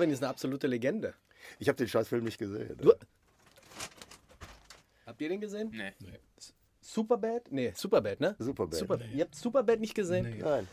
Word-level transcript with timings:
McLovin 0.00 0.10
ist 0.14 0.22
eine 0.22 0.30
absolute 0.30 0.66
Legende. 0.66 1.14
Ich 1.58 1.68
habe 1.68 1.76
den 1.76 1.88
Scheißfilm 1.88 2.24
nicht 2.24 2.38
gesehen. 2.38 2.76
Du- 2.78 2.92
Habt 5.06 5.20
ihr 5.20 5.28
den 5.28 5.40
gesehen? 5.40 5.70
Nee. 5.74 5.92
Superbad? 6.80 7.50
Nee, 7.50 7.72
Superbad, 7.74 8.20
ne? 8.20 8.34
Superbad. 8.38 8.74
Superbad. 8.78 9.08
Ihr 9.12 9.24
habt 9.24 9.34
Superbad 9.34 9.80
nicht 9.80 9.94
gesehen? 9.94 10.38
Nein. 10.38 10.68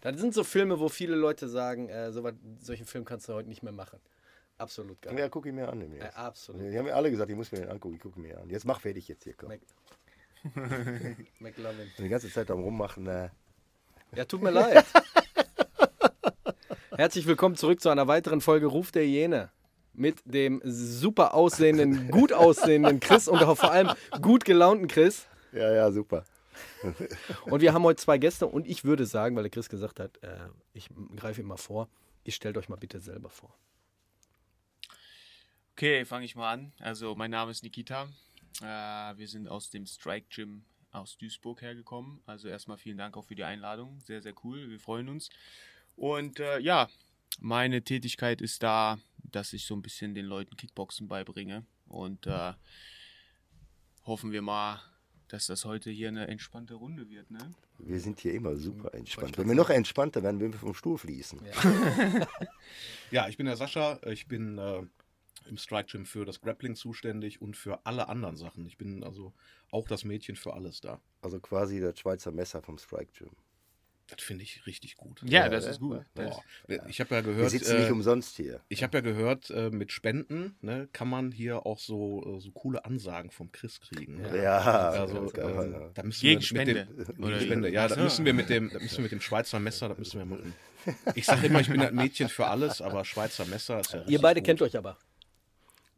Das 0.00 0.18
sind 0.18 0.32
so 0.34 0.44
Filme, 0.44 0.78
wo 0.80 0.88
viele 0.88 1.14
Leute 1.14 1.48
sagen, 1.48 1.88
äh, 1.88 2.10
so 2.10 2.22
was, 2.24 2.34
solchen 2.60 2.86
Film 2.86 3.04
kannst 3.04 3.28
du 3.28 3.34
heute 3.34 3.48
nicht 3.48 3.62
mehr 3.62 3.72
machen. 3.72 3.98
Absolut 4.58 5.00
geil. 5.02 5.18
Ja, 5.18 5.28
guck 5.28 5.46
ihn 5.46 5.54
mir 5.54 5.68
an. 5.68 5.80
Jetzt. 5.92 6.16
absolut. 6.16 6.62
Die 6.62 6.76
haben 6.76 6.84
mir 6.86 6.94
alle 6.94 7.10
gesagt, 7.10 7.30
ich 7.30 7.36
muss 7.36 7.52
mir 7.52 7.60
den 7.60 7.68
angucken. 7.68 7.94
Ich 7.96 8.00
gucke 8.00 8.18
mir 8.20 8.38
an. 8.40 8.48
Jetzt 8.50 8.64
mach 8.64 8.80
fertig 8.80 9.08
jetzt 9.08 9.24
hier, 9.24 9.34
komm. 9.34 9.48
Mac 9.50 9.60
McLovin. 11.40 11.90
Die 11.98 12.08
ganze 12.08 12.30
Zeit 12.30 12.50
am 12.50 12.60
Rummachen. 12.62 13.06
Äh, 13.06 13.28
Ja, 14.14 14.24
tut 14.24 14.42
mir 14.42 14.50
leid. 14.50 14.84
Herzlich 17.00 17.26
willkommen 17.26 17.56
zurück 17.56 17.80
zu 17.80 17.88
einer 17.88 18.08
weiteren 18.08 18.42
Folge 18.42 18.66
Ruf 18.66 18.92
der 18.92 19.04
Hyäne. 19.04 19.50
Mit 19.94 20.20
dem 20.26 20.60
super 20.66 21.32
aussehenden, 21.32 22.08
gut 22.10 22.30
aussehenden 22.30 23.00
Chris 23.00 23.26
und 23.26 23.42
auch 23.42 23.56
vor 23.56 23.72
allem 23.72 23.88
gut 24.20 24.44
gelaunten 24.44 24.86
Chris. 24.86 25.26
ja, 25.52 25.72
ja, 25.72 25.90
super. 25.92 26.26
Und 27.46 27.62
wir 27.62 27.72
haben 27.72 27.84
heute 27.84 28.02
zwei 28.02 28.18
Gäste 28.18 28.46
und 28.46 28.66
ich 28.66 28.84
würde 28.84 29.06
sagen, 29.06 29.34
weil 29.34 29.44
der 29.44 29.50
Chris 29.50 29.70
gesagt 29.70 29.98
hat, 29.98 30.22
äh, 30.22 30.48
ich 30.74 30.90
greife 31.16 31.40
ihm 31.40 31.46
mal 31.46 31.56
vor, 31.56 31.88
ihr 32.24 32.34
stellt 32.34 32.58
euch 32.58 32.68
mal 32.68 32.76
bitte 32.76 33.00
selber 33.00 33.30
vor. 33.30 33.56
Okay, 35.72 36.04
fange 36.04 36.26
ich 36.26 36.36
mal 36.36 36.52
an. 36.52 36.74
Also, 36.80 37.14
mein 37.14 37.30
Name 37.30 37.50
ist 37.50 37.62
Nikita. 37.62 38.10
Äh, 38.60 39.16
wir 39.16 39.26
sind 39.26 39.48
aus 39.48 39.70
dem 39.70 39.86
Strike 39.86 40.26
Gym 40.28 40.66
aus 40.92 41.16
Duisburg 41.16 41.62
hergekommen. 41.62 42.20
Also, 42.26 42.48
erstmal 42.48 42.76
vielen 42.76 42.98
Dank 42.98 43.16
auch 43.16 43.24
für 43.24 43.36
die 43.36 43.44
Einladung. 43.44 44.02
Sehr, 44.04 44.20
sehr 44.20 44.34
cool. 44.44 44.68
Wir 44.68 44.78
freuen 44.78 45.08
uns. 45.08 45.30
Und 46.00 46.40
äh, 46.40 46.58
ja, 46.60 46.88
meine 47.40 47.82
Tätigkeit 47.82 48.40
ist 48.40 48.62
da, 48.62 48.98
dass 49.18 49.52
ich 49.52 49.66
so 49.66 49.74
ein 49.74 49.82
bisschen 49.82 50.14
den 50.14 50.24
Leuten 50.24 50.56
Kickboxen 50.56 51.08
beibringe. 51.08 51.66
Und 51.88 52.26
äh, 52.26 52.54
hoffen 54.06 54.32
wir 54.32 54.40
mal, 54.40 54.80
dass 55.28 55.46
das 55.46 55.66
heute 55.66 55.90
hier 55.90 56.08
eine 56.08 56.26
entspannte 56.26 56.72
Runde 56.72 57.10
wird. 57.10 57.30
Ne? 57.30 57.54
Wir 57.78 58.00
sind 58.00 58.18
hier 58.18 58.32
immer 58.32 58.56
super 58.56 58.94
entspannt. 58.94 59.36
Wenn 59.36 59.46
wir 59.46 59.54
noch 59.54 59.68
entspannter 59.68 60.22
werden, 60.22 60.40
wenn 60.40 60.54
wir 60.54 60.58
vom 60.58 60.74
Stuhl 60.74 60.96
fließen. 60.96 61.40
Ja, 63.10 63.28
ich 63.28 63.36
bin 63.36 63.44
der 63.44 63.56
Sascha. 63.56 63.98
Ich 64.06 64.26
bin 64.26 64.56
äh, 64.56 64.82
im 65.48 65.58
Strike 65.58 65.90
Gym 65.90 66.06
für 66.06 66.24
das 66.24 66.40
Grappling 66.40 66.76
zuständig 66.76 67.42
und 67.42 67.58
für 67.58 67.84
alle 67.84 68.08
anderen 68.08 68.36
Sachen. 68.36 68.64
Ich 68.64 68.78
bin 68.78 69.04
also 69.04 69.34
auch 69.70 69.86
das 69.86 70.04
Mädchen 70.04 70.36
für 70.36 70.54
alles 70.54 70.80
da. 70.80 70.98
Also 71.20 71.40
quasi 71.40 71.78
das 71.78 71.98
Schweizer 71.98 72.30
Messer 72.30 72.62
vom 72.62 72.78
Strike 72.78 73.12
Gym. 73.18 73.30
Das 74.16 74.22
finde 74.24 74.42
ich 74.44 74.66
richtig 74.66 74.96
gut. 74.96 75.20
Ja, 75.22 75.42
Ja, 75.42 75.48
das 75.48 75.66
ist 75.66 75.80
gut. 75.80 76.02
Das, 76.14 76.30
Boah. 76.68 76.86
Ich 76.88 77.00
habe 77.00 77.14
ja 77.14 77.24
Wir 77.24 77.32
gehört, 77.32 77.50
sitzen 77.50 77.76
nicht 77.78 77.88
äh, 77.88 77.92
umsonst 77.92 78.36
hier. 78.36 78.60
ich 78.68 78.82
habe 78.82 78.98
ja 78.98 79.00
gehört, 79.02 79.50
äh, 79.50 79.70
mit 79.70 79.92
Spenden 79.92 80.56
ne, 80.60 80.88
kann 80.92 81.08
man 81.08 81.30
hier 81.32 81.64
auch 81.66 81.78
so, 81.78 82.36
äh, 82.36 82.40
so 82.40 82.50
coole 82.52 82.84
Ansagen 82.84 83.30
vom 83.30 83.50
Chris 83.52 83.80
kriegen. 83.80 84.20
Ne? 84.20 84.42
Ja, 84.42 84.58
Also, 84.58 85.14
man, 85.22 85.30
ja. 85.34 85.62
ähm, 85.62 85.90
da 85.94 86.02
müssen 86.02 86.20
Gegen 86.22 86.40
wir 86.40 86.46
Spende. 86.46 86.88
Mit 86.96 87.08
dem, 87.08 87.24
Oder? 87.24 87.40
Spende. 87.40 87.70
Ja, 87.70 87.88
da 87.88 87.96
müssen 87.96 88.24
wir 88.24 88.34
mit 88.34 88.48
dem, 88.48 88.70
da 88.70 88.78
müssen 88.78 88.96
wir 88.98 89.02
mit 89.02 89.12
dem 89.12 89.20
Schweizer 89.20 89.60
Messer, 89.60 89.88
da 89.88 89.94
müssen 89.94 90.18
wir 90.18 90.24
mucken. 90.26 90.54
Ich 91.14 91.26
sage 91.26 91.46
immer, 91.48 91.60
ich 91.60 91.68
bin 91.68 91.80
ein 91.82 91.94
Mädchen 91.94 92.28
für 92.30 92.46
alles, 92.46 92.80
aber 92.80 93.04
Schweizer 93.04 93.44
Messer 93.44 93.80
ist 93.80 93.92
ja 93.92 93.98
Ihr 93.98 94.04
richtig 94.06 94.22
beide 94.22 94.40
gut. 94.40 94.46
kennt 94.46 94.62
euch 94.62 94.76
aber. 94.78 94.96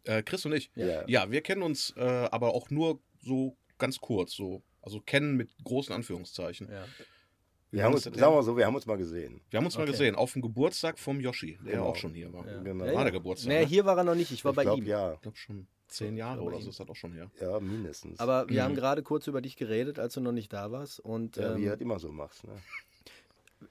Äh, 0.05 0.23
Chris 0.25 0.45
und 0.45 0.53
ich. 0.53 0.71
Ja. 0.75 1.05
Ja, 1.07 1.31
wir 1.31 1.41
kennen 1.41 1.63
uns 1.63 1.95
äh, 1.97 2.01
aber 2.03 2.55
auch 2.55 2.71
nur 2.71 3.01
so 3.23 3.57
ganz 3.79 4.01
kurz, 4.01 4.33
so. 4.35 4.63
Also 4.81 5.01
kennen 5.01 5.37
mit 5.37 5.51
großen 5.63 5.95
Anführungszeichen. 5.95 6.69
Ja. 6.69 6.85
Wir 7.73 7.85
haben 7.85 7.95
uns, 7.95 8.05
sagen 8.05 8.17
wir 8.17 8.31
mal 8.31 8.43
so, 8.43 8.57
wir 8.57 8.67
haben 8.67 8.75
uns 8.75 8.87
mal 8.87 8.99
gesehen. 8.99 9.41
Wir 9.51 9.57
haben 9.59 9.65
uns 9.65 9.77
mal 9.77 9.83
Okay. 9.85 9.93
gesehen, 9.93 10.15
auf 10.15 10.33
dem 10.35 10.43
Geburtstag 10.43 10.99
vom 10.99 11.19
Yoshi, 11.21 11.59
der 11.65 11.73
Genau. 11.73 11.87
auch 11.87 11.97
schon 11.97 12.13
hier 12.15 12.33
war. 12.33 12.47
Ja. 12.47 12.61
Genau. 12.63 12.85
War 12.85 13.03
der 13.05 13.13
Geburtstag? 13.13 13.49
Nee, 13.49 13.61
ne? 13.61 13.67
hier 13.67 13.85
war 13.87 13.97
er 13.97 14.05
noch 14.05 14.15
nicht, 14.15 14.31
ich 14.31 14.45
war 14.45 14.53
ich 14.53 14.57
bei 14.57 14.63
glaube, 14.65 14.83
ihm. 14.83 14.87
ja. 14.87 15.15
Ich 15.15 15.21
glaube 15.23 15.37
schon 15.39 15.67
zehn 15.89 16.17
Jahre 16.17 16.43
oder 16.43 16.57
ihm. 16.57 16.63
so 16.63 16.71
ist 16.71 16.81
das 16.81 16.89
auch 16.89 16.95
schon 16.97 17.13
her. 17.13 17.31
Ja, 17.41 17.59
mindestens. 17.61 18.21
Aber 18.21 18.49
wir 18.49 18.63
haben 18.63 18.75
gerade 18.75 19.03
kurz 19.03 19.27
über 19.27 19.41
dich 19.41 19.57
geredet, 19.57 19.99
als 19.99 20.15
du 20.15 20.21
noch 20.21 20.33
nicht 20.33 20.53
da 20.53 20.71
warst. 20.71 21.01
Und 21.01 21.37
ja, 21.37 21.55
wie 21.57 21.61
du 21.61 21.65
ähm, 21.65 21.71
halt 21.71 21.81
immer 21.81 21.99
so 21.99 22.13
machst. 22.13 22.45
Ne? 22.47 22.53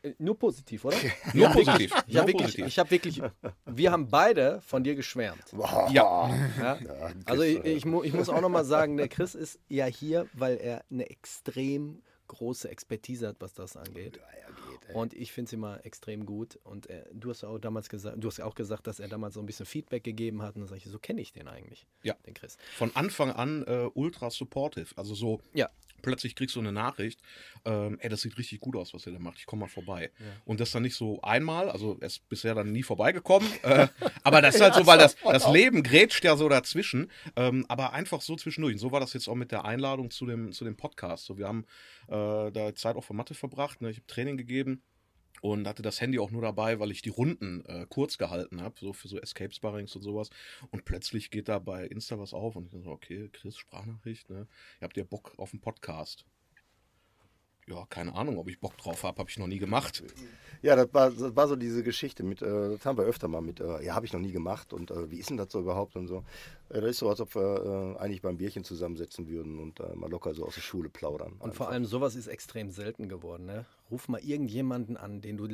äh, 0.04 0.14
nur 0.18 0.38
positiv, 0.38 0.86
oder? 0.86 0.98
Nur 1.34 1.44
Ja, 1.44 1.50
positiv. 1.52 1.94
Ich 2.08 2.18
habe 2.18 2.28
wirklich, 2.28 2.58
ich 2.60 2.80
habe 2.80 2.90
wirklich, 2.92 3.22
wir 3.66 3.92
haben 3.92 4.08
beide 4.08 4.62
von 4.62 4.84
dir 4.84 4.96
geschwärmt. 4.96 5.44
Boah. 5.52 5.90
Ja. 5.92 6.30
Ja? 6.60 6.80
Also 7.25 7.44
ich, 7.44 7.64
äh, 7.64 7.74
ich, 7.74 7.86
mu 7.86 8.02
ich 8.04 8.14
muss 8.14 8.30
auch 8.30 8.42
nochmal 8.42 8.66
sagen, 8.66 8.98
der 8.98 9.10
Chris 9.10 9.36
ist 9.36 9.60
ja 9.68 9.86
hier, 9.86 10.28
weil 10.34 10.58
er 10.58 10.84
eine 10.90 11.08
extrem 11.10 12.02
große 12.31 12.69
Expertise 12.69 13.28
hat, 13.28 13.38
was 13.39 13.54
das 13.54 13.75
angeht. 13.75 14.18
ja, 14.18 14.80
geht, 14.88 14.95
Und 14.95 15.13
ich 15.13 15.31
finde 15.31 15.50
sie 15.50 15.57
immer 15.57 15.86
extrem 15.86 16.25
gut. 16.25 16.60
Und 16.63 16.89
äh, 16.89 17.04
du 17.13 17.30
hast 17.30 17.44
auch 17.44 17.60
damals 17.60 17.89
gesagt, 17.89 18.18
du 18.24 18.28
hast 18.28 18.39
auch 18.39 18.56
gesagt, 18.56 18.88
dass 18.88 19.00
er 19.00 19.10
damals 19.10 19.33
so 19.36 19.39
ein 19.42 19.45
bisschen 19.45 19.66
Feedback 19.66 20.04
gegeben 20.04 20.42
hat. 20.42 20.56
Und 20.56 20.62
dann 20.62 20.68
sage 20.69 20.81
ich, 20.83 20.86
so 20.86 21.00
kenne 21.00 21.22
ich 21.22 21.33
den 21.33 21.48
eigentlich. 21.48 21.86
Ja. 22.04 22.16
Den 22.25 22.33
Chris. 22.33 22.57
Von 22.78 22.95
Anfang 22.95 23.31
an 23.31 23.63
äh, 23.68 23.89
ultra 23.94 24.30
supportive. 24.30 24.98
Also 24.98 25.13
so 25.13 25.39
Ja. 25.54 25.69
Plötzlich 26.01 26.36
kriegst 26.36 26.56
du 26.56 26.59
eine 26.59 26.71
Nachricht, 26.71 27.21
ähm, 27.65 27.98
ey, 28.00 28.09
das 28.09 28.21
sieht 28.21 28.38
richtig 28.38 28.59
gut 28.59 28.75
aus, 28.75 28.94
was 28.94 29.06
ihr 29.06 29.13
da 29.13 29.19
macht. 29.19 29.38
Ich 29.39 29.45
komme 29.45 29.62
mal 29.62 29.68
vorbei. 29.68 30.12
Und 30.45 30.59
das 30.59 30.71
dann 30.71 30.83
nicht 30.83 30.95
so 30.95 31.21
einmal, 31.21 31.69
also 31.69 31.98
er 32.00 32.07
ist 32.07 32.27
bisher 32.30 32.56
dann 32.56 32.71
nie 32.71 32.83
vorbeigekommen. 32.83 33.48
äh, 33.63 33.88
aber 34.24 34.42
das 34.42 34.56
ist 34.56 34.62
halt 34.62 34.75
so, 34.75 34.86
weil 34.86 34.98
das, 34.98 35.15
das 35.24 35.48
Leben 35.50 35.83
grätscht 35.83 36.24
ja 36.24 36.36
so 36.36 36.50
dazwischen. 36.50 37.12
Ähm, 37.36 37.65
aber 37.68 37.94
einfach 37.94 38.21
so 38.21 38.36
zwischendurch. 38.36 38.74
Und 38.74 38.80
so 38.80 38.92
war 38.92 39.00
das 39.00 39.13
jetzt 39.13 39.27
auch 39.27 39.36
mit 39.36 39.51
der 39.51 39.65
Einladung 39.65 40.12
zu 40.12 40.25
dem, 40.25 40.51
zu 40.51 40.65
dem 40.65 40.75
Podcast. 40.75 41.25
So, 41.25 41.38
wir 41.38 41.48
haben 41.48 41.65
äh, 42.07 42.51
da 42.51 42.74
Zeit 42.75 42.95
auch 42.95 43.03
für 43.03 43.13
Mathe 43.13 43.33
verbracht. 43.33 43.81
Ne? 43.81 43.92
Ich 43.92 43.98
habe 43.98 44.07
Training 44.07 44.38
gegeben 44.38 44.83
und 45.42 45.68
hatte 45.68 45.82
das 45.82 46.00
Handy 46.00 46.20
auch 46.20 46.32
nur 46.32 46.42
dabei, 46.42 46.80
weil 46.80 46.92
ich 46.92 47.02
die 47.02 47.10
Runden 47.10 47.66
äh, 47.66 47.86
kurz 47.90 48.18
gehalten 48.18 48.62
habe, 48.62 48.76
so 48.80 48.94
für 48.94 49.08
so 49.08 49.20
Escape 49.20 49.54
Sparrings 49.54 49.96
und 49.96 50.04
sowas. 50.04 50.30
Und 50.70 50.86
plötzlich 50.86 51.32
geht 51.32 51.50
da 51.50 51.60
bei 51.60 51.86
Insta 51.86 52.20
was 52.20 52.34
auf 52.34 52.56
und 52.56 52.66
ich 52.66 52.84
so, 52.84 52.92
okay, 52.92 53.30
Chris, 53.34 53.58
Sprachnachricht, 53.58 54.30
ne? 54.30 54.48
Ihr 54.80 54.86
habt 54.86 54.98
ja 54.98 55.04
Bock 55.04 55.34
auf 55.38 55.54
einen 55.54 55.62
Podcast. 55.62 56.26
Ja, 57.72 57.86
keine 57.90 58.14
Ahnung, 58.16 58.38
ob 58.38 58.50
ich 58.50 58.60
Bock 58.60 58.78
drauf 58.78 59.04
habe, 59.04 59.18
habe 59.20 59.30
ich 59.30 59.38
noch 59.40 59.48
nie 59.48 59.58
gemacht. 59.60 60.04
Ja, 60.62 60.76
das 60.76 60.94
war, 60.94 61.10
das 61.10 61.36
war 61.36 61.48
so 61.48 61.56
diese 61.56 61.84
Geschichte 61.84 62.22
mit, 62.24 62.42
äh, 62.42 62.70
das 62.72 62.86
haben 62.86 62.98
wir 62.98 63.06
öfter 63.06 63.28
mal 63.28 63.42
mit, 63.42 63.60
äh, 63.62 63.84
ja, 63.84 63.96
habe 63.96 64.06
ich 64.06 64.14
noch 64.14 64.20
nie 64.20 64.32
gemacht 64.34 64.74
und 64.74 64.92
äh, 64.92 65.10
wie 65.10 65.18
ist 65.18 65.30
denn 65.30 65.38
das 65.38 65.52
so 65.52 65.60
überhaupt 65.62 65.96
und 65.96 66.08
so. 66.08 66.24
Äh, 66.70 66.82
das 66.82 66.92
ist 66.92 66.98
so, 67.00 67.10
als 67.10 67.22
ob 67.22 67.34
wir 67.34 67.96
äh, 67.98 68.00
eigentlich 68.00 68.22
beim 68.22 68.38
Bierchen 68.38 68.64
zusammensetzen 68.64 69.28
würden 69.28 69.58
und 69.60 69.80
äh, 69.80 69.96
mal 69.96 70.10
locker 70.10 70.34
so 70.34 70.46
aus 70.46 70.56
der 70.56 70.62
Schule 70.62 70.90
plaudern. 70.90 71.34
Und 71.40 71.56
vor 71.56 71.70
allem 71.70 71.86
sowas 71.86 72.16
ist 72.16 72.28
extrem 72.28 72.70
selten 72.70 73.08
geworden. 73.10 73.46
Ne? 73.46 73.66
Ruf 73.90 74.08
mal 74.10 74.20
irgendjemanden 74.22 74.98
an, 74.98 75.22
den 75.22 75.38
du 75.38 75.48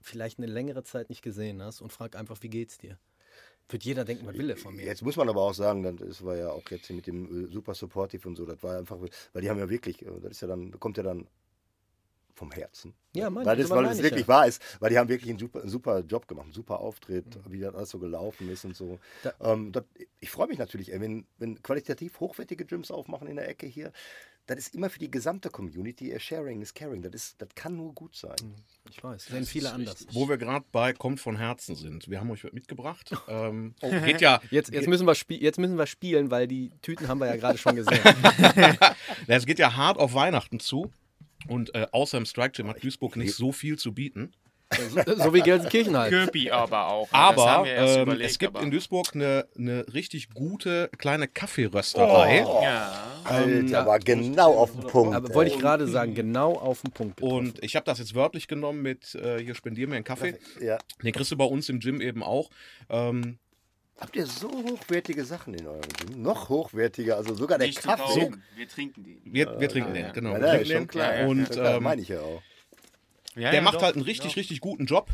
vielleicht 0.00 0.38
eine 0.38 0.46
längere 0.46 0.84
Zeit 0.84 1.10
nicht 1.10 1.22
gesehen 1.22 1.60
hast 1.60 1.80
und 1.82 1.92
frag 1.92 2.16
einfach, 2.16 2.38
wie 2.42 2.48
geht's 2.50 2.78
dir? 2.78 2.98
Wird 3.68 3.84
jeder 3.84 4.04
denken, 4.04 4.26
was 4.26 4.34
will 4.36 4.50
er 4.50 4.56
von 4.56 4.76
mir? 4.76 4.84
Jetzt 4.84 5.02
muss 5.02 5.16
man 5.16 5.28
aber 5.28 5.40
auch 5.40 5.54
sagen, 5.54 5.82
dann- 5.82 5.96
das 5.96 6.22
war 6.24 6.36
ja 6.36 6.50
auch 6.50 6.62
jetzt 6.70 6.90
mit 6.90 7.06
dem 7.06 7.50
Super 7.50 7.74
Supportive 7.74 8.28
und 8.28 8.36
so, 8.36 8.44
das 8.44 8.62
war 8.62 8.78
einfach, 8.78 8.98
weil 9.32 9.42
die 9.42 9.48
haben 9.50 9.58
ja 9.58 9.68
wirklich, 9.70 10.04
das 10.22 10.32
ist 10.32 10.40
ja 10.42 10.48
dann, 10.48 10.70
kommt 10.78 10.96
ja 10.98 11.02
dann 11.02 11.26
vom 12.34 12.50
Herzen. 12.50 12.94
Ja, 13.14 13.30
mein- 13.30 13.46
weil 13.46 13.56
das, 13.56 13.70
weil 13.70 13.92
ich 13.92 14.02
wirklich 14.02 14.22
ja. 14.22 14.28
wahr 14.28 14.46
ist, 14.46 14.60
weil 14.80 14.90
die 14.90 14.98
haben 14.98 15.08
wirklich 15.08 15.30
einen 15.30 15.38
super, 15.38 15.60
einen 15.60 15.68
super 15.68 16.00
Job 16.00 16.26
gemacht, 16.26 16.44
einen 16.44 16.52
super 16.52 16.80
Auftritt, 16.80 17.38
wie 17.48 17.60
das 17.60 17.74
alles 17.74 17.90
so 17.90 17.98
gelaufen 17.98 18.50
ist 18.50 18.64
und 18.64 18.76
so. 18.76 18.98
Da- 19.22 19.34
ähm, 19.40 19.72
das, 19.72 19.84
ich 20.20 20.30
freue 20.30 20.48
mich 20.48 20.58
natürlich, 20.58 20.92
ey, 20.92 21.00
wenn, 21.00 21.26
wenn 21.38 21.62
qualitativ 21.62 22.18
hochwertige 22.20 22.64
Gyms 22.64 22.90
aufmachen 22.90 23.28
in 23.28 23.36
der 23.36 23.48
Ecke 23.48 23.66
hier, 23.66 23.92
das 24.46 24.58
ist 24.58 24.74
immer 24.74 24.90
für 24.90 24.98
die 24.98 25.10
gesamte 25.10 25.48
Community, 25.48 26.12
äh, 26.12 26.20
Sharing 26.20 26.60
is 26.60 26.74
Caring, 26.74 27.00
das, 27.02 27.14
ist, 27.14 27.40
das 27.40 27.48
kann 27.54 27.76
nur 27.76 27.94
gut 27.94 28.14
sein. 28.14 28.36
Ich 28.90 29.02
weiß, 29.02 29.26
sehen 29.26 29.46
viele 29.46 29.72
anders. 29.72 30.06
Wo 30.12 30.28
wir 30.28 30.36
gerade 30.36 30.66
bei 30.70 30.92
Kommt 30.92 31.20
von 31.20 31.36
Herzen 31.36 31.76
sind. 31.76 32.10
Wir 32.10 32.20
haben 32.20 32.30
euch 32.30 32.44
mitgebracht. 32.52 33.10
ähm, 33.28 33.74
geht 33.80 34.20
ja, 34.20 34.40
Jetzt, 34.50 34.70
jetzt, 34.72 34.86
müssen 34.88 35.06
wir 35.06 35.14
jetzt 35.38 35.58
müssen 35.58 35.78
wir 35.78 35.86
spielen, 35.86 36.30
weil 36.30 36.46
die 36.46 36.70
Tüten 36.82 37.08
haben 37.08 37.18
wir 37.18 37.26
ja 37.26 37.36
gerade 37.36 37.56
schon 37.58 37.76
gesehen. 37.76 38.00
es 39.26 39.46
geht 39.46 39.58
ja 39.58 39.76
hart 39.76 39.98
auf 39.98 40.12
Weihnachten 40.14 40.60
zu. 40.60 40.90
Und 41.48 41.74
äh, 41.74 41.86
außer 41.92 42.18
im 42.18 42.26
Strike 42.26 42.52
Gym 42.52 42.68
hat 42.68 42.82
Duisburg 42.82 43.16
nicht 43.16 43.34
so 43.34 43.52
viel 43.52 43.78
zu 43.78 43.92
bieten. 43.92 44.32
so, 45.06 45.14
so 45.16 45.34
wie 45.34 45.40
Gelsenkirchen 45.42 45.96
halt. 45.96 46.10
Köpi 46.10 46.50
aber 46.50 46.88
auch. 46.88 47.06
ne? 47.12 47.18
Aber 47.18 47.64
ähm, 47.66 48.02
überlegt, 48.02 48.30
es 48.30 48.38
gibt 48.38 48.56
aber- 48.56 48.64
in 48.64 48.70
Duisburg 48.70 49.14
eine, 49.14 49.46
eine 49.56 49.84
richtig 49.92 50.30
gute 50.30 50.90
kleine 50.98 51.28
Kaffeerösterei. 51.28 52.38
Ja. 52.40 52.92
Alter, 53.24 53.80
aber 53.80 53.98
genau 54.00 54.54
auf 54.54 54.72
den 54.72 54.80
Punkt. 54.82 55.14
Aber 55.14 55.32
wollte 55.34 55.52
ich 55.54 55.58
gerade 55.60 55.86
sagen, 55.86 56.14
genau 56.14 56.54
auf 56.54 56.82
den 56.82 56.90
Punkt 56.92 57.16
getroffen. 57.18 57.36
Und 57.48 57.62
ich 57.64 57.76
habe 57.76 57.84
das 57.86 57.98
jetzt 57.98 58.14
wörtlich 58.14 58.48
genommen 58.48 58.82
mit, 58.82 59.14
äh, 59.14 59.38
hier 59.42 59.54
spendier 59.54 59.86
mir 59.88 59.96
einen 59.96 60.04
Kaffee. 60.04 60.36
Ja. 60.60 60.78
Den 61.02 61.12
kriegst 61.12 61.30
du 61.30 61.36
bei 61.36 61.44
uns 61.44 61.68
im 61.68 61.80
Gym 61.80 62.00
eben 62.00 62.22
auch. 62.22 62.50
Ähm, 62.90 63.38
Habt 64.00 64.16
ihr 64.16 64.26
so 64.26 64.50
hochwertige 64.50 65.24
Sachen 65.24 65.54
in 65.54 65.66
eurem 65.66 65.88
Gym? 65.98 66.22
Noch 66.22 66.48
hochwertiger, 66.48 67.16
also 67.16 67.34
sogar 67.34 67.58
der 67.58 67.68
Nicht 67.68 67.82
Kaffee. 67.82 68.20
kaufen, 68.20 68.42
wir 68.56 68.68
trinken 68.68 69.04
den. 69.04 69.20
wir, 69.24 69.58
wir 69.60 69.68
trinken 69.68 69.94
ja, 69.94 70.02
den, 70.02 70.12
genau. 70.12 70.32
Ja, 70.34 70.40
wir 70.40 70.46
trinken 70.48 70.62
ist 70.62 70.68
schon 70.72 70.78
den. 70.82 70.88
klar. 70.88 71.28
Und 71.28 71.56
Ja, 71.56 71.76
ähm, 71.76 71.82
meine 71.82 72.02
ich 72.02 72.08
ja 72.08 72.20
auch. 72.20 72.42
Ja, 73.36 73.50
der 73.50 73.54
ja, 73.54 73.60
macht 73.62 73.76
doch, 73.76 73.82
halt 73.82 73.94
einen 73.96 74.04
richtig, 74.04 74.32
genau. 74.32 74.40
richtig 74.40 74.60
guten 74.60 74.86
Job. 74.86 75.10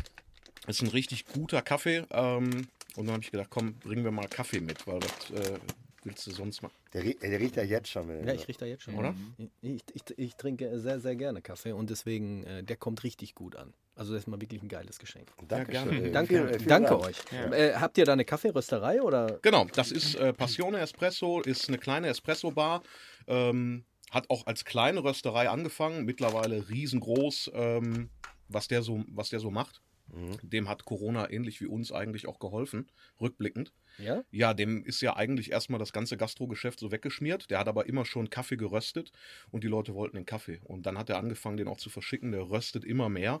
Ist 0.67 0.81
ein 0.81 0.89
richtig 0.89 1.25
guter 1.25 1.61
Kaffee. 1.61 2.05
Ähm, 2.11 2.67
und 2.95 3.05
dann 3.05 3.13
habe 3.13 3.23
ich 3.23 3.31
gedacht, 3.31 3.49
komm, 3.49 3.73
bringen 3.75 4.03
wir 4.03 4.11
mal 4.11 4.27
Kaffee 4.27 4.59
mit, 4.59 4.85
weil 4.85 4.99
was 5.01 5.29
äh, 5.31 5.59
willst 6.03 6.27
du 6.27 6.31
sonst 6.31 6.61
mal? 6.61 6.71
Der, 6.93 7.03
rie- 7.03 7.17
der 7.19 7.39
riecht 7.39 7.55
ja 7.55 7.63
jetzt 7.63 7.89
schon. 7.89 8.07
Wenn 8.07 8.27
ja, 8.27 8.33
ich 8.33 8.47
rieche 8.47 8.59
da 8.59 8.65
jetzt 8.65 8.83
schon. 8.83 8.95
Oder? 8.95 9.15
Ich, 9.61 9.81
ich, 9.93 10.03
ich 10.17 10.35
trinke 10.35 10.79
sehr, 10.79 10.99
sehr 10.99 11.15
gerne 11.15 11.41
Kaffee 11.41 11.71
und 11.71 11.89
deswegen, 11.89 12.43
äh, 12.43 12.63
der 12.63 12.75
kommt 12.77 13.03
richtig 13.03 13.33
gut 13.35 13.55
an. 13.55 13.73
Also 13.95 14.13
das 14.13 14.23
ist 14.23 14.27
mal 14.27 14.39
wirklich 14.39 14.61
ein 14.63 14.69
geiles 14.69 14.97
Geschenk. 14.99 15.31
Danke 15.47 15.71
gerne. 15.71 15.91
schön. 15.93 16.13
Danke, 16.13 16.47
Vielen- 16.47 16.67
danke 16.67 16.89
Dank. 16.89 17.03
euch. 17.03 17.17
Äh, 17.51 17.73
habt 17.75 17.97
ihr 17.97 18.05
da 18.05 18.13
eine 18.13 18.25
Kaffeerösterei 18.25 19.01
oder? 19.01 19.39
Genau, 19.41 19.65
das 19.65 19.91
ist 19.91 20.15
äh, 20.15 20.33
Passione 20.33 20.79
Espresso, 20.79 21.41
ist 21.41 21.67
eine 21.67 21.77
kleine 21.77 22.07
Espresso-Bar. 22.07 22.83
Ähm, 23.27 23.85
hat 24.09 24.29
auch 24.29 24.45
als 24.47 24.65
kleine 24.65 25.03
Rösterei 25.03 25.49
angefangen, 25.49 26.03
mittlerweile 26.05 26.69
riesengroß, 26.69 27.51
ähm, 27.53 28.09
was, 28.47 28.67
der 28.67 28.81
so, 28.81 29.03
was 29.09 29.29
der 29.29 29.39
so 29.39 29.51
macht. 29.51 29.81
Dem 30.43 30.67
hat 30.67 30.83
Corona 30.83 31.29
ähnlich 31.29 31.61
wie 31.61 31.67
uns 31.67 31.93
eigentlich 31.93 32.27
auch 32.27 32.37
geholfen, 32.39 32.91
rückblickend. 33.21 33.71
Ja? 33.97 34.25
Ja, 34.29 34.53
dem 34.53 34.83
ist 34.83 34.99
ja 35.01 35.15
eigentlich 35.15 35.51
erstmal 35.51 35.79
das 35.79 35.93
ganze 35.93 36.17
Gastrogeschäft 36.17 36.79
so 36.79 36.91
weggeschmiert. 36.91 37.49
Der 37.49 37.59
hat 37.59 37.69
aber 37.69 37.85
immer 37.85 38.03
schon 38.03 38.29
Kaffee 38.29 38.57
geröstet 38.57 39.13
und 39.51 39.63
die 39.63 39.69
Leute 39.69 39.93
wollten 39.93 40.17
den 40.17 40.25
Kaffee. 40.25 40.59
Und 40.65 40.85
dann 40.85 40.97
hat 40.97 41.09
er 41.09 41.17
angefangen, 41.17 41.55
den 41.55 41.69
auch 41.69 41.77
zu 41.77 41.89
verschicken. 41.89 42.33
Der 42.33 42.49
röstet 42.49 42.83
immer 42.83 43.07
mehr. 43.07 43.39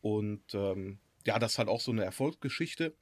Und 0.00 0.42
ähm, 0.54 0.98
ja, 1.26 1.38
das 1.38 1.52
ist 1.52 1.58
halt 1.58 1.68
auch 1.68 1.80
so 1.80 1.90
eine 1.90 2.04
Erfolgsgeschichte. 2.04 2.94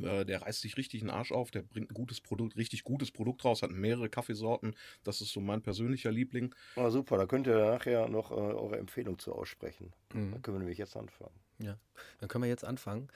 Äh, 0.00 0.24
Der 0.24 0.42
reißt 0.42 0.60
sich 0.60 0.76
richtig 0.76 1.00
den 1.00 1.10
Arsch 1.10 1.32
auf, 1.32 1.50
der 1.50 1.62
bringt 1.62 1.90
ein 1.90 1.94
gutes 1.94 2.20
Produkt, 2.20 2.56
richtig 2.56 2.84
gutes 2.84 3.10
Produkt 3.10 3.44
raus, 3.44 3.62
hat 3.62 3.70
mehrere 3.70 4.08
Kaffeesorten. 4.08 4.74
Das 5.04 5.20
ist 5.20 5.32
so 5.32 5.40
mein 5.40 5.62
persönlicher 5.62 6.12
Liebling. 6.12 6.54
Ah, 6.76 6.90
super, 6.90 7.16
da 7.16 7.26
könnt 7.26 7.46
ihr 7.46 7.58
nachher 7.58 8.08
noch 8.08 8.30
äh, 8.30 8.34
eure 8.34 8.78
Empfehlung 8.78 9.18
zu 9.18 9.34
aussprechen. 9.34 9.92
Mhm. 10.12 10.32
Da 10.32 10.38
können 10.38 10.56
wir 10.56 10.60
nämlich 10.60 10.78
jetzt 10.78 10.96
anfangen. 10.96 11.34
Ja, 11.58 11.78
dann 12.20 12.28
können 12.28 12.44
wir 12.44 12.48
jetzt 12.48 12.64
anfangen. 12.64 13.08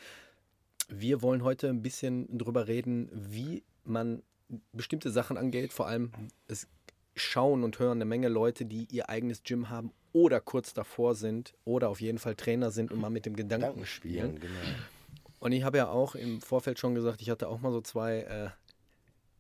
Wir 0.89 1.23
wollen 1.23 1.45
heute 1.45 1.69
ein 1.69 1.83
bisschen 1.83 2.37
drüber 2.37 2.67
reden, 2.67 3.09
wie 3.13 3.63
man 3.85 4.23
bestimmte 4.73 5.11
Sachen 5.11 5.37
angeht. 5.37 5.73
Vor 5.73 5.87
allem, 5.87 6.13
es 6.49 6.69
schauen 7.15 7.63
und 7.63 7.79
hören 7.79 7.99
eine 7.99 8.05
Menge 8.05 8.29
Leute, 8.29 8.65
die 8.67 8.87
ihr 8.91 9.09
eigenes 9.09 9.43
Gym 9.45 9.71
haben 9.71 9.93
oder 10.13 10.41
kurz 10.41 10.75
davor 10.75 11.15
sind 11.15 11.55
oder 11.65 11.89
auf 11.89 12.01
jeden 12.01 12.19
Fall 12.19 12.35
Trainer 12.35 12.71
sind 12.71 12.91
und 12.93 13.01
mal 13.01 13.11
mit 13.11 13.27
dem 13.27 13.35
Gedanken 13.37 13.87
spielen. 13.87 14.39
genau. 14.41 14.55
Und 15.41 15.53
ich 15.53 15.65
habe 15.65 15.79
ja 15.79 15.89
auch 15.89 16.15
im 16.15 16.41
Vorfeld 16.41 16.79
schon 16.79 16.95
gesagt, 16.95 17.21
ich 17.21 17.29
hatte 17.31 17.49
auch 17.49 17.61
mal 17.61 17.73
so 17.73 17.81
zwei 17.81 18.19
äh, 18.21 18.49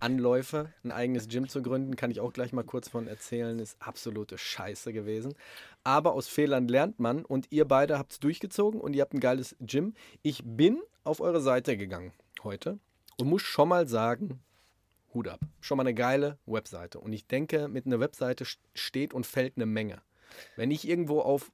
Anläufe, 0.01 0.73
ein 0.83 0.91
eigenes 0.91 1.29
Gym 1.29 1.49
zu 1.49 1.63
gründen. 1.63 1.95
Kann 1.95 2.11
ich 2.11 2.19
auch 2.19 2.33
gleich 2.33 2.53
mal 2.53 2.65
kurz 2.65 2.89
von 2.89 3.07
erzählen. 3.07 3.59
Ist 3.61 3.77
absolute 3.81 4.37
Scheiße 4.37 4.93
gewesen. 4.93 5.35
Aber 5.85 6.15
aus 6.15 6.27
Fehlern 6.27 6.67
lernt 6.67 6.99
man 6.99 7.25
und 7.25 7.47
ihr 7.51 7.67
beide 7.67 7.99
habt 7.99 8.13
es 8.15 8.21
durchgezogen 8.21 8.81
und 8.81 8.95
ihr 8.95 9.03
habt 9.03 9.15
ein 9.15 9.21
geiles 9.21 9.55
Gym. 9.61 9.95
Ich 10.23 10.43
bin 10.45 10.81
auf 11.05 11.21
eure 11.21 11.41
Seite 11.41 11.77
gegangen 11.77 12.13
heute 12.43 12.79
und 13.19 13.29
muss 13.29 13.43
schon 13.43 13.69
mal 13.69 13.87
sagen, 13.87 14.41
Hut 15.15 15.29
ab. 15.29 15.41
Schon 15.61 15.77
mal 15.77 15.82
eine 15.82 15.94
geile 15.94 16.39
Webseite. 16.46 16.99
Und 16.99 17.13
ich 17.13 17.27
denke, 17.29 17.69
mit 17.69 17.87
einer 17.87 18.01
Webseite 18.01 18.43
st- 18.44 18.58
steht 18.75 19.15
und 19.15 19.25
fällt 19.27 19.56
eine 19.56 19.67
Menge. 19.67 20.01
Wenn 20.56 20.70
ich 20.70 20.86
irgendwo 20.89 21.20
auf 21.20 21.51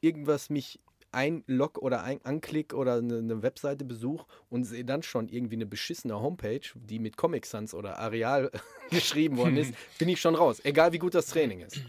irgendwas 0.00 0.50
mich 0.50 0.80
einlog 1.12 1.78
oder 1.78 2.04
ein 2.04 2.24
anklick 2.24 2.72
oder 2.72 2.94
eine, 2.94 3.18
eine 3.18 3.42
Webseite 3.42 3.84
besuche 3.84 4.26
und 4.48 4.64
sehe 4.64 4.84
dann 4.84 5.02
schon 5.02 5.28
irgendwie 5.28 5.56
eine 5.56 5.66
beschissene 5.66 6.20
Homepage, 6.20 6.60
die 6.74 6.98
mit 7.00 7.16
Comic 7.16 7.46
Sans 7.46 7.74
oder 7.74 7.98
Areal 7.98 8.50
geschrieben 8.90 9.36
worden 9.36 9.56
ist, 9.56 9.74
bin 9.98 10.08
ich 10.08 10.20
schon 10.20 10.34
raus. 10.36 10.60
Egal 10.64 10.92
wie 10.92 10.98
gut 10.98 11.14
das 11.14 11.26
Training 11.26 11.60
ist. 11.60 11.80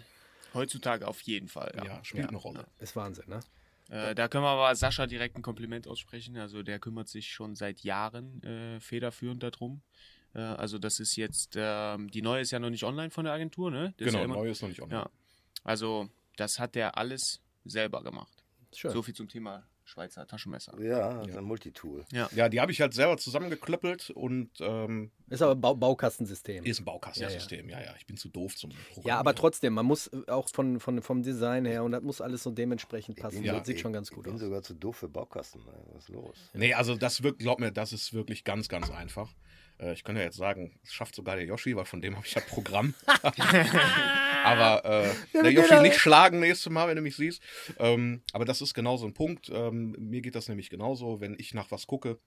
Heutzutage 0.54 1.08
auf 1.08 1.22
jeden 1.22 1.48
Fall. 1.48 1.72
Ja, 1.78 1.86
Ja. 1.86 2.04
spielt 2.04 2.28
eine 2.30 2.38
Rolle. 2.38 2.66
Ist 2.80 2.96
Wahnsinn, 2.96 3.26
ne? 3.30 3.40
Äh, 3.90 4.16
da 4.16 4.28
können 4.28 4.44
wir 4.44 4.50
aber 4.50 4.74
Sascha 4.76 5.06
direkt 5.06 5.38
ein 5.38 5.42
Kompliment 5.42 5.88
aussprechen. 5.88 6.38
Also 6.38 6.64
der 6.64 6.80
kümmert 6.80 7.08
sich 7.08 7.30
schon 7.32 7.56
seit 7.56 7.82
Jahren 7.82 8.42
äh, 8.44 8.80
federführend 8.80 9.44
darum. 9.44 9.82
Äh, 10.34 10.40
also 10.40 10.80
das 10.80 11.00
ist 11.00 11.16
jetzt, 11.16 11.54
ähm, 11.58 12.10
die 12.10 12.22
neue 12.22 12.42
ist 12.42 12.52
ja 12.52 12.60
noch 12.60 12.70
nicht 12.70 12.84
online 12.86 13.12
von 13.12 13.26
der 13.26 13.34
Agentur, 13.34 13.70
ne? 13.70 13.94
Das 13.98 14.08
ist 14.08 14.14
Genau, 14.14 14.18
ja 14.20 14.26
immer, 14.26 14.36
neu 14.36 14.50
ist 14.50 14.62
noch 14.62 14.70
nicht 14.70 14.82
online. 14.82 15.02
Ja. 15.02 15.10
Also 15.64 16.10
das 16.42 16.60
hat 16.60 16.76
der 16.76 16.98
alles 16.98 17.42
selber 17.64 18.04
gemacht. 18.04 18.44
Schön. 18.76 18.92
So 18.92 19.02
viel 19.04 19.14
zum 19.14 19.28
Thema 19.30 19.64
Schweizer 19.84 20.26
Taschenmesser. 20.26 20.80
Ja, 20.82 21.20
das 21.20 21.28
ist 21.30 21.38
ein 21.38 21.44
Multitool. 21.44 22.06
Ja, 22.12 22.48
die 22.50 22.62
habe 22.62 22.72
ich 22.72 22.80
halt 22.80 22.94
selber 22.94 23.18
zusammengeklöppelt 23.18 24.10
und 24.12 24.50
ähm, 24.62 25.12
Ist 25.30 25.42
aber 25.42 25.56
Bau 25.56 25.76
Baukastensystem. 25.76 26.64
Ist 26.64 26.80
ein 26.80 26.86
Baukastensystem, 26.86 27.68
ja, 27.68 27.82
ja. 27.82 27.94
Ich 28.00 28.06
bin 28.08 28.16
zu 28.16 28.30
doof 28.30 28.56
zum 28.56 28.70
Programmieren. 28.70 29.08
Ja, 29.08 29.20
aber 29.20 29.36
trotzdem, 29.36 29.74
man 29.74 29.86
muss 29.86 30.08
äh, 30.08 30.32
auch 30.32 30.48
von, 30.50 30.80
von, 30.80 31.02
vom 31.02 31.24
Design 31.24 31.66
her 31.66 31.84
und 31.84 31.92
das 31.92 32.04
muss 32.04 32.22
alles 32.22 32.42
so 32.44 32.52
dementsprechend 32.52 33.18
passen. 33.20 33.42
bin 33.42 33.52
das 33.52 33.68
sieht 33.68 33.76
ich- 33.76 33.82
schon 33.82 33.92
ganz 33.92 34.10
ich 34.10 34.16
gut 34.16 34.24
bin 34.24 34.36
aus. 34.36 34.40
sogar 34.40 34.62
zu 34.64 34.74
doof 34.76 34.96
für 34.98 35.10
Baukasten. 35.10 35.62
Was 35.94 36.04
ist 36.04 36.10
los? 36.10 36.38
Nee, 36.54 36.74
also 36.74 36.96
das 36.96 37.22
wirkt, 37.24 37.40
glaub 37.40 37.60
mir, 37.60 37.72
das 37.72 37.92
ist 37.92 38.14
wirklich 38.14 38.44
ganz, 38.46 38.70
ganz 38.70 38.90
einfach. 38.90 39.34
Äh, 39.82 39.94
Ich 39.94 40.04
kann 40.04 40.16
ja 40.16 40.24
jetzt 40.24 40.38
sagen, 40.38 40.80
das 40.84 40.94
schafft 40.94 41.16
sogar 41.16 41.36
der 41.36 41.46
Yoshi, 41.46 41.76
weil 41.76 41.86
von 41.86 42.02
dem 42.02 42.16
habe 42.16 42.26
ich 42.26 42.34
ja 42.34 42.42
Programm. 42.42 42.94
aber 44.44 44.86
äh, 44.86 45.14
der 45.34 45.52
Yoshi 45.52 45.82
nicht 45.82 45.98
schlagen 45.98 46.40
nächstes 46.40 46.72
Mal, 46.72 46.88
wenn 46.88 46.96
du 46.96 47.02
mich 47.02 47.16
siehst. 47.16 47.42
Ähm, 47.80 48.22
aber 48.34 48.46
das 48.46 48.62
ist 48.62 48.74
genau 48.74 48.98
so 48.98 49.06
ein 49.06 49.14
Punkt. 49.14 49.50
Ähm, 49.54 49.96
mir 50.00 50.22
geht 50.22 50.36
das 50.36 50.48
nämlich 50.48 50.70
genauso, 50.70 51.20
wenn 51.20 51.36
ich 51.38 51.54
nach 51.54 51.72
was 51.72 51.88
gucke 51.88 52.20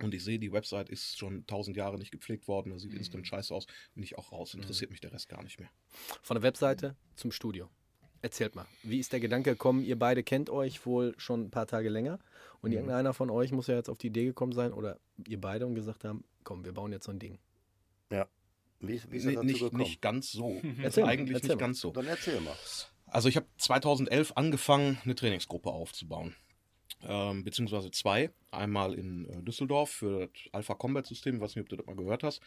und 0.00 0.12
ich 0.12 0.24
sehe, 0.24 0.38
die 0.38 0.52
Website 0.52 0.88
ist 0.88 1.18
schon 1.18 1.46
tausend 1.46 1.76
Jahre 1.76 1.98
nicht 1.98 2.10
gepflegt 2.10 2.48
worden, 2.48 2.70
da 2.70 2.78
sieht 2.78 2.94
instant 2.94 3.26
scheiße 3.26 3.54
aus, 3.54 3.66
bin 3.94 4.02
ich 4.02 4.18
auch 4.18 4.32
raus. 4.32 4.54
Interessiert 4.54 4.90
mich 4.90 5.00
der 5.00 5.12
Rest 5.12 5.28
gar 5.28 5.42
nicht 5.42 5.60
mehr. 5.60 5.70
Von 6.22 6.34
der 6.34 6.42
Webseite 6.42 6.96
zum 7.14 7.30
Studio. 7.30 7.70
Erzählt 8.20 8.56
mal, 8.56 8.66
wie 8.82 8.98
ist 8.98 9.12
der 9.12 9.20
Gedanke 9.20 9.50
gekommen? 9.50 9.84
Ihr 9.84 9.98
beide 9.98 10.22
kennt 10.22 10.48
euch 10.48 10.86
wohl 10.86 11.14
schon 11.18 11.42
ein 11.42 11.50
paar 11.50 11.66
Tage 11.66 11.90
länger 11.90 12.18
und 12.64 12.70
Mhm. 12.70 12.76
irgendeiner 12.76 13.12
von 13.14 13.30
euch 13.30 13.52
muss 13.52 13.66
ja 13.68 13.76
jetzt 13.76 13.88
auf 13.88 13.98
die 13.98 14.08
Idee 14.08 14.24
gekommen 14.24 14.52
sein 14.52 14.72
oder 14.72 14.98
ihr 15.28 15.40
beide 15.40 15.66
und 15.66 15.74
gesagt 15.74 16.04
haben, 16.04 16.24
komm, 16.42 16.64
wir 16.64 16.72
bauen 16.72 16.92
jetzt 16.92 17.04
so 17.06 17.12
ein 17.12 17.18
Ding. 17.18 17.38
Wie, 18.80 18.96
ist- 18.96 19.10
wie 19.10 19.16
ist 19.16 19.24
Nee, 19.24 19.30
er 19.32 19.36
dazu 19.36 19.46
nicht, 19.46 19.60
gekommen? 19.60 19.80
nicht 19.82 20.02
ganz 20.02 20.30
so. 20.32 20.60
Erzähl 20.82 21.04
mal, 21.04 21.10
Eigentlich 21.10 21.34
erzähl 21.36 21.48
nicht 21.50 21.56
mal. 21.60 21.66
ganz 21.66 21.80
so. 21.80 21.90
Dann 21.92 22.06
erzähl 22.06 22.38
mal. 22.40 22.54
Also 23.06 23.28
ich 23.30 23.36
habe 23.36 23.46
2011 23.56 24.32
angefangen, 24.36 24.98
eine 25.04 25.14
Trainingsgruppe 25.14 25.70
aufzubauen. 25.70 26.34
Ähm, 27.02 27.44
beziehungsweise 27.44 27.90
zwei. 27.92 28.30
Einmal 28.50 28.94
in 28.94 29.26
äh, 29.28 29.42
Düsseldorf 29.42 29.90
für 29.90 30.26
das 30.26 30.30
Alpha 30.52 30.74
Combat 30.74 31.06
System. 31.06 31.36
Ich 31.36 31.40
weiß 31.40 31.56
nicht, 31.56 31.62
ob 31.62 31.68
du 31.70 31.76
das 31.76 31.86
mal 31.86 31.96
gehört 31.96 32.24
hast. 32.24 32.40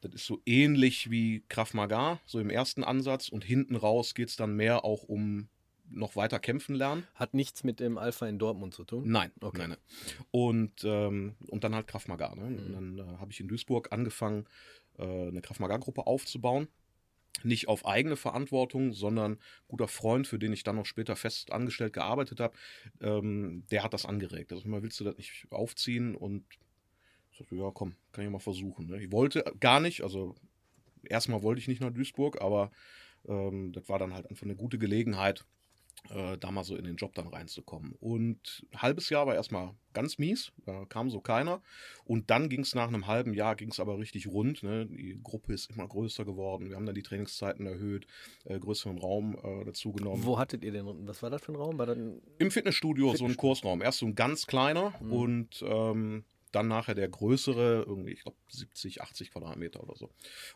Das 0.00 0.14
ist 0.14 0.24
so 0.26 0.40
ähnlich 0.46 1.10
wie 1.10 1.42
Krav 1.48 1.74
Maga, 1.74 2.20
so 2.24 2.38
im 2.38 2.48
ersten 2.50 2.82
Ansatz. 2.84 3.28
Und 3.28 3.44
hinten 3.44 3.76
raus 3.76 4.14
geht 4.14 4.28
es 4.30 4.36
dann 4.36 4.54
mehr 4.56 4.84
auch 4.86 5.02
um 5.02 5.48
noch 5.94 6.16
weiter 6.16 6.38
kämpfen 6.38 6.74
lernen. 6.74 7.06
Hat 7.14 7.34
nichts 7.34 7.64
mit 7.64 7.80
dem 7.80 7.98
Alpha 7.98 8.26
in 8.26 8.38
Dortmund 8.38 8.74
zu 8.74 8.84
tun? 8.84 9.04
Nein, 9.10 9.32
Okay. 9.40 9.58
nein, 9.58 9.70
nein. 9.70 9.78
Und, 10.30 10.84
ähm, 10.84 11.34
und 11.48 11.64
dann 11.64 11.74
halt 11.74 11.86
Krav 11.86 12.08
Maga. 12.08 12.34
Ne? 12.34 12.42
Und 12.44 12.72
dann 12.72 12.98
äh, 12.98 13.18
habe 13.18 13.32
ich 13.32 13.40
in 13.40 13.48
Duisburg 13.48 13.92
angefangen, 13.92 14.46
äh, 14.98 15.02
eine 15.28 15.40
Krav 15.40 15.60
Maga-Gruppe 15.60 16.06
aufzubauen. 16.06 16.68
Nicht 17.42 17.66
auf 17.66 17.84
eigene 17.84 18.16
Verantwortung, 18.16 18.92
sondern 18.92 19.38
guter 19.66 19.88
Freund, 19.88 20.26
für 20.28 20.38
den 20.38 20.52
ich 20.52 20.62
dann 20.62 20.76
noch 20.76 20.86
später 20.86 21.16
fest 21.16 21.52
angestellt 21.52 21.92
gearbeitet 21.92 22.38
habe, 22.38 22.56
ähm, 23.00 23.64
der 23.72 23.82
hat 23.82 23.92
das 23.92 24.06
angeregt. 24.06 24.52
Also 24.52 24.68
mal 24.68 24.82
willst 24.82 25.00
du 25.00 25.04
das 25.04 25.16
nicht 25.16 25.46
aufziehen? 25.50 26.14
Und 26.14 26.44
ich 27.32 27.38
sagte, 27.38 27.56
ja, 27.56 27.70
komm, 27.74 27.96
kann 28.12 28.24
ich 28.24 28.30
mal 28.30 28.38
versuchen. 28.38 28.86
Ne? 28.86 29.02
Ich 29.02 29.10
wollte 29.10 29.44
gar 29.58 29.80
nicht, 29.80 30.02
also 30.02 30.36
erstmal 31.02 31.42
wollte 31.42 31.60
ich 31.60 31.66
nicht 31.66 31.80
nach 31.80 31.90
Duisburg, 31.90 32.40
aber 32.40 32.70
ähm, 33.26 33.72
das 33.72 33.88
war 33.88 33.98
dann 33.98 34.14
halt 34.14 34.30
einfach 34.30 34.44
eine 34.44 34.54
gute 34.54 34.78
Gelegenheit, 34.78 35.44
äh, 36.10 36.36
da 36.38 36.50
mal 36.50 36.64
so 36.64 36.76
in 36.76 36.84
den 36.84 36.96
Job 36.96 37.14
dann 37.14 37.26
reinzukommen. 37.28 37.94
Und 38.00 38.66
ein 38.72 38.82
halbes 38.82 39.08
Jahr 39.10 39.26
war 39.26 39.34
erstmal 39.34 39.74
ganz 39.92 40.18
mies, 40.18 40.52
da 40.66 40.84
kam 40.86 41.08
so 41.10 41.20
keiner. 41.20 41.62
Und 42.04 42.30
dann 42.30 42.48
ging 42.48 42.60
es 42.60 42.74
nach 42.74 42.88
einem 42.88 43.06
halben 43.06 43.32
Jahr, 43.32 43.56
ging 43.56 43.70
es 43.70 43.80
aber 43.80 43.98
richtig 43.98 44.26
rund. 44.26 44.62
Ne? 44.62 44.86
Die 44.86 45.18
Gruppe 45.22 45.52
ist 45.54 45.70
immer 45.70 45.86
größer 45.88 46.24
geworden. 46.24 46.68
Wir 46.68 46.76
haben 46.76 46.86
dann 46.86 46.94
die 46.94 47.02
Trainingszeiten 47.02 47.66
erhöht, 47.66 48.06
äh, 48.44 48.58
größeren 48.58 48.98
Raum 48.98 49.38
äh, 49.42 49.64
dazu 49.64 49.92
genommen. 49.92 50.24
Wo 50.24 50.38
hattet 50.38 50.62
ihr 50.64 50.72
denn, 50.72 50.86
was 51.06 51.22
war 51.22 51.30
das 51.30 51.42
für 51.42 51.52
ein 51.52 51.56
Raum? 51.56 51.78
War 51.78 51.86
das 51.86 51.96
Im 51.96 52.50
Fitnessstudio 52.50 53.06
so 53.06 53.10
ein 53.10 53.16
Fitnessstudio. 53.16 53.36
Kursraum. 53.40 53.82
Erst 53.82 53.98
so 53.98 54.06
ein 54.06 54.14
ganz 54.14 54.46
kleiner 54.46 54.92
Mhm. 55.00 55.12
und 55.12 55.64
ähm, 55.66 56.24
dann 56.52 56.68
nachher 56.68 56.94
der 56.94 57.08
größere, 57.08 57.84
irgendwie, 57.86 58.12
ich 58.12 58.22
glaube 58.22 58.36
70, 58.48 59.02
80 59.02 59.32
Quadratmeter 59.32 59.82
oder 59.82 59.96
so. 59.96 60.10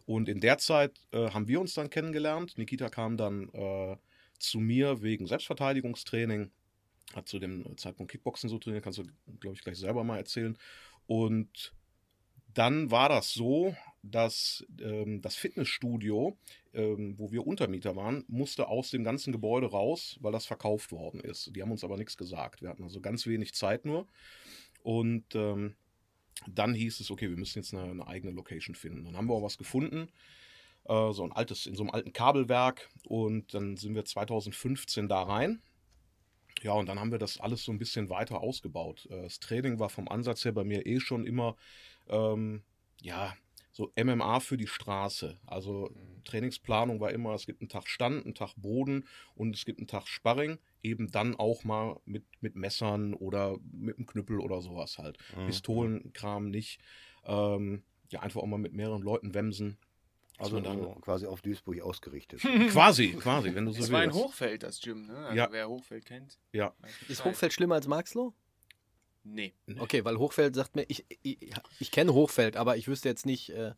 Und 0.07 0.29
in 0.29 0.41
der 0.41 0.59
Zeit 0.59 0.93
äh, 1.13 1.31
haben 1.31 1.49
wir 1.49 1.61
uns 1.61 1.75
dann 1.75 1.91
kennengelernt. 1.91 2.57
Nikita 2.57 2.89
kam 2.89 3.17
dann 3.17 3.49
äh, 3.53 3.97
zu 4.39 4.61
mir 4.61 5.03
wegen 5.03 5.27
Selbstverteidigungstraining, 5.27 6.51
hat 7.15 7.29
zu 7.29 7.39
dem 7.39 7.77
Zeitpunkt 7.77 8.13
Kickboxen 8.13 8.51
so 8.51 8.59
trainiert, 8.59 8.85
kannst 8.85 8.99
du, 8.99 9.05
glaube 9.41 9.57
ich, 9.57 9.63
gleich 9.63 9.79
selber 9.79 10.05
mal 10.05 10.19
erzählen. 10.19 10.57
Und 11.07 11.73
dann 12.55 12.91
war 12.91 13.09
das 13.09 13.33
so, 13.33 13.75
dass 14.03 14.67
ähm, 14.81 15.21
das 15.21 15.37
Fitnessstudio, 15.37 16.37
ähm, 16.73 17.15
wo 17.19 17.31
wir 17.31 17.47
Untermieter 17.47 17.97
waren, 17.97 18.25
musste 18.29 18.69
aus 18.69 18.91
dem 18.91 19.05
ganzen 19.05 19.33
Gebäude 19.33 19.71
raus, 19.71 20.19
weil 20.21 20.33
das 20.33 20.47
verkauft 20.47 20.93
worden 20.93 21.21
ist. 21.21 21.55
Die 21.55 21.63
haben 21.63 21.71
uns 21.71 21.85
aber 21.85 21.97
nichts 21.97 22.17
gesagt. 22.17 22.63
Wir 22.63 22.69
hatten 22.69 22.83
also 22.83 23.01
ganz 23.01 23.27
wenig 23.27 23.55
Zeit 23.55 23.85
nur. 23.85 24.07
Und 24.83 25.35
ähm, 25.35 25.77
dann 26.47 26.75
hieß 26.75 27.01
es, 27.01 27.11
okay, 27.11 27.29
wir 27.29 27.37
müssen 27.37 27.59
jetzt 27.59 27.75
eine, 27.75 27.91
eine 27.91 28.07
eigene 28.07 28.33
Location 28.33 28.75
finden. 28.75 29.05
Dann 29.05 29.17
haben 29.17 29.29
wir 29.29 29.35
auch 29.35 29.43
was 29.43 29.59
gefunden, 29.59 30.09
äh, 30.89 31.13
so 31.13 31.23
ein 31.25 31.33
altes, 31.33 31.67
in 31.67 31.75
so 31.75 31.83
einem 31.83 31.91
alten 31.91 32.13
Kabelwerk. 32.13 32.89
Und 33.05 33.55
dann 33.55 33.77
sind 33.77 33.95
wir 33.95 34.05
2015 34.05 35.09
da 35.09 35.23
rein. 35.23 35.63
Ja, 36.63 36.73
und 36.73 36.87
dann 36.87 36.99
haben 36.99 37.13
wir 37.13 37.19
das 37.19 37.39
alles 37.39 37.63
so 37.65 37.71
ein 37.73 37.79
bisschen 37.79 38.09
weiter 38.11 38.41
ausgebaut. 38.41 39.07
Äh, 39.11 39.23
Das 39.23 39.39
Training 39.41 39.79
war 39.79 39.89
vom 39.91 40.09
Ansatz 40.09 40.45
her 40.45 40.53
bei 40.53 40.65
mir 40.65 40.87
eh 40.87 40.99
schon 41.01 41.25
immer, 41.27 41.57
ähm, 42.09 42.63
ja, 43.01 43.35
so 43.71 43.93
MMA 43.95 44.41
für 44.41 44.57
die 44.57 44.67
Straße. 44.67 45.39
Also 45.47 45.95
Trainingsplanung 46.25 46.99
war 46.99 47.13
immer, 47.13 47.35
es 47.35 47.47
gibt 47.47 47.61
einen 47.61 47.69
Tag 47.69 47.87
Stand, 47.87 48.25
einen 48.25 48.35
Tag 48.35 48.55
Boden 48.57 49.05
und 49.37 49.55
es 49.55 49.65
gibt 49.65 49.79
einen 49.79 49.87
Tag 49.87 50.09
Sparring. 50.09 50.59
Eben 50.83 51.13
dann 51.13 51.37
auch 51.37 51.63
mal 51.63 52.01
mit, 52.05 52.25
mit 52.41 52.57
Messern 52.57 53.15
oder 53.15 53.57
mit 53.71 53.97
einem 53.97 54.07
Knüppel 54.07 54.41
oder 54.41 54.63
sowas 54.63 54.99
halt. 54.99 55.19
Pistolenkram 55.47 56.51
nicht. 56.51 56.81
Ähm, 57.25 57.85
ja, 58.11 58.21
einfach 58.21 58.41
auch 58.41 58.47
mal 58.47 58.59
mit 58.59 58.73
mehreren 58.73 59.03
Leuten 59.03 59.33
wemsen. 59.35 59.79
Also 60.39 60.63
so 60.63 60.95
quasi 61.01 61.27
auf 61.27 61.43
Duisburg 61.43 61.81
ausgerichtet. 61.81 62.41
Quasi, 62.71 63.09
quasi, 63.15 63.55
wenn 63.55 63.67
du 63.67 63.73
so 63.73 63.83
Es 63.83 63.91
war 63.91 64.05
in 64.05 64.11
willst. 64.11 64.21
Hochfeld, 64.25 64.63
das 64.63 64.81
Gym, 64.81 65.07
ne? 65.07 65.17
Also 65.17 65.37
Ja. 65.37 65.49
wer 65.51 65.69
Hochfeld 65.69 66.05
kennt. 66.05 66.39
Ja. 66.53 66.75
ist. 67.09 67.25
Hochfeld 67.25 67.53
schlimmer 67.53 67.75
als 67.75 67.89
Marxloh? 67.89 68.35
Nee. 69.25 69.53
Okay, 69.79 70.05
weil 70.05 70.17
Hochfeld 70.19 70.55
sagt 70.55 70.77
mir, 70.77 70.85
ich, 70.89 71.05
ich, 71.23 71.39
ich 71.81 71.91
kenne 71.91 72.15
Hochfeld, 72.15 72.57
aber 72.57 72.77
ich 72.77 72.87
wüsste 72.89 73.09
jetzt 73.09 73.27
nicht, 73.27 73.51
äh, 73.51 73.75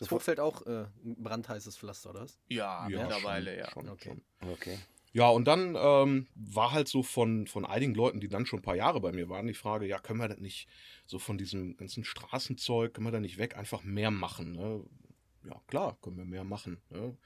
ist 0.00 0.10
Hochfeld 0.10 0.40
auch 0.40 0.66
äh, 0.66 0.86
ein 1.04 1.22
brandheißes 1.22 1.78
Pflaster, 1.78 2.10
oder 2.10 2.22
was? 2.22 2.38
Ja, 2.48 2.88
Ja, 2.88 3.00
mittlerweile, 3.02 3.50
schon, 3.52 3.58
ja. 3.58 3.70
Schon, 3.70 3.88
Okay. 3.88 4.08
schon. 4.40 4.50
Okay. 4.50 4.78
Ja, 5.14 5.28
und 5.28 5.44
dann 5.46 5.76
ähm, 5.78 6.26
war 6.34 6.72
halt 6.72 6.88
so 6.88 7.02
von, 7.02 7.46
von 7.46 7.64
einigen 7.66 7.94
Leuten, 7.94 8.18
die 8.18 8.28
dann 8.28 8.46
schon 8.46 8.58
ein 8.60 8.62
paar 8.62 8.76
Jahre 8.76 9.00
bei 9.00 9.12
mir 9.12 9.28
waren, 9.28 9.46
die 9.46 9.54
Frage, 9.54 9.86
ja, 9.86 9.98
können 9.98 10.18
wir 10.18 10.28
das 10.28 10.38
nicht 10.38 10.68
so 11.06 11.18
von 11.18 11.36
diesem 11.38 11.76
ganzen 11.76 12.02
Straßenzeug, 12.02 12.94
können 12.94 13.06
wir 13.06 13.12
da 13.12 13.20
nicht 13.20 13.38
weg 13.38 13.56
einfach 13.56 13.82
mehr 13.84 14.10
machen? 14.10 14.52
Ne? 14.52 14.82
Ja, 15.44 15.60
klar, 15.66 15.98
können 16.02 16.16
wir 16.16 16.24
mehr 16.24 16.44
machen. 16.44 16.80
Ne? 16.90 17.16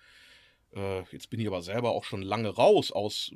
Äh, 0.74 1.02
jetzt 1.12 1.30
bin 1.30 1.40
ich 1.40 1.46
aber 1.46 1.62
selber 1.62 1.90
auch 1.90 2.04
schon 2.04 2.22
lange 2.22 2.48
raus 2.48 2.92
aus 2.92 3.32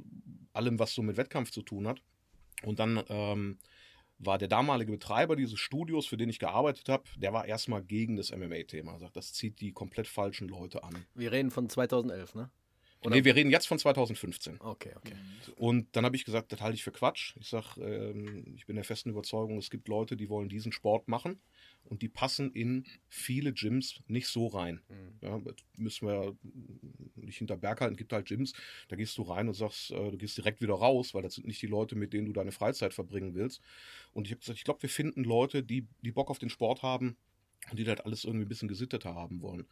allem, 0.52 0.78
was 0.78 0.94
so 0.94 1.02
mit 1.02 1.16
Wettkampf 1.16 1.50
zu 1.50 1.62
tun 1.62 1.86
hat. 1.86 2.02
Und 2.62 2.78
dann 2.78 3.02
ähm, 3.08 3.58
war 4.18 4.38
der 4.38 4.48
damalige 4.48 4.92
Betreiber 4.92 5.36
dieses 5.36 5.58
Studios, 5.58 6.06
für 6.06 6.16
den 6.16 6.28
ich 6.28 6.38
gearbeitet 6.38 6.88
habe, 6.88 7.04
der 7.16 7.32
war 7.32 7.46
erstmal 7.46 7.82
gegen 7.82 8.16
das 8.16 8.30
MMA-Thema. 8.30 8.98
Sagt, 8.98 9.16
das 9.16 9.32
zieht 9.32 9.60
die 9.60 9.72
komplett 9.72 10.06
falschen 10.06 10.48
Leute 10.48 10.84
an. 10.84 11.06
Wir 11.14 11.32
reden 11.32 11.50
von 11.50 11.68
2011, 11.68 12.34
ne? 12.34 12.50
Oder- 13.02 13.16
Nee, 13.16 13.24
wir 13.24 13.34
reden 13.34 13.50
jetzt 13.50 13.66
von 13.66 13.78
2015. 13.78 14.60
Okay, 14.60 14.92
okay. 14.96 15.14
Und 15.56 15.88
dann 15.96 16.04
habe 16.04 16.16
ich 16.16 16.24
gesagt, 16.24 16.52
das 16.52 16.60
halte 16.60 16.74
ich 16.74 16.84
für 16.84 16.92
Quatsch. 16.92 17.34
Ich 17.40 17.48
sage, 17.48 17.80
ähm, 17.80 18.52
ich 18.56 18.66
bin 18.66 18.76
der 18.76 18.84
festen 18.84 19.10
Überzeugung, 19.10 19.56
es 19.58 19.70
gibt 19.70 19.88
Leute, 19.88 20.16
die 20.16 20.28
wollen 20.28 20.48
diesen 20.50 20.70
Sport 20.72 21.08
machen 21.08 21.40
und 21.84 22.02
die 22.02 22.08
passen 22.08 22.52
in 22.52 22.84
viele 23.08 23.54
Gyms 23.54 24.00
nicht 24.06 24.28
so 24.28 24.48
rein. 24.48 24.82
Ja, 25.22 25.38
das 25.38 25.54
müssen 25.76 26.08
wir 26.08 26.36
nicht 27.16 27.38
hinter 27.38 27.56
Berg 27.56 27.80
halten. 27.80 27.94
Es 27.94 27.98
gibt 27.98 28.12
halt 28.12 28.26
Gyms, 28.26 28.52
da 28.88 28.96
gehst 28.96 29.16
du 29.16 29.22
rein 29.22 29.48
und 29.48 29.54
sagst, 29.54 29.90
äh, 29.92 30.10
du 30.10 30.18
gehst 30.18 30.36
direkt 30.36 30.60
wieder 30.60 30.74
raus, 30.74 31.14
weil 31.14 31.22
das 31.22 31.34
sind 31.36 31.46
nicht 31.46 31.62
die 31.62 31.66
Leute, 31.68 31.96
mit 31.96 32.12
denen 32.12 32.26
du 32.26 32.32
deine 32.34 32.52
Freizeit 32.52 32.92
verbringen 32.92 33.34
willst. 33.34 33.62
Und 34.12 34.26
ich 34.26 34.32
habe 34.32 34.40
gesagt, 34.40 34.58
ich 34.58 34.64
glaube, 34.64 34.82
wir 34.82 34.90
finden 34.90 35.24
Leute, 35.24 35.62
die, 35.62 35.86
die 36.02 36.12
Bock 36.12 36.28
auf 36.30 36.38
den 36.38 36.50
Sport 36.50 36.82
haben 36.82 37.16
und 37.70 37.78
die 37.78 37.84
das 37.84 38.00
alles 38.00 38.24
irgendwie 38.24 38.44
ein 38.44 38.48
bisschen 38.48 38.68
gesitteter 38.68 39.14
haben 39.14 39.40
wollen. 39.40 39.66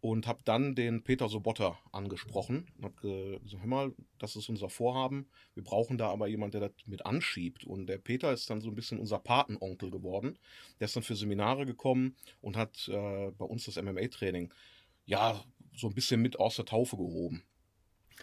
Und 0.00 0.26
habe 0.26 0.40
dann 0.44 0.74
den 0.74 1.02
Peter 1.02 1.28
Sobotta 1.28 1.78
angesprochen 1.90 2.66
und 2.76 2.84
habe 2.84 3.40
gesagt, 3.42 3.62
hör 3.62 3.66
mal, 3.66 3.94
das 4.18 4.36
ist 4.36 4.50
unser 4.50 4.68
Vorhaben. 4.68 5.26
Wir 5.54 5.64
brauchen 5.64 5.96
da 5.96 6.10
aber 6.10 6.26
jemand, 6.26 6.52
der 6.52 6.60
das 6.60 6.72
mit 6.86 7.06
anschiebt. 7.06 7.64
Und 7.64 7.86
der 7.86 7.98
Peter 7.98 8.32
ist 8.32 8.50
dann 8.50 8.60
so 8.60 8.68
ein 8.68 8.74
bisschen 8.74 8.98
unser 8.98 9.18
Patenonkel 9.18 9.90
geworden. 9.90 10.38
Der 10.78 10.86
ist 10.86 10.96
dann 10.96 11.02
für 11.02 11.16
Seminare 11.16 11.64
gekommen 11.64 12.16
und 12.42 12.56
hat 12.56 12.86
äh, 12.88 13.30
bei 13.30 13.44
uns 13.46 13.64
das 13.64 13.82
MMA-Training 13.82 14.52
ja 15.06 15.42
so 15.74 15.88
ein 15.88 15.94
bisschen 15.94 16.20
mit 16.20 16.38
aus 16.38 16.56
der 16.56 16.66
Taufe 16.66 16.96
gehoben. 16.96 17.42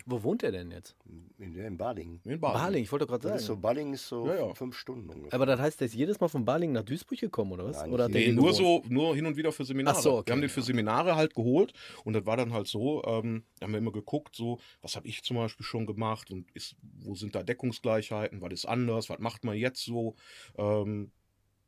Wo 0.05 0.23
wohnt 0.23 0.41
er 0.43 0.51
denn 0.51 0.71
jetzt? 0.71 0.95
In, 1.37 1.55
in 1.55 1.77
Balingen. 1.77 2.21
In 2.23 2.39
Baling, 2.39 2.83
ich 2.83 2.91
wollte 2.91 3.05
gerade 3.05 3.27
Das 3.27 3.41
ist 3.41 3.47
so, 3.47 3.53
sagen. 3.53 3.61
Balingen 3.61 3.93
ist 3.93 4.07
so 4.07 4.25
Ja, 4.25 4.35
ja. 4.35 4.53
fünf 4.53 4.75
Stunden 4.77 5.09
ungefähr. 5.09 5.33
Aber 5.33 5.45
das 5.45 5.59
heißt, 5.59 5.79
der 5.79 5.87
ist 5.87 5.93
jedes 5.93 6.19
Mal 6.19 6.27
von 6.27 6.45
Baling 6.45 6.71
nach 6.71 6.83
Duisburg 6.83 7.19
gekommen, 7.19 7.51
oder 7.51 7.65
was? 7.65 7.77
Nein, 7.81 7.91
oder 7.91 8.07
Nee, 8.09 8.31
nur 8.31 8.51
gewohnt? 8.51 8.85
so, 8.85 8.93
nur 8.93 9.15
hin 9.15 9.25
und 9.25 9.37
wieder 9.37 9.51
für 9.51 9.65
Seminare. 9.65 9.95
Ach 9.97 10.01
so, 10.01 10.17
okay, 10.17 10.27
wir 10.27 10.33
haben 10.33 10.41
den 10.41 10.49
für 10.49 10.61
Seminare 10.61 11.15
halt 11.15 11.35
geholt 11.35 11.73
und 12.03 12.13
das 12.13 12.25
war 12.25 12.37
dann 12.37 12.53
halt 12.53 12.67
so, 12.67 13.03
ähm, 13.05 13.43
da 13.59 13.65
haben 13.65 13.73
wir 13.73 13.77
immer 13.79 13.91
geguckt, 13.91 14.35
so, 14.35 14.59
was 14.81 14.95
habe 14.95 15.07
ich 15.07 15.23
zum 15.23 15.37
Beispiel 15.37 15.65
schon 15.65 15.85
gemacht 15.85 16.31
und 16.31 16.49
ist, 16.51 16.75
wo 17.01 17.13
sind 17.15 17.35
da 17.35 17.43
Deckungsgleichheiten, 17.43 18.41
was 18.41 18.53
ist 18.53 18.65
anders, 18.65 19.09
was 19.09 19.19
macht 19.19 19.43
man 19.43 19.55
jetzt 19.57 19.83
so? 19.83 20.15
Ähm, 20.57 21.11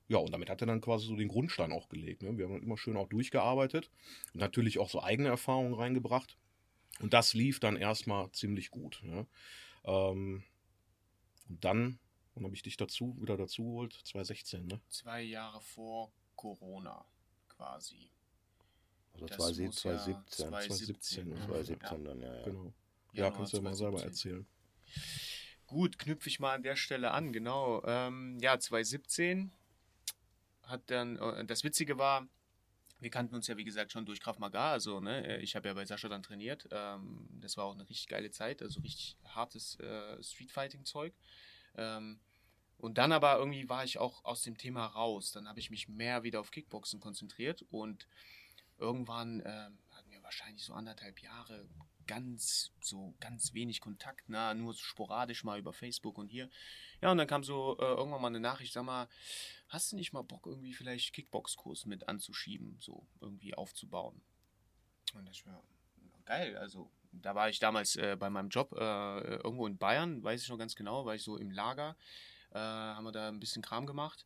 ja, 0.08 0.18
und 0.18 0.34
damit 0.34 0.50
hat 0.50 0.62
er 0.62 0.68
dann 0.68 0.82
quasi 0.82 1.08
so 1.08 1.16
den 1.16 1.28
Grundstein 1.30 1.72
auch 1.72 1.90
gelegt. 1.90 2.24
Ne? 2.24 2.38
Wir 2.38 2.46
haben 2.46 2.62
immer 2.62 2.78
schön 2.78 2.98
auch 2.98 3.08
durchgearbeitet 3.08 3.90
und 4.34 4.40
natürlich 4.42 4.80
auch 4.80 4.90
so 4.90 5.02
eigene 5.02 5.30
Erfahrungen 5.30 5.74
reingebracht. 5.74 6.38
Und 7.00 7.14
das 7.14 7.34
lief 7.34 7.60
dann 7.60 7.76
erstmal 7.76 8.32
ziemlich 8.32 8.70
gut. 8.70 9.02
Ne? 9.04 9.26
Ähm, 9.84 10.44
und 11.50 11.64
dann, 11.64 12.00
wann 12.34 12.46
habe 12.46 12.56
ich 12.56 12.64
dich 12.64 12.78
dazu 12.78 13.16
wieder 13.20 13.38
dazu 13.38 13.64
geholt? 13.64 13.94
2016, 14.06 14.66
ne? 14.68 14.82
Zwei 14.90 15.22
Jahre 15.22 15.62
vor 15.62 16.12
Corona 16.36 17.06
quasi. 17.50 18.10
Also 19.14 19.28
Das 19.28 19.38
2017, 19.38 19.66
muss 19.66 20.08
ja 20.08 20.26
2017. 20.30 20.48
2017, 20.48 21.26
2017, 21.26 21.46
2017 21.46 22.04
dann, 22.06 22.22
ja. 22.22 22.36
ja. 22.36 22.44
Genau. 22.44 22.74
Ja, 23.14 23.24
Januar 23.26 23.38
kannst 23.38 23.54
du 23.54 23.58
ja 23.58 23.64
mal 23.64 23.74
selber 23.76 23.98
2017. 24.00 24.32
erzählen. 24.32 24.48
Gut, 25.68 26.00
knüpfe 26.00 26.30
ich 26.30 26.40
mal 26.40 26.54
an 26.54 26.64
der 26.64 26.76
Stelle 26.76 27.12
an, 27.12 27.32
genau. 27.32 27.84
Ähm, 27.86 28.40
ja, 28.40 28.60
2017 28.60 29.52
hat 30.64 30.90
dann, 30.90 31.18
äh, 31.18 31.46
das 31.46 31.64
Witzige 31.64 31.98
war, 31.98 32.28
wir 33.04 33.10
kannten 33.10 33.36
uns 33.36 33.48
ja 33.48 33.58
wie 33.58 33.64
gesagt 33.64 33.92
schon 33.92 34.06
durch 34.06 34.20
Krav 34.20 34.40
Maga, 34.40 34.72
also 34.72 35.00
ne, 35.00 35.40
ich 35.42 35.56
habe 35.56 35.68
ja 35.68 35.74
bei 35.74 35.86
Sascha 35.86 36.10
dann 36.10 36.24
trainiert. 36.24 36.68
Ähm, 36.72 37.28
das 37.42 37.58
war 37.58 37.66
auch 37.66 37.74
eine 37.74 37.88
richtig 37.90 38.08
geile 38.08 38.32
Zeit, 38.32 38.62
also 38.62 38.80
richtig 38.82 39.18
hartes 39.26 39.80
äh, 39.80 40.22
Streetfighting-Zeug. 40.24 41.14
Ähm, 41.76 42.20
und 42.78 42.98
dann 42.98 43.12
aber 43.12 43.38
irgendwie 43.38 43.70
war 43.70 43.84
ich 43.84 43.98
auch 43.98 44.26
aus 44.26 44.42
dem 44.42 44.58
Thema 44.58 44.86
raus. 44.86 45.32
Dann 45.32 45.48
habe 45.48 45.60
ich 45.60 45.70
mich 45.70 45.88
mehr 45.88 46.24
wieder 46.24 46.40
auf 46.40 46.52
Kickboxen 46.52 47.00
konzentriert 47.00 47.66
und 47.70 48.08
irgendwann 48.78 49.42
ähm, 49.46 49.78
hatten 49.92 50.12
wir 50.12 50.24
wahrscheinlich 50.24 50.64
so 50.64 50.74
anderthalb 50.74 51.20
Jahre 51.20 51.68
ganz 52.08 52.72
so 52.82 53.14
ganz 53.20 53.54
wenig 53.54 53.82
Kontakt, 53.82 54.26
na, 54.28 54.54
nur 54.54 54.74
so 54.74 54.80
sporadisch 54.80 55.44
mal 55.44 55.60
über 55.60 55.74
Facebook 55.74 56.18
und 56.18 56.28
hier. 56.28 56.50
Ja, 57.02 57.12
und 57.12 57.18
dann 57.18 57.28
kam 57.28 57.44
so 57.44 57.78
äh, 57.80 57.84
irgendwann 57.84 58.22
mal 58.22 58.28
eine 58.28 58.40
Nachricht, 58.40 58.74
sag 58.74 58.84
mal, 58.84 59.08
hast 59.70 59.92
du 59.92 59.96
nicht 59.96 60.14
mal 60.14 60.24
Bock 60.24 60.46
irgendwie 60.46 60.74
vielleicht 60.74 61.14
Kickbox-Kurs 61.14 61.86
mit 61.86 62.08
anzuschieben, 62.08 62.78
so 62.80 63.06
irgendwie 63.22 63.54
aufzubauen? 63.56 64.22
Und 65.14 65.28
das 65.28 65.46
war 65.46 65.64
geil, 66.26 66.58
also 66.58 66.90
da 67.12 67.36
war 67.36 67.50
ich 67.50 67.60
damals 67.60 67.96
äh, 67.96 68.16
bei 68.20 68.30
meinem 68.30 68.50
Job 68.50 68.74
äh, 68.74 69.36
irgendwo 69.36 69.68
in 69.68 69.78
Bayern, 69.78 70.24
weiß 70.24 70.42
ich 70.42 70.50
noch 70.50 70.58
ganz 70.58 70.76
genau, 70.76 71.06
war 71.06 71.16
ich 71.16 71.24
so 71.24 71.38
im 71.38 71.52
Lager, 71.52 71.96
äh, 72.52 72.60
haben 72.60 73.04
wir 73.04 73.12
da 73.12 73.28
ein 73.28 73.40
bisschen 73.40 73.62
Kram 73.62 73.86
gemacht. 73.86 74.26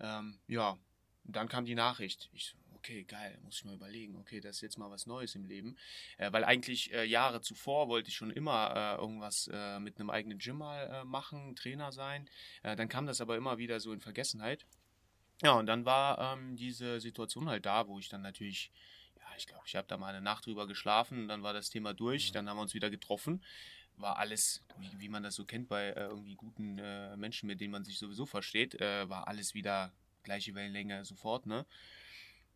Ähm, 0.00 0.38
ja, 0.46 0.78
und 1.24 1.36
dann 1.36 1.48
kam 1.48 1.64
die 1.64 1.74
Nachricht. 1.74 2.30
Ich 2.32 2.46
so, 2.46 2.56
okay, 2.88 3.04
geil, 3.04 3.38
muss 3.42 3.56
ich 3.56 3.64
mal 3.66 3.74
überlegen, 3.74 4.16
okay, 4.16 4.40
das 4.40 4.56
ist 4.56 4.62
jetzt 4.62 4.78
mal 4.78 4.90
was 4.90 5.06
Neues 5.06 5.34
im 5.34 5.44
Leben. 5.44 5.76
Äh, 6.16 6.32
weil 6.32 6.44
eigentlich 6.44 6.92
äh, 6.94 7.04
Jahre 7.04 7.42
zuvor 7.42 7.88
wollte 7.88 8.08
ich 8.08 8.16
schon 8.16 8.30
immer 8.30 8.72
äh, 8.74 9.00
irgendwas 9.00 9.50
äh, 9.52 9.78
mit 9.78 9.98
einem 9.98 10.08
eigenen 10.08 10.38
Gym 10.38 10.58
mal 10.58 10.86
äh, 10.86 11.04
machen, 11.04 11.54
Trainer 11.54 11.92
sein. 11.92 12.28
Äh, 12.62 12.76
dann 12.76 12.88
kam 12.88 13.06
das 13.06 13.20
aber 13.20 13.36
immer 13.36 13.58
wieder 13.58 13.78
so 13.80 13.92
in 13.92 14.00
Vergessenheit. 14.00 14.64
Ja, 15.42 15.52
und 15.52 15.66
dann 15.66 15.84
war 15.84 16.32
ähm, 16.32 16.56
diese 16.56 16.98
Situation 17.00 17.48
halt 17.48 17.66
da, 17.66 17.88
wo 17.88 17.98
ich 17.98 18.08
dann 18.08 18.22
natürlich, 18.22 18.72
ja, 19.18 19.26
ich 19.36 19.46
glaube, 19.46 19.64
ich 19.66 19.76
habe 19.76 19.86
da 19.86 19.98
mal 19.98 20.08
eine 20.08 20.22
Nacht 20.22 20.46
drüber 20.46 20.66
geschlafen, 20.66 21.28
dann 21.28 21.42
war 21.42 21.52
das 21.52 21.68
Thema 21.68 21.92
durch, 21.92 22.32
dann 22.32 22.48
haben 22.48 22.56
wir 22.56 22.62
uns 22.62 22.74
wieder 22.74 22.90
getroffen. 22.90 23.44
War 23.96 24.16
alles, 24.16 24.64
wie, 24.78 24.98
wie 24.98 25.08
man 25.08 25.22
das 25.22 25.34
so 25.34 25.44
kennt 25.44 25.68
bei 25.68 25.88
äh, 25.90 26.06
irgendwie 26.06 26.36
guten 26.36 26.78
äh, 26.78 27.16
Menschen, 27.16 27.48
mit 27.48 27.60
denen 27.60 27.72
man 27.72 27.84
sich 27.84 27.98
sowieso 27.98 28.24
versteht, 28.24 28.80
äh, 28.80 29.08
war 29.10 29.28
alles 29.28 29.54
wieder 29.54 29.92
gleiche 30.22 30.54
Wellenlänge 30.54 31.04
sofort, 31.04 31.46
ne? 31.46 31.66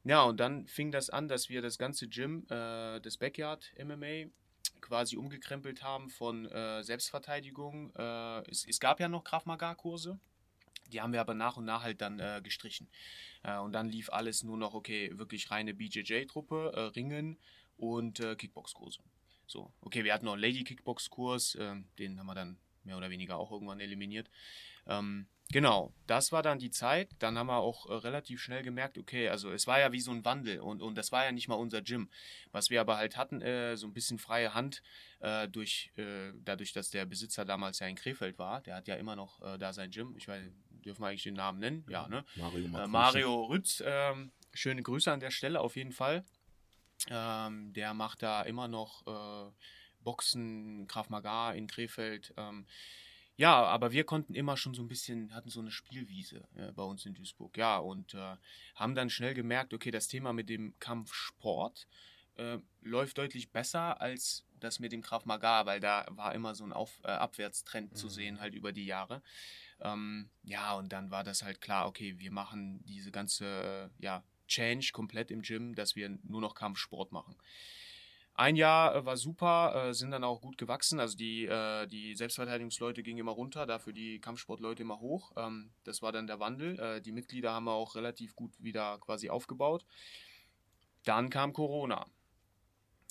Ja, 0.05 0.23
und 0.25 0.41
dann 0.41 0.67
fing 0.67 0.91
das 0.91 1.11
an, 1.11 1.29
dass 1.29 1.49
wir 1.49 1.63
das 1.63 1.79
ganze 1.79 2.09
Gym, 2.09 2.45
äh, 2.51 3.01
das 3.01 3.19
Backyard 3.19 3.73
MMA, 3.79 4.31
quasi 4.81 5.17
umgekrempelt 5.17 5.83
haben 5.83 6.11
von 6.11 6.47
äh, 6.47 6.83
Selbstverteidigung. 6.83 7.95
Äh, 7.95 8.51
es, 8.51 8.67
es 8.67 8.81
gab 8.81 8.99
ja 8.99 9.09
noch 9.09 9.23
Krav 9.23 9.47
Maga-Kurse, 9.47 10.19
die 10.93 11.01
haben 11.01 11.13
wir 11.13 11.21
aber 11.21 11.35
nach 11.35 11.57
und 11.57 11.65
nach 11.65 11.83
halt 11.83 12.01
dann 12.01 12.19
äh, 12.19 12.41
gestrichen. 12.43 12.89
Äh, 13.43 13.59
und 13.59 13.73
dann 13.73 13.89
lief 13.89 14.11
alles 14.11 14.43
nur 14.43 14.57
noch, 14.57 14.75
okay, 14.75 15.11
wirklich 15.17 15.51
reine 15.51 15.73
BJJ-Truppe, 15.73 16.73
äh, 16.75 16.81
Ringen 16.81 17.39
und 17.77 18.21
äh, 18.21 18.35
Kickbox-Kurse. 18.37 19.01
So, 19.47 19.73
okay, 19.81 20.05
wir 20.05 20.13
hatten 20.13 20.27
noch 20.27 20.33
einen 20.33 20.43
Lady-Kickbox-Kurs, 20.43 21.55
äh, 21.57 21.77
den 21.99 22.19
haben 22.19 22.27
wir 22.27 22.35
dann 22.35 22.59
mehr 22.85 22.97
oder 22.97 23.11
weniger 23.11 23.39
auch 23.39 23.53
irgendwann 23.53 23.81
eliminiert. 23.81 24.29
Ähm, 24.87 25.27
genau, 25.53 25.93
das 26.09 26.33
war 26.33 26.43
dann 26.43 26.59
die 26.59 26.71
Zeit. 26.71 27.11
Dann 27.21 27.39
haben 27.39 27.47
wir 27.47 27.59
auch 27.59 27.89
äh, 27.89 27.95
relativ 27.95 28.41
schnell 28.41 28.63
gemerkt, 28.63 28.99
okay, 28.99 29.29
also 29.29 29.53
es 29.53 29.69
war 29.69 29.79
ja 29.79 29.93
wie 29.93 30.01
so 30.01 30.11
ein 30.11 30.25
Wandel 30.25 30.59
und, 30.61 30.83
und 30.83 30.97
das 30.97 31.13
war 31.13 31.25
ja 31.25 31.31
nicht 31.31 31.47
mal 31.47 31.55
unser 31.55 31.83
Gym. 31.83 32.11
Was 32.51 32.71
wir 32.71 32.81
aber 32.81 32.97
halt 32.97 33.17
hatten, 33.17 33.41
äh, 33.41 33.77
so 33.77 33.87
ein 33.87 33.93
bisschen 33.93 34.19
freie 34.19 34.55
Hand, 34.55 34.83
äh, 35.21 35.47
durch, 35.49 35.93
äh, 35.97 36.33
dadurch, 36.45 36.73
dass 36.73 36.91
der 36.91 37.05
Besitzer 37.05 37.45
damals 37.45 37.79
ja 37.79 37.87
in 37.87 37.95
Krefeld 37.95 38.39
war. 38.39 38.63
Der 38.63 38.75
hat 38.75 38.89
ja 38.89 38.97
immer 38.97 39.15
noch 39.15 39.41
äh, 39.43 39.59
da 39.59 39.73
sein 39.73 39.91
Gym. 39.91 40.17
Ich 40.17 40.27
weiß, 40.27 40.43
dürfen 40.85 41.03
wir 41.03 41.09
eigentlich 41.09 41.23
den 41.23 41.35
Namen 41.35 41.61
nennen? 41.61 41.87
Ja, 41.89 42.09
ne? 42.09 42.25
Mario 42.35 42.67
Äh. 42.67 42.87
Mario 42.89 43.45
Rütz, 43.45 43.83
ähm, 43.87 44.33
schöne 44.53 44.83
Grüße 44.83 45.13
an 45.13 45.21
der 45.21 45.31
Stelle 45.31 45.61
auf 45.61 45.77
jeden 45.77 45.93
Fall. 45.93 46.25
Ähm, 47.09 47.73
der 47.73 47.95
macht 47.95 48.23
da 48.23 48.43
immer 48.43 48.67
noch 48.67 49.53
Boxen, 50.03 50.87
Krav 50.89 51.11
Maga 51.11 51.53
in 51.53 51.67
Krefeld. 51.67 52.33
Ähm, 52.37 52.67
ja, 53.43 53.65
aber 53.65 53.91
wir 53.91 54.05
konnten 54.05 54.35
immer 54.35 54.57
schon 54.57 54.73
so 54.73 54.83
ein 54.83 54.89
bisschen, 54.89 55.35
hatten 55.35 55.51
so 55.51 55.59
eine 55.59 55.73
Spielwiese 55.73 56.45
äh, 56.55 56.71
bei 56.71 56.85
uns 56.85 57.05
in 57.07 57.15
Duisburg. 57.15 57.57
Ja, 57.57 57.79
und 57.79 58.15
äh, 58.15 58.37
haben 58.77 58.95
dann 58.95 59.11
schnell 59.11 59.35
gemerkt, 59.35 59.75
okay, 59.75 59.91
das 59.91 60.07
Thema 60.07 60.33
mit 60.33 60.49
dem 60.49 60.79
Kampfsport 60.79 61.89
äh, 62.37 62.59
läuft 62.83 63.19
deutlich 63.19 63.51
besser 63.51 64.01
als 64.01 64.45
das 64.61 64.79
mit 64.79 64.93
dem 64.93 65.03
Krav 65.03 65.25
Maga, 65.25 65.67
weil 65.67 65.81
da 65.81 66.07
war 66.11 66.37
immer 66.37 66.55
so 66.55 66.63
ein 66.63 66.73
Auf, 66.73 67.01
äh, 67.03 67.09
Abwärtstrend 67.09 67.99
zu 67.99 68.09
sehen, 68.09 68.39
halt 68.39 68.55
über 68.55 68.71
die 68.71 68.87
Jahre. 68.87 69.23
Ähm, 69.81 70.31
ja, 70.45 70.75
und 70.75 70.93
dann 70.93 71.11
war 71.11 71.25
das 71.25 71.43
halt 71.43 71.61
klar, 71.61 71.89
okay, 71.89 72.21
wir 72.21 72.31
machen 72.31 72.85
diese 72.85 73.11
ganze 73.11 73.91
äh, 73.99 74.05
ja, 74.05 74.23
Change 74.47 74.91
komplett 74.93 75.33
im 75.33 75.43
Gym, 75.43 75.75
dass 75.75 75.97
wir 75.97 76.17
nur 76.23 76.41
noch 76.41 76.55
Kampfsport 76.55 77.11
machen. 77.11 77.35
Ein 78.43 78.57
Jahr 78.57 78.97
äh, 78.97 79.05
war 79.07 79.17
super, 79.17 79.91
äh, 79.91 79.95
sind 79.95 80.11
dann 80.11 80.25
auch 80.25 80.41
gut 80.41 80.59
gewachsen. 80.59 80.99
Also 80.99 81.17
die, 81.17 81.47
äh, 81.47 81.87
die 81.87 82.17
Selbstverteidigungsleute 82.17 83.05
gingen 83.05 83.21
immer 83.21 83.31
runter, 83.31 83.67
dafür 83.67 83.93
die 83.93 84.19
Kampfsportleute 84.19 84.83
immer 84.83 84.99
hoch. 84.99 85.31
Ähm, 85.37 85.71
das 85.85 86.03
war 86.03 86.11
dann 86.11 86.27
der 86.27 86.41
Wandel. 86.41 87.01
Die 87.03 87.13
Mitglieder 87.13 87.53
haben 87.53 87.67
wir 87.67 87.73
auch 87.73 87.95
relativ 87.95 88.35
gut 88.35 88.53
wieder 88.59 88.99
quasi 88.99 89.31
aufgebaut. 89.31 89.87
Dann 91.05 91.31
kam 91.31 91.53
Corona. 91.53 92.05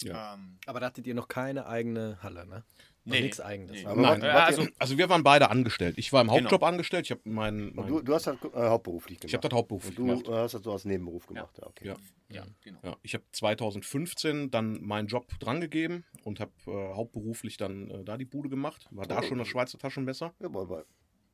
Ja. 0.02 0.34
Ähm, 0.34 0.60
Aber 0.66 0.82
da 0.82 0.88
hattet 0.88 1.08
ihr 1.08 1.16
noch 1.16 1.30
keine 1.30 1.66
eigene 1.66 2.22
Halle, 2.22 2.46
ne? 2.46 2.66
Nee, 3.04 3.22
nichts 3.22 3.40
eigenes. 3.40 3.72
nee. 3.72 3.86
Aber 3.86 4.00
Nein, 4.00 4.22
wart- 4.22 4.34
wart 4.34 4.48
also 4.48 4.68
Also 4.78 4.98
wir 4.98 5.10
waren 5.10 5.24
beide 5.24 5.50
angestellt. 5.50 5.98
Ich 5.98 6.14
war 6.14 6.22
im 6.22 6.28
Genau. 6.28 6.42
Hauptjob 6.42 6.64
angestellt. 6.64 7.06
Ich 7.08 7.12
habe 7.12 7.22
mein, 7.24 7.70
und 7.70 7.76
mein 7.76 7.88
du, 7.88 8.02
du 8.02 8.14
hast 8.14 8.28
das 8.28 8.36
äh, 8.44 8.50
hauptberuflich 8.54 9.20
gemacht. 9.20 9.30
ich 9.30 9.34
habe 9.34 9.48
das 9.50 9.58
hauptberuflich 9.58 9.98
und 9.98 10.08
du 10.08 10.14
gemacht. 10.22 10.28
äh, 10.28 10.44
hast 10.44 10.54
das 10.54 10.62
so 10.64 10.72
als 10.72 10.86
Nebenberuf 10.86 11.26
gemacht. 11.26 11.58
Ja, 11.58 11.66
okay. 11.68 11.88
Ja. 11.88 11.96
ja, 12.30 12.46
genau. 12.64 12.80
Ja, 12.84 12.96
ich 13.02 13.14
habe 13.16 13.24
2015 13.32 14.52
dann 14.52 14.82
meinen 14.84 15.08
Job 15.08 15.28
drangegeben 15.40 16.06
und 16.24 16.40
habe 16.40 16.52
äh, 16.68 16.72
hauptberuflich 16.96 17.58
dann 17.58 17.90
äh, 17.90 18.04
da 18.04 18.18
die 18.18 18.26
Bude 18.26 18.50
gemacht. 18.50 18.88
War 18.92 19.06
da 19.08 19.20
Oh. 19.20 19.22
schon 19.24 19.38
das 19.40 19.48
Schweizer 19.48 19.78
Taschenmesser. 19.80 20.34
Ja, 20.40 20.46
aber, 20.48 20.62
aber 20.62 20.86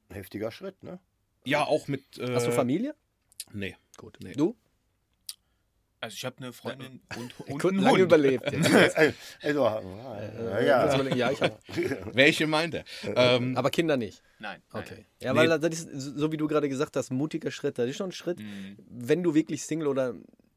ein 0.10 0.16
heftiger 0.16 0.52
Schritt, 0.52 0.82
ne? 0.84 1.00
Ja, 1.46 1.66
auch 1.66 1.88
mit. 1.88 2.18
Äh, 2.18 2.34
Hast 2.34 2.48
du 2.48 2.52
Familie? 2.52 2.96
Nee. 3.52 3.76
Gut. 3.98 4.18
Nee. 4.22 4.34
Du? 4.34 4.56
Also 6.00 6.14
ich 6.16 6.26
habe 6.26 6.38
eine 6.38 6.54
Freundin 6.54 7.02
und, 7.18 7.40
und 7.50 7.66
einen 7.66 7.78
lange 7.80 7.92
Hund. 7.98 8.02
überlebt. 8.04 8.52
Jetzt. 8.52 8.70
Äh, 8.98 9.14
also, 9.42 9.64
ja, 9.64 10.60
ja. 11.16 11.32
Ich 11.32 11.42
hab, 11.42 11.60
Welche 12.16 12.46
meint 12.48 12.76
er? 12.76 12.84
ähm, 13.04 13.58
aber 13.58 13.70
Kinder 13.72 13.98
nicht. 13.98 14.22
Nein. 14.40 14.62
Okay. 14.72 14.86
nein. 14.96 15.06
Ja, 15.22 15.34
Nee. 15.34 15.40
weil 15.40 15.60
das 15.60 15.74
ist, 15.84 15.90
so 16.18 16.32
wie 16.32 16.38
du 16.38 16.48
gerade 16.48 16.70
gesagt 16.70 16.96
hast, 16.96 17.10
mutiger 17.12 17.52
Schritt. 17.52 17.78
Das 17.80 17.88
ist 17.90 17.98
schon 17.98 18.10
ein 18.10 18.14
Schritt, 18.14 18.40
Mhm. 18.40 18.78
wenn 18.90 19.24
du 19.24 19.34
wirklich 19.34 19.64
Single 19.64 19.88
oder 19.88 20.14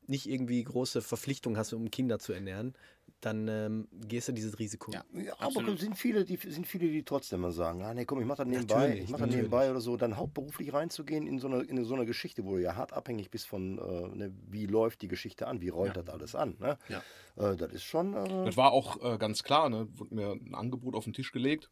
nicht 0.06 0.28
irgendwie 0.28 0.62
große 0.64 1.02
Verpflichtungen 1.02 1.56
hast, 1.56 1.72
um 1.72 1.90
Kinder 1.90 2.18
zu 2.18 2.32
ernähren, 2.32 2.74
dann 3.20 3.48
ähm, 3.48 3.88
gehst 3.92 4.28
du 4.28 4.32
dieses 4.32 4.58
Risiko. 4.58 4.92
Ja. 4.92 5.04
Ja, 5.12 5.34
aber 5.34 5.46
Absolut. 5.46 5.78
sind 5.78 5.96
viele, 5.96 6.24
die 6.24 6.36
sind 6.36 6.66
viele, 6.66 6.88
die 6.88 7.02
trotzdem 7.02 7.40
mal 7.40 7.52
sagen, 7.52 7.82
ah 7.82 7.92
nee, 7.92 8.04
komm, 8.04 8.20
ich 8.20 8.26
mach 8.26 8.36
das 8.36 8.46
nebenbei, 8.46 8.74
Natürlich, 8.74 9.04
ich 9.04 9.10
mach 9.10 9.18
das 9.18 9.20
natürlich. 9.20 9.36
nebenbei 9.36 9.70
oder 9.70 9.80
so, 9.80 9.96
dann 9.96 10.16
hauptberuflich 10.16 10.72
reinzugehen 10.72 11.26
in 11.26 11.38
so 11.38 11.48
eine, 11.48 11.62
in 11.62 11.84
so 11.84 11.94
eine 11.94 12.06
Geschichte, 12.06 12.44
wo 12.44 12.56
du 12.56 12.62
ja 12.62 12.76
hart 12.76 12.92
abhängig 12.92 13.30
bist 13.30 13.46
von, 13.46 13.78
äh, 13.78 14.16
ne, 14.16 14.34
wie 14.48 14.66
läuft 14.66 15.02
die 15.02 15.08
Geschichte 15.08 15.46
an, 15.46 15.60
wie 15.60 15.68
rollt 15.68 15.96
das 15.96 16.08
alles 16.08 16.34
an, 16.34 16.56
ne? 16.58 16.78
Ja. 16.88 17.02
Äh, 17.36 17.56
das 17.56 17.72
ist 17.72 17.84
schon, 17.84 18.14
äh, 18.14 18.44
Das 18.44 18.56
war 18.56 18.72
auch 18.72 19.02
äh, 19.02 19.18
ganz 19.18 19.42
klar, 19.42 19.68
ne? 19.68 19.88
Wurde 19.92 20.14
mir 20.14 20.32
ein 20.32 20.54
Angebot 20.54 20.94
auf 20.94 21.04
den 21.04 21.12
Tisch 21.12 21.32
gelegt 21.32 21.70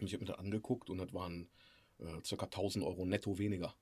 und 0.00 0.06
ich 0.06 0.12
habe 0.12 0.24
mir 0.24 0.30
das 0.30 0.38
angeguckt 0.38 0.90
und 0.90 0.98
das 0.98 1.12
waren 1.14 1.48
äh, 1.98 2.20
circa 2.24 2.46
1000 2.46 2.84
Euro 2.84 3.04
netto 3.04 3.38
weniger. 3.38 3.74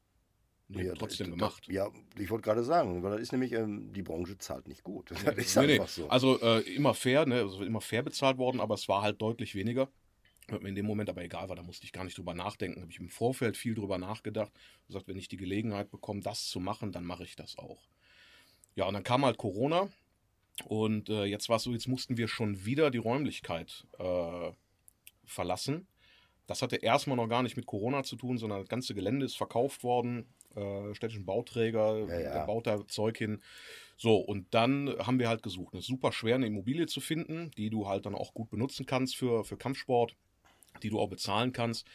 Nee, 0.71 0.85
ja, 0.87 0.95
trotzdem 0.95 1.29
das- 1.31 1.39
gemacht. 1.39 1.67
Ja, 1.69 1.89
ich 2.19 2.29
wollte 2.31 2.43
gerade 2.45 2.63
sagen, 2.63 3.03
weil 3.03 3.13
das 3.13 3.21
ist 3.23 3.33
nämlich, 3.33 3.53
ähm, 3.53 3.91
die 3.93 4.03
Branche 4.03 4.37
zahlt 4.39 4.69
nicht 4.69 4.83
gut. 4.85 5.11
Das 5.25 5.35
ist 5.37 5.57
Nee, 5.57 5.67
nee. 5.67 5.73
einfach 5.75 5.89
so. 5.89 6.09
Also 6.09 6.41
äh, 6.43 6.61
immer 6.75 6.93
fair, 6.95 7.25
ne? 7.27 7.37
Also 7.37 7.65
immer 7.65 7.81
fair 7.81 8.03
bezahlt 8.03 8.37
worden, 8.39 8.61
aber 8.61 8.75
es 8.75 8.87
war 8.89 9.03
halt 9.03 9.21
deutlich 9.23 9.55
weniger. 9.55 9.89
Mir 10.51 10.69
in 10.69 10.75
dem 10.75 10.87
Moment 10.87 11.11
aber 11.11 11.23
egal 11.23 11.49
war, 11.49 11.57
da 11.57 11.63
musste 11.63 11.85
ich 11.85 11.93
gar 11.93 12.05
nicht 12.05 12.17
drüber 12.17 12.33
nachdenken. 12.35 12.81
Habe 12.81 12.91
ich 12.91 12.99
im 13.01 13.09
Vorfeld 13.11 13.57
viel 13.57 13.75
drüber 13.75 13.99
nachgedacht. 13.99 14.51
Gesagt, 14.87 15.07
wenn 15.09 15.19
ich 15.19 15.29
die 15.29 15.37
Gelegenheit 15.37 15.91
bekomme, 15.91 16.21
das 16.21 16.49
zu 16.49 16.59
machen, 16.61 16.91
dann 16.93 17.05
mache 17.05 17.25
ich 17.25 17.37
das 17.37 17.59
auch. 17.59 17.83
Ja, 18.75 18.87
und 18.87 18.95
dann 18.95 19.03
kam 19.05 19.25
halt 19.27 19.37
Corona 19.39 19.89
und 20.67 21.09
äh, 21.11 21.25
jetzt 21.25 21.49
war 21.49 21.57
es 21.57 21.63
so, 21.65 21.73
jetzt 21.73 21.87
mussten 21.89 22.17
wir 22.17 22.29
schon 22.29 22.65
wieder 22.65 22.91
die 22.91 22.99
Räumlichkeit 22.99 23.87
äh, 23.99 24.53
verlassen. 25.25 25.87
Das 26.47 26.63
hatte 26.63 26.77
erstmal 26.77 27.17
noch 27.17 27.29
gar 27.29 27.43
nicht 27.43 27.57
mit 27.57 27.67
Corona 27.67 28.03
zu 28.03 28.17
tun, 28.17 28.39
sondern 28.39 28.61
das 28.61 28.69
ganze 28.69 28.95
Gelände 28.95 29.27
ist 29.27 29.37
verkauft 29.37 29.83
worden. 29.83 30.27
Äh, 30.59 30.95
städtischen 30.95 31.25
Bauträger, 31.27 31.99
Ja, 32.09 32.21
ja. 32.21 32.33
der 32.35 32.47
baut 32.47 32.67
da 32.67 32.87
Zeug 32.89 33.17
hin. 33.19 33.43
So, 33.97 34.17
und 34.17 34.55
dann 34.55 34.95
haben 34.99 35.19
wir 35.19 35.29
halt 35.29 35.43
gesucht. 35.43 35.75
Es 35.75 35.81
ist 35.81 35.87
super 35.87 36.13
schwer, 36.13 36.37
eine 36.37 36.47
Immobilie 36.47 36.87
zu 36.87 37.01
finden, 37.01 37.51
die 37.57 37.69
du 37.71 37.89
halt 37.89 38.07
dann 38.07 38.15
auch 38.15 38.33
gut 38.35 38.51
benutzen 38.51 38.87
kannst 38.87 39.17
für, 39.17 39.45
für 39.45 39.57
Kampfsport, 39.57 40.15
die 40.83 40.91
du 40.91 41.01
auch 41.01 41.09
bezahlen 41.09 41.53
kannst. 41.53 41.87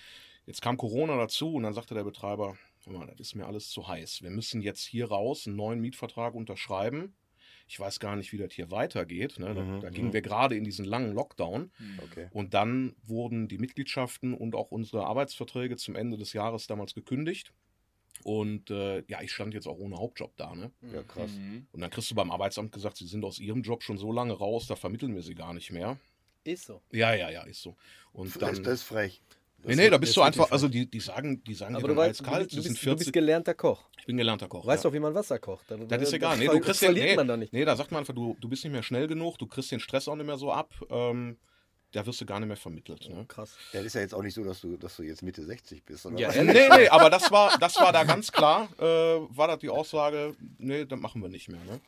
Jetzt 0.45 0.61
kam 0.61 0.75
Corona 0.77 1.15
dazu 1.15 1.53
und 1.53 1.63
dann 1.63 1.73
sagte 1.73 1.93
der 1.93 2.03
Betreiber, 2.03 2.57
"Hör 2.85 2.93
mal, 2.99 3.07
das 3.07 3.19
ist 3.21 3.35
mir 3.35 3.45
alles 3.45 3.69
zu 3.69 3.87
heiß. 3.87 4.21
Wir 4.21 4.29
müssen 4.31 4.61
jetzt 4.61 4.83
hier 4.85 5.07
raus 5.07 5.47
einen 5.47 5.55
neuen 5.55 5.79
Mietvertrag 5.79 6.33
unterschreiben. 6.35 7.15
Ich 7.65 7.79
weiß 7.79 8.01
gar 8.01 8.17
nicht, 8.17 8.33
wie 8.33 8.37
das 8.37 8.51
hier 8.51 8.69
weitergeht. 8.71 9.39
Ne? 9.39 9.53
Da, 9.55 9.63
Mhm, 9.63 9.79
da 9.79 9.89
gingen 9.89 10.09
mhm. 10.09 10.13
wir 10.13 10.21
gerade 10.21 10.57
in 10.57 10.65
diesen 10.65 10.83
langen 10.83 11.13
Lockdown. 11.13 11.71
Okay. 12.03 12.27
Und 12.33 12.53
dann 12.53 12.93
wurden 13.05 13.47
die 13.47 13.57
Mitgliedschaften 13.57 14.33
und 14.33 14.53
auch 14.55 14.69
unsere 14.71 15.05
Arbeitsverträge 15.05 15.77
zum 15.77 15.95
Ende 15.95 16.17
des 16.17 16.33
Jahres 16.33 16.67
damals 16.67 16.93
gekündigt. 16.93 17.53
Und 18.23 18.69
äh, 18.71 19.03
ja, 19.07 19.21
ich 19.21 19.31
stand 19.31 19.53
jetzt 19.53 19.67
auch 19.67 19.77
ohne 19.77 19.97
Hauptjob 19.97 20.35
da. 20.37 20.55
Ne? 20.55 20.71
Ja, 20.93 21.03
krass. 21.03 21.31
Mhm. 21.31 21.67
Und 21.71 21.81
dann 21.81 21.89
kriegst 21.89 22.09
du 22.11 22.15
beim 22.15 22.31
Arbeitsamt 22.31 22.71
gesagt, 22.71 22.97
sie 22.97 23.07
sind 23.07 23.25
aus 23.25 23.39
ihrem 23.39 23.61
Job 23.63 23.83
schon 23.83 23.97
so 23.97 24.11
lange 24.11 24.33
raus, 24.33 24.67
da 24.67 24.75
vermitteln 24.75 25.13
wir 25.15 25.23
sie 25.23 25.35
gar 25.35 25.53
nicht 25.53 25.71
mehr. 25.71 25.97
Ist 26.45 26.65
so. 26.65 26.81
Ja, 26.91 27.13
ja, 27.13 27.29
ja, 27.29 27.43
ist 27.43 27.61
so. 27.61 27.75
Und 28.13 28.27
Das, 28.35 28.53
dann. 28.53 28.63
das 28.63 28.73
ist 28.75 28.83
frech. 28.83 29.21
nee, 29.63 29.75
nee, 29.75 29.85
da 29.85 29.91
das 29.91 29.99
bist 30.01 30.09
ist 30.11 30.17
du 30.17 30.21
einfach, 30.21 30.51
also 30.51 30.67
die, 30.67 30.85
die 30.89 30.99
sagen, 30.99 31.43
die 31.43 31.53
sagen 31.53 31.75
Aber 31.75 31.83
dir 31.83 31.87
du, 31.89 31.99
dann 31.99 32.09
weißt, 32.09 32.19
du, 32.19 32.23
bist, 32.23 32.51
du, 32.51 32.55
das 32.57 32.63
sind 32.65 32.73
bist, 32.73 32.85
du 32.85 32.89
bist 32.91 33.03
40. 33.03 33.13
gelernter 33.13 33.53
Koch. 33.53 33.89
Ich 33.97 34.05
bin 34.05 34.17
gelernter 34.17 34.47
Koch. 34.47 34.65
Weißt 34.65 34.83
ja. 34.83 34.89
doch, 34.89 34.93
wie 34.93 34.99
man 34.99 35.13
Wasser 35.15 35.39
kocht. 35.39 35.71
Dann- 35.71 35.87
Das 35.87 36.01
ist 36.01 36.11
egal. 36.13 36.37
Nee, 36.37 36.47
du 36.47 36.59
kriegst 36.59 36.81
den, 36.81 36.87
verliert 36.87 37.07
nee, 37.07 37.15
man 37.15 37.27
doch 37.27 37.37
nicht. 37.37 37.53
nee, 37.53 37.63
da 37.65 37.75
sagt 37.75 37.91
man 37.91 37.99
einfach, 37.99 38.13
du, 38.13 38.35
du 38.39 38.49
bist 38.49 38.63
nicht 38.65 38.73
mehr 38.73 38.83
schnell 38.83 39.07
genug, 39.07 39.37
du 39.37 39.47
kriegst 39.47 39.71
den 39.71 39.79
Stress 39.79 40.07
auch 40.09 40.15
nicht 40.17 40.25
mehr 40.25 40.37
so 40.37 40.51
ab. 40.51 40.73
Ähm, 40.89 41.37
da 41.93 42.05
wirst 42.05 42.19
du 42.19 42.25
gar 42.25 42.39
nicht 42.39 42.47
mehr 42.47 42.57
vermittelt. 42.57 43.07
Ne? 43.09 43.23
Krass. 43.27 43.55
Ja, 43.71 43.79
das 43.79 43.87
ist 43.87 43.95
ja 43.95 44.01
jetzt 44.01 44.13
auch 44.13 44.21
nicht 44.21 44.33
so, 44.33 44.43
dass 44.43 44.59
du, 44.61 44.75
dass 44.77 44.95
du 44.97 45.03
jetzt 45.03 45.23
Mitte 45.23 45.43
60 45.43 45.83
bist. 45.83 46.05
Oder? 46.05 46.17
Ja, 46.19 46.27
was? 46.27 46.35
ehrlich? 46.35 46.53
Nee, 46.53 46.67
nee, 46.77 46.87
aber 46.89 47.09
das 47.09 47.31
war, 47.31 47.57
das 47.59 47.75
war 47.77 47.91
da 47.93 48.03
ganz 48.03 48.31
klar, 48.31 48.67
äh, 48.79 48.83
war 48.83 49.47
das 49.47 49.59
die 49.59 49.69
Aussage, 49.69 50.35
nee, 50.57 50.85
das 50.85 50.99
machen 50.99 51.21
wir 51.21 51.29
nicht 51.29 51.47
mehr. 51.49 51.63
Ne? 51.63 51.79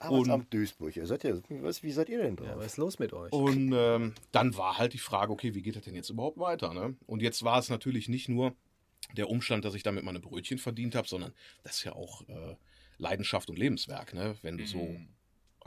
Arbeitsamt 0.00 0.52
Duisburg. 0.54 0.96
Ihr 0.96 1.06
seid 1.06 1.24
ja, 1.24 1.34
was, 1.48 1.82
wie 1.82 1.90
seid 1.90 2.08
ihr 2.08 2.18
denn 2.22 2.36
Ja, 2.36 2.44
drauf? 2.52 2.56
was 2.58 2.66
ist 2.66 2.76
los 2.76 2.98
mit 3.00 3.12
euch? 3.12 3.32
Und 3.32 3.72
ähm, 3.74 4.14
dann 4.32 4.56
war 4.56 4.78
halt 4.78 4.92
die 4.92 4.98
Frage, 4.98 5.32
okay, 5.32 5.54
wie 5.54 5.62
geht 5.62 5.74
das 5.76 5.82
denn 5.82 5.96
jetzt 5.96 6.08
überhaupt 6.10 6.38
weiter? 6.38 6.72
Ne? 6.72 6.94
Und 7.06 7.20
jetzt 7.20 7.42
war 7.42 7.58
es 7.58 7.68
natürlich 7.68 8.08
nicht 8.08 8.28
nur 8.28 8.54
der 9.16 9.28
Umstand, 9.28 9.64
dass 9.64 9.74
ich 9.74 9.82
damit 9.82 10.04
meine 10.04 10.20
Brötchen 10.20 10.58
verdient 10.58 10.94
habe, 10.94 11.08
sondern 11.08 11.32
das 11.64 11.78
ist 11.78 11.84
ja 11.84 11.92
auch 11.94 12.22
äh, 12.28 12.54
Leidenschaft 12.98 13.50
und 13.50 13.58
Lebenswerk, 13.58 14.14
ne? 14.14 14.36
wenn 14.42 14.58
du 14.58 14.66
so 14.66 14.78
Mhm. 14.78 15.08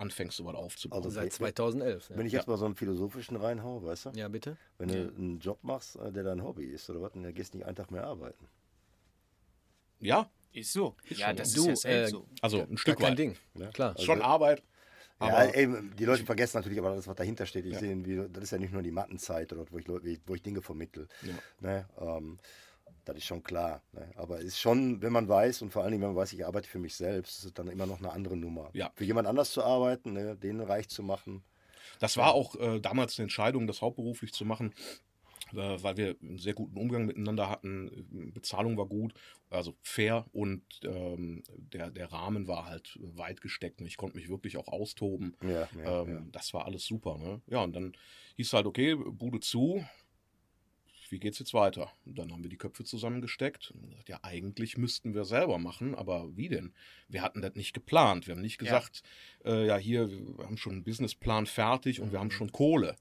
Anfängst, 0.01 0.35
so 0.37 0.45
was 0.45 0.55
aufzubauen. 0.55 1.03
Also 1.03 1.09
Seit 1.11 1.31
2011. 1.31 2.09
Ja, 2.09 2.17
Wenn 2.17 2.25
ich 2.25 2.33
jetzt 2.33 2.47
mal 2.47 2.57
so 2.57 2.65
einen 2.65 2.75
philosophischen 2.75 3.37
reinhau, 3.37 3.83
weißt 3.83 4.07
du? 4.07 4.09
ja 4.11 4.27
bitte? 4.27 4.57
Wenn 4.77 4.89
du 4.89 4.95
einen 5.15 5.39
Job 5.39 5.59
machst, 5.63 5.95
äh, 5.95 6.11
der 6.11 6.23
dein 6.23 6.43
Hobby 6.43 6.65
ist 6.65 6.89
oder 6.89 7.01
was, 7.01 7.11
dann 7.13 7.33
gehst 7.33 7.53
du 7.53 7.59
nicht 7.59 7.67
einen 7.67 7.75
Tag 7.75 7.91
mehr 7.91 8.05
arbeiten. 8.05 8.47
ja, 9.99 10.29
Ist 10.53 10.73
so. 10.73 10.95
ja, 11.09 11.33
das 11.33 11.53
Du, 11.53 11.61
ist 11.69 11.83
ja 11.85 11.91
selbst 11.91 12.07
äh, 12.09 12.11
so. 12.11 12.27
also 12.41 12.61
ein 12.61 12.77
Stück 12.77 12.99
kein 12.99 13.11
weit. 13.11 13.19
Ding. 13.19 13.37
Klar. 13.73 13.91
Also, 13.91 14.03
Schon 14.03 14.21
Arbeit, 14.21 14.63
ja, 15.21 15.27
aber 15.27 15.55
ey, 15.55 15.67
die 15.97 16.05
Leute 16.05 16.25
vergessen 16.25 16.57
natürlich 16.57 16.79
aber 16.79 16.95
das, 16.95 17.07
was 17.07 17.15
dahinter 17.15 17.45
steht. 17.45 17.65
Ich 17.65 17.73
Ja. 17.73 17.79
sehe, 17.79 18.27
das 18.29 18.43
ist 18.45 18.51
ja 18.51 18.57
nicht 18.57 18.73
nur 18.73 18.81
die 18.81 18.91
Mattenzeit, 18.91 19.53
oder, 19.53 19.65
wo, 19.69 19.77
ich, 19.77 19.87
Leute- 19.87 20.17
wo 20.25 20.33
ich 20.33 20.41
Dinge 20.41 20.61
vermittel. 20.63 21.07
Ja. 21.21 21.33
Ne? 21.59 21.87
Ähm, 21.99 22.39
das 23.05 23.17
ist 23.17 23.25
schon 23.25 23.43
klar. 23.43 23.81
Ne? 23.93 24.11
Aber 24.15 24.39
es 24.39 24.45
ist 24.45 24.59
schon, 24.59 25.01
wenn 25.01 25.11
man 25.13 25.27
weiß, 25.27 25.61
und 25.61 25.71
vor 25.71 25.83
allen 25.83 25.91
Dingen, 25.91 26.03
wenn 26.03 26.09
man 26.09 26.17
weiß, 26.17 26.33
ich 26.33 26.45
arbeite 26.45 26.67
für 26.67 26.79
mich 26.79 26.95
selbst, 26.95 27.39
ist 27.39 27.45
es 27.45 27.53
dann 27.53 27.67
immer 27.67 27.85
noch 27.85 27.99
eine 27.99 28.11
andere 28.11 28.37
Nummer. 28.37 28.69
Ja. 28.73 28.91
Für 28.95 29.05
jemand 29.05 29.27
anders 29.27 29.51
zu 29.51 29.63
arbeiten, 29.63 30.13
ne? 30.13 30.35
den 30.35 30.61
reich 30.61 30.89
zu 30.89 31.03
machen. 31.03 31.43
Das 31.99 32.17
war 32.17 32.33
auch 32.33 32.55
äh, 32.55 32.79
damals 32.79 33.17
eine 33.17 33.25
Entscheidung, 33.25 33.67
das 33.67 33.81
hauptberuflich 33.81 34.33
zu 34.33 34.43
machen, 34.43 34.73
äh, 35.53 35.55
weil 35.83 35.97
wir 35.97 36.15
einen 36.21 36.39
sehr 36.39 36.53
guten 36.53 36.77
Umgang 36.77 37.05
miteinander 37.05 37.49
hatten. 37.49 38.31
Bezahlung 38.33 38.77
war 38.77 38.87
gut, 38.87 39.13
also 39.49 39.75
fair 39.81 40.25
und 40.31 40.63
ähm, 40.83 41.43
der, 41.57 41.91
der 41.91 42.11
Rahmen 42.11 42.47
war 42.47 42.65
halt 42.65 42.97
weit 43.01 43.41
gesteckt. 43.41 43.81
Und 43.81 43.87
ich 43.87 43.97
konnte 43.97 44.17
mich 44.17 44.29
wirklich 44.29 44.57
auch 44.57 44.67
austoben. 44.67 45.35
Ja, 45.43 45.67
ja, 45.77 46.01
ähm. 46.01 46.29
Das 46.31 46.53
war 46.53 46.65
alles 46.65 46.85
super. 46.85 47.17
Ne? 47.17 47.41
Ja, 47.47 47.61
und 47.61 47.75
dann 47.75 47.93
hieß 48.37 48.53
halt, 48.53 48.65
okay, 48.65 48.95
Bude 48.95 49.39
zu. 49.39 49.85
Wie 51.11 51.19
geht's 51.19 51.39
jetzt 51.39 51.53
weiter? 51.53 51.91
Und 52.05 52.17
dann 52.17 52.31
haben 52.31 52.41
wir 52.41 52.49
die 52.49 52.57
Köpfe 52.57 52.85
zusammengesteckt 52.85 53.71
und 53.71 53.89
gesagt, 53.89 54.07
ja, 54.07 54.19
eigentlich 54.23 54.77
müssten 54.77 55.13
wir 55.13 55.25
selber 55.25 55.57
machen, 55.59 55.93
aber 55.93 56.35
wie 56.37 56.47
denn? 56.47 56.73
Wir 57.09 57.21
hatten 57.21 57.41
das 57.41 57.55
nicht 57.55 57.73
geplant. 57.73 58.27
Wir 58.27 58.33
haben 58.35 58.41
nicht 58.41 58.61
Ja. 58.61 58.65
gesagt, 58.65 59.03
ja, 59.43 59.51
äh, 59.51 59.65
ja 59.67 59.77
hier, 59.77 60.09
wir 60.09 60.45
haben 60.45 60.55
schon 60.57 60.71
einen 60.71 60.83
Businessplan 60.85 61.47
fertig 61.47 61.99
und 61.99 62.13
wir 62.13 62.19
haben 62.19 62.31
schon 62.31 62.53
Kohle. 62.53 62.95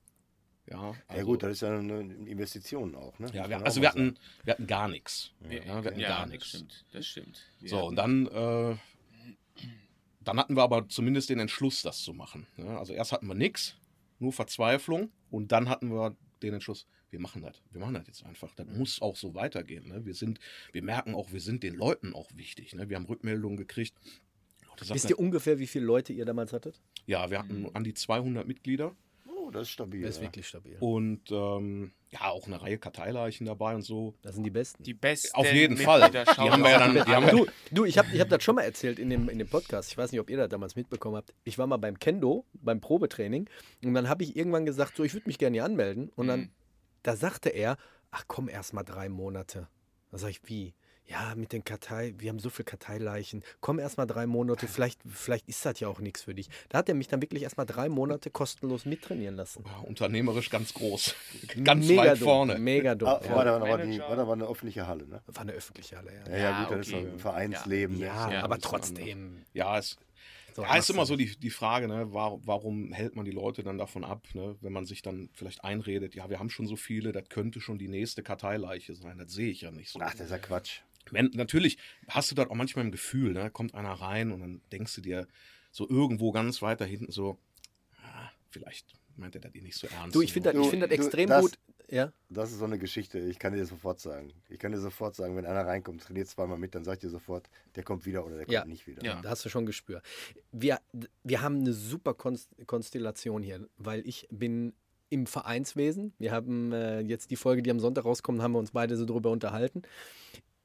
Ja, 0.68 0.90
ja 0.90 0.96
also- 1.06 1.26
gut, 1.26 1.42
das 1.44 1.52
ist 1.52 1.60
ja 1.62 1.78
eine 1.78 2.00
Investition 2.00 2.96
auch. 2.96 3.16
Ne? 3.20 3.30
ja, 3.32 3.48
wir, 3.48 3.64
also 3.64 3.80
wir 3.80 3.88
hatten, 3.88 4.18
wir 4.44 4.54
hatten 4.54 4.66
gar 4.66 4.88
nichts. 4.88 5.30
Wir- 5.40 5.64
Ja, 5.64 5.82
wir 5.84 5.90
hatten 5.92 6.00
ja, 6.00 6.08
gar 6.08 6.20
das 6.22 6.30
nichts. 6.30 6.48
stimmt. 6.48 6.84
Das 6.92 7.06
stimmt. 7.06 7.40
Wir 7.60 7.68
So, 7.70 7.84
und 7.86 7.94
dann, 7.96 8.26
äh, 8.26 8.76
dann 10.22 10.38
hatten 10.38 10.56
wir 10.56 10.62
aber 10.62 10.88
zumindest 10.88 11.30
den 11.30 11.38
Entschluss, 11.38 11.82
das 11.82 12.02
zu 12.02 12.12
machen. 12.12 12.46
ne? 12.56 12.78
Also 12.78 12.92
erst 12.92 13.12
hatten 13.12 13.26
wir 13.26 13.34
nichts, 13.34 13.76
nur 14.18 14.32
Verzweiflung 14.32 15.10
und 15.30 15.52
dann 15.52 15.68
hatten 15.68 15.90
wir 15.92 16.16
den 16.42 16.54
Entschluss, 16.54 16.86
wir 17.10 17.20
machen 17.20 17.42
das. 17.42 17.62
Wir 17.70 17.80
machen 17.80 17.94
das 17.94 18.06
jetzt 18.06 18.24
einfach. 18.24 18.54
Das 18.54 18.66
muss 18.68 19.02
auch 19.02 19.16
so 19.16 19.34
weitergehen. 19.34 19.88
Ne? 19.88 20.04
Wir 20.06 20.14
sind, 20.14 20.38
wir 20.72 20.82
merken 20.82 21.14
auch, 21.14 21.32
wir 21.32 21.40
sind 21.40 21.62
den 21.62 21.74
Leuten 21.74 22.14
auch 22.14 22.30
wichtig. 22.34 22.74
Ne? 22.74 22.88
Wir 22.88 22.96
haben 22.96 23.06
Rückmeldungen 23.06 23.56
gekriegt. 23.56 23.94
Leute 24.68 24.94
Wisst 24.94 25.10
ihr 25.10 25.18
ungefähr, 25.18 25.58
wie 25.58 25.66
viele 25.66 25.84
Leute 25.84 26.12
ihr 26.12 26.24
damals 26.24 26.52
hattet? 26.52 26.80
ja, 27.06 27.30
wir 27.30 27.38
hatten 27.38 27.68
an 27.74 27.82
die 27.84 27.94
200 27.94 28.46
Mitglieder 28.46 28.94
Oh, 29.26 29.50
das 29.50 29.62
ist 29.62 29.70
stabil. 29.70 30.02
Das 30.02 30.10
ist 30.10 30.16
ja. 30.18 30.22
wirklich 30.28 30.46
stabil. 30.46 30.76
und 30.78 31.22
ähm, 31.32 31.90
ja, 32.12 32.28
auch 32.28 32.46
eine 32.46 32.62
Reihe 32.62 32.78
Karteileichen 32.78 33.46
dabei 33.46 33.74
und 33.74 33.82
so. 33.82 34.14
Das 34.22 34.34
sind 34.36 34.44
die 34.44 34.50
besten. 34.50 34.82
die 34.84 34.94
besten. 34.94 35.34
Auf 35.34 35.52
jeden 35.52 35.76
Fall. 35.76 36.08
Die 36.10 36.18
haben 36.18 36.62
wir 36.62 36.70
ja 36.70 36.78
dann, 36.78 36.94
die 36.94 37.00
haben 37.00 37.26
Du, 37.36 37.46
du 37.72 37.84
ich 37.84 37.98
habe 37.98 38.08
ich 38.14 38.20
hab 38.20 38.28
das 38.28 38.44
schon 38.44 38.54
mal 38.54 38.62
erzählt 38.62 39.00
in 39.00 39.10
dem, 39.10 39.28
in 39.28 39.38
dem 39.38 39.48
Podcast. 39.48 39.90
Ich 39.90 39.98
weiß 39.98 40.12
nicht, 40.12 40.20
ob 40.20 40.30
ihr 40.30 40.36
das 40.36 40.48
damals 40.50 40.76
mitbekommen 40.76 41.16
habt. 41.16 41.34
Ich 41.42 41.58
war 41.58 41.66
mal 41.66 41.78
beim 41.78 41.98
Kendo, 41.98 42.44
beim 42.52 42.80
Probetraining. 42.80 43.48
Und 43.84 43.94
dann 43.94 44.08
habe 44.08 44.22
ich 44.22 44.36
irgendwann 44.36 44.66
gesagt, 44.66 44.96
so, 44.96 45.02
ich 45.02 45.14
würde 45.14 45.26
mich 45.28 45.38
gerne 45.38 45.54
hier 45.56 45.64
anmelden. 45.64 46.10
Und 46.14 46.28
dann, 46.28 46.40
Mhm. 46.40 46.50
Da 47.02 47.16
sagte 47.16 47.48
er, 47.50 47.76
ach 48.10 48.24
komm, 48.26 48.48
erst 48.48 48.72
mal 48.72 48.82
drei 48.82 49.08
Monate. 49.08 49.68
Da 50.10 50.18
sag 50.18 50.30
ich, 50.30 50.40
wie? 50.44 50.74
Ja, 51.06 51.34
mit 51.34 51.52
den 51.52 51.64
Kartei, 51.64 52.14
wir 52.18 52.28
haben 52.28 52.38
so 52.38 52.50
viele 52.50 52.66
Karteileichen. 52.66 53.42
Komm 53.60 53.80
erst 53.80 53.98
mal 53.98 54.06
drei 54.06 54.28
Monate, 54.28 54.68
vielleicht, 54.68 55.00
vielleicht 55.08 55.48
ist 55.48 55.66
das 55.66 55.80
ja 55.80 55.88
auch 55.88 55.98
nichts 55.98 56.22
für 56.22 56.34
dich. 56.34 56.48
Da 56.68 56.78
hat 56.78 56.88
er 56.88 56.94
mich 56.94 57.08
dann 57.08 57.20
wirklich 57.20 57.42
erst 57.42 57.56
mal 57.56 57.64
drei 57.64 57.88
Monate 57.88 58.30
kostenlos 58.30 58.84
mittrainieren 58.84 59.34
lassen. 59.34 59.64
ja, 59.66 59.78
unternehmerisch 59.88 60.50
ganz 60.50 60.72
groß. 60.72 61.16
Ganz 61.64 61.88
Mega 61.88 62.02
weit 62.02 62.20
dumm, 62.20 62.24
vorne. 62.24 62.58
Mega 62.60 62.94
dumm. 62.94 63.08
Ah, 63.08 63.20
ja. 63.24 63.34
war, 63.34 63.44
da, 63.44 63.60
war, 63.60 63.78
die, 63.78 63.98
war 63.98 64.14
da 64.14 64.24
war 64.24 64.34
eine 64.34 64.44
öffentliche 64.46 64.86
Halle, 64.86 65.08
ne? 65.08 65.20
War 65.26 65.42
eine 65.42 65.52
öffentliche 65.52 65.96
Halle, 65.96 66.12
ja. 66.14 66.30
Ja, 66.32 66.38
ja, 66.38 66.64
gut, 66.64 66.78
das 66.78 66.86
ist 66.86 66.94
okay. 66.94 67.02
so 67.02 67.10
ein 67.10 67.18
Vereinsleben. 67.18 67.98
ne? 67.98 68.06
Ja, 68.06 68.30
Ja, 68.30 68.42
aber 68.44 68.54
das 68.54 68.64
ist 68.64 68.70
trotzdem. 68.70 69.42
Ja, 69.52 69.78
es 69.78 69.96
So, 70.54 70.62
ja, 70.62 70.76
ist 70.76 70.90
immer 70.90 71.06
so 71.06 71.16
die, 71.16 71.36
die 71.38 71.50
Frage, 71.50 71.88
ne, 71.88 72.12
warum, 72.12 72.40
warum 72.44 72.92
hält 72.92 73.16
man 73.16 73.24
die 73.24 73.30
Leute 73.30 73.62
dann 73.62 73.78
davon 73.78 74.04
ab, 74.04 74.26
ne, 74.34 74.56
wenn 74.60 74.72
man 74.72 74.86
sich 74.86 75.02
dann 75.02 75.30
vielleicht 75.32 75.64
einredet, 75.64 76.14
ja, 76.14 76.28
wir 76.28 76.38
haben 76.38 76.50
schon 76.50 76.66
so 76.66 76.76
viele, 76.76 77.12
das 77.12 77.28
könnte 77.28 77.60
schon 77.60 77.78
die 77.78 77.88
nächste 77.88 78.22
Karteileiche 78.22 78.94
sein, 78.94 79.18
das 79.18 79.32
sehe 79.32 79.50
ich 79.50 79.62
ja 79.62 79.70
nicht 79.70 79.90
so. 79.90 80.00
Ach, 80.02 80.12
das 80.12 80.20
ist 80.20 80.30
ja 80.30 80.38
Quatsch. 80.38 80.80
Wenn, 81.10 81.30
natürlich 81.34 81.78
hast 82.08 82.30
du 82.30 82.34
das 82.34 82.48
auch 82.48 82.54
manchmal 82.54 82.84
im 82.84 82.92
Gefühl, 82.92 83.32
ne, 83.32 83.50
kommt 83.50 83.74
einer 83.74 83.92
rein 83.92 84.32
und 84.32 84.40
dann 84.40 84.60
denkst 84.72 84.94
du 84.94 85.00
dir 85.00 85.26
so 85.70 85.88
irgendwo 85.88 86.32
ganz 86.32 86.62
weiter 86.62 86.84
hinten 86.84 87.10
so, 87.12 87.38
ah, 88.02 88.30
vielleicht 88.50 88.94
meint 89.16 89.34
er 89.34 89.40
das 89.40 89.54
eh 89.54 89.60
nicht 89.60 89.76
so 89.76 89.86
ernst. 89.86 90.14
Du, 90.14 90.22
ich 90.22 90.32
finde 90.32 90.52
das, 90.52 90.62
ich 90.62 90.70
find 90.70 90.82
das 90.82 90.88
du, 90.88 90.94
extrem 90.94 91.28
das- 91.28 91.42
gut. 91.42 91.58
Ja, 91.90 92.12
Das 92.28 92.52
ist 92.52 92.58
so 92.58 92.64
eine 92.64 92.78
Geschichte, 92.78 93.18
ich 93.18 93.38
kann 93.40 93.52
dir 93.52 93.66
sofort 93.66 93.98
sagen. 94.00 94.32
Ich 94.48 94.58
kann 94.60 94.70
dir 94.72 94.78
sofort 94.78 95.16
sagen, 95.16 95.34
wenn 95.36 95.44
einer 95.44 95.66
reinkommt, 95.66 96.02
trainiert 96.02 96.28
zweimal 96.28 96.56
mit, 96.56 96.74
dann 96.74 96.84
sag 96.84 96.94
ich 96.94 96.98
dir 97.00 97.10
sofort, 97.10 97.50
der 97.74 97.82
kommt 97.82 98.06
wieder 98.06 98.24
oder 98.24 98.36
der 98.36 98.44
kommt 98.46 98.52
Ja. 98.54 98.64
nicht 98.64 98.86
wieder. 98.86 99.02
Ja. 99.04 99.20
da 99.20 99.30
hast 99.30 99.44
du 99.44 99.48
schon 99.48 99.66
Gespür. 99.66 100.00
Wir, 100.52 100.78
wir 101.24 101.42
haben 101.42 101.56
eine 101.60 101.72
super 101.72 102.14
Konst 102.14 102.48
Konstellation 102.66 103.42
hier, 103.42 103.68
weil 103.76 104.06
ich 104.06 104.28
bin 104.30 104.72
im 105.08 105.26
Vereinswesen. 105.26 106.12
Wir 106.18 106.30
haben 106.30 106.72
äh, 106.72 107.00
jetzt 107.00 107.32
die 107.32 107.36
Folge, 107.36 107.62
die 107.62 107.70
am 107.72 107.80
Sonntag 107.80 108.04
rauskommt, 108.04 108.40
haben 108.40 108.52
wir 108.52 108.60
uns 108.60 108.70
beide 108.70 108.96
so 108.96 109.04
drüber 109.04 109.30
unterhalten. 109.32 109.82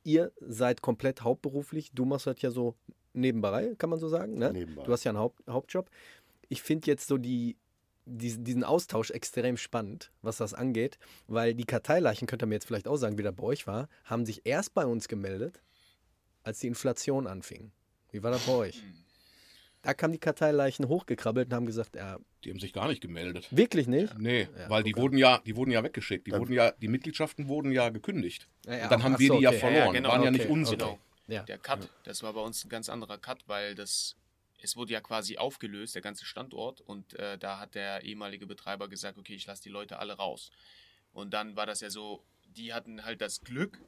Ihr 0.03 0.31
seid 0.39 0.83
komplett 0.83 1.23
hauptberuflich. 1.23 1.91
Du 1.93 2.05
machst 2.05 2.27
das 2.27 2.39
ja 2.43 2.51
so 2.51 2.75
nebenbei, 3.13 3.73
kann 3.79 3.89
man 3.89 3.97
so 3.97 4.07
sagen. 4.07 4.37
Ne? 4.37 4.53
Nebenbei. 4.53 4.83
Du 4.83 4.91
hast 4.91 5.03
ja 5.03 5.09
einen 5.09 5.17
Haupt 5.17 5.41
Hauptjob. 5.49 5.89
Ich 6.49 6.61
finde 6.61 6.85
jetzt 6.85 7.07
so 7.07 7.17
die, 7.17 7.57
diesen, 8.05 8.63
Austausch 8.63 9.11
extrem 9.11 9.57
spannend, 9.57 10.11
was 10.21 10.37
das 10.37 10.53
angeht, 10.53 10.97
weil 11.27 11.53
die 11.55 11.65
Karteileichen, 11.65 12.27
könnt 12.27 12.43
ihr 12.43 12.45
mir 12.47 12.55
jetzt 12.55 12.65
vielleicht 12.67 12.87
auch 12.87 12.97
sagen, 12.97 13.17
wie 13.17 13.23
das 13.23 13.35
bei 13.35 13.43
euch 13.43 13.67
war, 13.67 13.89
haben 14.05 14.25
sich 14.25 14.41
erst 14.45 14.73
bei 14.73 14.85
uns 14.85 15.07
gemeldet, 15.07 15.61
als 16.43 16.59
die 16.59 16.67
Inflation 16.67 17.27
anfing. 17.27 17.71
Wie 18.11 18.21
war 18.23 18.31
das 18.31 18.45
bei 18.45 18.53
euch? 18.53 18.83
Da 19.81 19.93
kamen 19.93 20.13
die 20.13 20.19
Karteileichen 20.19 20.87
hochgekrabbelt 20.87 21.47
und 21.49 21.53
haben 21.53 21.65
gesagt, 21.67 21.95
ja, 21.95 22.17
Die 22.43 22.49
haben 22.49 22.59
sich 22.59 22.73
gar 22.73 22.87
nicht 22.87 23.01
gemeldet. 23.01 23.47
wirklich 23.51 23.87
nicht? 23.87 24.17
Nee, 24.17 24.47
Ja, 24.57 24.69
weil 24.69 24.81
die 24.83 24.95
wurden 24.95 25.17
ja, 25.17 25.39
die 25.45 25.55
wurden 25.55 25.71
ja 25.71 25.83
weggeschickt. 25.83 26.25
Die 26.25 26.31
Dann- 26.31 26.39
wurden 26.39 26.53
ja, 26.53 26.71
die 26.71 26.87
Mitgliedschaften 26.87 27.47
wurden 27.47 27.71
ja 27.71 27.89
gekündigt. 27.89 28.47
Ja, 28.65 28.77
ja, 28.77 28.83
und 28.85 28.91
dann 28.91 29.03
haben 29.03 29.19
wir 29.19 29.27
so, 29.27 29.37
die 29.37 29.43
ja 29.43 29.49
okay. 29.49 29.59
verloren. 29.59 29.79
Ja, 29.79 29.85
ja, 29.87 29.91
genau. 29.93 30.09
Waren 30.09 30.23
ja 30.23 30.29
Okay, 30.29 30.37
nicht 30.39 30.49
unsere. 30.49 30.77
Genau. 30.77 30.99
Ja. 31.27 31.43
Der 31.43 31.57
Cut, 31.59 31.89
das 32.03 32.23
war 32.23 32.33
bei 32.33 32.41
uns 32.41 32.63
ein 32.65 32.69
ganz 32.69 32.89
anderer 32.89 33.17
Cut, 33.19 33.39
weil 33.47 33.75
das, 33.75 34.15
es 34.65 34.75
wurde 34.75 34.93
ja 34.93 35.01
quasi 35.01 35.37
aufgelöst, 35.37 35.95
der 35.95 36.01
ganze 36.01 36.25
Standort. 36.25 36.81
Und 36.81 37.13
äh, 37.13 37.37
da 37.37 37.59
hat 37.59 37.75
der 37.75 38.03
ehemalige 38.03 38.47
Betreiber 38.47 38.89
gesagt, 38.89 39.17
okay, 39.17 39.35
ich 39.35 39.45
lasse 39.45 39.63
die 39.63 39.69
Leute 39.69 39.99
alle 39.99 40.13
raus. 40.13 40.51
Und 41.13 41.33
dann 41.33 41.55
war 41.55 41.65
das 41.65 41.79
ja 41.79 41.89
so, 41.89 42.23
die 42.47 42.73
hatten 42.73 43.05
halt 43.05 43.21
das 43.21 43.41
Glück, 43.41 43.79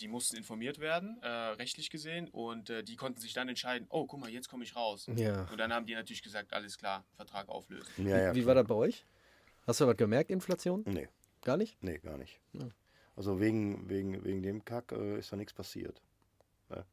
die 0.00 0.08
mussten 0.08 0.36
informiert 0.36 0.78
werden, 0.78 1.18
äh, 1.22 1.28
rechtlich 1.28 1.90
gesehen, 1.90 2.28
und 2.28 2.70
äh, 2.70 2.82
die 2.82 2.96
konnten 2.96 3.20
sich 3.20 3.32
dann 3.32 3.48
entscheiden, 3.48 3.86
oh, 3.90 4.06
guck 4.06 4.20
mal, 4.20 4.30
jetzt 4.30 4.48
komme 4.48 4.64
ich 4.64 4.76
raus. 4.76 5.08
Ja. 5.16 5.48
Und 5.50 5.58
dann 5.58 5.72
haben 5.72 5.86
die 5.86 5.94
natürlich 5.94 6.22
gesagt, 6.22 6.52
alles 6.52 6.78
klar, 6.78 7.04
Vertrag 7.16 7.48
auflösen. 7.48 8.06
Ja, 8.06 8.18
ja, 8.18 8.34
Wie 8.34 8.40
klar. 8.40 8.48
war 8.48 8.54
das 8.56 8.66
bei 8.68 8.74
euch? 8.74 9.04
Hast 9.66 9.80
du 9.80 9.86
was 9.86 9.96
gemerkt, 9.96 10.30
Inflation? 10.30 10.84
Nee, 10.86 11.08
Gar 11.42 11.56
nicht? 11.56 11.82
nee, 11.82 11.98
gar 11.98 12.18
nicht. 12.18 12.40
Ja. 12.52 12.68
Also 13.16 13.40
wegen, 13.40 13.88
wegen, 13.88 14.22
wegen 14.24 14.42
dem 14.42 14.64
Kack 14.64 14.92
äh, 14.92 15.18
ist 15.18 15.32
da 15.32 15.36
nichts 15.36 15.52
passiert. 15.54 16.02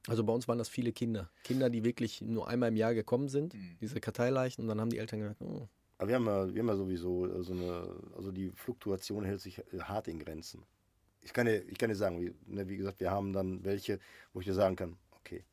Also 0.07 0.23
bei 0.23 0.33
uns 0.33 0.47
waren 0.47 0.57
das 0.57 0.69
viele 0.69 0.91
Kinder. 0.91 1.29
Kinder, 1.43 1.69
die 1.69 1.83
wirklich 1.83 2.21
nur 2.21 2.47
einmal 2.47 2.69
im 2.69 2.75
Jahr 2.75 2.93
gekommen 2.93 3.27
sind, 3.29 3.53
Mhm. 3.53 3.77
diese 3.81 3.99
Karteileichen, 3.99 4.63
und 4.63 4.67
dann 4.67 4.79
haben 4.79 4.89
die 4.89 4.97
Eltern 4.99 5.19
gesagt, 5.19 5.41
oh, 5.41 5.67
Aber 5.97 6.07
wir 6.09 6.15
haben 6.15 6.25
ja, 6.25 6.53
wir 6.53 6.59
haben 6.61 6.67
ja 6.67 6.75
sowieso 6.75 7.25
äh, 7.27 7.43
so 7.43 7.53
eine, 7.53 7.87
also 8.15 8.31
die 8.31 8.51
Fluktuation 8.51 9.23
hält 9.25 9.41
sich 9.41 9.59
äh, 9.59 9.79
hart 9.81 10.07
in 10.07 10.19
Grenzen. 10.19 10.63
Ich 11.21 11.33
kann 11.33 11.45
dir, 11.45 11.63
ich 11.67 11.77
kann 11.77 11.89
dir 11.89 11.95
sagen, 11.95 12.19
wie, 12.21 12.33
ne, 12.45 12.67
wie 12.67 12.77
gesagt, 12.77 12.99
wir 12.99 13.09
haben 13.09 13.31
dann 13.33 13.63
welche, 13.63 13.99
wo 14.33 14.41
ich 14.41 14.45
dir 14.45 14.53
sagen 14.53 14.75
kann, 14.75 14.97
okay, 15.11 15.43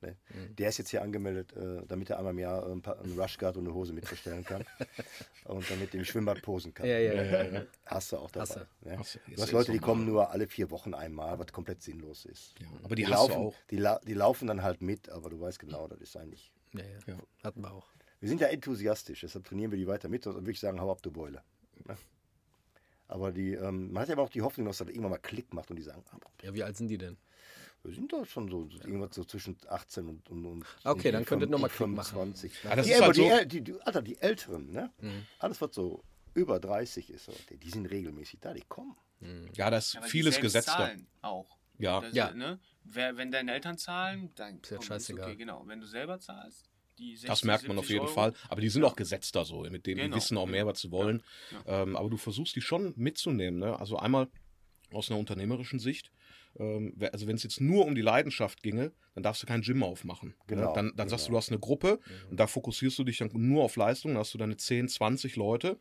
ne, 0.00 0.16
Mhm. 0.34 0.56
der 0.56 0.68
ist 0.68 0.78
jetzt 0.78 0.90
hier 0.90 1.02
angemeldet, 1.02 1.52
äh, 1.54 1.82
damit 1.86 2.10
er 2.10 2.18
einmal 2.18 2.32
im 2.32 2.38
Jahr 2.38 2.66
ein 2.66 2.82
paar, 2.82 2.98
einen 3.00 3.18
Rushguard 3.18 3.56
und 3.56 3.66
eine 3.66 3.74
Hose 3.74 3.92
mitbestellen 3.92 4.44
kann 4.44 4.64
und 5.44 5.70
damit 5.70 5.94
im 5.94 6.04
Schwimmbad 6.04 6.42
posen 6.42 6.72
kann. 6.74 6.86
Ja, 6.86 6.98
ja, 6.98 7.22
ja, 7.22 7.42
ja. 7.44 7.62
Hast 7.86 8.12
du 8.12 8.16
auch 8.18 8.30
dabei. 8.30 8.46
Hast 8.46 8.56
du. 8.56 8.88
Ne? 8.88 8.98
Hast 8.98 9.14
du. 9.14 9.42
Hast 9.42 9.52
Leute, 9.52 9.72
die 9.72 9.78
kommen 9.78 10.06
nur 10.06 10.30
alle 10.30 10.46
vier 10.46 10.70
Wochen 10.70 10.94
einmal, 10.94 11.38
was 11.38 11.52
komplett 11.52 11.82
sinnlos 11.82 12.24
ist. 12.24 12.54
Ja, 12.60 12.66
aber 12.84 12.94
die, 12.94 13.04
Die 13.04 13.10
laufen, 13.10 13.34
auch. 13.36 13.54
Die, 13.70 13.76
la 13.76 14.00
die 14.06 14.14
laufen 14.14 14.46
dann 14.48 14.62
halt 14.62 14.82
mit, 14.82 15.08
aber 15.08 15.30
du 15.30 15.40
weißt 15.40 15.58
genau, 15.58 15.88
das 15.88 16.00
ist 16.00 16.16
eigentlich. 16.16 16.52
ja, 16.72 16.80
ja. 16.80 17.14
Ja. 17.14 17.18
Hatten 17.44 17.60
wir 17.62 17.72
auch. 17.72 17.86
Wir 18.20 18.28
sind 18.28 18.40
ja 18.40 18.48
enthusiastisch, 18.48 19.20
deshalb 19.20 19.44
trainieren 19.44 19.70
wir 19.70 19.78
die 19.78 19.86
weiter 19.86 20.08
mit 20.08 20.26
und 20.26 20.34
würde 20.34 20.50
ich 20.50 20.58
sagen, 20.60 20.80
hau 20.80 20.90
ab, 20.90 21.00
du 21.02 21.10
Beule. 21.12 21.40
Ne? 21.86 21.96
Aber 23.06 23.32
die, 23.32 23.54
ähm, 23.54 23.92
man 23.92 24.02
hat 24.02 24.08
ja 24.08 24.14
aber 24.16 24.22
auch 24.24 24.28
die 24.30 24.42
Hoffnung, 24.42 24.66
dass 24.66 24.78
das 24.78 24.88
irgendwann 24.88 25.12
mal 25.12 25.18
Klick 25.18 25.54
macht 25.54 25.70
und 25.70 25.76
die 25.76 25.82
sagen, 25.82 26.02
ah, 26.10 26.18
Ja, 26.42 26.52
wie 26.52 26.62
alt 26.62 26.76
sind 26.76 26.88
die 26.88 26.98
denn? 26.98 27.16
Wir 27.84 27.94
sind 27.94 28.12
doch 28.12 28.24
schon 28.26 28.48
so 28.50 28.68
irgendwas 28.84 29.14
so 29.14 29.24
zwischen 29.24 29.56
18 29.68 30.08
und, 30.08 30.28
und, 30.30 30.44
und 30.44 30.64
Okay, 30.84 31.08
und 31.08 31.14
dann 31.14 31.24
könntet 31.24 31.48
ihr 31.48 31.52
noch 31.52 31.60
mal 31.60 31.68
Klick 31.68 31.78
25. 31.78 32.52
Ja, 32.64 32.76
das 32.76 32.86
die, 32.86 32.94
halt 32.94 33.16
die, 33.16 33.20
so- 33.28 33.44
die, 33.44 33.60
die, 33.62 33.80
Alter, 33.82 34.02
die 34.02 34.16
Älteren, 34.20 34.72
ne? 34.72 34.90
Mhm. 35.00 35.26
alles 35.38 35.60
was 35.60 35.74
so 35.74 36.02
über 36.34 36.60
30 36.60 37.10
ist, 37.10 37.24
so, 37.26 37.32
die, 37.50 37.56
die 37.56 37.70
sind 37.70 37.86
regelmäßig 37.86 38.40
da, 38.40 38.52
die 38.52 38.62
kommen. 38.68 38.96
Ja, 39.54 39.70
das 39.70 39.92
die 40.04 40.08
vieles 40.08 40.38
gesetzt 40.40 40.68
da. 40.68 40.92
auch. 41.22 41.58
Ja, 41.78 42.00
Das, 42.00 42.14
Ja. 42.14 42.32
Ne? 42.32 42.58
Wer, 42.84 43.16
wenn 43.16 43.30
deine 43.32 43.52
Eltern 43.52 43.76
zahlen, 43.78 44.30
dann 44.36 44.60
Ist 44.60 44.70
ja 44.70 44.76
komm, 44.76 44.86
scheißegal. 44.86 45.26
okay, 45.26 45.36
genau. 45.36 45.62
Wenn 45.66 45.80
du 45.80 45.86
selber 45.86 46.18
zahlst, 46.20 46.70
die 46.98 47.12
60, 47.12 47.28
das 47.28 47.44
merkt 47.44 47.68
man 47.68 47.78
auf 47.78 47.84
70 47.86 47.94
jeden 47.94 48.04
Euro, 48.06 48.14
Fall. 48.14 48.32
Aber 48.48 48.60
die 48.60 48.68
sind 48.68 48.84
auch 48.84 48.96
gesetzt 48.96 49.34
da 49.36 49.44
so, 49.44 49.60
mit 49.62 49.86
denen 49.86 50.00
Genau, 50.00 50.14
die 50.16 50.20
wissen 50.22 50.36
auch 50.38 50.46
mehr, 50.46 50.66
was 50.66 50.80
sie 50.80 50.90
wollen. 50.90 51.22
Ähm, 51.66 51.96
aber 51.96 52.08
du 52.10 52.16
versuchst 52.16 52.54
die 52.56 52.60
schon 52.60 52.92
mitzunehmen. 52.96 53.58
Ne? 53.60 53.78
Also 53.78 53.96
einmal 53.98 54.28
aus 54.92 55.10
einer 55.10 55.18
unternehmerischen 55.18 55.78
Sicht. 55.80 56.10
Ähm, 56.58 56.94
also 57.12 57.26
wenn 57.26 57.36
es 57.36 57.42
jetzt 57.42 57.60
nur 57.60 57.86
um 57.86 57.94
die 57.94 58.02
Leidenschaft 58.02 58.62
ginge, 58.62 58.92
dann 59.14 59.22
darfst 59.22 59.42
du 59.42 59.46
kein 59.46 59.62
Gym 59.62 59.82
aufmachen. 59.82 60.34
Genau, 60.46 60.68
ne? 60.68 60.72
Dann, 60.74 60.92
dann 60.96 61.08
sagst 61.08 61.26
du, 61.26 61.28
genau. 61.28 61.36
du 61.36 61.38
hast 61.38 61.50
eine 61.50 61.58
Gruppe 61.58 62.00
und 62.30 62.38
da 62.38 62.46
fokussierst 62.46 62.98
du 62.98 63.04
dich 63.04 63.18
dann 63.18 63.30
nur 63.34 63.64
auf 63.64 63.76
Leistung. 63.76 64.12
Dann 64.12 64.20
hast 64.20 64.34
du 64.34 64.38
deine 64.38 64.56
10, 64.56 64.88
20 64.88 65.36
Leute. 65.36 65.78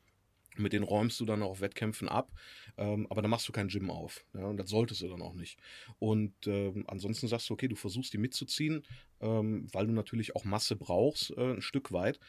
Mit 0.60 0.74
denen 0.74 0.86
räumst 0.86 1.20
du 1.20 1.26
dann 1.26 1.44
auch 1.44 1.52
auf 1.52 1.62
Wettkämpfen 1.62 2.10
ab, 2.10 2.32
ähm, 2.78 3.06
aber 3.12 3.22
dann 3.22 3.30
machst 3.30 3.48
du 3.48 3.52
kein 3.52 3.68
Gym 3.68 3.92
auf. 3.92 4.26
Ja, 4.34 4.46
und 4.46 4.58
das 4.58 4.70
solltest 4.70 5.02
du 5.02 5.08
dann 5.08 5.22
auch 5.22 5.36
nicht. 5.36 5.60
Und 6.00 6.34
ähm, 6.48 6.84
ansonsten 6.88 7.28
sagst 7.28 7.50
du, 7.50 7.54
okay, 7.54 7.68
du 7.68 7.76
versuchst 7.76 8.12
die 8.14 8.18
mitzuziehen, 8.18 8.84
ähm, 9.22 9.68
weil 9.72 9.86
du 9.86 9.94
natürlich 9.94 10.36
auch 10.36 10.46
Masse 10.46 10.76
brauchst, 10.76 11.30
äh, 11.38 11.54
ein 11.54 11.62
Stück 11.62 11.92
weit. 11.92 12.20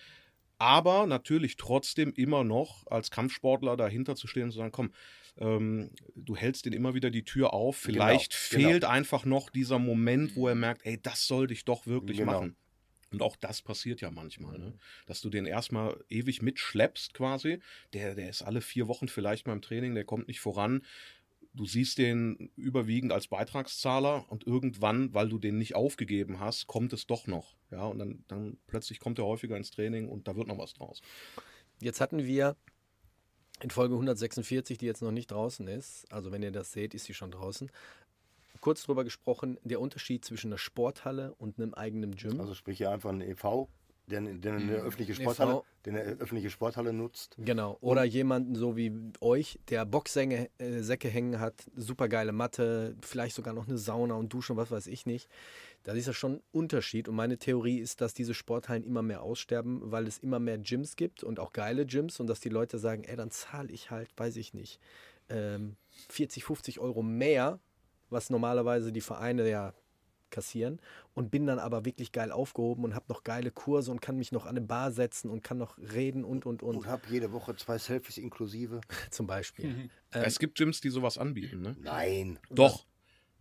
Aber 0.58 1.06
natürlich 1.06 1.56
trotzdem 1.56 2.12
immer 2.14 2.44
noch 2.44 2.86
als 2.88 3.10
Kampfsportler 3.10 3.76
dahinter 3.76 4.16
zu 4.16 4.26
stehen 4.26 4.44
und 4.44 4.52
zu 4.52 4.58
sagen, 4.58 4.72
komm, 4.72 4.92
ähm, 5.38 5.90
du 6.16 6.36
hältst 6.36 6.66
den 6.66 6.72
immer 6.72 6.94
wieder 6.94 7.10
die 7.10 7.24
Tür 7.24 7.52
auf. 7.52 7.76
Vielleicht 7.76 8.50
genau. 8.50 8.68
fehlt 8.68 8.84
einfach 8.84 9.24
noch 9.24 9.50
dieser 9.50 9.78
Moment, 9.78 10.34
wo 10.34 10.48
er 10.48 10.56
merkt, 10.56 10.84
ey, 10.84 11.00
das 11.00 11.26
sollte 11.26 11.52
ich 11.54 11.64
doch 11.64 11.86
wirklich 11.86 12.18
Genau. 12.18 12.32
machen. 12.32 12.56
Und 13.10 13.22
auch 13.22 13.36
das 13.36 13.62
passiert 13.62 14.00
ja 14.00 14.10
manchmal, 14.10 14.58
ne? 14.58 14.74
dass 15.06 15.22
du 15.22 15.30
den 15.30 15.46
erstmal 15.46 15.96
ewig 16.10 16.42
mitschleppst 16.42 17.14
quasi. 17.14 17.60
Der, 17.94 18.14
der 18.14 18.28
ist 18.28 18.42
alle 18.42 18.60
vier 18.60 18.86
Wochen 18.86 19.08
vielleicht 19.08 19.46
mal 19.46 19.54
im 19.54 19.62
Training, 19.62 19.94
der 19.94 20.04
kommt 20.04 20.28
nicht 20.28 20.40
voran. 20.40 20.82
Du 21.54 21.64
siehst 21.64 21.98
den 21.98 22.50
überwiegend 22.56 23.12
als 23.12 23.28
Beitragszahler 23.28 24.26
und 24.28 24.46
irgendwann, 24.46 25.12
weil 25.14 25.28
du 25.28 25.38
den 25.38 25.58
nicht 25.58 25.74
aufgegeben 25.74 26.40
hast, 26.40 26.66
kommt 26.66 26.92
es 26.92 27.06
doch 27.06 27.26
noch. 27.26 27.56
Ja, 27.70 27.84
und 27.86 27.98
dann, 27.98 28.24
dann 28.28 28.58
plötzlich 28.66 29.00
kommt 29.00 29.18
er 29.18 29.24
häufiger 29.24 29.56
ins 29.56 29.70
Training 29.70 30.08
und 30.08 30.28
da 30.28 30.36
wird 30.36 30.46
noch 30.46 30.58
was 30.58 30.74
draus. 30.74 31.00
Jetzt 31.80 32.00
hatten 32.00 32.24
wir 32.24 32.56
in 33.60 33.70
Folge 33.70 33.94
146, 33.94 34.78
die 34.78 34.86
jetzt 34.86 35.02
noch 35.02 35.10
nicht 35.10 35.30
draußen 35.30 35.66
ist, 35.68 36.10
also 36.12 36.30
wenn 36.30 36.42
ihr 36.42 36.52
das 36.52 36.72
seht, 36.72 36.94
ist 36.94 37.04
sie 37.04 37.14
schon 37.14 37.30
draußen, 37.30 37.70
kurz 38.60 38.82
drüber 38.84 39.04
gesprochen, 39.04 39.58
der 39.64 39.80
Unterschied 39.80 40.24
zwischen 40.24 40.48
einer 40.48 40.58
Sporthalle 40.58 41.34
und 41.34 41.58
einem 41.58 41.74
eigenen 41.74 42.14
Gym. 42.14 42.40
Also 42.40 42.54
sprich 42.54 42.78
hier 42.78 42.90
einfach 42.90 43.10
ein 43.10 43.20
EV, 43.20 43.68
der, 44.10 44.20
der 44.20 44.54
eine 44.54 44.74
öffentliche 44.74 45.12
EV. 45.12 45.20
Sporthalle, 45.20 45.62
der 45.84 45.92
eine 45.92 46.02
öffentliche 46.18 46.50
Sporthalle 46.50 46.92
nutzt. 46.92 47.36
Genau. 47.38 47.76
Oder 47.80 48.04
jemanden 48.04 48.54
so 48.54 48.76
wie 48.76 48.92
euch, 49.20 49.58
der 49.68 49.84
Boxsäcke 49.84 50.50
äh, 50.58 50.80
Säcke 50.80 51.08
hängen 51.08 51.40
hat, 51.40 51.54
super 51.76 52.08
geile 52.08 52.32
Matte, 52.32 52.96
vielleicht 53.02 53.36
sogar 53.36 53.54
noch 53.54 53.68
eine 53.68 53.78
Sauna 53.78 54.14
und 54.14 54.32
Dusche 54.32 54.52
und 54.52 54.56
was 54.58 54.70
weiß 54.70 54.86
ich 54.86 55.06
nicht. 55.06 55.28
Da 55.84 55.92
ist 55.92 56.06
ja 56.06 56.12
schon 56.12 56.34
ein 56.34 56.42
Unterschied. 56.52 57.08
Und 57.08 57.16
meine 57.16 57.38
Theorie 57.38 57.78
ist, 57.78 58.00
dass 58.00 58.14
diese 58.14 58.34
Sporthallen 58.34 58.84
immer 58.84 59.02
mehr 59.02 59.22
aussterben, 59.22 59.80
weil 59.84 60.06
es 60.06 60.18
immer 60.18 60.38
mehr 60.38 60.58
Gyms 60.58 60.96
gibt 60.96 61.22
und 61.22 61.38
auch 61.38 61.52
geile 61.52 61.86
Gyms 61.86 62.20
und 62.20 62.26
dass 62.26 62.40
die 62.40 62.48
Leute 62.48 62.78
sagen, 62.78 63.04
ey, 63.04 63.16
dann 63.16 63.30
zahle 63.30 63.70
ich 63.70 63.90
halt, 63.90 64.10
weiß 64.16 64.36
ich 64.36 64.54
nicht, 64.54 64.80
ähm, 65.28 65.76
40, 66.08 66.44
50 66.44 66.80
Euro 66.80 67.02
mehr, 67.02 67.60
was 68.10 68.30
normalerweise 68.30 68.92
die 68.92 69.00
Vereine 69.00 69.48
ja 69.48 69.74
kassieren 70.30 70.80
und 71.14 71.30
bin 71.30 71.46
dann 71.46 71.58
aber 71.58 71.84
wirklich 71.84 72.12
geil 72.12 72.32
aufgehoben 72.32 72.84
und 72.84 72.94
habe 72.94 73.06
noch 73.08 73.24
geile 73.24 73.50
Kurse 73.50 73.90
und 73.90 74.00
kann 74.00 74.16
mich 74.16 74.32
noch 74.32 74.44
an 74.44 74.56
eine 74.56 74.60
Bar 74.62 74.92
setzen 74.92 75.30
und 75.30 75.42
kann 75.42 75.58
noch 75.58 75.78
reden 75.78 76.24
und 76.24 76.46
und 76.46 76.62
und 76.62 76.76
Und 76.76 76.86
habe 76.86 77.02
jede 77.10 77.32
Woche 77.32 77.56
zwei 77.56 77.78
Selfies 77.78 78.18
inklusive. 78.18 78.80
zum 79.10 79.26
Beispiel. 79.26 79.66
Mhm. 79.66 79.90
Ähm, 80.12 80.22
es 80.24 80.38
gibt 80.38 80.56
Gyms, 80.58 80.80
die 80.80 80.90
sowas 80.90 81.18
anbieten. 81.18 81.62
Ne? 81.62 81.76
Nein. 81.80 82.38
Doch. 82.50 82.86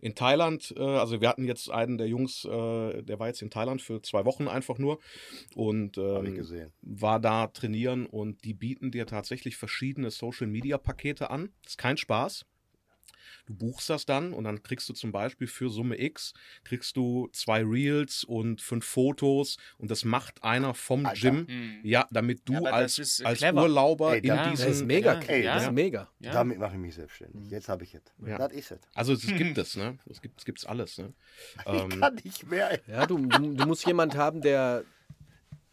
In 0.00 0.14
Thailand, 0.14 0.72
äh, 0.76 0.80
also 0.80 1.20
wir 1.20 1.28
hatten 1.28 1.44
jetzt 1.44 1.70
einen 1.70 1.98
der 1.98 2.06
Jungs, 2.06 2.44
äh, 2.44 3.02
der 3.02 3.18
war 3.18 3.26
jetzt 3.26 3.42
in 3.42 3.50
Thailand 3.50 3.82
für 3.82 4.00
zwei 4.00 4.24
Wochen 4.24 4.46
einfach 4.46 4.78
nur 4.78 5.00
und 5.56 5.98
ähm, 5.98 6.36
gesehen. 6.36 6.72
war 6.82 7.18
da 7.18 7.48
trainieren 7.48 8.06
und 8.06 8.44
die 8.44 8.54
bieten 8.54 8.92
dir 8.92 9.06
tatsächlich 9.06 9.56
verschiedene 9.56 10.12
Social-Media-Pakete 10.12 11.30
an. 11.30 11.50
Das 11.62 11.72
ist 11.72 11.78
kein 11.78 11.96
Spaß. 11.96 12.46
Du 13.46 13.54
buchst 13.54 13.88
das 13.90 14.06
dann 14.06 14.32
und 14.32 14.44
dann 14.44 14.62
kriegst 14.62 14.88
du 14.88 14.92
zum 14.92 15.12
Beispiel 15.12 15.46
für 15.46 15.70
Summe 15.70 16.00
X 16.00 16.32
kriegst 16.64 16.96
du 16.96 17.28
zwei 17.32 17.62
Reels 17.64 18.24
und 18.24 18.60
fünf 18.60 18.84
Fotos 18.84 19.56
und 19.78 19.90
das 19.90 20.04
macht 20.04 20.42
einer 20.44 20.74
vom 20.74 21.06
Alter. 21.06 21.20
Gym, 21.20 21.46
Mhm. 21.48 21.80
ja, 21.82 22.06
damit 22.10 22.40
du 22.48 22.54
Ja, 22.54 22.60
als, 22.70 23.22
als 23.24 23.38
clever. 23.38 23.62
Urlauber 23.62 24.12
Ey, 24.14 24.18
in 24.20 24.26
da- 24.28 24.50
das 24.50 24.60
ist 24.60 24.84
mega, 24.84 25.14
Ja, 25.14 25.20
ey, 25.20 25.42
das 25.44 25.62
ja. 25.62 25.68
ist 25.68 25.72
mega. 25.74 26.08
Ja. 26.20 26.32
Damit 26.32 26.58
mache 26.58 26.72
ich 26.74 26.78
mich 26.80 26.94
selbstständig. 26.94 27.50
Jetzt 27.50 27.68
habe 27.68 27.84
ich 27.84 27.94
es. 27.94 28.02
Ja. 28.26 28.38
Das 28.38 28.52
ist 28.52 28.70
es. 28.72 28.80
also 28.94 29.12
es 29.12 29.26
gibt 29.26 29.58
es, 29.58 29.76
ne? 29.76 29.98
Es 30.10 30.20
gibt 30.20 30.38
es 30.40 30.44
gibt's 30.44 30.64
alles, 30.64 30.98
ne? 30.98 31.12
Ähm, 31.66 31.88
Ich 31.90 32.00
kann 32.00 32.14
nicht 32.24 32.46
mehr. 32.50 32.70
ey. 32.72 32.80
Ja, 32.86 33.06
du, 33.06 33.18
du, 33.26 33.54
du 33.54 33.66
musst 33.66 33.86
jemand 33.86 34.16
haben, 34.16 34.40
der 34.40 34.84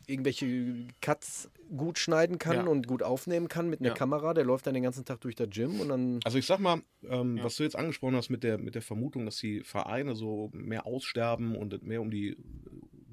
irgendwelche 0.07 0.87
Cuts 1.01 1.49
gut 1.75 1.97
schneiden 1.99 2.37
kann 2.39 2.55
Ja. 2.57 2.63
und 2.65 2.87
gut 2.87 3.01
aufnehmen 3.03 3.47
kann 3.47 3.69
mit 3.69 3.79
einer 3.79 3.89
Ja. 3.89 3.95
Kamera. 3.95 4.33
Der 4.33 4.43
läuft 4.45 4.67
dann 4.67 4.73
den 4.73 4.83
ganzen 4.83 5.05
Tag 5.05 5.21
durch 5.21 5.35
das 5.35 5.49
Gym 5.49 5.79
und 5.79 5.89
dann 5.89 6.19
Also 6.23 6.37
ich 6.37 6.45
sag 6.45 6.59
mal, 6.59 6.81
ähm, 7.03 7.37
Ja. 7.37 7.43
was 7.43 7.55
du 7.55 7.63
jetzt 7.63 7.75
angesprochen 7.75 8.15
hast 8.15 8.29
mit 8.29 8.43
der, 8.43 8.57
mit 8.57 8.75
der 8.75 8.81
Vermutung, 8.81 9.25
dass 9.25 9.37
die 9.37 9.61
Vereine 9.61 10.15
so 10.15 10.49
mehr 10.53 10.85
aussterben 10.85 11.55
und 11.55 11.73
es 11.73 11.81
mehr 11.81 12.01
um 12.01 12.11
die 12.11 12.37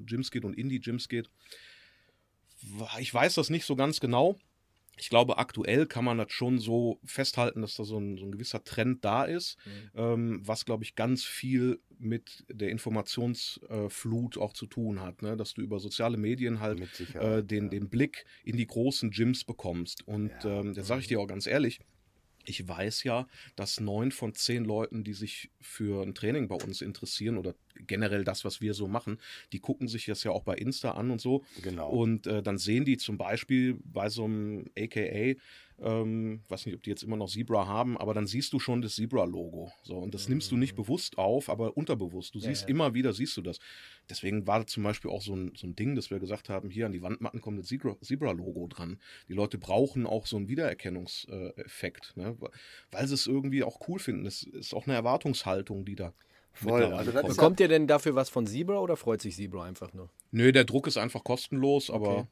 Gyms 0.05 0.31
geht 0.31 0.45
und 0.45 0.55
in 0.59 0.69
die 0.69 0.81
Gyms 0.81 1.09
geht. 1.09 1.31
Ich 3.01 3.13
weiß 3.13 3.35
das 3.35 3.51
nicht 3.51 3.65
so 3.65 3.75
ganz 3.77 3.99
genau. 4.01 4.37
Ich 4.99 5.09
glaube, 5.09 5.39
aktuell 5.39 5.87
kann 5.87 6.05
man 6.05 6.19
das 6.19 6.33
schon 6.33 6.59
so 6.59 7.01
festhalten, 7.05 7.63
dass 7.63 7.77
da 7.77 7.85
so 7.85 7.99
ein, 7.99 8.19
so 8.19 8.27
ein 8.27 8.33
gewisser 8.33 8.63
Trend 8.63 9.05
da 9.05 9.25
ist, 9.25 9.57
ähm, 9.95 10.41
was, 10.45 10.65
glaube 10.65 10.85
ich, 10.85 10.95
ganz 10.95 11.25
viel 11.25 11.81
mit 11.99 12.45
der 12.49 12.69
Informationsflut 12.69 14.37
auch 14.39 14.53
zu 14.53 14.67
tun 14.67 15.01
hat, 15.01 15.23
ne? 15.23 15.37
dass 15.37 15.55
du 15.55 15.63
über 15.63 15.81
soziale 15.81 16.19
Medien 16.19 16.61
halt 16.61 16.81
äh, 17.15 17.43
den, 17.43 17.65
ja. 17.65 17.71
den 17.71 17.89
Blick 17.89 18.27
in 18.45 18.57
die 18.57 18.67
großen 18.67 19.11
Gyms 19.11 19.45
bekommst. 19.45 20.07
Und 20.07 20.33
Ja. 20.45 20.61
ähm, 20.61 20.75
da 20.75 20.83
sage 20.83 21.01
ich 21.01 21.09
dir 21.09 21.21
auch 21.21 21.27
ganz 21.27 21.47
ehrlich, 21.47 21.81
ich 22.45 22.67
weiß 22.67 23.05
ja, 23.05 23.27
dass 23.57 23.81
neun 23.81 24.11
von 24.11 24.35
zehn 24.35 24.65
Leuten, 24.65 25.05
die 25.05 25.15
sich 25.15 25.51
für 25.61 26.03
ein 26.03 26.15
Training 26.15 26.49
bei 26.49 26.57
uns 26.57 26.81
interessieren 26.81 27.39
oder 27.39 27.55
generell 27.75 28.25
das, 28.25 28.45
was 28.45 28.61
wir 28.61 28.75
so 28.75 28.89
machen, 28.89 29.19
die 29.53 29.61
gucken 29.61 29.89
sich 29.89 30.07
das 30.07 30.23
ja 30.25 30.31
auch 30.31 30.43
bei 30.43 30.55
Insta 30.55 30.93
an 30.93 31.11
und 31.11 31.21
so. 31.21 31.43
Genau. 31.63 31.91
Und 31.91 32.27
äh, 32.27 32.43
dann 32.43 32.59
sehen 32.59 32.85
die 32.85 32.97
zum 32.97 33.19
Beispiel 33.19 33.79
bei 33.85 34.09
so 34.09 34.25
einem 34.25 34.67
AKA, 34.79 35.35
ähm, 35.81 36.43
weiß 36.49 36.67
nicht, 36.67 36.77
ob 36.77 36.83
die 36.83 36.91
jetzt 36.91 37.03
immer 37.03 37.17
noch 37.17 37.29
Zebra 37.29 37.67
haben, 37.67 37.97
aber 37.99 38.15
dann 38.15 38.27
siehst 38.29 38.53
du 38.53 38.61
schon 38.61 38.83
das 38.83 38.95
Zebra-Logo. 38.95 39.73
So, 39.83 39.97
und 39.97 40.15
das 40.15 40.29
nimmst 40.29 40.53
du 40.53 40.57
nicht 40.57 40.77
bewusst 40.77 41.19
auf, 41.19 41.49
aber 41.49 41.77
unterbewusst. 41.77 42.35
Du 42.35 42.39
Ja, 42.39 42.47
siehst 42.49 42.63
ja. 42.63 42.69
immer 42.69 42.95
wieder, 42.95 43.13
siehst 43.13 43.37
du 43.37 43.43
das. 43.43 43.59
Deswegen 44.09 44.47
war 44.47 44.61
das 44.63 44.71
zum 44.71 44.85
Beispiel 44.85 45.11
auch 45.11 45.23
so 45.23 45.35
ein, 45.35 45.53
so 45.57 45.67
ein 45.67 45.75
Ding, 45.75 45.97
dass 45.97 46.11
wir 46.11 46.21
gesagt 46.21 46.49
haben, 46.51 46.71
hier 46.71 46.87
an 46.87 46.93
die 46.93 47.03
Wandmatten 47.03 47.41
kommt 47.41 47.59
das 47.59 47.67
Zebra- 47.67 48.01
Zebra-Logo 48.01 48.69
dran. 48.69 48.99
Die 49.29 49.33
Leute 49.33 49.59
brauchen 49.59 50.07
auch 50.07 50.27
so 50.27 50.37
einen 50.37 50.49
Wiedererkennungseffekt, 50.49 52.17
ne? 52.17 52.37
weil 52.91 53.07
sie 53.09 53.15
es 53.15 53.27
irgendwie 53.27 53.65
auch 53.65 53.81
cool 53.89 53.99
finden. 53.99 54.25
Das 54.25 54.43
ist 54.43 54.75
auch 54.75 54.87
eine 54.87 54.95
Erwartungshaltung, 54.95 55.85
die 55.85 55.97
da 55.97 56.13
Voll, 56.55 56.85
also 56.85 57.13
Bekommt 57.13 57.61
ihr 57.61 57.69
denn 57.69 57.87
dafür 57.87 58.15
was 58.15 58.29
von 58.29 58.47
Zebra 58.47 58.79
oder 58.79 58.97
freut 58.97 59.21
sich 59.23 59.37
Zebra 59.37 59.65
einfach 59.65 59.93
nur? 59.95 60.11
Nö, 60.31 60.53
der 60.53 60.65
Druck 60.65 60.87
ist 60.87 60.97
einfach 60.99 61.25
kostenlos, 61.25 61.91
aber 61.91 62.09
Okay. 62.19 62.27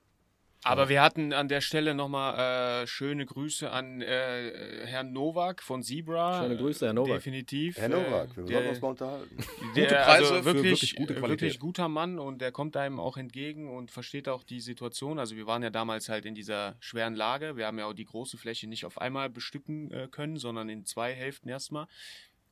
Aber 0.62 0.90
wir 0.90 1.00
hatten 1.00 1.32
an 1.32 1.48
der 1.48 1.62
Stelle 1.62 1.94
nochmal 1.94 2.82
äh, 2.82 2.86
schöne 2.86 3.24
Grüße 3.24 3.70
an 3.70 4.02
äh, 4.02 4.84
Herrn 4.84 5.10
Nowak 5.10 5.62
von 5.62 5.82
Zebra. 5.82 6.42
Schöne 6.42 6.58
Grüße, 6.58 6.84
Herr 6.84 6.92
Nowak. 6.92 7.14
Definitiv. 7.14 7.78
Herr 7.78 7.88
Nowak, 7.88 8.32
Äh, 8.32 8.36
wir 8.36 8.44
der- 8.44 8.54
sollten 8.56 8.68
uns 8.68 8.80
mal 8.82 8.88
unterhalten. 8.88 9.36
Der, 9.74 9.84
Gute 9.84 9.94
Preise 9.94 10.10
also 10.10 10.34
für 10.34 10.44
wirklich, 10.44 10.64
wirklich 10.72 10.96
gute 10.96 11.14
Qualität. 11.14 11.40
wirklich 11.40 11.60
guter 11.60 11.88
Mann 11.88 12.18
und 12.18 12.42
der 12.42 12.52
kommt 12.52 12.76
einem 12.76 13.00
auch 13.00 13.16
entgegen 13.16 13.70
und 13.74 13.90
versteht 13.90 14.28
auch 14.28 14.42
die 14.42 14.60
Situation. 14.60 15.18
Also 15.18 15.34
wir 15.34 15.46
waren 15.46 15.62
ja 15.62 15.70
damals 15.70 16.10
halt 16.10 16.26
in 16.26 16.34
dieser 16.34 16.76
schweren 16.78 17.14
Lage. 17.14 17.56
Wir 17.56 17.66
haben 17.66 17.78
ja 17.78 17.86
auch 17.86 17.94
die 17.94 18.04
große 18.04 18.36
Fläche 18.36 18.66
nicht 18.68 18.84
auf 18.84 19.00
einmal 19.00 19.30
bestücken 19.30 19.90
äh, 19.92 20.08
können, 20.10 20.36
sondern 20.36 20.68
in 20.68 20.84
zwei 20.84 21.14
Hälften 21.14 21.48
erstmal. 21.48 21.86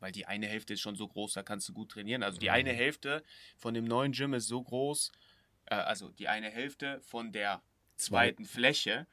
Weil 0.01 0.13
die 0.13 0.27
eine 0.27 0.47
Hälfte 0.47 0.75
ist 0.75 0.81
schon 0.81 0.97
so 0.97 1.09
groß, 1.09 1.33
da 1.33 1.43
kannst 1.43 1.69
du 1.69 1.73
gut 1.73 1.91
trainieren. 1.91 2.23
Also 2.23 2.39
die 2.39 2.51
eine 2.51 2.73
Hälfte 2.73 3.23
von 3.57 3.75
dem 3.75 3.85
neuen 3.85 4.13
Gym 4.13 4.35
ist 4.35 4.47
so 4.47 4.63
groß, 4.63 5.13
äh, 5.67 5.75
also 5.75 6.11
die 6.11 6.29
eine 6.29 6.51
Hälfte 6.51 7.01
von 7.01 7.33
der 7.33 7.63
zweiten 7.97 8.45
Fläche 8.45 9.07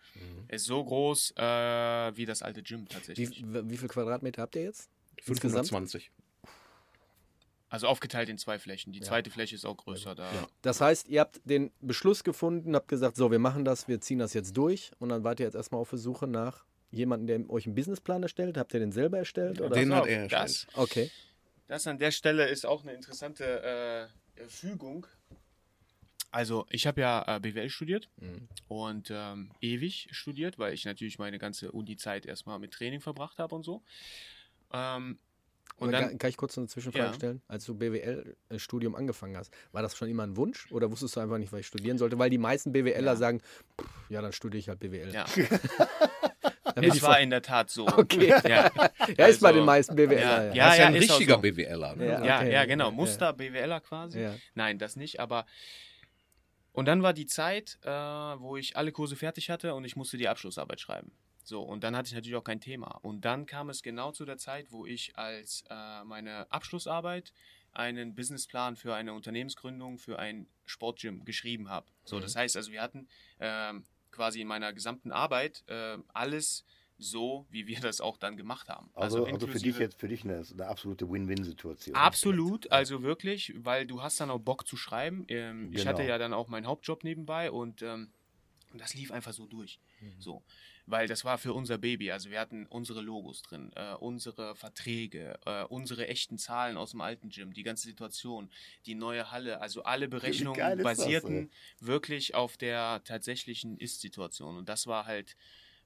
ist 0.47 0.65
so 0.65 0.83
groß 0.83 1.31
äh, 1.37 2.15
wie 2.15 2.25
das 2.25 2.43
alte 2.43 2.61
Gym 2.61 2.81
Wie, 2.81 2.85
tatsächlich. 2.93 3.43
wie 3.43 3.77
viel 3.77 3.87
Quadratmeter 3.87 4.43
habt 4.43 4.55
ihr 4.55 4.63
jetzt? 4.63 4.89
Insgesamt? 5.25 5.67
520. 5.69 6.11
Also 7.67 7.87
aufgeteilt 7.87 8.29
in 8.29 8.37
zwei 8.37 8.59
Flächen. 8.59 8.93
Die 8.93 9.01
zweite 9.01 9.31
Fläche 9.31 9.55
ist 9.55 9.65
auch 9.65 9.75
größer. 9.75 10.13
Da. 10.13 10.31
Ja. 10.31 10.47
Das 10.61 10.81
heißt, 10.81 11.07
ihr 11.09 11.19
habt 11.19 11.41
den 11.45 11.71
Beschluss 11.81 12.23
gefunden, 12.23 12.75
habt 12.75 12.87
gesagt, 12.87 13.17
so, 13.17 13.31
wir 13.31 13.39
machen 13.39 13.65
das, 13.65 13.87
wir 13.87 13.99
ziehen 13.99 14.19
das 14.19 14.33
jetzt 14.33 14.55
durch 14.55 14.91
und 14.99 15.09
dann 15.09 15.23
wart 15.23 15.39
ihr 15.39 15.47
jetzt 15.47 15.55
erstmal 15.55 15.81
auf 15.81 15.89
der 15.89 15.99
Suche 15.99 16.27
nach 16.27 16.63
jemandem, 16.91 17.27
der 17.45 17.49
euch 17.53 17.65
einen 17.65 17.75
Businessplan 17.75 18.23
erstellt. 18.23 18.57
Habt 18.57 18.73
ihr 18.73 18.79
den 18.79 18.91
selber 18.91 19.17
erstellt? 19.17 19.61
Oder? 19.61 19.75
Den 19.75 19.93
hat 19.93 20.03
auf, 20.03 20.09
er 20.09 20.21
erstellt. 20.23 20.43
das, 20.43 20.67
Okay. 20.73 21.11
Das 21.67 21.87
an 21.87 21.97
der 21.97 22.11
Stelle 22.11 22.47
ist 22.47 22.65
auch 22.65 22.83
eine 22.83 22.93
interessante 22.93 24.09
äh, 24.37 24.47
Fügung. 24.47 25.07
Also, 26.31 26.65
ich 26.69 26.85
habe 26.85 27.01
ja 27.01 27.37
äh, 27.37 27.39
BWL 27.39 27.69
studiert 27.69 28.09
Mhm. 28.19 28.47
und 28.67 29.09
ähm, 29.09 29.51
ewig 29.61 30.09
studiert, 30.11 30.59
weil 30.59 30.73
ich 30.73 30.85
natürlich 30.85 31.17
meine 31.17 31.39
ganze 31.39 31.71
Uni-Zeit 31.71 32.25
erstmal 32.25 32.59
mit 32.59 32.71
Training 32.71 32.99
verbracht 32.99 33.39
habe 33.39 33.55
und 33.55 33.63
so. 33.63 33.81
Ähm, 34.73 35.17
und 35.77 35.91
dann, 35.91 36.09
kann, 36.09 36.17
kann 36.17 36.29
ich 36.29 36.37
kurz 36.37 36.57
eine 36.57 36.67
Zwischenfrage 36.67 37.05
Ja. 37.07 37.13
stellen? 37.13 37.41
Als 37.47 37.65
du 37.65 37.75
BWL-Studium 37.75 38.95
angefangen 38.95 39.35
hast, 39.37 39.53
war 39.71 39.81
das 39.81 39.95
schon 39.95 40.09
immer 40.09 40.23
ein 40.23 40.37
Wunsch 40.37 40.71
oder 40.71 40.91
wusstest 40.91 41.15
du 41.15 41.19
einfach 41.21 41.37
nicht, 41.37 41.51
was 41.51 41.61
ich 41.61 41.67
studieren 41.67 41.97
sollte? 41.97 42.17
Weil 42.19 42.29
die 42.29 42.37
meisten 42.37 42.71
BWLer 42.71 43.01
Ja. 43.01 43.15
sagen, 43.15 43.41
ja, 44.09 44.21
dann 44.21 44.31
studiere 44.33 44.59
ich 44.59 44.69
halt 44.69 44.79
BWL. 44.79 45.13
ja, 45.13 45.25
Es 46.75 46.95
ich 46.95 47.01
war 47.01 47.19
in 47.19 47.29
der 47.29 47.41
Tat 47.41 47.69
so. 47.69 47.87
Okay. 47.87 48.27
Ja, 48.47 48.71
Ja, 49.17 49.25
ist 49.27 49.41
bei 49.41 49.47
Also, 49.49 49.59
den 49.59 49.65
meisten 49.65 49.95
BWLer. 49.95 50.19
ja, 50.19 50.43
Ja, 50.43 50.53
ja. 50.53 50.63
das 50.65 50.73
ist 50.73 50.79
ja 50.79 50.85
ein 50.87 50.93
richtiger 50.95 51.35
so. 51.35 51.41
BWLer. 51.41 51.95
Ne? 51.95 52.05
Ja. 52.05 52.25
Ja, 52.25 52.37
okay. 52.39 52.51
ja, 52.51 52.65
genau. 52.65 52.85
Ja. 52.85 52.91
Muster 52.91 53.33
BWLer 53.33 53.79
quasi. 53.81 54.21
Ja. 54.21 54.35
Nein, 54.53 54.77
das 54.79 54.95
nicht, 54.95 55.19
aber. 55.19 55.45
Und 56.71 56.85
dann 56.87 57.03
war 57.03 57.13
die 57.13 57.25
Zeit, 57.25 57.79
äh, 57.83 57.89
wo 57.89 58.57
ich 58.57 58.75
alle 58.75 58.91
Kurse 58.91 59.15
fertig 59.15 59.49
hatte 59.49 59.73
und 59.75 59.85
ich 59.85 59.95
musste 59.95 60.17
die 60.17 60.27
Abschlussarbeit 60.27 60.81
schreiben. 60.81 61.11
So, 61.43 61.61
und 61.61 61.83
dann 61.83 61.95
hatte 61.95 62.07
ich 62.07 62.13
natürlich 62.13 62.35
auch 62.35 62.43
kein 62.43 62.59
Thema. 62.59 62.99
Und 63.01 63.23
dann 63.23 63.45
kam 63.45 63.69
es 63.69 63.81
genau 63.83 64.11
zu 64.11 64.25
der 64.25 64.37
Zeit, 64.37 64.71
wo 64.71 64.85
ich 64.85 65.15
als 65.15 65.63
äh, 65.69 66.03
meine 66.03 66.51
Abschlussarbeit 66.51 67.31
einen 67.71 68.15
Businessplan 68.15 68.75
für 68.75 68.95
eine 68.95 69.13
Unternehmensgründung 69.13 69.97
für 69.99 70.17
ein 70.17 70.47
Sportgym 70.65 71.23
geschrieben 71.23 71.69
habe. 71.69 71.85
So, 72.03 72.19
das 72.19 72.35
heißt 72.35 72.55
also, 72.57 72.71
wir 72.71 72.81
hatten 72.81 73.07
ähm, 73.39 73.85
quasi 74.15 74.41
in 74.41 74.47
meiner 74.47 74.73
gesamten 74.73 75.11
Arbeit 75.11 75.63
äh, 75.67 75.97
alles 76.13 76.65
so, 76.97 77.45
wie 77.49 77.67
wir 77.67 77.79
das 77.81 77.99
auch 77.99 78.17
dann 78.17 78.37
gemacht 78.37 78.69
haben. 78.69 78.89
Also, 78.93 79.25
also, 79.25 79.47
für 79.47 79.59
dich 79.59 79.77
jetzt 79.77 79.99
für 79.99 80.07
dich 80.07 80.23
eine, 80.23 80.41
eine 80.49 80.67
absolute 80.67 81.09
Win-Win-Situation. 81.09 81.93
Absolut, 81.95 82.71
also 82.71 83.03
wirklich, 83.03 83.53
weil 83.57 83.85
du 83.85 84.01
hast 84.01 84.19
dann 84.21 84.31
auch 84.31 84.39
Bock 84.39 84.65
zu 84.65 84.77
schreiben. 84.77 85.25
Ähm, 85.27 85.71
Ich 85.73 85.79
Genau. 85.79 85.89
hatte 85.89 86.03
ja 86.03 86.17
dann 86.17 86.33
auch 86.33 86.47
meinen 86.47 86.67
Hauptjob 86.67 87.03
nebenbei 87.03 87.51
und 87.51 87.81
ähm, 87.81 88.11
das 88.73 88.93
lief 88.93 89.11
einfach 89.11 89.33
so 89.33 89.45
durch. 89.45 89.79
So, 90.19 90.43
weil 90.87 91.07
das 91.07 91.25
war 91.25 91.37
für 91.37 91.53
unser 91.53 91.77
Baby. 91.77 92.11
Also 92.11 92.29
wir 92.29 92.39
hatten 92.39 92.65
unsere 92.67 93.01
Logos 93.01 93.41
drin, 93.41 93.71
äh, 93.75 93.93
unsere 93.93 94.55
Verträge, 94.55 95.39
äh, 95.45 95.63
unsere 95.63 96.07
echten 96.07 96.37
Zahlen 96.37 96.77
aus 96.77 96.91
dem 96.91 97.01
alten 97.01 97.29
Gym, 97.29 97.53
die 97.53 97.63
ganze 97.63 97.87
Situation, 97.87 98.51
die 98.85 98.95
neue 98.95 99.31
Halle. 99.31 99.61
Also 99.61 99.83
alle 99.83 100.07
Berechnungen 100.07 100.59
ist 100.59 100.77
das, 100.77 100.97
basierten 100.97 101.51
wirklich 101.79 102.35
auf 102.35 102.57
der 102.57 103.03
tatsächlichen 103.03 103.77
Ist-Situation 103.77 104.57
und 104.57 104.69
das 104.69 104.87
war 104.87 105.05
halt 105.05 105.35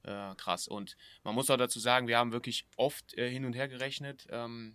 äh, 0.02 0.34
krass. 0.36 0.68
Und 0.68 0.96
man 1.24 1.34
muss 1.34 1.50
auch 1.50 1.56
dazu 1.56 1.80
sagen, 1.80 2.06
wir 2.06 2.18
haben 2.18 2.32
wirklich 2.32 2.66
oft 2.76 3.14
äh, 3.14 3.30
hin 3.30 3.44
und 3.44 3.54
her 3.54 3.68
gerechnet. 3.68 4.26
Ähm, 4.30 4.74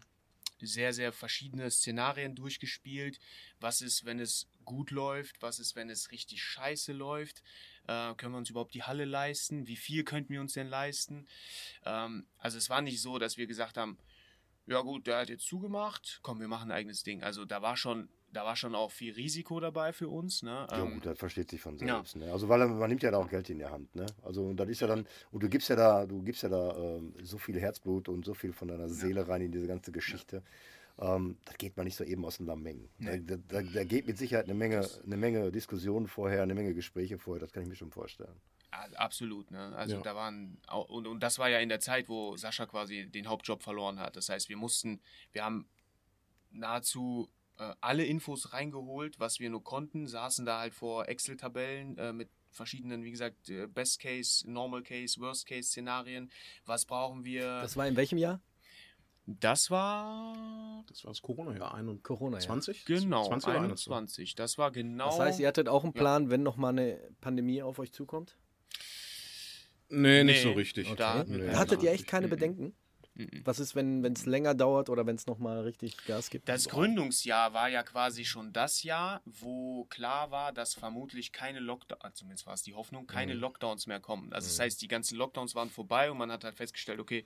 sehr, 0.62 0.94
sehr 0.94 1.12
verschiedene 1.12 1.70
Szenarien 1.70 2.36
durchgespielt. 2.36 3.20
Was 3.60 3.82
ist, 3.82 4.06
wenn 4.06 4.20
es 4.20 4.48
gut 4.64 4.92
läuft? 4.92 5.42
Was 5.42 5.60
ist, 5.60 5.76
wenn 5.76 5.90
es 5.90 6.12
richtig 6.12 6.42
scheiße 6.42 6.94
läuft? 6.94 7.44
Äh, 7.88 8.14
können 8.16 8.34
wir 8.34 8.38
uns 8.38 8.50
überhaupt 8.50 8.74
die 8.74 8.84
Halle 8.84 9.06
leisten? 9.06 9.68
Wie 9.68 9.76
viel 9.76 10.04
könnten 10.04 10.34
wir 10.34 10.42
uns 10.42 10.54
denn 10.54 10.68
leisten? 10.68 11.28
Ähm, 11.86 12.26
also 12.38 12.58
es 12.58 12.70
war 12.70 12.82
nicht 12.82 13.02
so, 13.02 13.20
dass 13.20 13.38
wir 13.38 13.48
gesagt 13.48 13.78
haben, 13.78 13.98
ja 14.68 14.82
gut, 14.82 15.08
der 15.08 15.20
hat 15.20 15.30
jetzt 15.30 15.46
zugemacht, 15.46 16.20
komm, 16.24 16.40
wir 16.40 16.48
machen 16.48 16.72
ein 16.72 16.78
eigenes 16.78 17.04
Ding. 17.04 17.22
Also 17.24 17.46
da 17.46 17.62
war 17.62 17.78
schon, 17.78 18.10
da 18.32 18.44
war 18.46 18.56
schon 18.56 18.74
auch 18.74 18.92
viel 18.92 19.14
Risiko 19.14 19.60
dabei 19.60 19.94
für 19.94 20.10
uns. 20.10 20.42
Ne? 20.42 20.68
Ja, 20.72 20.84
Ähm, 20.84 20.96
gut, 20.96 21.06
das 21.06 21.20
versteht 21.20 21.52
sich 21.52 21.62
von 21.62 21.78
ja. 21.78 21.96
selbst. 21.96 22.16
Ne? 22.16 22.32
Also 22.32 22.50
weil 22.50 22.68
man 22.68 22.90
nimmt 22.90 23.04
ja 23.04 23.12
da 23.12 23.18
auch 23.18 23.30
Geld 23.30 23.50
in 23.50 23.60
die 23.60 23.66
Hand, 23.66 23.94
ne? 23.96 24.08
Also 24.24 24.44
und 24.48 24.58
das 24.58 24.68
ist 24.70 24.82
ja 24.82 24.88
dann, 24.88 25.06
und 25.32 25.44
du 25.44 25.50
gibst 25.50 25.70
ja 25.70 25.76
da, 25.76 26.06
du 26.06 26.24
gibst 26.24 26.42
ja 26.44 26.50
da 26.50 26.76
ähm, 26.76 27.14
so 27.22 27.38
viel 27.38 27.60
Herzblut 27.60 28.10
und 28.10 28.26
so 28.26 28.34
viel 28.34 28.54
von 28.54 28.68
deiner 28.68 28.90
Seele 28.90 29.28
rein 29.28 29.42
in 29.42 29.52
diese 29.52 29.68
ganze 29.68 29.92
Geschichte. 29.92 30.42
Ähm, 30.98 31.38
das 31.46 31.58
geht 31.58 31.76
man 31.76 31.86
nicht 31.86 31.96
so 31.96 32.04
eben 32.04 32.24
aus 32.26 32.38
den 32.38 32.46
Lameng. 32.46 32.90
Da, 33.00 33.18
da, 33.18 33.36
da, 33.36 33.62
da 33.62 33.84
geht 33.84 34.08
mit 34.08 34.18
Sicherheit 34.18 34.46
eine 34.46 34.54
Menge, 34.54 34.88
eine 35.06 35.18
Menge 35.18 35.52
Diskussionen 35.52 36.08
vorher, 36.08 36.44
eine 36.44 36.56
Menge 36.56 36.74
Gespräche 36.74 37.18
vorher, 37.18 37.42
das 37.42 37.52
kann 37.52 37.64
ich 37.64 37.70
mir 37.70 37.76
schon 37.76 37.92
vorstellen. 37.92 38.40
Ja, 38.72 38.88
Absolut, 38.98 39.52
ne? 39.52 39.74
Also 39.76 39.98
Ja. 39.98 40.02
da 40.02 40.16
waren 40.16 40.58
und, 40.88 41.08
und 41.08 41.20
das 41.22 41.40
war 41.40 41.50
ja 41.50 41.60
in 41.60 41.70
der 41.70 41.80
Zeit, 41.80 42.08
wo 42.10 42.36
Sascha 42.38 42.66
quasi 42.66 43.08
den 43.08 43.28
Hauptjob 43.28 43.64
verloren 43.64 44.00
hat. 44.00 44.16
Das 44.16 44.30
heißt, 44.30 44.50
wir 44.50 44.58
mussten, 44.58 45.02
wir 45.32 45.44
haben 45.44 45.68
nahezu 46.52 47.30
äh, 47.58 47.74
alle 47.82 48.06
Infos 48.06 48.54
reingeholt, 48.54 49.20
was 49.20 49.40
wir 49.40 49.50
nur 49.50 49.64
konnten, 49.64 50.08
saßen 50.08 50.46
da 50.46 50.60
halt 50.60 50.74
vor 50.74 51.08
Excel-Tabellen 51.08 51.98
äh, 51.98 52.14
mit 52.14 52.30
verschiedenen, 52.52 53.04
wie 53.04 53.12
gesagt, 53.12 53.50
äh, 53.50 53.68
Best 53.68 54.00
Case, 54.00 54.50
Normal 54.50 54.82
Case, 54.84 55.20
Worst 55.20 55.46
Case 55.46 55.70
Szenarien. 55.70 56.32
Was 56.66 56.86
brauchen 56.86 57.26
wir? 57.26 57.62
Das 57.62 57.76
war 57.78 57.88
in 57.88 57.96
welchem 57.96 58.18
Jahr? 58.18 58.42
Das 59.28 59.72
war 59.72 60.84
Das 60.88 61.04
war 61.04 61.12
das 61.12 61.22
Corona-Jahr 61.22 61.74
21. 61.74 62.04
Corona, 62.04 62.38
ja. 62.38 62.44
20? 62.44 62.86
genau 62.86 63.26
20 63.28 63.50
oder 63.50 63.60
21? 63.62 63.88
21. 63.92 64.36
Das 64.36 64.58
war 64.58 64.72
genau. 64.72 65.06
Das 65.08 65.20
heißt, 65.20 65.40
ihr 65.40 65.48
hattet 65.48 65.68
auch 65.68 65.84
einen 65.84 65.94
Ja. 65.94 66.00
Plan, 66.00 66.30
wenn 66.30 66.44
nochmal 66.44 66.72
eine 66.72 67.00
Pandemie 67.22 67.62
auf 67.64 67.80
euch 67.80 67.92
zukommt? 67.92 68.38
Nee, 69.90 70.24
nicht 70.24 70.38
Nee. 70.38 70.44
so 70.44 70.52
richtig. 70.54 70.88
Okay. 70.88 70.96
Da 70.98 71.24
Nee. 71.24 71.50
Hattet 71.56 71.84
ihr 71.84 71.92
echt 71.92 72.08
keine 72.08 72.28
Mhm. 72.28 72.32
Bedenken? 72.32 72.76
Mhm. 73.14 73.42
Was 73.46 73.60
ist, 73.60 73.76
wenn 73.76 74.04
es 74.06 74.26
länger 74.26 74.54
dauert 74.56 74.90
oder 74.90 75.06
wenn 75.06 75.16
es 75.16 75.26
nochmal 75.26 75.62
richtig 75.62 75.96
Gas 76.06 76.30
gibt? 76.30 76.50
Das 76.50 76.68
Gründungsjahr 76.68 77.54
war 77.54 77.70
ja 77.70 77.82
quasi 77.84 78.26
schon 78.26 78.52
das 78.52 78.84
Jahr, 78.84 79.22
wo 79.26 79.86
klar 79.86 80.32
war, 80.32 80.52
dass 80.52 80.74
vermutlich 80.74 81.32
keine 81.32 81.60
Lockdowns, 81.60 82.16
zumindest 82.16 82.46
war 82.46 82.56
es 82.56 82.64
die 82.64 82.74
Hoffnung, 82.74 83.08
keine 83.08 83.34
Mhm. 83.36 83.40
Lockdowns 83.42 83.88
mehr 83.88 84.00
kommen. 84.02 84.34
Also 84.34 84.50
das 84.50 84.60
heißt, 84.60 84.82
die 84.82 84.88
ganzen 84.90 85.18
Lockdowns 85.18 85.56
waren 85.56 85.70
vorbei 85.70 86.12
und 86.12 86.18
man 86.18 86.32
hat 86.32 86.44
halt 86.44 86.56
festgestellt, 86.56 87.00
okay, 87.00 87.26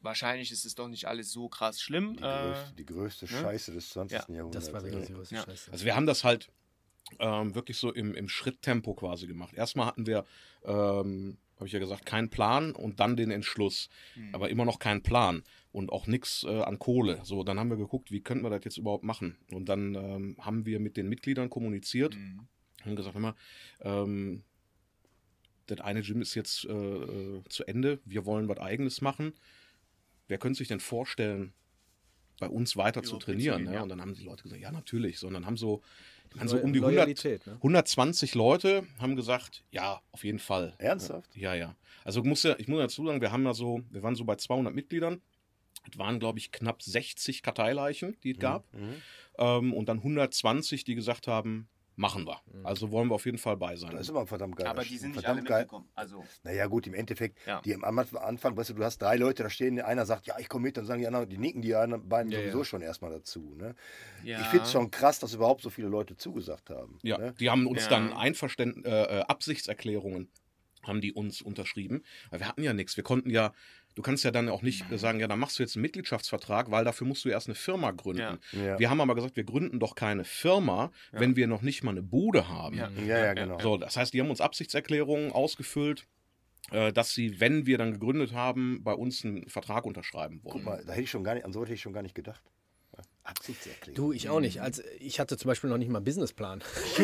wahrscheinlich 0.00 0.50
ist 0.50 0.64
es 0.64 0.74
doch 0.74 0.88
nicht 0.88 1.06
alles 1.06 1.30
so 1.32 1.48
krass 1.48 1.80
schlimm. 1.80 2.16
Die 2.16 2.22
Äh, 2.22 2.42
größte, 2.52 2.74
die 2.76 2.86
größte 2.86 3.24
ne? 3.26 3.30
Scheiße 3.30 3.72
des 3.72 3.88
20. 3.90 4.18
Ja, 4.18 4.34
Jahrhunderts. 4.34 4.66
Das 4.66 4.74
war 4.74 4.82
wirklich 4.84 5.06
die 5.06 5.12
größte 5.14 5.34
Ja. 5.34 5.42
Scheiße. 5.44 5.72
Also 5.72 5.84
wir 5.84 5.96
haben 5.96 6.06
das 6.06 6.24
halt 6.24 6.50
ähm, 7.20 7.54
wirklich 7.54 7.76
so 7.78 7.92
im, 7.92 8.14
im 8.14 8.28
Schritttempo 8.28 8.94
quasi 8.94 9.26
gemacht. 9.26 9.54
Erstmal 9.54 9.86
hatten 9.86 10.06
wir, 10.06 10.24
ähm, 10.64 11.38
habe 11.56 11.66
ich 11.66 11.72
ja 11.72 11.78
gesagt, 11.78 12.04
keinen 12.06 12.28
Plan 12.30 12.72
und 12.72 13.00
dann 13.00 13.16
den 13.16 13.30
Entschluss. 13.30 13.88
Mhm. 14.14 14.34
Aber 14.34 14.50
immer 14.50 14.64
noch 14.64 14.78
keinen 14.78 15.02
Plan 15.02 15.42
und 15.72 15.90
auch 15.90 16.06
nichts 16.06 16.44
äh, 16.44 16.60
an 16.62 16.78
Kohle. 16.78 17.20
So, 17.24 17.44
dann 17.44 17.58
haben 17.58 17.70
wir 17.70 17.76
geguckt, 17.78 18.10
wie 18.12 18.20
könnten 18.20 18.44
wir 18.44 18.50
das 18.50 18.64
jetzt 18.64 18.76
überhaupt 18.78 19.04
machen. 19.04 19.38
Und 19.50 19.68
dann 19.68 19.94
ähm, 19.94 20.36
haben 20.40 20.66
wir 20.66 20.80
mit 20.80 20.96
den 20.96 21.08
Mitgliedern 21.08 21.48
kommuniziert 21.50 22.14
Mhm. 22.14 22.46
haben 22.84 22.96
gesagt, 22.96 23.18
mal, 23.18 23.34
ähm, 23.80 24.44
das 25.66 25.80
eine 25.80 26.02
Gym 26.02 26.22
ist 26.22 26.34
jetzt 26.34 26.64
äh, 26.64 26.72
äh, 26.72 27.42
zu 27.48 27.64
Ende, 27.66 28.00
wir 28.04 28.24
wollen 28.24 28.48
was 28.48 28.58
eigenes 28.58 29.00
machen. 29.02 29.34
Wer 30.28 30.38
könnte 30.38 30.58
sich 30.58 30.68
denn 30.68 30.80
vorstellen, 30.80 31.52
bei 32.38 32.48
uns 32.48 32.76
weiter 32.76 33.02
zu 33.02 33.16
trainieren? 33.16 33.64
Ne? 33.64 33.74
ja. 33.74 33.82
Und 33.82 33.88
dann 33.88 34.00
haben 34.00 34.14
die 34.14 34.22
Leute 34.22 34.44
gesagt, 34.44 34.60
ja, 34.60 34.70
natürlich. 34.70 35.18
So, 35.18 35.26
und 35.26 35.34
dann 35.34 35.46
haben 35.46 35.56
so, 35.56 35.82
dann 36.36 36.46
so 36.48 36.58
um 36.58 36.72
die 36.72 36.78
100, 36.78 36.94
Loyalität, 36.94 37.46
ne? 37.46 37.54
120 37.54 38.34
Leute 38.34 38.86
haben 38.98 39.16
gesagt, 39.16 39.64
ja, 39.70 40.00
auf 40.12 40.24
jeden 40.24 40.38
Fall. 40.38 40.74
Ernsthaft? 40.78 41.34
Ja, 41.36 41.54
ja. 41.54 41.74
Also 42.04 42.22
muss 42.22 42.42
ja, 42.42 42.54
ich 42.58 42.68
muss 42.68 42.80
dazu 42.80 43.06
sagen, 43.06 43.20
wir 43.20 43.32
haben 43.32 43.44
ja 43.44 43.54
so, 43.54 43.82
wir 43.90 44.02
waren 44.02 44.14
so 44.14 44.24
bei 44.24 44.36
200 44.36 44.74
Mitgliedern. 44.74 45.20
Es 45.90 45.98
waren, 45.98 46.18
glaube 46.18 46.38
ich, 46.38 46.52
knapp 46.52 46.82
60 46.82 47.42
Karteileichen, 47.42 48.16
die 48.22 48.32
es 48.32 48.38
gab. 48.38 48.72
Mhm. 48.74 48.94
Ähm, 49.38 49.72
und 49.72 49.88
dann 49.88 49.98
120, 49.98 50.84
die 50.84 50.94
gesagt 50.94 51.26
haben, 51.26 51.68
machen 51.98 52.26
wir. 52.26 52.40
Also 52.64 52.90
wollen 52.92 53.08
wir 53.08 53.16
auf 53.16 53.26
jeden 53.26 53.38
Fall 53.38 53.56
bei 53.56 53.74
sein. 53.76 53.90
Das 53.90 54.02
ist 54.02 54.08
immer 54.10 54.20
ein 54.20 54.26
verdammt 54.28 54.56
geil. 54.56 54.68
Aber 54.68 54.84
die 54.84 54.96
sind 54.96 55.10
nicht 55.16 55.24
verdammt 55.24 55.40
alle 55.40 55.48
geil. 55.48 55.58
mitgekommen. 55.62 55.88
Also, 55.94 56.24
Naja, 56.44 56.66
gut, 56.66 56.86
im 56.86 56.94
Endeffekt, 56.94 57.38
Ja. 57.44 57.60
die 57.60 57.74
am 57.74 57.98
Anfang, 57.98 58.56
weißt 58.56 58.70
du, 58.70 58.74
du 58.74 58.84
hast 58.84 59.02
drei 59.02 59.16
Leute 59.16 59.42
da 59.42 59.50
stehen, 59.50 59.80
einer 59.80 60.06
sagt, 60.06 60.26
ja, 60.26 60.38
ich 60.38 60.48
komme 60.48 60.62
mit, 60.62 60.76
dann 60.76 60.86
sagen 60.86 61.00
die 61.00 61.06
anderen, 61.08 61.28
die 61.28 61.38
nicken 61.38 61.60
die 61.60 61.74
anderen 61.74 62.08
beiden 62.08 62.30
Ja, 62.30 62.38
sowieso 62.38 62.58
ja. 62.58 62.64
schon 62.64 62.82
erstmal 62.82 63.10
dazu. 63.10 63.54
Ne? 63.58 63.74
ja. 64.22 64.40
Ich 64.40 64.46
finde 64.46 64.64
es 64.64 64.72
schon 64.72 64.90
krass, 64.92 65.18
dass 65.18 65.34
überhaupt 65.34 65.62
so 65.62 65.70
viele 65.70 65.88
Leute 65.88 66.16
zugesagt 66.16 66.70
haben. 66.70 66.98
Ja, 67.02 67.18
Ne? 67.18 67.34
die 67.40 67.50
haben 67.50 67.66
uns 67.66 67.82
Ja. 67.84 67.90
dann 67.90 68.12
Einverständ 68.12 68.86
äh, 68.86 69.18
äh, 69.18 69.20
Absichtserklärungen 69.22 70.30
haben 70.84 71.00
die 71.00 71.12
uns 71.12 71.42
unterschrieben. 71.42 72.02
Wir 72.30 72.46
hatten 72.48 72.62
ja 72.62 72.72
nichts. 72.72 72.96
Wir 72.96 73.04
konnten 73.04 73.28
ja, 73.28 73.52
du 73.98 74.02
kannst 74.02 74.22
ja 74.22 74.30
dann 74.30 74.48
auch 74.48 74.62
nicht 74.62 74.84
sagen, 74.92 75.18
ja, 75.18 75.26
dann 75.26 75.40
machst 75.40 75.58
du 75.58 75.62
jetzt 75.64 75.74
einen 75.74 75.82
Mitgliedschaftsvertrag, 75.82 76.70
weil 76.70 76.84
dafür 76.84 77.04
musst 77.04 77.24
du 77.24 77.30
erst 77.30 77.48
eine 77.48 77.56
Firma 77.56 77.90
gründen. 77.90 78.38
Ja. 78.52 78.64
Ja. 78.64 78.78
Wir 78.78 78.90
haben 78.90 79.00
aber 79.00 79.16
gesagt, 79.16 79.34
wir 79.34 79.42
gründen 79.42 79.80
doch 79.80 79.96
keine 79.96 80.22
Firma, 80.22 80.92
wenn 81.10 81.34
wir 81.34 81.48
noch 81.48 81.62
nicht 81.62 81.82
mal 81.82 81.90
eine 81.90 82.02
Bude 82.02 82.48
haben. 82.48 82.76
Ja. 82.76 82.90
Ja, 83.04 83.18
ja, 83.18 83.34
genau. 83.34 83.58
So, 83.58 83.76
das 83.76 83.96
heißt, 83.96 84.14
die 84.14 84.20
haben 84.20 84.30
uns 84.30 84.40
Absichtserklärungen 84.40 85.32
ausgefüllt, 85.32 86.06
äh, 86.70 86.92
dass 86.92 87.12
sie, 87.12 87.40
wenn 87.40 87.66
wir 87.66 87.76
dann 87.76 87.90
gegründet 87.90 88.32
haben, 88.34 88.84
bei 88.84 88.92
uns 88.92 89.24
einen 89.24 89.48
Vertrag 89.48 89.84
unterschreiben 89.84 90.44
wollen. 90.44 90.52
Guck 90.52 90.64
mal, 90.64 90.84
da 90.86 90.92
hätte 90.92 91.02
ich 91.02 91.10
schon 91.10 91.24
gar 91.24 91.34
nicht, 91.34 91.44
an 91.44 91.52
so 91.52 91.62
hätte 91.62 91.74
ich 91.74 91.80
schon 91.80 91.92
gar 91.92 92.02
nicht 92.02 92.14
gedacht. 92.14 92.44
Ja. 93.28 93.34
Absichtserklärung. 93.34 93.94
Du, 93.94 94.12
ich 94.12 94.28
auch 94.30 94.40
nicht. 94.40 94.60
Also, 94.62 94.82
ich 94.98 95.20
hatte 95.20 95.36
zum 95.36 95.48
Beispiel 95.48 95.68
noch 95.70 95.78
nicht 95.78 95.90
mal 95.90 95.98
einen 95.98 96.04
Businessplan. 96.04 96.62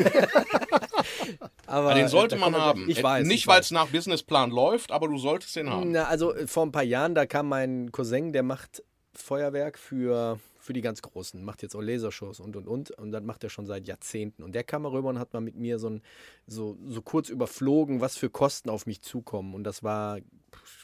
aber 1.67 1.91
Aber 1.91 1.95
den 1.95 2.09
sollte 2.09 2.37
da 2.37 2.41
man 2.41 2.55
haben. 2.61 2.89
Ich 2.89 2.99
Äh, 2.99 3.03
weiß. 3.03 3.27
Nicht, 3.27 3.41
ich 3.41 3.47
weil 3.47 3.61
es 3.61 3.71
nach 3.71 3.89
Businessplan 3.89 4.51
läuft, 4.51 4.91
aber 4.93 5.09
du 5.09 5.19
solltest 5.19 5.57
den 5.57 5.71
haben. 5.71 5.93
Na, 5.93 6.05
also 6.05 6.35
äh, 6.35 6.47
vor 6.47 6.65
ein 6.65 6.73
paar 6.73 6.83
Jahren, 6.83 7.15
da 7.15 7.27
kam 7.27 7.49
mein 7.49 7.93
Cousin, 7.93 8.33
der 8.33 8.43
macht 8.43 8.83
Feuerwerk 9.17 9.79
für, 9.79 10.41
für 10.59 10.73
die 10.73 10.81
ganz 10.81 11.01
Großen, 11.03 11.43
macht 11.45 11.63
jetzt 11.63 11.77
auch 11.77 11.81
Lasershows 11.83 12.41
und 12.41 12.57
und 12.57 12.67
und. 12.67 12.91
Und 12.93 13.13
das 13.13 13.23
macht 13.23 13.45
er 13.45 13.51
schon 13.51 13.67
seit 13.67 13.87
Jahrzehnten. 13.87 14.43
Und 14.43 14.55
der 14.55 14.65
kam 14.65 14.83
mal 14.83 14.89
rüber 14.91 15.09
und 15.11 15.19
hat 15.19 15.33
mal 15.33 15.41
mit 15.41 15.57
mir 15.57 15.79
so, 15.79 15.89
ein, 15.91 16.03
so, 16.47 16.77
so 16.87 17.01
kurz 17.03 17.29
überflogen, 17.29 18.01
was 18.01 18.17
für 18.17 18.31
Kosten 18.31 18.71
auf 18.71 18.87
mich 18.87 19.03
zukommen. 19.03 19.55
Und 19.55 19.65
das 19.65 19.83
war, 19.83 20.19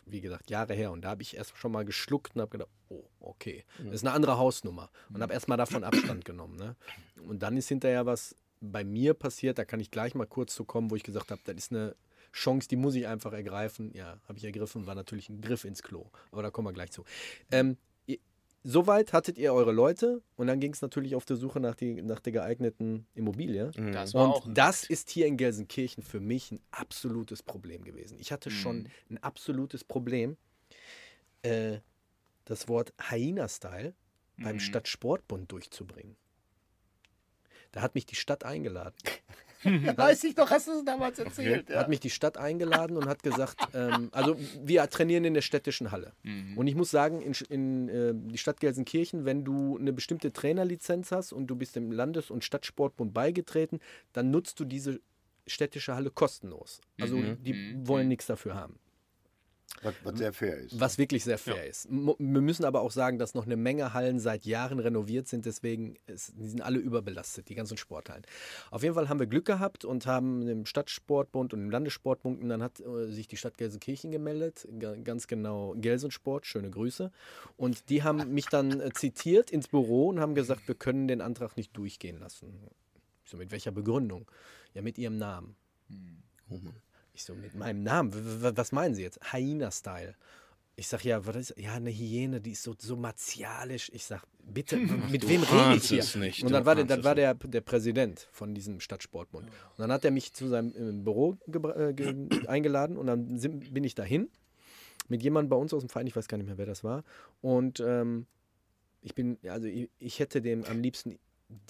wie 0.06 0.20
gesagt, 0.20 0.50
Jahre 0.50 0.74
her. 0.74 0.90
Und 0.92 1.02
da 1.02 1.10
habe 1.10 1.22
ich 1.22 1.36
erst 1.36 1.56
schon 1.56 1.72
mal 1.72 1.84
geschluckt 1.84 2.34
und 2.34 2.42
habe 2.42 2.50
gedacht, 2.50 2.70
oh, 2.88 3.04
okay, 3.20 3.64
das 3.78 3.96
ist 3.96 4.06
eine 4.06 4.14
andere 4.14 4.38
Hausnummer. 4.38 4.90
Und 5.12 5.22
habe 5.22 5.32
erst 5.32 5.48
mal 5.48 5.56
davon 5.56 5.84
Abstand 5.84 6.24
genommen. 6.24 6.56
Ne? 6.56 6.76
Und 7.26 7.42
dann 7.42 7.56
ist 7.56 7.68
hinterher 7.68 8.06
was 8.06 8.34
bei 8.60 8.84
mir 8.84 9.14
passiert, 9.14 9.58
da 9.58 9.64
kann 9.64 9.80
ich 9.80 9.90
gleich 9.90 10.14
mal 10.14 10.26
kurz 10.26 10.54
zu 10.54 10.64
kommen, 10.64 10.90
wo 10.90 10.96
ich 10.96 11.02
gesagt 11.02 11.30
habe, 11.30 11.40
das 11.44 11.56
ist 11.56 11.72
eine 11.72 11.96
Chance, 12.32 12.68
die 12.68 12.76
muss 12.76 12.94
ich 12.94 13.06
einfach 13.06 13.32
ergreifen. 13.32 13.92
Ja, 13.94 14.20
habe 14.28 14.38
ich 14.38 14.44
ergriffen, 14.44 14.86
war 14.86 14.94
natürlich 14.94 15.28
ein 15.28 15.40
Griff 15.40 15.64
ins 15.64 15.82
Klo. 15.82 16.10
Aber 16.30 16.42
da 16.42 16.50
kommen 16.50 16.68
wir 16.68 16.72
gleich 16.72 16.92
zu. 16.92 17.04
Ähm, 17.50 17.76
Soweit 18.62 19.14
hattet 19.14 19.38
ihr 19.38 19.54
eure 19.54 19.72
Leute 19.72 20.20
und 20.36 20.46
dann 20.46 20.60
ging 20.60 20.72
es 20.74 20.82
natürlich 20.82 21.14
auf 21.14 21.24
der 21.24 21.36
Suche 21.36 21.60
nach, 21.60 21.74
die, 21.74 22.02
nach 22.02 22.20
der 22.20 22.32
geeigneten 22.34 23.06
Immobilie. 23.14 23.70
das 23.92 24.12
war 24.12 24.28
auch 24.28 24.44
Und 24.44 24.58
das 24.58 24.84
ist 24.84 25.08
hier 25.10 25.26
in 25.26 25.38
Gelsenkirchen 25.38 26.02
für 26.02 26.20
mich 26.20 26.52
ein 26.52 26.60
absolutes 26.70 27.42
Problem 27.42 27.84
gewesen. 27.84 28.18
Ich 28.18 28.32
hatte 28.32 28.50
schon 28.50 28.88
ein 29.08 29.16
absolutes 29.22 29.82
Problem, 29.82 30.36
äh, 31.42 31.78
das 32.44 32.68
Wort 32.68 32.92
Hyena-Style 33.10 33.94
beim 34.36 34.56
Mhm. 34.56 34.60
Stadtsportbund 34.60 35.50
durchzubringen. 35.50 36.16
Da 37.72 37.80
hat 37.82 37.94
mich 37.94 38.04
die 38.04 38.16
Stadt 38.16 38.44
eingeladen. 38.44 38.96
Weiß 39.96 40.24
ich 40.24 40.34
doch, 40.34 40.50
hast 40.50 40.68
du 40.68 40.72
es 40.72 40.84
damals 40.84 41.18
erzählt. 41.18 41.68
Hat 41.74 41.88
mich 41.88 42.00
die 42.00 42.10
Stadt 42.10 42.36
eingeladen 42.36 42.96
und 42.96 43.06
hat 43.08 43.22
gesagt, 43.22 43.56
ähm, 43.74 44.08
also 44.12 44.36
wir 44.62 44.88
trainieren 44.88 45.24
in 45.24 45.34
der 45.34 45.42
städtischen 45.42 45.90
Halle. 45.92 46.12
Mhm. 46.22 46.56
Und 46.56 46.66
ich 46.66 46.74
muss 46.74 46.90
sagen, 46.90 47.20
in, 47.20 47.32
in 47.48 47.88
äh, 47.88 48.12
die 48.14 48.38
Stadt 48.38 48.60
Gelsenkirchen, 48.60 49.24
wenn 49.24 49.44
du 49.44 49.76
eine 49.78 49.92
bestimmte 49.92 50.32
Trainerlizenz 50.32 51.12
hast 51.12 51.32
und 51.32 51.46
du 51.48 51.56
bist 51.56 51.76
dem 51.76 51.92
Landes- 51.92 52.30
und 52.30 52.44
Stadtsportbund 52.44 53.12
beigetreten, 53.14 53.80
dann 54.12 54.30
nutzt 54.30 54.58
du 54.60 54.64
diese 54.64 55.00
städtische 55.46 55.94
Halle 55.94 56.10
kostenlos. 56.10 56.80
Also 57.00 57.16
Mhm. 57.16 57.42
die 57.42 57.52
Mhm. 57.52 57.88
wollen 57.88 58.08
nichts 58.08 58.26
dafür 58.26 58.54
haben. 58.54 58.78
Was, 59.82 59.94
was 60.04 60.18
sehr 60.18 60.32
fair 60.34 60.58
ist. 60.58 60.78
Was 60.78 60.98
wirklich 60.98 61.24
sehr 61.24 61.38
fair 61.38 61.66
ist. 61.66 61.90
Mo- 61.90 62.16
Wir 62.18 62.40
müssen 62.42 62.64
aber 62.66 62.82
auch 62.82 62.90
sagen, 62.90 63.18
dass 63.18 63.32
noch 63.34 63.46
eine 63.46 63.56
Menge 63.56 63.94
Hallen 63.94 64.18
seit 64.20 64.44
Jahren 64.44 64.78
renoviert 64.78 65.26
sind, 65.26 65.46
deswegen 65.46 65.94
ist, 66.06 66.34
die 66.36 66.48
sind 66.48 66.60
alle 66.60 66.78
überbelastet, 66.78 67.48
die 67.48 67.54
ganzen 67.54 67.78
Sporthallen. 67.78 68.22
Auf 68.70 68.82
jeden 68.82 68.94
Fall 68.94 69.08
haben 69.08 69.20
wir 69.20 69.26
Glück 69.26 69.46
gehabt 69.46 69.86
und 69.86 70.04
haben 70.06 70.46
im 70.46 70.66
Stadtsportbund 70.66 71.54
und 71.54 71.60
im 71.60 71.70
Landessportbund, 71.70 72.42
und 72.42 72.48
dann 72.50 72.62
hat 72.62 72.80
äh, 72.80 73.10
sich 73.10 73.26
die 73.26 73.38
Stadt 73.38 73.56
Gelsenkirchen 73.56 74.10
gemeldet, 74.10 74.68
ga- 74.78 74.96
ganz 74.96 75.26
genau 75.28 75.74
Gelsensport, 75.76 76.44
schöne 76.46 76.68
Grüße. 76.70 77.10
Und 77.56 77.88
die 77.88 78.02
haben 78.02 78.34
mich 78.34 78.46
dann 78.46 78.80
äh, 78.80 78.90
zitiert 78.92 79.50
ins 79.50 79.68
Büro 79.68 80.08
und 80.08 80.20
haben 80.20 80.34
gesagt, 80.34 80.68
wir 80.68 80.74
können 80.74 81.08
den 81.08 81.22
Antrag 81.22 81.56
nicht 81.56 81.74
durchgehen 81.76 82.18
lassen. 82.20 82.52
So, 83.24 83.38
mit 83.38 83.50
welcher 83.50 83.70
Begründung? 83.72 84.30
Ja, 84.74 84.82
mit 84.82 84.98
ihrem 84.98 85.16
Namen. 85.16 85.56
Oh 86.50 86.56
Mann. 86.58 86.74
Ich 87.20 87.26
so, 87.26 87.34
mit 87.34 87.54
meinem 87.54 87.82
Namen? 87.82 88.12
Was 88.40 88.72
meinen 88.72 88.94
Sie 88.94 89.02
jetzt? 89.02 89.20
Hyena-Style. 89.30 90.14
Ich 90.76 90.88
sag, 90.88 91.04
ja, 91.04 91.26
was 91.26 91.36
ist, 91.36 91.54
ja, 91.58 91.74
eine 91.74 91.90
Hyäne, 91.90 92.40
die 92.40 92.52
ist 92.52 92.62
so, 92.62 92.74
so 92.78 92.96
martialisch. 92.96 93.90
Ich 93.92 94.06
sag, 94.06 94.22
bitte, 94.42 94.78
mit 95.10 95.24
du 95.24 95.28
wem 95.28 95.42
rede 95.42 95.76
ich 95.76 95.88
hier? 95.88 96.18
nicht, 96.18 96.42
und 96.42 96.50
dann 96.50 96.64
war, 96.64 96.74
der, 96.74 96.86
dann 96.86 97.04
war 97.04 97.14
der, 97.14 97.34
der 97.34 97.60
Präsident 97.60 98.26
von 98.32 98.54
diesem 98.54 98.80
Stadtsportbund. 98.80 99.48
Und 99.48 99.78
dann 99.78 99.92
hat 99.92 100.02
er 100.06 100.12
mich 100.12 100.32
zu 100.32 100.48
seinem 100.48 100.70
äh, 100.70 101.02
Büro 101.04 101.36
äh, 101.46 101.92
ge 101.92 102.26
eingeladen 102.46 102.96
und 102.96 103.06
dann 103.06 103.36
sind, 103.36 103.74
bin 103.74 103.84
ich 103.84 103.94
dahin 103.94 104.30
mit 105.08 105.22
jemandem 105.22 105.50
bei 105.50 105.56
uns 105.56 105.74
aus 105.74 105.82
dem 105.82 105.90
Verein, 105.90 106.06
ich 106.06 106.16
weiß 106.16 106.26
gar 106.26 106.38
nicht 106.38 106.46
mehr, 106.46 106.56
wer 106.56 106.64
das 106.64 106.84
war. 106.84 107.04
Und 107.42 107.80
ähm, 107.80 108.26
ich 109.02 109.14
bin, 109.14 109.36
also 109.46 109.66
ich, 109.66 109.90
ich 109.98 110.20
hätte 110.20 110.40
dem 110.40 110.64
am 110.64 110.80
liebsten 110.80 111.18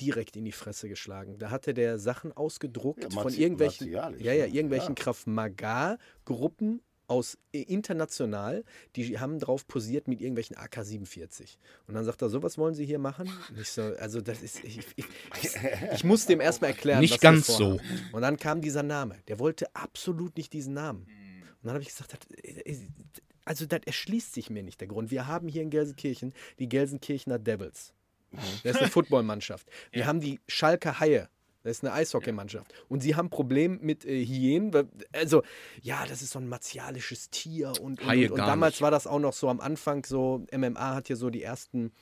direkt 0.01 0.37
in 0.37 0.45
die 0.45 0.53
Fresse 0.53 0.89
geschlagen. 0.89 1.39
Da 1.39 1.51
hatte 1.51 1.75
der 1.75 1.99
Sachen 1.99 2.33
ausgedruckt 2.33 3.05
Ja, 3.05 3.23
von 3.23 3.33
irgendwelchen, 3.33 3.91
ja, 3.91 4.11
ja, 4.11 4.47
irgendwelchen 4.47 4.95
Ja. 4.97 5.03
Krav 5.03 5.27
Maga-Gruppen 5.27 6.83
aus 7.11 7.37
äh, 7.53 7.63
international, 7.63 8.65
die 8.95 9.19
haben 9.19 9.41
drauf 9.41 9.67
posiert 9.67 10.07
mit 10.07 10.21
irgendwelchen 10.21 10.57
AK-47. 10.57 11.57
Und 11.89 11.95
dann 11.95 12.05
sagt 12.05 12.23
er, 12.23 12.29
sowas 12.29 12.57
wollen 12.57 12.75
Sie 12.75 12.87
hier 12.87 13.01
machen? 13.01 13.29
So, 13.65 13.83
also 13.83 14.21
das 14.21 14.43
ist, 14.43 14.63
ich, 14.63 14.79
ich, 14.95 15.05
ich, 15.43 15.57
ich 15.93 16.05
muss 16.05 16.27
dem 16.27 16.41
erstmal 16.41 16.71
erklären, 16.71 17.01
Nicht 17.01 17.15
was 17.15 17.21
ganz 17.21 17.47
so. 17.49 17.81
Und 18.13 18.23
dann 18.23 18.37
kam 18.37 18.61
dieser 18.61 18.85
Name. 18.85 19.17
Der 19.27 19.41
wollte 19.41 19.75
absolut 19.75 20.37
nicht 20.37 20.53
diesen 20.53 20.75
Namen. 20.75 21.03
Und 21.03 21.65
dann 21.65 21.73
habe 21.75 21.83
ich 21.83 21.89
gesagt, 21.89 22.13
das, 22.13 22.45
äh, 22.45 22.77
also 23.45 23.67
das 23.67 23.81
erschließt 23.85 24.33
sich 24.33 24.49
mir 24.49 24.63
nicht 24.63 24.81
der 24.81 24.87
Grund. 24.87 25.11
Wir 25.11 25.27
haben 25.27 25.49
hier 25.49 25.63
in 25.63 25.71
Gelsenkirchen 25.71 26.33
die 26.61 26.69
Gelsenkirchener 26.69 27.41
Devils. 27.41 27.93
Das 28.63 28.77
ist 28.77 28.83
eine 28.83 28.91
Footballmannschaft. 28.91 29.67
Wir 29.91 30.07
haben 30.07 30.21
die 30.21 30.41
Schalke 30.47 31.01
Haie. 31.01 31.29
Das 31.63 31.77
ist 31.77 31.85
eine 31.85 31.93
Eishockeymannschaft. 31.93 32.73
Und 32.89 33.03
sie 33.03 33.17
haben 33.17 33.27
ein 33.27 33.31
Problem 33.31 33.81
mit 33.83 34.07
äh, 34.07 34.25
Hyänen. 34.25 34.73
Also, 35.13 35.43
ja, 35.83 36.07
das 36.07 36.23
ist 36.23 36.31
so 36.31 36.39
ein 36.39 36.49
martialisches 36.49 37.29
Tier. 37.29 37.69
Und, 37.69 38.01
und, 38.01 38.07
Haie 38.07 38.27
und, 38.27 38.33
und 38.33 38.39
damals 38.39 38.75
nicht. 38.75 38.83
war 38.83 38.91
das 38.91 39.07
auch 39.07 39.19
noch 39.19 39.35
so 39.35 39.49
am 39.49 39.61
Anfang 39.61 40.05
so, 40.07 40.47
MMA 40.53 40.95
hat 40.95 41.09
hier 41.09 41.17
so 41.17 41.29
die 41.29 41.43
ersten 41.43 41.93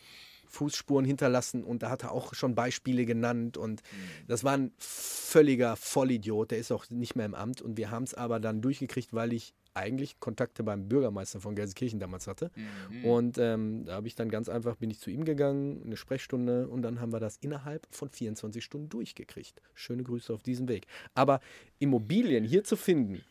Fußspuren 0.48 1.04
hinterlassen 1.04 1.62
und 1.62 1.82
da 1.82 1.90
hat 1.90 2.04
er 2.04 2.12
auch 2.12 2.34
schon 2.34 2.54
Beispiele 2.54 3.04
genannt 3.04 3.56
und 3.58 3.82
das 4.26 4.44
war 4.44 4.54
ein 4.56 4.72
völliger 4.78 5.76
Vollidiot, 5.76 6.50
der 6.50 6.58
ist 6.58 6.72
auch 6.72 6.88
nicht 6.88 7.16
mehr 7.16 7.26
im 7.26 7.34
Amt 7.34 7.60
und 7.60 7.76
wir 7.76 7.90
haben 7.90 8.04
es 8.04 8.14
aber 8.14 8.40
dann 8.40 8.62
durchgekriegt, 8.62 9.12
weil 9.12 9.34
ich 9.34 9.52
eigentlich 9.78 10.20
Kontakte 10.20 10.62
beim 10.62 10.88
Bürgermeister 10.88 11.40
von 11.40 11.54
Gelsenkirchen 11.54 11.98
damals 12.00 12.26
hatte 12.26 12.50
Mhm. 12.90 13.04
und 13.04 13.38
ähm, 13.38 13.84
da 13.86 13.94
habe 13.94 14.06
ich 14.08 14.14
dann 14.14 14.28
ganz 14.28 14.48
einfach, 14.48 14.76
bin 14.76 14.90
ich 14.90 14.98
zu 15.00 15.10
ihm 15.10 15.24
gegangen, 15.24 15.82
eine 15.84 15.96
Sprechstunde 15.96 16.68
und 16.68 16.82
dann 16.82 17.00
haben 17.00 17.12
wir 17.12 17.20
das 17.20 17.36
innerhalb 17.38 17.86
von 17.90 18.08
24 18.10 18.62
Stunden 18.64 18.88
durchgekriegt. 18.88 19.62
Schöne 19.74 20.02
Grüße 20.02 20.32
auf 20.34 20.42
diesem 20.42 20.68
Weg. 20.68 20.86
Aber 21.14 21.40
Immobilien 21.78 22.44
hier 22.44 22.64
zu 22.64 22.76
finden, 22.76 23.22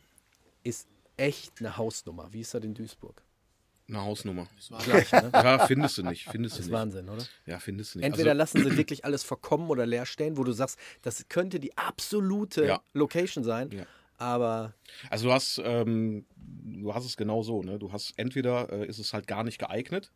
ist 0.64 0.88
echt 1.18 1.60
eine 1.60 1.78
Hausnummer. 1.78 2.28
Wie 2.32 2.41
ist 2.41 2.54
das 2.54 2.64
in 2.64 2.74
Duisburg? 2.74 3.22
Eine 3.89 4.02
Hausnummer. 4.04 4.48
Gleich, 4.84 5.12
ne? 5.14 5.30
Ja, 5.34 5.66
findest 5.66 5.98
du 5.98 6.04
nicht. 6.04 6.26
Findest 6.30 6.56
Das 6.56 6.58
du 6.58 6.62
ist 6.64 6.68
nicht. 6.68 6.74
Wahnsinn, 6.74 7.08
oder? 7.10 7.24
Ja, 7.45 7.58
findest 7.60 7.95
du 7.95 8.00
nicht. 8.00 8.06
Entweder 8.06 8.32
also, 8.32 8.38
lassen 8.39 8.64
sie 8.70 8.78
wirklich 8.78 9.06
alles 9.06 9.24
verkommen 9.24 9.70
oder 9.70 9.86
leer 9.86 10.06
stehen, 10.06 10.36
wo 10.36 10.43
du 10.43 10.52
sagst, 10.52 10.78
das 11.04 11.26
könnte 11.30 11.60
die 11.62 11.78
absolute 11.78 12.66
Ja. 12.66 12.82
Location 12.93 13.45
sein, 13.45 13.72
Ja. 13.72 13.86
Aber 14.18 14.74
also 15.09 15.28
du 15.28 15.34
hast, 15.34 15.61
ähm, 15.63 16.26
du 16.36 16.93
hast 16.93 17.05
es 17.05 17.18
genau 17.18 17.43
so, 17.43 17.61
ne? 17.63 17.80
Du 17.80 17.91
hast 17.91 18.13
entweder 18.18 18.72
äh, 18.72 18.86
ist 18.88 18.99
es 18.99 19.13
halt 19.13 19.28
gar 19.28 19.43
nicht 19.43 19.59
geeignet 19.59 20.11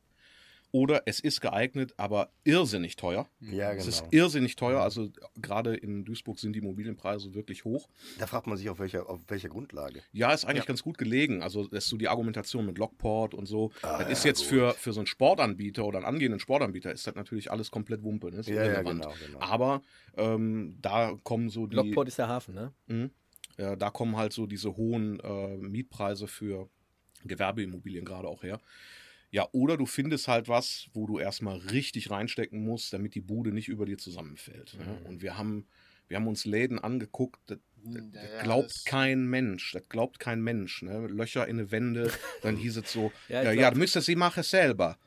oder 0.74 1.02
es 1.06 1.20
ist 1.20 1.42
geeignet, 1.42 1.94
aber 1.98 2.32
irrsinnig 2.46 2.96
teuer. 2.96 3.28
Ja, 3.42 3.74
Es 3.74 3.84
genau. 3.84 3.90
ist 3.90 4.04
irrsinnig 4.14 4.56
teuer. 4.56 4.80
Also 4.82 5.10
gerade 5.36 5.76
in 5.76 6.06
Duisburg 6.06 6.40
sind 6.40 6.54
die 6.54 6.60
Immobilienpreise 6.60 7.34
wirklich 7.34 7.66
hoch. 7.66 7.90
Da 8.20 8.26
fragt 8.26 8.48
man 8.48 8.56
sich, 8.56 8.70
auf 8.70 8.80
welcher, 8.80 9.10
auf 9.10 9.20
welcher 9.28 9.50
Grundlage. 9.50 10.02
Ja, 10.14 10.32
ist 10.32 10.46
eigentlich 10.46 10.66
ganz 10.66 10.82
gut 10.82 10.98
gelegen. 10.98 11.44
Also 11.44 11.68
das 11.68 11.84
ist 11.84 11.90
so 11.90 11.98
die 11.98 12.08
Argumentation 12.08 12.66
mit 12.66 12.78
Lockport 12.78 13.34
und 13.34 13.48
so. 13.48 13.72
Ah, 13.82 14.02
das 14.02 14.12
ist 14.14 14.24
ja, 14.24 14.30
jetzt 14.30 14.40
gut. 14.44 14.48
für, 14.48 14.72
für 14.76 14.94
so 14.94 15.02
einen 15.02 15.08
Sportanbieter 15.08 15.84
oder 15.86 15.98
einen 15.98 16.08
angehenden 16.08 16.40
Sportanbieter 16.40 16.94
ist 16.94 17.06
das 17.06 17.16
natürlich 17.16 17.52
alles 17.52 17.70
komplett 17.70 18.02
Wumpe. 18.04 18.32
Ne? 18.32 18.38
Ist 18.38 18.48
Ja, 18.48 18.56
ja, 18.56 18.64
irrelevant. 18.64 19.02
genau, 19.02 19.14
genau. 19.26 19.40
Aber 19.42 19.82
ähm, 20.16 20.78
da 20.82 21.18
kommen 21.24 21.50
so 21.50 21.68
die, 21.68 21.76
Lockport 21.76 22.08
ist 22.08 22.18
der 22.18 22.30
Hafen, 22.30 22.56
ne? 22.56 22.74
Mhm. 22.88 23.12
Ja, 23.58 23.76
da 23.76 23.90
kommen 23.90 24.16
halt 24.18 24.34
so 24.34 24.46
diese 24.48 24.76
hohen 24.78 25.20
äh, 25.20 25.58
Mietpreise 25.58 26.28
für 26.28 26.70
Gewerbeimmobilien 27.26 28.06
gerade 28.06 28.28
auch 28.28 28.44
her. 28.44 28.60
Ja, 29.30 29.48
oder 29.54 29.78
du 29.78 29.86
findest 29.86 30.28
halt 30.28 30.50
was, 30.50 30.88
wo 30.94 31.08
du 31.08 31.18
erstmal 31.20 31.58
richtig 31.58 32.12
reinstecken 32.12 32.64
musst, 32.64 32.92
damit 32.92 33.16
die 33.16 33.22
Bude 33.22 33.52
nicht 33.54 33.70
über 33.70 33.86
dir 33.86 33.98
zusammenfällt. 33.98 34.76
Ne? 34.78 34.98
Und 35.08 35.22
wir 35.22 35.38
haben, 35.38 35.68
Wir 36.10 36.18
haben 36.18 36.28
uns 36.28 36.44
Läden 36.44 36.78
angeguckt, 36.78 37.40
das, 37.46 37.60
Hm, 37.84 38.12
das 38.12 38.24
ja, 38.24 38.30
ja, 38.36 38.44
glaubt 38.44 38.70
das- 38.72 38.84
kein 38.84 39.26
Mensch. 39.28 39.72
Das 39.72 39.84
glaubt 39.88 40.20
kein 40.20 40.42
Mensch. 40.42 40.82
Ne? 40.82 41.08
Löcher 41.08 41.48
in 41.48 41.58
die 41.58 41.72
Wände, 41.72 42.12
dann 42.42 42.58
hieß 42.58 42.78
es 42.78 42.92
so, 42.92 43.12
Ja, 43.30 43.44
ja, 43.44 43.52
ja, 43.54 43.72
du 43.72 43.80
müsstest 43.80 44.08
sie 44.08 44.18
machen 44.18 44.44
selber. 44.44 44.98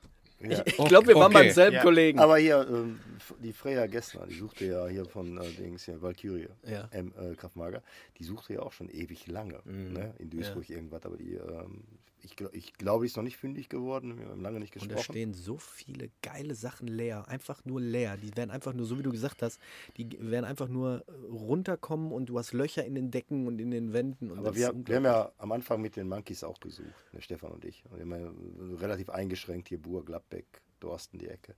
Ja. 0.51 0.63
Ich 0.67 0.77
glaube, 0.77 1.09
wir 1.09 1.15
waren 1.15 1.35
Okay. 1.35 1.45
beim 1.45 1.51
selben 1.51 1.77
Ja. 1.77 1.83
Kollegen. 1.83 2.19
Aber 2.19 2.37
hier, 2.39 2.67
ähm, 2.69 3.01
die 3.43 3.53
Freya 3.53 3.87
Gessner, 3.87 4.27
die 4.27 4.35
suchte 4.35 4.65
ja 4.67 4.87
hier 4.87 5.05
von 5.07 5.39
äh, 5.39 5.51
Dings 5.59 5.85
hier, 5.85 6.01
Valkyrie, 6.03 6.49
Ja. 6.67 6.89
äh, 6.93 7.35
Kraftmager, 7.37 7.83
die 8.19 8.25
suchte 8.25 8.55
ja 8.55 8.61
auch 8.61 8.73
schon 8.73 8.89
ewig 8.91 9.27
lange 9.27 9.61
ne, 9.65 10.15
in 10.19 10.31
Duisburg 10.31 10.69
irgendwas, 10.69 11.05
aber 11.07 11.17
die, 11.17 11.35
ähm, 11.35 11.83
ich, 12.25 12.41
ich 12.53 12.73
glaube, 12.75 13.05
die 13.05 13.09
ist 13.09 13.17
noch 13.17 13.23
nicht 13.23 13.37
fündig 13.37 13.69
geworden, 13.69 14.19
wir 14.19 14.29
haben 14.29 14.41
lange 14.41 14.59
nicht 14.59 14.75
Und 14.77 14.91
da 14.91 14.97
gesprochen. 14.97 15.13
stehen 15.13 15.35
so 15.35 15.59
viele 15.59 16.11
geile 16.23 16.55
Sachen 16.55 16.89
leer. 16.89 17.29
Einfach 17.29 17.65
nur 17.65 17.81
leer. 17.81 18.17
Die 18.17 18.37
werden 18.37 18.51
einfach 18.51 18.73
nur, 18.73 18.87
so 18.87 18.99
wie 18.99 19.03
du 19.03 19.11
gesagt 19.11 19.43
hast, 19.43 19.61
die 19.97 20.11
werden 20.19 20.45
einfach 20.45 20.69
nur 20.69 21.05
äh, 21.07 21.13
runterkommen 21.31 22.13
und 22.13 22.27
du 22.27 22.39
hast 22.39 22.53
Löcher 22.53 22.85
in 22.85 22.95
den 22.95 23.11
Decken 23.11 23.47
und 23.47 23.61
in 23.61 23.71
den 23.71 23.93
Wänden. 23.93 24.31
Und 24.31 24.39
Aber 24.39 24.55
wir, 24.55 24.73
wir 24.75 24.97
haben 24.97 25.05
ja 25.05 25.33
am 25.39 25.53
Anfang 25.53 25.81
mit 25.81 25.97
den 25.97 26.09
Monkeys 26.09 26.43
auch 26.45 26.59
gesucht, 26.61 27.13
ne, 27.13 27.21
Stefan 27.21 27.53
und 27.53 27.65
ich. 27.65 27.85
Und 27.91 27.99
wir 27.99 28.17
haben 28.17 28.71
ja 28.71 28.77
relativ 28.79 29.11
eingeschränkt 29.11 29.69
hier 29.69 29.81
Buhr, 29.81 30.05
Gladbeck, 30.05 30.63
Dorsten 30.81 31.19
die 31.19 31.29
Ecke. 31.29 31.55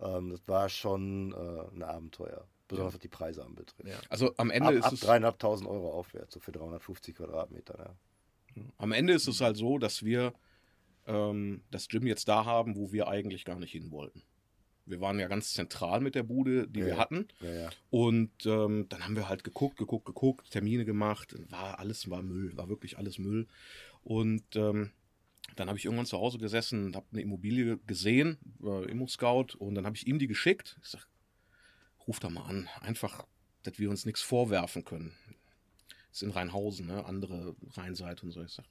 Ähm, 0.00 0.30
das 0.30 0.46
war 0.46 0.68
schon 0.68 1.32
äh, 1.32 1.74
ein 1.74 1.82
Abenteuer, 1.82 2.46
besonders 2.68 2.94
was 2.94 3.00
die 3.00 3.08
Preise 3.08 3.44
anbetrifft. 3.44 3.88
Ja. 3.88 3.98
Also 4.08 4.32
am 4.36 4.50
Ende 4.50 4.68
Ab, 4.68 4.74
ist 4.74 4.84
ab 4.84 4.92
es 4.92 5.08
3.500 5.08 5.66
Euro 5.66 5.92
aufwärts, 5.92 6.34
so 6.34 6.40
für 6.40 6.52
350 6.52 7.16
Quadratmeter. 7.16 7.78
Ja. 7.78 7.94
Am 8.78 8.92
Ende 8.92 9.12
ist 9.12 9.28
es 9.28 9.40
halt 9.40 9.56
so, 9.56 9.78
dass 9.78 10.04
wir 10.04 10.32
ähm, 11.06 11.62
das 11.70 11.88
Gym 11.88 12.06
jetzt 12.06 12.28
da 12.28 12.44
haben, 12.44 12.76
wo 12.76 12.92
wir 12.92 13.08
eigentlich 13.08 13.44
gar 13.44 13.58
nicht 13.58 13.72
hin 13.72 13.90
wollten. 13.90 14.22
Wir 14.86 15.00
waren 15.00 15.18
ja 15.18 15.28
ganz 15.28 15.54
zentral 15.54 16.00
mit 16.00 16.14
der 16.14 16.24
Bude, 16.24 16.68
die 16.68 16.80
Ja, 16.80 16.86
wir 16.86 16.98
hatten. 16.98 17.28
Ja, 17.40 17.52
ja. 17.52 17.70
Und 17.90 18.30
ähm, 18.44 18.86
dann 18.90 19.04
haben 19.04 19.16
wir 19.16 19.28
halt 19.28 19.42
geguckt, 19.42 19.78
geguckt, 19.78 20.04
geguckt, 20.04 20.50
Termine 20.50 20.84
gemacht. 20.84 21.34
War 21.50 21.78
alles 21.78 22.10
war 22.10 22.22
Müll, 22.22 22.54
war 22.56 22.68
wirklich 22.68 22.98
alles 22.98 23.18
Müll. 23.18 23.46
Und 24.02 24.44
ähm, 24.56 24.90
dann 25.56 25.68
habe 25.68 25.78
ich 25.78 25.84
irgendwann 25.84 26.06
zu 26.06 26.18
Hause 26.18 26.38
gesessen 26.38 26.86
und 26.86 26.96
habe 26.96 27.06
eine 27.12 27.22
Immobilie 27.22 27.78
gesehen, 27.86 28.38
äh, 28.62 28.90
Immo-Scout, 28.90 29.56
und 29.58 29.74
dann 29.74 29.86
habe 29.86 29.96
ich 29.96 30.06
ihm 30.06 30.18
die 30.18 30.26
geschickt. 30.26 30.78
Ich 30.82 30.88
sag, 30.88 31.06
ruf 32.06 32.20
da 32.20 32.28
mal 32.28 32.44
an, 32.44 32.68
einfach, 32.80 33.24
dass 33.62 33.78
wir 33.78 33.88
uns 33.88 34.04
nichts 34.04 34.20
vorwerfen 34.20 34.84
können. 34.84 35.12
Das 36.14 36.22
ist 36.22 36.28
in 36.28 36.30
Rheinhausen, 36.30 36.86
ne? 36.86 37.04
andere 37.06 37.56
Rheinseite 37.72 38.22
und 38.24 38.30
so. 38.30 38.40
Ich 38.40 38.52
sag, 38.52 38.64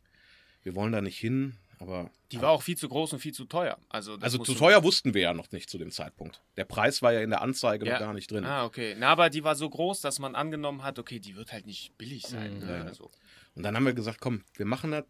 wir 0.64 0.76
wollen 0.76 0.94
da 0.94 1.02
nicht 1.02 1.18
hin, 1.20 1.58
aber 1.78 2.10
Die 2.32 2.42
war 2.42 2.52
auch 2.52 2.62
viel 2.62 2.78
zu 2.78 2.88
groß 2.88 3.12
und 3.12 3.20
viel 3.20 3.34
zu 3.34 3.44
teuer. 3.44 3.78
Also, 3.90 4.16
also 4.22 4.38
zu 4.38 4.54
teuer 4.54 4.82
wussten 4.82 5.14
wir 5.14 5.24
ja 5.24 5.34
noch 5.34 5.52
nicht 5.52 5.70
zu 5.70 5.78
dem 5.78 5.92
Zeitpunkt. 5.92 6.42
Der 6.56 6.64
Preis 6.64 7.02
war 7.02 7.12
ja 7.12 7.20
in 7.20 7.32
der 7.32 7.42
Anzeige 7.42 7.86
Ja. 7.86 7.94
noch 7.94 8.00
gar 8.00 8.14
nicht 8.14 8.32
drin. 8.32 8.46
Ah, 8.46 8.64
okay. 8.64 8.96
Na, 8.98 9.10
aber 9.10 9.30
die 9.30 9.44
war 9.44 9.56
so 9.58 9.70
groß, 9.70 10.00
dass 10.00 10.20
man 10.20 10.36
angenommen 10.36 10.84
hat, 10.84 11.00
okay, 11.00 11.20
die 11.20 11.36
wird 11.36 11.52
halt 11.52 11.66
nicht 11.66 11.98
billig 11.98 12.26
sein. 12.26 12.62
Mhm. 12.62 12.66
Ne? 12.66 12.86
Also, 12.88 13.12
Und 13.56 13.64
dann 13.64 13.76
haben 13.76 13.86
wir 13.86 13.94
gesagt, 13.94 14.22
komm, 14.22 14.46
wir 14.56 14.66
machen 14.66 14.92
das, 14.92 15.04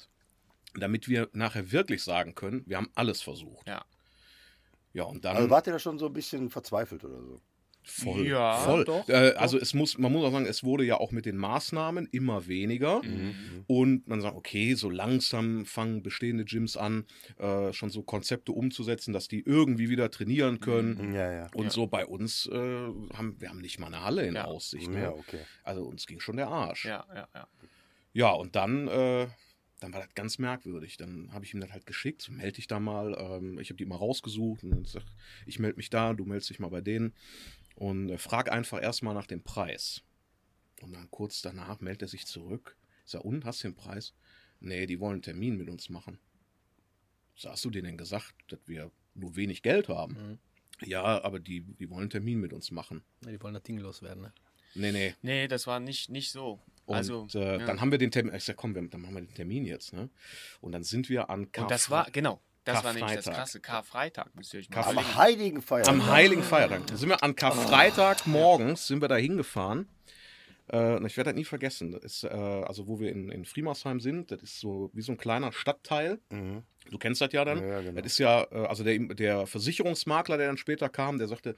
damit 0.74 1.08
wir 1.08 1.30
nachher 1.34 1.72
wirklich 1.72 2.02
sagen 2.02 2.34
können, 2.34 2.64
wir 2.66 2.78
haben 2.78 2.90
alles 2.96 3.22
versucht. 3.22 3.68
ja. 3.68 3.86
Ja, 4.96 5.04
und 5.06 5.26
dann 5.26 5.36
Also 5.36 5.50
wart 5.50 5.66
ihr 5.66 5.74
da 5.74 5.80
schon 5.80 5.98
so 5.98 6.06
ein 6.06 6.14
bisschen 6.14 6.52
verzweifelt 6.52 7.04
oder 7.04 7.20
so? 7.20 7.42
Voll. 7.86 8.28
Ja, 8.28 8.58
voll. 8.60 8.86
doch, 8.86 9.08
äh, 9.10 9.34
also 9.38 9.58
es 9.60 9.74
muss, 9.74 9.98
man 9.98 10.12
muss 10.12 10.24
auch 10.26 10.32
sagen, 10.32 10.46
es 10.46 10.64
wurde 10.64 10.84
ja 10.86 10.98
auch 10.98 11.12
mit 11.12 11.26
den 11.26 11.38
Maßnahmen 11.38 12.08
immer 12.12 12.48
weniger. 12.48 13.04
Mhm. 13.04 13.34
Und 13.68 14.08
man 14.08 14.22
sagt, 14.22 14.36
okay, 14.36 14.74
so 14.76 14.90
langsam 14.90 15.66
fangen 15.66 16.04
bestehende 16.04 16.46
Gyms 16.46 16.78
an, 16.78 17.06
äh, 17.38 17.72
schon 17.74 17.90
so 17.90 18.04
Konzepte 18.04 18.52
umzusetzen, 18.52 19.14
dass 19.14 19.28
die 19.28 19.42
irgendwie 19.46 19.90
wieder 19.90 20.10
trainieren 20.12 20.60
können. 20.60 21.14
Ja, 21.14 21.32
ja. 21.32 21.50
Und 21.54 21.66
Ja. 21.66 21.72
so 21.72 21.88
bei 21.88 22.06
uns 22.06 22.46
äh, 22.48 22.54
haben 22.58 23.36
wir 23.40 23.50
haben 23.50 23.60
nicht 23.62 23.80
mal 23.80 23.88
eine 23.88 24.04
Halle 24.04 24.26
in 24.28 24.36
Ja. 24.36 24.46
Aussicht. 24.46 24.88
Ja, 24.92 25.00
Ne? 25.00 25.14
okay. 25.16 25.40
Also 25.64 25.84
uns 25.84 26.06
ging 26.06 26.20
schon 26.20 26.38
der 26.38 26.48
Arsch. 26.48 26.86
Ja, 26.86 27.06
ja, 27.14 27.28
ja. 27.34 27.48
Ja, 28.14 28.30
und 28.32 28.56
dann, 28.56 28.88
äh, 28.88 29.28
dann 29.80 29.92
war 29.92 30.02
das 30.02 30.14
ganz 30.14 30.38
merkwürdig. 30.38 30.98
Dann 30.98 31.30
habe 31.34 31.46
ich 31.46 31.54
ihm 31.54 31.60
das 31.60 31.72
halt 31.72 31.86
geschickt, 31.86 32.22
so 32.22 32.32
melde 32.32 32.54
dich 32.54 32.68
da 32.68 32.80
mal. 32.80 33.18
Ähm, 33.20 33.60
ich 33.60 33.70
habe 33.70 33.78
die 33.78 33.86
mal 33.86 33.96
rausgesucht 33.96 34.64
und 34.64 34.70
dann 34.72 34.86
sag, 34.86 35.04
ich 35.46 35.58
melde 35.60 35.78
mich 35.78 35.90
da, 35.90 36.14
du 36.14 36.24
meldest 36.26 36.50
dich 36.52 36.60
mal 36.60 36.70
bei 36.70 36.82
denen 36.82 37.14
und 37.76 38.10
äh, 38.10 38.18
frag 38.18 38.52
einfach 38.52 38.82
erstmal 38.82 39.14
nach 39.14 39.28
dem 39.28 39.44
Preis. 39.44 40.02
Und 40.82 40.94
dann 40.94 41.10
kurz 41.12 41.42
danach 41.42 41.80
meldet 41.80 42.04
er 42.04 42.08
sich 42.08 42.26
zurück. 42.26 42.78
Ich 43.06 43.12
sag, 43.12 43.24
und, 43.24 43.46
hast 43.46 43.64
du 43.64 43.70
den 43.70 43.76
Preis? 43.76 44.14
Nee, 44.60 44.86
die 44.86 45.00
wollen 45.00 45.14
einen 45.14 45.22
Termin 45.22 45.58
mit 45.58 45.70
uns 45.70 45.90
machen. 45.90 46.20
So, 47.36 47.50
hast 47.50 47.66
du 47.66 47.70
denen 47.70 47.86
denn 47.86 47.98
gesagt, 47.98 48.34
dass 48.48 48.60
wir 48.66 48.92
nur 49.14 49.36
wenig 49.36 49.62
Geld 49.62 49.90
haben? 49.90 50.14
Mhm. 50.14 50.40
Ja, 50.86 51.24
aber 51.24 51.40
die, 51.40 51.62
die 51.62 51.90
wollen 51.90 52.02
einen 52.02 52.10
Termin 52.10 52.40
mit 52.40 52.54
uns 52.54 52.72
machen. 52.72 53.04
Ja, 53.24 53.32
die 53.32 53.42
wollen 53.42 53.54
das 53.54 53.64
Ding 53.64 53.78
loswerden. 53.78 54.24
Ne? 54.24 54.34
Nee, 54.76 54.92
nee, 54.92 55.16
Nee, 55.22 55.48
das 55.48 55.68
war 55.68 55.80
nicht, 55.80 56.10
nicht 56.10 56.32
so. 56.32 56.60
und 56.86 56.96
also, 56.96 57.28
äh, 57.34 57.60
ja. 57.60 57.66
dann 57.66 57.80
haben 57.80 57.92
wir 57.92 57.98
den 57.98 58.12
Termin. 58.12 58.34
Ich 58.36 58.44
sag, 58.44 58.56
komm, 58.56 58.76
wir, 58.76 58.88
dann 58.88 59.02
machen 59.02 59.16
wir 59.16 59.22
den 59.22 59.34
Termin 59.34 59.66
jetzt, 59.66 59.94
ne? 59.94 60.10
Und 60.62 60.72
dann 60.72 60.84
sind 60.84 61.10
wir 61.10 61.30
an 61.30 61.48
Und 61.56 61.72
das 61.72 61.90
war, 61.90 62.10
genau, 62.12 62.42
das 62.64 62.84
war 62.84 62.93
nämlich 62.93 63.14
das 63.16 63.26
Karfreitag. 63.26 63.34
krasse. 63.36 63.59
Karfreitag, 63.59 64.36
müsst 64.36 64.53
ihr 64.53 64.59
euch 64.61 64.70
mal. 64.70 64.82
Am 64.84 65.16
Heiligen 65.18 65.61
Feiertag. 65.61 65.93
am 65.93 66.07
Heiligen 66.07 66.43
Feiertag. 66.43 66.88
Da 66.88 66.95
sind 66.97 67.09
wir 67.09 67.22
an 67.24 67.36
Karfreitag 67.36 68.26
morgens 68.28 68.88
sind 68.88 69.01
wir 69.01 69.07
da 69.07 69.16
hingefahren. 69.16 69.88
Äh, 70.68 70.95
und 70.95 71.05
ich 71.05 71.18
werde 71.18 71.32
das 71.32 71.38
nie 71.38 71.43
vergessen. 71.43 71.91
Das 71.91 72.03
ist, 72.03 72.24
äh, 72.24 72.28
also 72.30 72.88
wo 72.88 72.99
wir 72.99 73.11
in, 73.11 73.30
in 73.30 73.43
Friemersheim 73.45 73.99
sind, 73.99 74.32
das 74.32 74.41
ist 74.41 74.59
so 74.59 74.89
wie 74.93 75.01
so 75.01 75.11
ein 75.11 75.18
kleiner 75.18 75.51
Stadtteil. 75.51 76.20
Mhm. 76.30 76.64
Du 76.89 76.97
kennst 76.97 77.20
das 77.22 77.32
ja 77.34 77.43
dann. 77.43 77.61
Ja, 77.68 77.82
genau. 77.82 78.01
Das 78.01 78.14
ist 78.14 78.18
ja, 78.20 78.43
äh, 78.49 78.66
also 78.68 78.84
der, 78.84 78.97
der 78.99 79.45
Versicherungsmakler, 79.45 80.38
der 80.38 80.47
dann 80.47 80.57
später 80.57 80.88
kam, 80.89 81.18
der 81.18 81.28
sagte, 81.28 81.55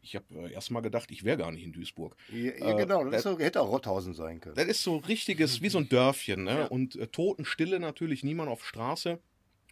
ich 0.00 0.14
habe 0.14 0.26
äh, 0.48 0.52
erst 0.52 0.70
mal 0.70 0.80
gedacht, 0.80 1.10
ich 1.10 1.24
wäre 1.24 1.36
gar 1.38 1.50
nicht 1.50 1.64
in 1.64 1.72
Duisburg. 1.72 2.14
Ja, 2.32 2.52
ja, 2.56 2.72
genau, 2.74 3.02
das, 3.02 3.10
das- 3.10 3.24
ist 3.26 3.32
so, 3.32 3.38
hätte 3.40 3.60
auch 3.60 3.68
Rotthausen 3.68 4.14
sein 4.14 4.40
können. 4.40 4.54
Das 4.54 4.66
ist 4.66 4.84
so 4.84 4.98
richtiges, 4.98 5.60
wie 5.62 5.68
so 5.68 5.78
ein 5.78 5.88
Dörfchen, 5.88 6.44
ne? 6.44 6.58
Ja. 6.60 6.64
Und 6.66 6.94
äh, 6.94 7.08
Totenstille 7.08 7.80
natürlich, 7.80 8.22
niemand 8.22 8.48
auf 8.48 8.64
Straße. 8.64 9.18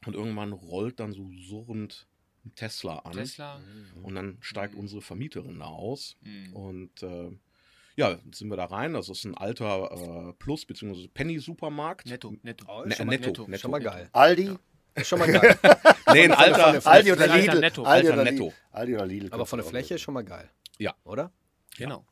Und 0.07 0.15
irgendwann 0.15 0.53
rollt 0.53 1.01
dann 1.01 1.13
so 1.13 1.31
surrend 1.49 2.07
ein 2.45 2.55
Tesla 2.55 2.99
an. 2.99 3.13
Tesla. 3.13 3.61
Und 4.03 4.15
dann 4.15 4.37
steigt 4.41 4.75
unsere 4.75 5.01
Vermieterin 5.01 5.61
da 5.61 5.67
aus. 5.67 6.17
Mhm. 6.21 6.53
Und 6.55 7.03
äh, 7.03 7.31
ja, 7.97 8.19
sind 8.33 8.49
wir 8.49 8.57
da 8.57 8.67
rein. 8.67 8.93
Das 8.93 9.09
ist 9.09 9.25
ein 9.25 9.35
alter 9.37 10.29
äh, 10.29 10.33
Plus- 10.35 10.67
bzw. 10.67 11.09
Penny-Supermarkt. 11.09 12.07
Netto, 12.07 12.35
netto. 12.43 12.85
Ne- 12.85 12.95
schon, 12.95 13.07
mal, 13.07 13.19
netto, 13.19 13.47
netto. 13.47 13.61
schon 13.61 13.71
mal 13.71 13.81
geil. 13.81 14.09
Aldi, 14.13 14.57
Ist 14.95 15.09
schon 15.09 15.19
mal 15.19 15.31
geil. 15.31 15.59
Nee, 16.13 16.25
ein 16.25 16.33
alter. 16.33 16.87
Aldi 16.87 17.13
oder 17.13 17.23
Alter 17.23 17.37
Lidl. 17.39 17.61
Netto. 17.61 17.83
Aldi 17.83 18.09
Alter 18.09 18.21
oder 18.23 18.31
Netto. 18.31 18.45
Lidl. 18.45 18.55
Aldi 18.71 18.95
oder 18.95 19.07
Lidl. 19.07 19.33
Aber 19.33 19.47
von 19.47 19.59
der 19.59 19.67
Fläche 19.67 19.95
nehmen. 19.95 19.99
schon 19.99 20.15
mal 20.15 20.23
geil. 20.23 20.49
Ja. 20.79 20.95
Oder? 21.05 21.33
Genau. 21.77 22.07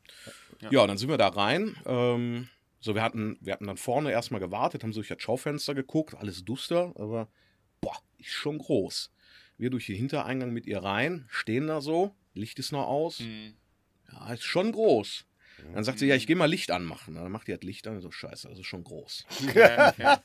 Ja, 0.71 0.85
dann 0.87 0.97
sind 0.97 1.09
wir 1.09 1.17
da 1.17 1.27
rein. 1.29 1.75
Ähm, 1.85 2.49
so, 2.79 2.95
wir 2.95 3.01
hatten, 3.01 3.37
wir 3.39 3.53
hatten 3.53 3.67
dann 3.67 3.77
vorne 3.77 4.11
erstmal 4.11 4.41
gewartet, 4.41 4.83
haben 4.83 4.91
so 4.91 4.99
durch 4.99 5.07
das 5.09 5.21
Schaufenster 5.21 5.73
geguckt, 5.73 6.15
alles 6.15 6.43
duster, 6.43 6.91
aber 6.95 7.29
boah, 7.83 7.97
ist 8.17 8.29
schon 8.29 8.57
groß. 8.57 9.11
Wir 9.57 9.69
durch 9.69 9.85
den 9.85 9.95
Hintereingang 9.95 10.51
mit 10.51 10.65
ihr 10.65 10.79
rein, 10.79 11.25
stehen 11.29 11.67
da 11.67 11.81
so, 11.81 12.15
Licht 12.33 12.59
ist 12.59 12.71
noch 12.71 12.87
aus. 12.87 13.19
Mhm. 13.19 13.53
Ja, 14.11 14.33
ist 14.33 14.43
schon 14.43 14.71
groß. 14.71 15.25
Dann 15.73 15.83
sagt 15.83 15.99
sie, 15.99 16.07
ja, 16.07 16.15
ich 16.15 16.27
gehe 16.27 16.35
mal 16.35 16.49
Licht 16.49 16.71
anmachen. 16.71 17.15
Dann 17.15 17.31
macht 17.31 17.47
die 17.47 17.53
das 17.53 17.61
Licht 17.61 17.87
an, 17.87 18.01
so 18.01 18.11
scheiße, 18.11 18.49
das 18.49 18.59
ist 18.59 18.65
schon 18.65 18.83
groß. 18.83 19.25
Ja, 19.55 19.93
ja. 19.97 20.21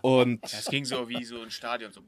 Und 0.00 0.42
Das 0.42 0.66
ging 0.66 0.84
so 0.84 1.08
wie 1.08 1.22
so 1.24 1.42
ein 1.42 1.50
Stadion. 1.50 1.92
So. 1.92 2.00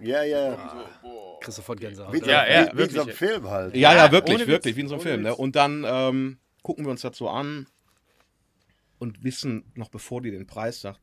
Ja, 0.00 0.22
ja. 0.22 0.88
so. 1.02 1.38
Kriegst 1.40 1.56
sofort 1.56 1.80
Gänsehaut. 1.80 2.12
Wie, 2.12 2.20
Ja, 2.20 2.46
ja, 2.46 2.72
wie, 2.72 2.78
wie 2.78 2.82
in 2.82 2.90
so 2.90 3.00
einem 3.00 3.06
wirklich. 3.08 3.16
Film 3.16 3.48
halt. 3.48 3.76
ja, 3.76 3.94
ja, 3.94 4.12
wirklich, 4.12 4.46
wirklich, 4.46 4.76
wie 4.76 4.80
in 4.80 4.88
so 4.88 4.94
einem 4.94 5.02
Film. 5.02 5.22
Ne? 5.22 5.34
Und 5.34 5.56
dann 5.56 5.84
ähm, 5.86 6.38
gucken 6.62 6.84
wir 6.84 6.90
uns 6.90 7.00
das 7.02 7.16
so 7.16 7.28
an 7.28 7.66
und 8.98 9.24
wissen, 9.24 9.70
noch 9.74 9.88
bevor 9.88 10.22
die 10.22 10.30
den 10.30 10.46
Preis 10.46 10.80
sagt, 10.80 11.00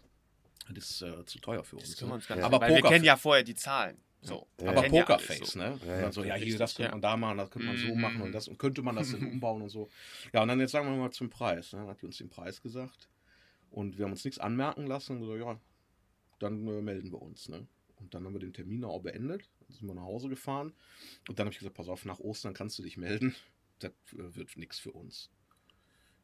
das 0.73 0.89
ist 0.89 1.01
äh, 1.01 1.25
zu 1.25 1.39
teuer 1.39 1.63
für 1.63 1.77
uns. 1.77 1.89
Das 1.89 1.97
können 1.97 2.09
wir 2.11 2.13
Ne? 2.13 2.15
uns 2.15 2.27
gar 2.27 2.35
nicht 2.35 2.45
Aber 2.45 2.59
Weil 2.61 2.69
wir 2.69 2.77
Poker- 2.81 2.89
kennen 2.89 3.05
ja 3.05 3.15
vorher 3.17 3.43
die 3.43 3.55
Zahlen. 3.55 3.97
So. 4.21 4.47
Ja. 4.59 4.63
Wir 4.65 4.69
Aber 4.71 4.83
ja 4.87 4.89
Pokerface, 4.89 5.51
so. 5.51 5.59
ne? 5.59 5.65
Ja, 5.65 5.71
und 5.73 5.87
ja, 5.87 6.01
dann 6.01 6.11
so, 6.11 6.23
ja, 6.23 6.35
hier, 6.35 6.57
das 6.57 6.75
könnte 6.75 6.87
ja. 6.89 6.91
man 6.91 7.01
da 7.01 7.15
machen, 7.17 7.37
das 7.37 7.51
könnte 7.51 7.67
man 7.67 7.77
so 7.77 7.93
Mhm. 7.95 8.01
machen 8.01 8.21
und 8.21 8.31
das 8.31 8.47
und 8.47 8.57
könnte 8.57 8.81
man 8.81 8.95
das 8.95 9.13
umbauen 9.13 9.61
und 9.61 9.69
so. 9.69 9.89
Ja, 10.33 10.41
und 10.41 10.47
dann 10.47 10.59
jetzt 10.59 10.71
sagen 10.71 10.89
wir 10.89 10.97
mal 10.97 11.11
zum 11.11 11.29
Preis. 11.29 11.71
Ne? 11.73 11.79
Dann 11.79 11.87
hat 11.89 12.01
die 12.01 12.05
uns 12.07 12.17
den 12.17 12.29
Preis 12.29 12.61
gesagt 12.61 13.07
und 13.69 13.97
wir 13.97 14.05
haben 14.05 14.11
uns 14.11 14.25
nichts 14.25 14.39
anmerken 14.39 14.87
lassen 14.87 15.17
und 15.17 15.23
so, 15.25 15.35
ja, 15.37 15.59
dann 16.39 16.67
äh, 16.67 16.81
melden 16.81 17.11
wir 17.11 17.21
uns, 17.21 17.47
ne? 17.49 17.67
Und 17.99 18.13
dann 18.13 18.25
haben 18.25 18.33
wir 18.33 18.39
den 18.39 18.53
Termin 18.53 18.83
auch 18.83 19.01
beendet, 19.01 19.49
dann 19.67 19.75
sind 19.75 19.87
wir 19.87 19.95
nach 19.95 20.03
Hause 20.03 20.29
gefahren 20.29 20.71
und 21.27 21.39
dann 21.39 21.45
habe 21.45 21.53
ich 21.53 21.59
gesagt, 21.59 21.75
pass 21.75 21.87
auf, 21.89 22.05
nach 22.05 22.19
Ostern 22.19 22.53
kannst 22.53 22.77
du 22.77 22.83
dich 22.83 22.95
melden, 22.97 23.35
das 23.79 23.91
äh, 24.13 24.35
wird 24.35 24.55
nichts 24.57 24.77
für 24.79 24.91
uns. 24.91 25.29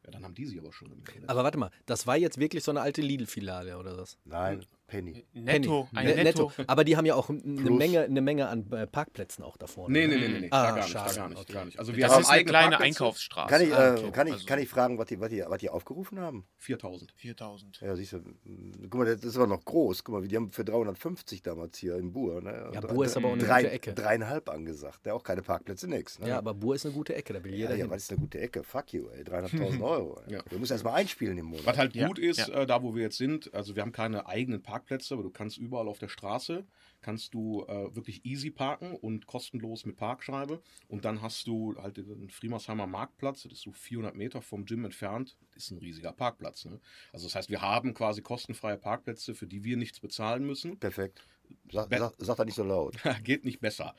Ja, 0.06 0.12
dann 0.12 0.24
haben 0.24 0.34
die 0.34 0.45
sich 0.45 0.60
aber 0.60 0.74
schon 0.74 0.89
gemeldet. 0.89 1.30
Aber 1.30 1.43
warte 1.43 1.58
mal, 1.58 1.72
das 1.86 2.06
war 2.08 2.18
jetzt 2.18 2.38
wirklich 2.38 2.64
so 2.64 2.72
eine 2.72 2.82
alte 2.82 3.01
Lidl-Filiale 3.01 3.78
oder 3.78 3.97
was? 3.97 4.18
Nein, 4.26 4.66
Penny. 4.94 5.26
Netto, 5.34 5.88
ein 5.96 6.06
Ne- 6.06 6.24
Netto. 6.24 6.52
Aber 6.68 6.84
die 6.84 6.96
haben 6.96 7.06
ja 7.06 7.16
auch 7.16 7.30
eine. 7.30 7.41
Menge, 7.44 8.02
eine 8.02 8.22
Menge 8.22 8.48
an 8.48 8.72
äh, 8.72 8.86
Parkplätzen 8.86 9.44
auch 9.44 9.58
da 9.58 9.66
vorne. 9.66 9.91
Nee, 9.91 10.06
nee, 10.08 10.18
nee, 10.18 10.28
nee, 10.28 10.39
nee. 10.41 10.48
Ah, 10.52 10.72
gar 10.72 10.84
nicht, 10.84 10.94
gar 10.94 11.30
nicht, 11.30 11.39
okay. 11.39 11.54
gar 11.54 11.66
nicht. 11.66 11.80
Also 11.80 11.96
wir 11.96 12.04
Das 12.06 12.14
haben 12.14 12.22
ist 12.22 12.30
eine 12.30 12.46
kleine 12.46 12.70
Parkplätze. 12.70 13.04
Einkaufsstraße. 13.04 13.50
Kann 13.50 13.62
ich, 13.64 13.74
Ah, 13.74 13.96
äh, 13.96 14.00
okay. 14.00 14.12
kann, 14.12 14.28
ich, 14.28 14.34
Also- 14.34 14.46
kann 14.46 14.60
ich 14.60 14.70
fragen, 14.70 14.98
was 15.00 15.08
die, 15.08 15.20
was, 15.20 15.30
die, 15.30 15.44
was 15.48 15.58
die 15.58 15.70
aufgerufen 15.70 16.20
haben? 16.20 16.46
4000. 16.60 17.12
4000. 17.16 17.82
Ja, 17.82 17.96
siehst 17.96 18.14
du, 18.14 18.18
mm, 18.18 18.88
guck 18.89 18.96
mal, 18.96 19.06
das 19.06 19.24
ist 19.24 19.36
aber 19.36 19.48
noch 19.48 19.66
groß. 19.66 20.04
Guck 20.04 20.14
mal, 20.16 20.28
die 20.28 20.36
haben 20.36 20.52
für 20.52 20.64
350 20.64 21.41
damals 21.41 21.78
hier 21.80 21.96
in 21.98 22.14
Buhr. 22.14 22.41
Ne? 22.41 22.70
Ja, 22.74 22.82
Drei- 22.82 22.94
Buhr 22.94 23.06
ist 23.06 23.18
aber 23.18 23.30
auch 23.30 23.34
eine 23.34 23.44
drei, 23.44 23.62
gute 23.64 23.72
Ecke. 23.74 23.94
Dreieinhalb 23.94 24.50
angesagt. 24.50 25.06
Ja, 25.08 25.14
auch 25.14 25.24
keine 25.24 25.41
Parkplätze, 25.41 25.88
nix. 25.89 26.20
Ne? 26.20 26.30
Ja, 26.30 26.38
aber 26.38 26.54
Buhr 26.54 26.76
ist 26.76 26.86
eine 26.86 26.94
gute 26.94 27.16
Ecke, 27.16 27.34
da 27.34 27.44
will 27.44 27.52
ja, 27.52 27.58
jeder 27.58 27.72
ja, 27.72 27.76
hin. 27.86 27.89
was 27.89 28.04
ist 28.04 28.12
eine 28.12 28.20
gute 28.20 28.39
Ecke? 28.39 28.64
Fuck 28.64 28.94
you, 28.94 29.08
ey. 29.10 29.24
300.000 29.24 29.82
Euro. 29.82 30.20
Ey. 30.28 30.34
Ja. 30.34 30.41
Du 30.50 30.60
musst 30.60 30.72
erst 30.72 30.84
mal 30.84 30.94
einspielen 30.94 31.38
im 31.39 31.46
Monat. 31.48 31.66
Was 31.66 31.78
halt 31.78 31.96
Ja, 31.96 32.08
gut 32.08 32.20
ist, 32.20 32.38
ja. 32.48 32.62
äh, 32.62 32.66
da 32.68 32.84
wo 32.84 32.94
wir 32.94 33.02
jetzt 33.04 33.18
sind, 33.18 33.52
also 33.54 33.76
wir 33.76 33.82
haben 33.82 33.91
keine 33.91 34.28
eigenen 34.28 34.62
Parkplätze, 34.62 34.83
aber 35.12 35.24
du 35.24 35.30
kannst 35.30 35.58
überall 35.58 35.88
auf 35.88 36.00
der 36.00 36.08
Straße, 36.08 36.66
kannst 37.02 37.34
du 37.34 37.64
äh, 37.68 37.96
wirklich 37.96 38.26
easy 38.26 38.50
parken 38.52 38.96
und 38.96 39.26
kostenlos 39.28 39.86
mit 39.86 39.98
Parkscheibe. 39.98 40.62
Und 40.88 41.06
dann 41.06 41.22
hast 41.22 41.48
du 41.48 41.76
halt 41.78 41.98
den 41.98 42.30
Friemersheimer 42.30 42.88
Marktplatz, 42.88 43.44
das 43.44 43.54
ist 43.54 43.62
so 43.62 43.72
400 43.72 44.16
Meter 44.16 44.42
vom 44.42 44.66
Gym 44.66 44.86
entfernt, 44.86 45.38
das 45.54 45.66
ist 45.66 45.72
ein 45.72 45.78
riesiger 45.78 46.12
Parkplatz. 46.12 46.66
Ne? 46.66 46.80
Also 47.12 47.26
das 47.28 47.36
heißt, 47.36 47.50
wir 47.50 47.62
haben 47.62 47.94
quasi 47.94 48.22
kostenfreie 48.22 48.78
Parkplätze, 48.78 49.36
für 49.36 49.48
die 49.48 49.64
wir 49.64 49.78
nichts 49.78 50.00
bezahlen 50.00 50.46
müssen. 50.46 50.78
Perfekt. 50.80 51.26
Sag, 51.72 51.90
Be- 51.90 51.98
sag, 51.98 52.14
sag 52.18 52.38
das 52.38 52.46
nicht 52.46 52.56
so 52.56 52.64
laut. 52.64 52.96
Geht 53.24 53.46
nicht 53.46 53.60
besser. 53.60 53.96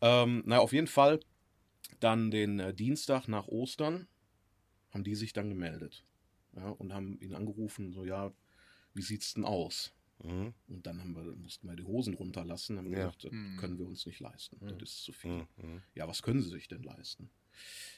Ähm, 0.00 0.42
na, 0.46 0.58
auf 0.58 0.72
jeden 0.72 0.86
Fall 0.86 1.20
dann 2.00 2.30
den 2.30 2.60
äh, 2.60 2.74
Dienstag 2.74 3.28
nach 3.28 3.48
Ostern 3.48 4.06
haben 4.90 5.04
die 5.04 5.14
sich 5.14 5.32
dann 5.32 5.48
gemeldet. 5.48 6.04
Ja, 6.56 6.68
und 6.70 6.92
haben 6.92 7.18
ihn 7.20 7.34
angerufen, 7.34 7.92
so, 7.92 8.04
ja, 8.04 8.32
wie 8.94 9.02
sieht's 9.02 9.34
denn 9.34 9.44
aus? 9.44 9.92
Mhm. 10.22 10.54
Und 10.68 10.86
dann 10.86 11.00
haben 11.00 11.14
wir, 11.14 11.22
mussten 11.36 11.68
wir 11.68 11.76
die 11.76 11.84
Hosen 11.84 12.14
runterlassen, 12.14 12.78
haben 12.78 12.90
Ja. 12.90 12.98
gesagt, 13.06 13.24
das 13.24 13.32
Mhm. 13.32 13.56
können 13.58 13.78
wir 13.78 13.86
uns 13.86 14.06
nicht 14.06 14.20
leisten. 14.20 14.58
Das 14.78 14.90
ist 14.90 15.04
zu 15.04 15.12
viel. 15.12 15.30
Mhm. 15.30 15.46
Mhm. 15.56 15.82
Ja, 15.94 16.06
was 16.08 16.22
können 16.22 16.42
sie 16.42 16.50
sich 16.50 16.68
denn 16.68 16.82
leisten? 16.82 17.30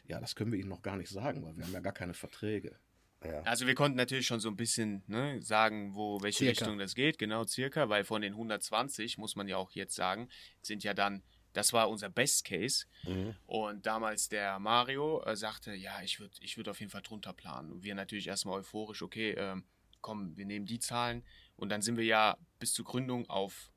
Ja, 0.07 0.21
das 0.21 0.35
können 0.35 0.53
wir 0.53 0.59
ihnen 0.59 0.69
noch 0.69 0.83
gar 0.83 0.97
nicht 0.97 1.11
sagen, 1.11 1.45
weil 1.45 1.57
wir 1.57 1.65
haben 1.65 1.73
ja 1.73 1.81
gar 1.81 1.93
keine 1.93 2.15
Verträge. 2.15 2.79
Ja. 3.25 3.41
Also 3.43 3.69
wir 3.69 3.77
konnten 3.77 3.97
natürlich 3.97 4.27
schon 4.27 4.41
so 4.41 4.49
ein 4.49 4.57
bisschen 4.57 5.05
ne, 5.07 5.41
sagen, 5.43 5.95
wo 5.95 6.21
welche 6.23 6.39
Circa. 6.45 6.51
Richtung 6.65 6.79
das 6.79 6.97
geht, 6.97 7.19
genau 7.19 7.45
circa, 7.45 7.89
weil 7.89 8.03
von 8.05 8.21
den 8.23 8.33
120 8.33 9.17
muss 9.19 9.37
man 9.37 9.47
ja 9.47 9.57
auch 9.59 9.71
jetzt 9.73 9.95
sagen, 9.95 10.29
sind 10.61 10.83
ja 10.83 10.93
dann, 10.93 11.23
das 11.53 11.73
war 11.73 11.89
unser 11.89 12.09
Best 12.09 12.45
Case. 12.45 12.87
Mhm. 13.05 13.37
Und 13.47 13.87
damals 13.87 14.29
der 14.29 14.59
Mario 14.59 15.23
äh, 15.23 15.37
sagte, 15.37 15.73
ja, 15.75 16.03
ich 16.03 16.19
würde 16.19 16.35
ich 16.41 16.57
würd 16.57 16.69
auf 16.69 16.81
jeden 16.81 16.91
Fall 16.91 17.03
drunter 17.03 17.33
planen. 17.33 17.71
Und 17.71 17.85
wir 17.85 17.95
natürlich 17.95 18.27
erstmal 18.27 18.59
euphorisch, 18.59 19.03
okay, 19.03 19.33
ähm, 19.39 19.65
komm, 20.01 20.37
wir 20.37 20.45
nehmen 20.47 20.67
die 20.67 20.81
Zahlen. 20.81 21.23
Und 21.57 21.69
dann 21.69 21.83
sind 21.83 21.97
wir 21.97 22.05
ja 22.05 22.37
bis 22.59 22.73
zur 22.73 22.85
Gründung 22.85 23.29
auf 23.31 23.71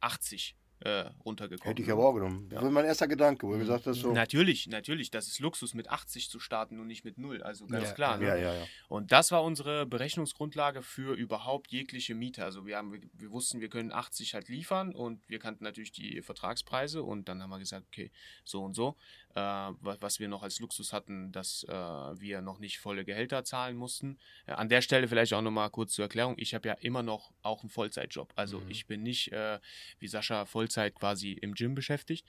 80 0.00 0.56
äh, 0.80 1.08
runtergekommen. 1.24 1.68
Hätte 1.68 1.80
ich 1.82 1.90
aber 1.90 2.04
auch 2.06 2.12
genommen. 2.12 2.46
Das 2.50 2.62
war 2.62 2.70
mein 2.70 2.84
erster 2.84 3.08
Gedanke, 3.08 3.46
wo 3.46 3.52
Mhm. 3.52 3.54
ich 3.54 3.60
gesagt 3.60 3.86
habe, 3.86 3.94
so. 3.94 4.12
Natürlich, 4.12 4.66
natürlich, 4.66 5.10
das 5.10 5.28
ist 5.28 5.38
Luxus 5.38 5.72
mit 5.72 5.88
80 5.88 6.28
zu 6.28 6.38
starten 6.40 6.78
und 6.78 6.88
nicht 6.88 7.04
mit 7.04 7.16
0, 7.16 7.42
also 7.42 7.66
ganz 7.66 7.88
Ja, 7.88 7.94
klar. 7.94 8.18
Ne? 8.18 8.26
Ja, 8.26 8.36
ja, 8.36 8.54
ja. 8.54 8.66
Und 8.88 9.10
das 9.10 9.30
war 9.30 9.42
unsere 9.44 9.86
Berechnungsgrundlage 9.86 10.82
für 10.82 11.14
überhaupt 11.14 11.70
jegliche 11.72 12.14
Miete. 12.14 12.44
Also 12.44 12.66
wir, 12.66 12.76
haben, 12.76 12.92
wir, 12.92 13.00
wir 13.14 13.30
wussten, 13.30 13.60
wir 13.62 13.70
können 13.70 13.92
80 13.92 14.34
halt 14.34 14.48
liefern 14.48 14.94
und 14.94 15.26
wir 15.26 15.38
kannten 15.38 15.64
natürlich 15.64 15.92
die 15.92 16.20
Vertragspreise 16.20 17.02
und 17.02 17.28
dann 17.30 17.42
haben 17.42 17.50
wir 17.50 17.58
gesagt, 17.60 17.86
okay, 17.86 18.10
so 18.44 18.62
und 18.62 18.74
so. 18.74 18.94
Äh, 19.36 19.40
wa- 19.40 19.96
was 20.00 20.20
wir 20.20 20.28
noch 20.28 20.42
als 20.44 20.60
Luxus 20.60 20.92
hatten, 20.92 21.32
dass 21.32 21.64
äh, 21.64 21.72
wir 21.72 22.40
noch 22.40 22.60
nicht 22.60 22.78
volle 22.78 23.04
Gehälter 23.04 23.42
zahlen 23.44 23.76
mussten. 23.76 24.18
Äh, 24.46 24.52
an 24.52 24.68
der 24.68 24.80
Stelle 24.80 25.08
vielleicht 25.08 25.32
auch 25.34 25.42
nochmal 25.42 25.70
kurz 25.70 25.92
zur 25.94 26.04
Erklärung. 26.04 26.34
Ich 26.38 26.54
habe 26.54 26.68
ja 26.68 26.74
immer 26.74 27.02
noch 27.02 27.32
auch 27.42 27.62
einen 27.62 27.70
Vollzeitjob. 27.70 28.32
Also 28.36 28.60
Mhm. 28.60 28.70
ich 28.70 28.86
bin 28.86 29.02
nicht 29.02 29.32
äh, 29.32 29.58
wie 29.98 30.06
Sascha 30.08 30.44
Vollzeit 30.46 30.94
quasi 30.94 31.32
im 31.32 31.54
Gym 31.54 31.74
beschäftigt. 31.74 32.24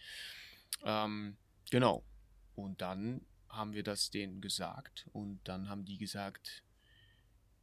Ähm, 0.83 1.37
genau. 1.69 2.03
Und 2.55 2.81
dann 2.81 3.21
haben 3.49 3.73
wir 3.73 3.83
das 3.83 4.09
denen 4.09 4.41
gesagt 4.41 5.07
und 5.13 5.39
dann 5.47 5.69
haben 5.69 5.85
die 5.85 5.97
gesagt, 5.97 6.63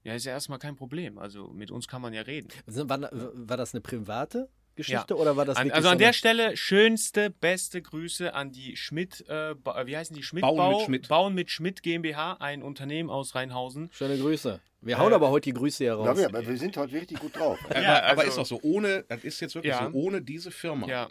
ja, 0.04 0.14
ist 0.14 0.24
ja 0.24 0.32
erstmal 0.32 0.58
kein 0.58 0.76
Problem. 0.76 1.18
Also 1.18 1.48
mit 1.52 1.70
uns 1.70 1.86
kann 1.88 2.00
man 2.02 2.12
ja 2.14 2.22
reden. 2.22 2.48
Sind- 2.66 2.88
War, 2.88 3.00
war 3.12 3.56
das 3.56 3.74
eine 3.74 3.80
private 3.80 4.48
Geschichte 4.74 5.16
oder 5.16 5.36
war 5.36 5.44
das 5.44 5.56
An, 5.56 5.70
also 5.70 5.88
so 5.88 5.92
an 5.92 5.98
der 5.98 6.12
Stelle 6.12 6.56
schönste, 6.56 7.30
beste 7.30 7.82
Grüße 7.82 8.34
an 8.34 8.52
die 8.52 8.76
Schmidt, 8.76 9.24
äh, 9.28 9.54
ba- 9.54 9.86
wie 9.86 9.96
heißen 9.96 10.14
die? 10.16 10.22
Schmidt 10.22 10.42
Bauen 10.42 10.56
Bau- 10.56 10.76
mit 10.78 10.84
Schmidt. 10.86 11.08
Bauen 11.08 11.34
mit 11.34 11.50
Schmidt 11.50 11.82
GmbH, 11.82 12.34
ein 12.40 12.62
Unternehmen 12.62 13.10
aus 13.10 13.34
Rheinhausen. 13.34 13.90
Schöne 13.92 14.16
Grüße. 14.18 14.60
Wir 14.80 14.98
hauen 14.98 15.12
Äh, 15.12 15.14
aber 15.14 15.30
heute 15.30 15.44
die 15.50 15.52
Grüße 15.54 15.78
hier 15.84 15.86
Ja, 15.88 15.94
raus. 15.94 16.18
wir, 16.18 16.26
aber 16.26 16.46
wir 16.46 16.56
sind 16.56 16.76
heute 16.76 16.94
richtig 16.94 17.18
gut 17.20 17.36
drauf. 17.36 17.58
aber, 17.64 17.74
Ja, 17.82 18.02
aber 18.04 18.22
also- 18.22 18.30
ist 18.30 18.38
doch 18.38 18.46
so, 18.46 18.60
ohne, 18.62 19.04
das 19.08 19.22
ist 19.24 19.40
jetzt 19.40 19.54
wirklich 19.54 19.72
Ja. 19.72 19.90
so, 19.90 19.96
ohne 19.98 20.22
diese 20.22 20.50
Firma. 20.50 20.86
Ja, 20.88 21.08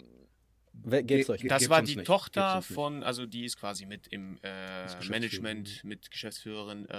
Wer- 0.84 1.02
Geht's 1.02 1.26
Ge- 1.26 1.34
euch? 1.34 1.40
das 1.42 1.58
gibt's 1.60 1.70
war 1.70 1.82
die 1.82 1.96
nicht. 1.96 2.06
Tochter 2.06 2.62
von, 2.62 3.02
also 3.02 3.26
die 3.26 3.44
ist 3.44 3.58
quasi 3.60 3.84
mit 3.86 4.06
im 4.08 4.38
äh. 4.42 4.86
Management, 5.08 5.84
mit 5.84 6.10
Geschäftsführerin, 6.10 6.88
äh, 6.88 6.96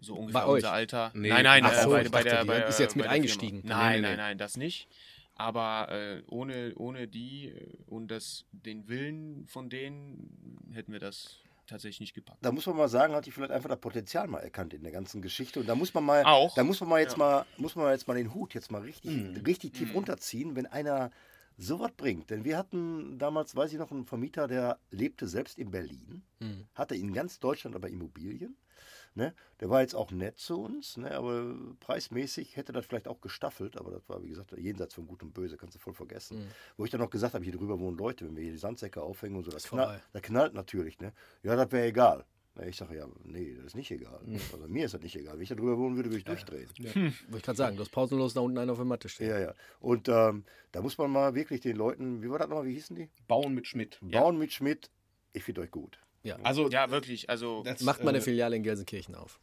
so 0.00 0.14
ungefähr 0.14 0.40
Bei 0.42 0.46
euch? 0.46 0.54
unser 0.56 0.72
Alter. 0.72 1.10
Nee. 1.14 1.28
Nein, 1.28 1.44
nein, 1.44 1.64
Ach 1.64 1.72
äh, 1.72 1.82
so, 1.82 1.90
bei, 1.90 2.02
ich 2.02 2.10
bei 2.10 2.22
dachte, 2.22 2.36
der, 2.36 2.44
bei, 2.44 2.62
ist 2.62 2.78
jetzt 2.80 2.96
mit 2.96 3.04
bei 3.06 3.10
eingestiegen. 3.12 3.62
Nein, 3.64 3.76
Nee, 3.76 3.96
nee, 3.96 4.02
nein, 4.02 4.10
nee. 4.12 4.16
nein, 4.16 4.38
das 4.38 4.56
nicht. 4.56 4.88
Aber 5.36 5.88
äh, 5.90 6.22
ohne, 6.28 6.74
ohne 6.76 7.08
die 7.08 7.48
äh, 7.48 7.76
und 7.86 8.08
das, 8.08 8.44
den 8.52 8.88
Willen 8.88 9.46
von 9.46 9.68
denen 9.68 10.70
hätten 10.72 10.92
wir 10.92 10.98
das 11.00 11.36
tatsächlich 11.66 12.00
nicht 12.00 12.14
gepackt. 12.14 12.44
Da 12.44 12.52
muss 12.52 12.66
man 12.66 12.76
mal 12.76 12.88
sagen, 12.88 13.14
hat 13.14 13.26
die 13.26 13.32
vielleicht 13.32 13.50
einfach 13.52 13.68
das 13.68 13.80
Potenzial 13.80 14.28
mal 14.28 14.38
erkannt 14.38 14.72
in 14.72 14.82
der 14.82 14.92
ganzen 14.92 15.20
Geschichte. 15.20 15.60
Und 15.60 15.66
da 15.66 15.74
muss 15.74 15.92
man 15.94 16.04
mal, 16.04 16.24
Auch. 16.24 16.54
da 16.54 16.64
muss 16.64 16.80
man 16.80 16.88
mal 16.88 17.00
jetzt 17.00 17.12
Ja. 17.12 17.18
mal, 17.18 17.46
muss 17.58 17.74
man 17.76 17.90
jetzt 17.90 18.06
mal 18.08 18.14
den 18.14 18.34
Hut 18.34 18.54
jetzt 18.54 18.70
mal 18.70 18.80
richtig, 18.82 19.12
Mhm. 19.12 19.42
richtig 19.46 19.72
tief 19.72 19.90
Mhm. 19.90 19.94
runterziehen, 19.96 20.56
wenn 20.56 20.66
einer 20.66 21.10
sowas 21.58 21.90
bringt. 21.96 22.30
Denn 22.30 22.44
wir 22.44 22.56
hatten 22.56 23.18
damals, 23.18 23.56
weiß 23.56 23.72
ich 23.72 23.78
noch, 23.78 23.90
einen 23.90 24.04
Vermieter, 24.06 24.46
der 24.46 24.78
lebte 24.90 25.26
selbst 25.26 25.58
in 25.58 25.70
Berlin, 25.70 26.22
Hm. 26.40 26.66
hatte 26.74 26.94
in 26.94 27.12
ganz 27.12 27.40
Deutschland 27.40 27.74
aber 27.76 27.88
Immobilien. 27.88 28.56
Ne? 29.16 29.34
Der 29.60 29.70
war 29.70 29.80
jetzt 29.80 29.94
auch 29.94 30.10
nett 30.10 30.38
zu 30.38 30.60
uns, 30.60 30.98
ne? 30.98 31.10
aber 31.12 31.54
preismäßig 31.80 32.54
hätte 32.56 32.72
das 32.72 32.84
vielleicht 32.84 33.08
auch 33.08 33.22
gestaffelt, 33.22 33.78
aber 33.78 33.90
das 33.90 34.06
war, 34.10 34.22
wie 34.22 34.28
gesagt, 34.28 34.52
jenseits 34.58 34.92
von 34.92 35.06
Gut 35.06 35.22
und 35.22 35.32
Böse, 35.32 35.56
kannst 35.56 35.74
du 35.74 35.78
voll 35.78 35.94
vergessen. 35.94 36.38
Mhm. 36.38 36.48
Wo 36.76 36.84
ich 36.84 36.90
dann 36.90 37.00
noch 37.00 37.08
gesagt 37.08 37.32
habe, 37.32 37.42
hier 37.42 37.54
drüber 37.54 37.80
wohnen 37.80 37.96
Leute, 37.96 38.26
wenn 38.26 38.36
wir 38.36 38.42
hier 38.42 38.52
die 38.52 38.58
Sandsäcke 38.58 39.02
aufhängen 39.02 39.36
und 39.36 39.44
so, 39.44 39.50
das, 39.50 39.64
vorbei. 39.64 39.84
knallt, 39.84 40.02
das 40.12 40.22
knallt 40.22 40.54
natürlich. 40.54 41.00
Ne? 41.00 41.14
Ja, 41.42 41.56
das 41.56 41.72
wäre 41.72 41.86
egal. 41.86 42.26
Ich 42.66 42.76
sage, 42.76 42.96
ja, 42.96 43.06
nee, 43.24 43.54
das 43.54 43.66
ist 43.66 43.74
nicht 43.74 43.90
egal. 43.90 44.20
Also 44.52 44.68
mir 44.68 44.86
ist 44.86 44.94
das 44.94 45.02
nicht 45.02 45.16
egal. 45.16 45.34
Wenn 45.34 45.42
ich 45.42 45.48
da 45.48 45.54
drüber 45.54 45.76
wohnen 45.78 45.96
würde, 45.96 46.08
würde 46.08 46.18
ich 46.18 46.24
durchdrehen. 46.24 46.68
Wollte 46.78 47.36
ich 47.36 47.42
gerade 47.42 47.56
sagen, 47.56 47.76
du 47.76 47.82
hast 47.82 47.90
pausenlos 47.90 48.34
da 48.34 48.40
unten 48.40 48.56
einen 48.58 48.70
auf 48.70 48.78
der 48.78 48.86
Matte 48.86 49.08
stehen. 49.08 49.28
Ja, 49.28 49.38
ja. 49.38 49.54
Und 49.80 50.08
ähm, 50.08 50.44
da 50.72 50.80
muss 50.80 50.96
man 50.96 51.10
mal 51.10 51.34
wirklich 51.34 51.60
den 51.60 51.76
Leuten, 51.76 52.22
wie 52.22 52.30
war 52.30 52.38
das 52.38 52.48
nochmal, 52.48 52.66
wie 52.66 52.74
hießen 52.74 52.96
die? 52.96 53.10
Bauen 53.28 53.54
mit 53.54 53.66
Schmidt. 53.66 53.98
Bauen 54.00 54.38
mit 54.38 54.52
Schmidt. 54.52 54.90
Ich 55.34 55.44
finde 55.44 55.62
euch 55.62 55.70
gut. 55.70 55.98
Ja. 56.26 56.36
Also 56.42 56.68
Ja, 56.70 56.90
wirklich. 56.90 57.30
Also 57.30 57.62
das, 57.62 57.80
Macht 57.82 58.02
mal 58.02 58.10
eine 58.10 58.18
äh, 58.18 58.22
Filiale 58.22 58.56
in 58.56 58.62
Gelsenkirchen 58.62 59.14
auf. 59.14 59.38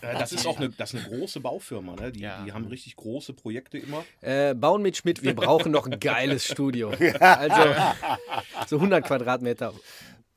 das 0.00 0.32
ist 0.32 0.46
auch 0.46 0.56
eine, 0.58 0.70
das 0.70 0.94
ist 0.94 1.04
eine 1.06 1.16
große 1.18 1.40
Baufirma. 1.40 1.96
Ne? 1.96 2.12
Die, 2.12 2.20
Ja. 2.20 2.44
die 2.44 2.52
haben 2.52 2.66
richtig 2.66 2.96
große 2.96 3.32
Projekte 3.32 3.78
immer. 3.78 4.04
Äh, 4.20 4.54
bauen 4.54 4.82
mit 4.82 4.96
Schmidt, 4.96 5.22
wir 5.22 5.34
brauchen 5.34 5.72
noch 5.72 5.86
ein 5.86 5.98
geiles 6.00 6.44
Studio. 6.46 6.92
Also 7.20 7.74
so 8.66 8.76
100 8.76 9.04
Quadratmeter 9.04 9.72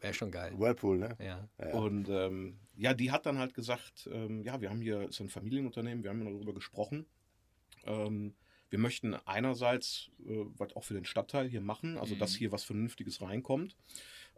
wäre 0.01 0.13
schon 0.13 0.31
geil. 0.31 0.53
Whirlpool, 0.57 0.97
ne? 0.97 1.15
Ja. 1.19 1.47
Ja. 1.59 1.73
Und 1.73 2.09
ähm, 2.09 2.57
ja, 2.75 2.93
die 2.93 3.11
hat 3.11 3.25
dann 3.25 3.37
halt 3.37 3.53
gesagt, 3.53 4.09
ähm, 4.11 4.41
ja, 4.43 4.61
wir 4.61 4.69
haben 4.69 4.81
hier, 4.81 5.09
ist 5.09 5.19
ein 5.19 5.29
Familienunternehmen, 5.29 6.03
wir 6.03 6.09
haben 6.09 6.23
darüber 6.23 6.53
gesprochen. 6.53 7.05
Ähm, 7.85 8.33
wir 8.69 8.79
möchten 8.79 9.15
einerseits 9.25 10.09
äh, 10.25 10.45
was 10.57 10.75
auch 10.75 10.83
für 10.83 10.93
den 10.93 11.05
Stadtteil 11.05 11.47
hier 11.49 11.61
machen, 11.61 11.97
also 11.97 12.15
dass 12.15 12.33
Mhm. 12.33 12.37
hier 12.37 12.51
was 12.51 12.63
Vernünftiges 12.63 13.21
reinkommt. 13.21 13.75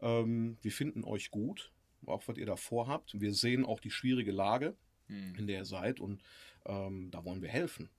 Ähm, 0.02 0.58
wir 0.62 0.72
finden 0.72 1.04
euch 1.04 1.32
gut, 1.32 1.72
auch 2.06 2.28
was 2.28 2.38
ihr 2.38 2.46
da 2.46 2.56
vorhabt. 2.56 3.20
Wir 3.20 3.34
sehen 3.34 3.66
auch 3.66 3.80
die 3.80 3.92
schwierige 3.92 4.32
Lage, 4.32 4.76
hm. 5.08 5.36
in 5.36 5.48
der 5.48 5.60
ihr 5.60 5.66
seid 5.66 6.00
und 6.00 6.22
ähm, 6.66 7.10
da 7.12 7.24
wollen 7.24 7.42
wir 7.42 7.50
helfen. 7.50 7.90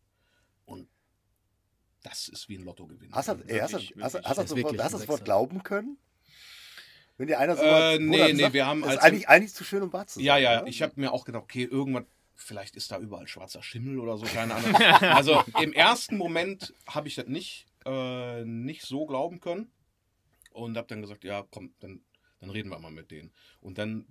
Und 0.64 0.88
das 2.02 2.28
ist 2.28 2.48
wie 2.48 2.58
ein 2.58 2.64
Lottogewinn. 2.64 3.12
Hast 3.12 3.28
du 3.28 3.34
Das 3.34 4.92
Sechser. 4.92 5.24
glauben 5.24 5.62
können? 5.62 5.98
Wenn 7.18 7.28
dir 7.28 7.38
einer 7.38 7.56
so 7.56 7.62
Äh, 7.62 7.98
nee, 7.98 8.16
oder 8.16 8.32
nee, 8.32 8.42
sagt, 8.42 8.54
wir 8.54 8.66
haben 8.66 8.80
das 8.80 8.94
ist 8.94 8.96
als- 8.98 9.04
eigentlich, 9.04 9.28
eigentlich 9.28 9.54
zu 9.54 9.64
schön, 9.64 9.82
um 9.82 9.92
wahr 9.92 10.06
zu 10.06 10.18
sein. 10.18 10.24
Ja, 10.24 10.38
ja, 10.38 10.60
oder? 10.62 10.68
ich 10.68 10.82
habe 10.82 10.94
mir 10.96 11.12
auch 11.12 11.24
gedacht, 11.24 11.44
okay, 11.44 11.64
irgendwann, 11.64 12.06
vielleicht 12.34 12.74
ist 12.74 12.90
da 12.90 12.98
überall 12.98 13.28
schwarzer 13.28 13.62
Schimmel 13.62 13.98
oder 14.00 14.16
so, 14.16 14.26
keine 14.26 14.54
Ahnung. 14.54 14.74
also 15.00 15.44
im 15.60 15.72
ersten 15.72 16.16
Moment 16.16 16.74
habe 16.86 17.06
ich 17.06 17.14
das 17.14 17.26
nicht, 17.26 17.66
äh, 17.84 18.44
nicht 18.44 18.82
so 18.82 19.06
glauben 19.06 19.40
können 19.40 19.70
und 20.52 20.76
habe 20.76 20.88
dann 20.88 21.00
gesagt, 21.02 21.24
ja, 21.24 21.46
komm, 21.50 21.74
dann, 21.80 22.00
dann 22.40 22.50
reden 22.50 22.70
wir 22.70 22.78
mal 22.78 22.90
mit 22.90 23.10
denen. 23.10 23.32
Und 23.60 23.78
dann, 23.78 24.06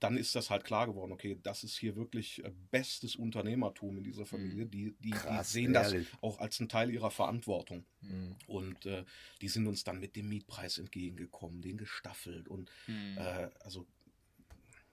dann 0.00 0.16
ist 0.16 0.34
das 0.34 0.50
halt 0.50 0.64
klar 0.64 0.86
geworden, 0.86 1.12
okay, 1.12 1.38
das 1.42 1.62
ist 1.62 1.76
hier 1.78 1.94
wirklich 1.96 2.44
äh, 2.44 2.50
bestes 2.70 3.14
Unternehmertum 3.16 3.98
in 3.98 4.04
dieser 4.04 4.26
Familie. 4.26 4.66
Die, 4.66 4.92
die, 4.92 4.96
die 5.00 5.10
Krass, 5.10 5.52
sehen 5.52 5.72
das 5.72 5.92
ehrlich. 5.92 6.08
auch 6.20 6.38
als 6.38 6.58
einen 6.60 6.68
Teil 6.68 6.90
ihrer 6.90 7.10
Verantwortung. 7.10 7.84
Mhm. 8.00 8.36
Und 8.46 8.86
äh, 8.86 9.04
die 9.40 9.48
sind 9.48 9.66
uns 9.66 9.84
dann 9.84 10.00
mit 10.00 10.16
dem 10.16 10.28
Mietpreis 10.28 10.78
entgegengekommen, 10.78 11.62
den 11.62 11.76
gestaffelt 11.78 12.48
und 12.48 12.70
Hm. 12.86 13.16
äh, 13.18 13.48
also 13.60 13.86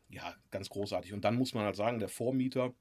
ja, 0.10 0.36
ganz 0.52 0.70
großartig. 0.70 1.14
Und 1.14 1.24
dann 1.24 1.36
muss 1.36 1.54
man 1.54 1.66
halt 1.66 1.76
sagen, 1.76 2.00
der 2.00 2.10
Vormieter, 2.10 2.74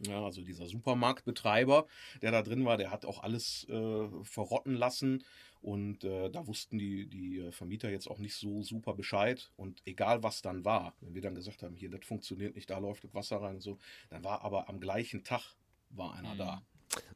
Ja, 0.00 0.24
also 0.24 0.42
dieser 0.42 0.66
Supermarktbetreiber, 0.66 1.86
der 2.20 2.32
da 2.32 2.42
drin 2.42 2.64
war, 2.64 2.76
der 2.76 2.90
hat 2.90 3.04
auch 3.04 3.22
alles 3.22 3.64
äh, 3.68 4.08
verrotten 4.24 4.74
lassen. 4.74 5.24
Und 5.64 6.04
äh, 6.04 6.28
da 6.28 6.46
wussten 6.46 6.76
die, 6.76 7.06
die 7.06 7.38
äh, 7.38 7.50
Vermieter 7.50 7.88
jetzt 7.90 8.06
auch 8.06 8.18
nicht 8.18 8.34
so 8.34 8.62
super 8.62 8.92
Bescheid. 8.92 9.50
Und 9.56 9.80
egal 9.86 10.22
was 10.22 10.42
dann 10.42 10.62
war, 10.66 10.94
wenn 11.00 11.14
wir 11.14 11.22
dann 11.22 11.34
gesagt 11.34 11.62
haben, 11.62 11.74
hier, 11.74 11.88
das 11.88 12.04
funktioniert 12.04 12.54
nicht, 12.54 12.68
da 12.68 12.76
läuft 12.76 13.04
das 13.04 13.14
Wasser 13.14 13.40
rein 13.40 13.54
und 13.54 13.62
so, 13.62 13.78
dann 14.10 14.22
war 14.24 14.42
aber 14.42 14.68
am 14.68 14.78
gleichen 14.78 15.24
Tag 15.24 15.56
war 15.88 16.12
einer 16.16 16.36
da. 16.36 16.62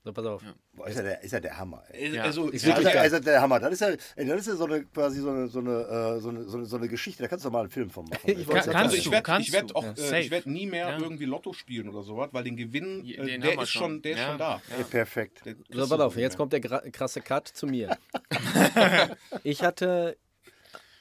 So, 0.05 0.12
pass 0.12 0.24
auf. 0.26 0.43
Boah, 0.72 0.87
ist, 0.89 0.97
ja 0.97 1.03
der, 1.03 1.22
ist 1.22 1.33
ja 1.33 1.41
der 1.41 1.59
Hammer. 1.59 1.83
Ey. 1.91 2.14
Äh, 2.16 2.20
Also, 2.20 2.49
ist 2.49 2.62
ja, 2.64 2.68
wirklich 2.76 2.87
geil. 2.95 2.99
also 3.03 3.18
der 3.20 3.41
Hammer. 3.43 3.61
Das 3.61 3.72
ist 3.72 3.81
ja, 3.81 3.89
ey, 4.16 4.26
das 4.26 4.41
ist 4.41 4.47
ja 4.47 4.57
so 4.57 4.64
eine 4.64 4.85
quasi 4.85 5.20
so 5.20 5.31
eine, 5.31 5.49
so 5.49 5.59
eine, 5.59 5.70
äh, 6.16 6.20
so 6.20 6.29
eine, 6.31 6.45
so 6.45 6.57
eine, 6.57 6.66
so 6.66 6.76
eine 6.76 6.89
Geschichte. 6.89 7.22
Da 7.22 7.29
kannst 7.29 7.45
du 7.45 7.49
doch 7.49 7.53
mal 7.53 7.61
einen 7.61 7.70
Film 7.70 7.91
von 7.91 8.05
machen. 8.07 8.20
Ich 8.26 8.47
Kann- 8.49 8.62
sagen, 8.62 8.68
also 8.68 8.72
kannst 8.72 8.97
ich 8.97 9.11
werde 9.11 9.22
kannst 9.24 9.49
ich 9.49 9.53
werd 9.55 9.74
auch, 9.76 9.85
Ja, 9.85 9.93
äh, 10.12 10.20
ich 10.20 10.31
werd 10.31 10.47
nie 10.47 10.66
mehr 10.66 10.89
Ja. 10.91 10.99
irgendwie 10.99 11.24
Lotto 11.24 11.53
spielen 11.53 11.89
oder 11.89 12.03
sowas, 12.03 12.29
weil 12.33 12.45
den 12.45 12.57
Gewinn, 12.57 13.05
Den 13.05 13.29
äh, 13.29 13.33
haben 13.35 13.41
der 13.43 13.62
ist 13.62 13.70
schon. 13.70 14.03
der 14.03 14.12
ist 14.12 14.18
Ja. 14.18 14.29
schon 14.29 14.39
da. 14.39 14.62
Ey, 14.76 14.85
perfekt. 14.85 15.43
So, 15.70 15.89
pass 15.89 16.01
auf, 16.01 16.16
jetzt 16.16 16.37
kommt 16.37 16.53
der 16.53 16.61
krasse 16.61 17.20
Cut 17.20 17.49
zu 17.49 17.66
mir. 17.66 17.97
ich 19.43 19.62
hatte 19.62 20.16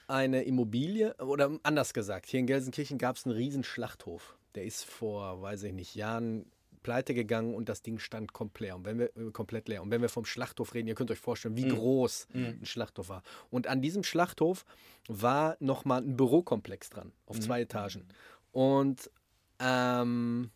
eine 0.07 0.43
Immobilie, 0.43 1.13
oder 1.17 1.51
anders 1.63 1.93
gesagt, 1.93 2.27
hier 2.27 2.39
in 2.39 2.47
Gelsenkirchen 2.47 2.97
gab 2.97 3.15
es 3.17 3.25
einen 3.25 3.35
riesen 3.35 3.63
Schlachthof. 3.63 4.37
Der 4.55 4.63
ist 4.63 4.85
vor, 4.85 5.41
weiß 5.41 5.63
ich 5.63 5.73
nicht, 5.73 5.95
Jahren 5.95 6.45
pleite 6.87 7.13
gegangen 7.13 7.53
und 7.53 7.67
das 7.67 7.81
Ding 7.81 7.99
stand 7.99 8.31
komplett, 8.31 8.73
und 8.73 8.85
wenn 8.85 8.97
wir, 8.97 9.07
äh, 9.17 9.29
komplett 9.33 9.67
leer. 9.67 9.81
Und 9.81 9.91
wenn 9.91 10.01
wir 10.01 10.07
vom 10.07 10.23
Schlachthof 10.23 10.73
reden, 10.73 10.87
ihr 10.87 10.95
könnt 10.95 11.11
euch 11.11 11.19
vorstellen, 11.19 11.57
wie 11.57 11.67
groß 11.67 12.29
ein 12.33 12.65
Schlachthof 12.65 13.09
war. 13.09 13.23
Und 13.49 13.67
an 13.67 13.81
diesem 13.81 14.03
Schlachthof 14.03 14.63
war 15.09 15.57
nochmal 15.59 16.01
ein 16.01 16.15
Bürokomplex 16.15 16.89
dran, 16.89 17.11
auf 17.25 17.41
zwei 17.41 17.59
Etagen. 17.59 18.07
Und 18.53 19.11
ähm, 19.59 20.49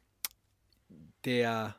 der 1.25 1.75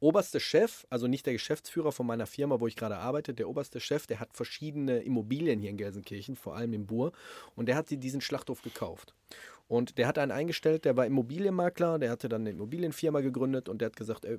oberste 0.00 0.40
Chef, 0.40 0.86
also 0.88 1.06
nicht 1.06 1.26
der 1.26 1.34
Geschäftsführer 1.34 1.92
von 1.92 2.06
meiner 2.06 2.26
Firma, 2.26 2.58
wo 2.60 2.66
ich 2.66 2.76
gerade 2.76 2.96
arbeite, 2.96 3.34
der 3.34 3.46
oberste 3.46 3.80
Chef, 3.80 4.06
der 4.06 4.20
hat 4.20 4.32
verschiedene 4.32 5.00
Immobilien 5.00 5.60
hier 5.60 5.68
in 5.68 5.76
Gelsenkirchen, 5.76 6.36
vor 6.36 6.56
allem 6.56 6.72
im 6.72 6.86
Bur, 6.86 7.12
und 7.56 7.66
der 7.66 7.76
hat 7.76 7.90
diesen 7.90 8.22
Schlachthof 8.22 8.62
gekauft. 8.62 9.14
Und 9.68 9.98
der 9.98 10.06
hat 10.06 10.18
einen 10.18 10.30
eingestellt, 10.32 10.84
der 10.84 10.96
war 10.96 11.06
Immobilienmakler, 11.06 11.98
der 11.98 12.10
hatte 12.10 12.28
dann 12.28 12.42
eine 12.42 12.50
Immobilienfirma 12.50 13.20
gegründet 13.20 13.68
und 13.68 13.80
der 13.80 13.86
hat 13.86 13.96
gesagt, 13.96 14.24
ey, 14.24 14.38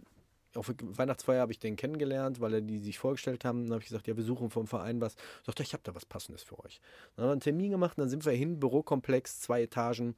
auf 0.55 0.73
Weihnachtsfeier 0.82 1.41
habe 1.41 1.51
ich 1.51 1.59
den 1.59 1.75
kennengelernt, 1.75 2.39
weil 2.39 2.53
er 2.55 2.61
die 2.61 2.80
sich 2.80 2.97
vorgestellt 2.97 3.45
haben. 3.45 3.65
Dann 3.65 3.73
habe 3.73 3.82
ich 3.82 3.89
gesagt, 3.89 4.07
ja, 4.07 4.15
wir 4.15 4.23
suchen 4.23 4.49
vom 4.49 4.65
Verein 4.65 5.01
was. 5.01 5.15
Sagt 5.45 5.59
er, 5.59 5.63
ich 5.63 5.73
habe 5.73 5.84
da 5.84 5.93
was 5.93 6.05
Passendes 6.05 6.43
für 6.43 6.57
euch. 6.63 6.80
Dann 7.15 7.23
haben 7.23 7.30
wir 7.30 7.32
einen 7.34 7.41
Termin 7.41 7.71
gemacht, 7.71 7.97
dann 7.97 8.09
sind 8.09 8.25
wir 8.25 8.32
hin, 8.32 8.59
Bürokomplex, 8.59 9.41
zwei 9.41 9.63
Etagen, 9.63 10.15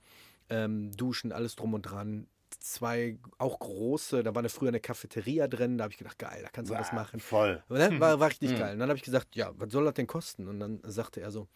ähm, 0.50 0.92
Duschen, 0.96 1.32
alles 1.32 1.56
drum 1.56 1.74
und 1.74 1.82
dran. 1.84 2.28
Zwei 2.60 3.18
auch 3.38 3.60
große, 3.60 4.24
da 4.24 4.34
war 4.34 4.40
eine, 4.40 4.50
früher 4.50 4.70
eine 4.70 4.80
Cafeteria 4.80 5.48
drin, 5.48 5.78
da 5.78 5.84
habe 5.84 5.92
ich 5.92 5.98
gedacht, 5.98 6.18
geil, 6.18 6.42
da 6.42 6.50
kannst 6.50 6.72
du 6.72 6.76
was 6.76 6.92
Ah, 6.92 6.96
machen. 6.96 7.20
Voll. 7.20 7.64
War, 7.68 7.80
war 8.20 8.28
richtig 8.28 8.58
geil. 8.58 8.74
Und 8.74 8.80
dann 8.80 8.90
habe 8.90 8.98
ich 8.98 9.04
gesagt, 9.04 9.36
ja, 9.36 9.52
was 9.58 9.72
soll 9.72 9.86
das 9.86 9.94
denn 9.96 10.08
kosten? 10.08 10.48
Und 10.48 10.60
dann 10.60 10.80
sagte 10.84 11.22
er 11.22 11.32
so, 11.32 11.48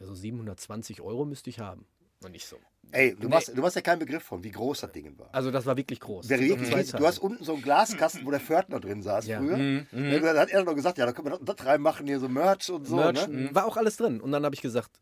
ja, 0.00 0.06
so 0.06 0.14
720 0.14 1.00
Euro 1.00 1.24
müsste 1.24 1.50
ich 1.50 1.58
haben. 1.60 1.86
Und 2.22 2.34
ich 2.34 2.46
so, 2.46 2.56
Ey, 2.92 3.14
du, 3.14 3.22
Nee. 3.22 3.34
machst, 3.34 3.52
du 3.56 3.62
hast 3.62 3.74
ja 3.74 3.80
keinen 3.82 3.98
Begriff 3.98 4.22
von, 4.22 4.42
wie 4.44 4.50
groß 4.50 4.80
das 4.80 4.92
Ding 4.92 5.18
war. 5.18 5.28
also 5.32 5.50
das 5.50 5.66
war 5.66 5.76
wirklich 5.76 6.00
groß. 6.00 6.28
Wäre 6.28 6.40
wirklich, 6.42 6.68
zwei 6.68 6.98
du 6.98 7.06
hast 7.06 7.18
unten 7.18 7.44
so 7.44 7.54
einen 7.54 7.62
Glaskasten, 7.62 8.24
wo 8.24 8.30
der 8.30 8.40
Pförtner 8.40 8.80
drin 8.80 9.02
saß 9.02 9.26
Ja. 9.26 9.40
früher. 9.40 9.56
Mhm, 9.58 9.86
Ja, 9.92 10.18
Dann 10.20 10.38
hat 10.38 10.50
er 10.50 10.64
noch 10.64 10.74
gesagt, 10.74 10.98
ja, 10.98 11.06
da 11.06 11.12
können 11.12 11.26
wir 11.30 11.38
das, 11.38 11.56
das 11.56 11.66
reinmachen, 11.66 12.06
hier 12.06 12.20
so 12.20 12.28
Merch 12.28 12.70
und 12.70 12.86
so. 12.86 12.96
Merch, 12.96 13.26
Ne? 13.26 13.50
war 13.54 13.66
auch 13.66 13.76
alles 13.76 13.96
drin. 13.96 14.20
Und 14.20 14.32
dann 14.32 14.44
habe 14.44 14.54
ich 14.54 14.62
gesagt, 14.62 15.00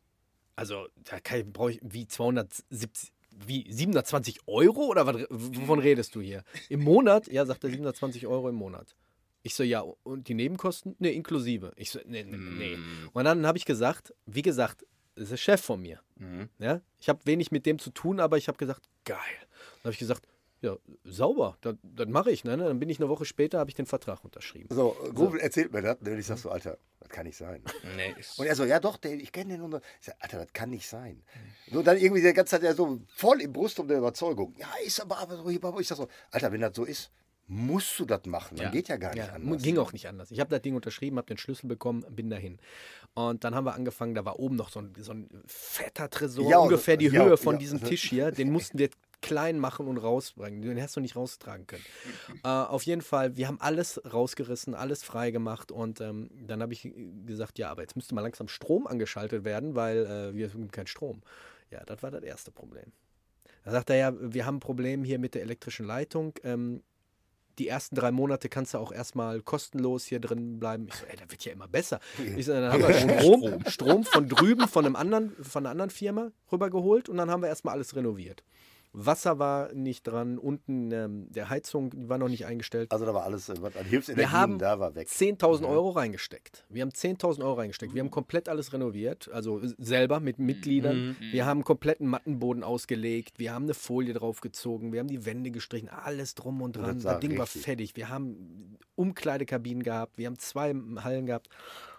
also 0.57 0.87
da 1.05 1.17
brauche 1.53 1.73
ich 1.73 1.81
wie 1.83 2.07
270, 2.07 3.13
wie 3.47 3.67
720 3.73 4.41
Euro 4.47 4.87
oder 4.87 5.07
was, 5.07 5.17
wovon 5.31 5.79
redest 5.79 6.15
du 6.15 6.21
hier? 6.21 6.43
Im 6.69 6.81
Monat? 6.83 7.27
Ja, 7.29 7.47
sagt 7.47 7.65
er 7.65 7.71
720 7.71 8.27
Euro 8.27 8.49
im 8.49 8.57
Monat. 8.57 8.95
Ich 9.43 9.55
so, 9.55 9.63
ja, 9.63 9.81
und 9.81 10.29
die 10.29 10.35
Nebenkosten? 10.35 10.95
Ne, 10.99 11.13
inklusive. 11.13 11.73
Ich 11.77 11.91
so, 11.91 11.99
nee, 12.07 12.23
nee, 12.23 12.37
nee. 12.37 12.79
Und 13.13 13.25
dann 13.25 13.47
habe 13.47 13.59
ich 13.59 13.65
gesagt, 13.65 14.15
wie 14.27 14.43
gesagt, 14.43 14.87
das 15.15 15.25
ist 15.25 15.31
der 15.33 15.37
Chef 15.37 15.61
von 15.61 15.81
mir. 15.81 16.01
Mhm. 16.17 16.49
Ja? 16.59 16.81
Ich 17.01 17.09
habe 17.09 17.21
wenig 17.25 17.51
mit 17.51 17.67
dem 17.67 17.79
zu 17.79 17.91
tun, 17.91 18.21
aber 18.21 18.39
ich 18.39 18.49
habe 18.49 18.59
gesagt, 18.59 18.83
geil. 19.05 19.19
Dann 19.39 19.85
habe 19.85 19.93
ich 19.93 19.99
gesagt, 19.99 20.27
ja, 20.63 20.77
sauber, 21.05 21.59
das, 21.61 21.75
das 21.83 22.07
mache 22.07 22.31
ich. 22.31 22.45
Ne? 22.45 22.57
Dann 22.57 22.79
bin 22.79 22.89
ich 22.89 23.01
eine 23.01 23.09
Woche 23.09 23.25
später, 23.25 23.59
habe 23.59 23.69
ich 23.69 23.75
den 23.75 23.87
Vertrag 23.87 24.25
unterschrieben. 24.25 24.69
So, 24.73 24.97
Grubel 25.13 25.41
erzählt 25.41 25.73
mir 25.73 25.83
das. 25.83 25.99
Und 25.99 26.19
ich 26.19 26.27
sag 26.27 26.39
so, 26.39 26.51
Alter, 26.51 26.79
das 27.01 27.09
kann 27.09 27.27
nicht 27.27 27.37
sein. 27.37 27.65
Nee, 27.97 28.15
Und 28.37 28.47
er 28.47 28.55
so, 28.55 28.65
ja 28.65 28.79
doch, 28.79 28.97
der, 28.97 29.15
ich 29.15 29.33
kenne 29.33 29.55
den. 29.55 29.63
Und 29.63 29.73
so. 29.73 29.79
ich 29.79 30.07
sag, 30.07 30.15
Alter, 30.21 30.39
das 30.39 30.53
kann 30.53 30.71
nicht 30.71 30.89
sein. 30.89 31.25
So, 31.73 31.83
dann 31.83 31.99
irgendwie 31.99 32.23
die 32.23 32.33
ganze 32.33 32.53
Zeit 32.53 32.63
ja 32.63 32.75
so 32.75 33.01
voll 33.09 33.41
im 33.41 33.53
Brust 33.53 33.81
um 33.81 33.89
der 33.89 33.99
Überzeugung. 33.99 34.55
Ja, 34.57 34.69
ist 34.85 35.01
aber, 35.01 35.19
aber 35.19 35.37
so. 35.37 35.81
Ich 35.81 35.89
sag 35.89 35.97
so, 35.97 36.07
Alter, 36.31 36.53
wenn 36.53 36.61
das 36.61 36.77
so 36.77 36.85
ist, 36.85 37.11
musst 37.53 37.99
du 37.99 38.05
das 38.07 38.25
machen. 38.25 38.57
Dann 38.57 38.73
geht 38.73 38.89
ja 38.89 38.97
gar 38.97 39.15
nicht 39.15 39.27
Ja, 39.27 39.35
anders. 39.35 39.63
ging 39.63 39.77
auch 39.79 39.93
nicht 39.93 40.09
anders. 40.09 40.31
Ich 40.31 40.41
habe 40.41 40.51
das 40.51 40.63
Ding 40.63 40.75
unterschrieben, 40.75 41.19
habe 41.19 41.27
den 41.27 41.37
Schlüssel 41.37 41.67
bekommen, 41.67 42.05
bin 42.11 42.31
dahin. 42.31 42.59
Und 43.15 43.45
dann 43.45 43.55
haben 43.55 43.65
wir 43.67 43.75
angefangen, 43.75 44.15
da 44.15 44.25
war 44.25 44.39
oben 44.39 44.57
noch 44.57 44.71
so 44.71 44.81
ein, 44.81 44.95
so 44.99 45.13
ein 45.13 45.29
fetter 45.47 46.09
Tresor, 46.09 46.49
Ja, 46.51 46.59
ungefähr 46.59 46.97
die 46.97 47.07
ja, 47.09 47.25
Höhe 47.25 47.37
von 47.37 47.57
ja. 47.57 47.59
diesem 47.59 47.85
Tisch 47.85 48.09
hier. 48.09 48.31
Den 48.31 48.51
mussten 48.51 48.79
wir 48.79 48.89
klein 49.21 49.59
machen 49.59 49.87
und 49.87 49.99
rausbringen. 49.99 50.63
Den 50.63 50.81
hast 50.83 50.97
du 50.97 51.01
nicht 51.01 51.15
raustragen 51.15 51.67
können. 51.67 51.85
äh, 52.45 52.49
auf 52.49 52.85
jeden 52.85 53.03
Fall, 53.03 53.37
wir 53.37 53.49
haben 53.49 53.61
alles 53.61 54.01
rausgerissen, 54.11 54.75
alles 54.75 55.03
frei 55.05 55.31
gemacht 55.31 55.71
und 55.71 56.01
ähm, 56.01 56.31
dann 56.47 56.63
habe 56.63 56.73
ich 56.73 56.91
gesagt, 57.27 57.59
ja, 57.59 57.71
aber 57.71 57.83
jetzt 57.83 57.97
müsste 57.97 58.15
mal 58.15 58.23
langsam 58.23 58.49
Strom 58.49 58.87
angeschaltet 58.87 59.45
werden, 59.45 59.75
weil 59.75 60.07
äh, 60.07 60.35
wir 60.35 60.51
haben 60.51 60.71
keinen 60.71 60.87
Strom. 60.87 61.23
Ja, 61.71 61.85
das 61.85 62.03
war 62.03 62.11
das 62.11 62.23
erste 62.23 62.51
Problem. 62.51 62.93
Da 63.65 63.71
sagt 63.71 63.91
er 63.91 63.97
ja, 63.97 64.13
wir 64.19 64.45
haben 64.47 64.57
ein 64.57 64.61
Problem 64.61 65.05
hier 65.05 65.19
mit 65.19 65.35
der 65.35 65.43
elektrischen 65.43 65.87
Leitung. 65.87 66.35
Ähm, 66.43 66.83
die 67.59 67.69
ersten 67.69 67.95
drei 67.95 68.11
Monate 68.11 68.49
kannst 68.49 68.75
du 68.75 68.79
auch 68.79 68.93
erstmal 68.93 69.43
kostenlos 69.43 70.05
hier 70.05 70.21
drin 70.21 70.59
bleiben. 70.59 70.87
Ich 70.89 70.95
so, 70.95 71.07
ey, 71.07 71.17
das 71.17 71.31
wird 71.31 71.45
ja 71.45 71.53
immer 71.53 71.69
besser. 71.69 72.01
Ich 72.37 72.47
so, 72.47 72.53
dann 72.53 72.73
haben 72.73 72.83
wir 72.83 72.95
Strom, 72.95 73.65
Strom 73.67 74.05
von 74.05 74.29
drüben 74.29 74.69
von 74.69 74.87
einem 74.87 74.97
anderen, 74.97 75.33
von 75.43 75.65
einer 75.65 75.71
anderen 75.71 75.91
Firma 75.91 76.33
rübergeholt 76.51 77.09
und 77.09 77.17
dann 77.17 77.31
haben 77.31 77.43
wir 77.43 77.49
erstmal 77.49 77.75
alles 77.75 77.95
renoviert. 77.95 78.43
Wasser 78.95 79.39
war 79.39 79.73
nicht 79.73 80.03
dran, 80.07 80.37
unten 80.39 80.91
ähm, 80.93 81.27
der 81.31 81.49
Heizung 81.49 81.91
die 81.91 82.09
war 82.09 82.19
noch 82.19 82.29
nicht 82.29 82.45
eingestellt. 82.45 82.93
Also 82.93 83.07
da 83.07 83.15
war 83.15 83.25
alles, 83.25 83.49
äh, 83.49 83.55
was 83.61 83.75
an 83.77 83.85
Wir 83.85 83.91
Hilfsenergien 83.91 84.33
haben 84.33 84.59
da 84.59 84.79
war 84.81 84.95
weg. 84.95 85.09
10.000 85.09 85.67
Euro 85.67 85.91
reingesteckt. 85.91 86.67
Wir 86.69 86.83
haben 86.83 86.91
10.000 86.91 87.41
Euro 87.41 87.55
reingesteckt. 87.55 87.95
Wir 87.95 88.01
haben 88.03 88.11
komplett 88.11 88.49
alles 88.51 88.73
renoviert, 88.73 89.31
also 89.33 89.61
selber 89.79 90.21
mit 90.21 90.39
Mitgliedern. 90.39 91.17
Wir 91.21 91.47
haben 91.47 91.59
einen 91.59 91.65
kompletten 91.65 92.07
Mattenboden 92.07 92.63
ausgelegt. 92.63 93.39
Wir 93.39 93.55
haben 93.55 93.65
eine 93.65 93.75
Folie 93.75 94.13
draufgezogen. 94.13 94.93
Wir 94.93 95.01
haben 95.01 95.09
die 95.09 95.25
Wände 95.25 95.51
gestrichen. 95.51 95.89
Alles 95.89 96.35
drum 96.35 96.61
und 96.61 96.77
dran. 96.77 96.97
das 96.97 97.05
Das 97.05 97.21
Ding 97.21 97.39
war 97.39 97.45
richtig- 97.47 97.63
fertig. 97.63 97.97
Wir 97.97 98.11
haben 98.11 98.77
Umkleidekabinen 98.95 99.83
gehabt. 99.83 100.19
Wir 100.19 100.27
haben 100.27 100.39
zwei 100.39 100.75
Hallen 101.03 101.27
gehabt. 101.27 101.49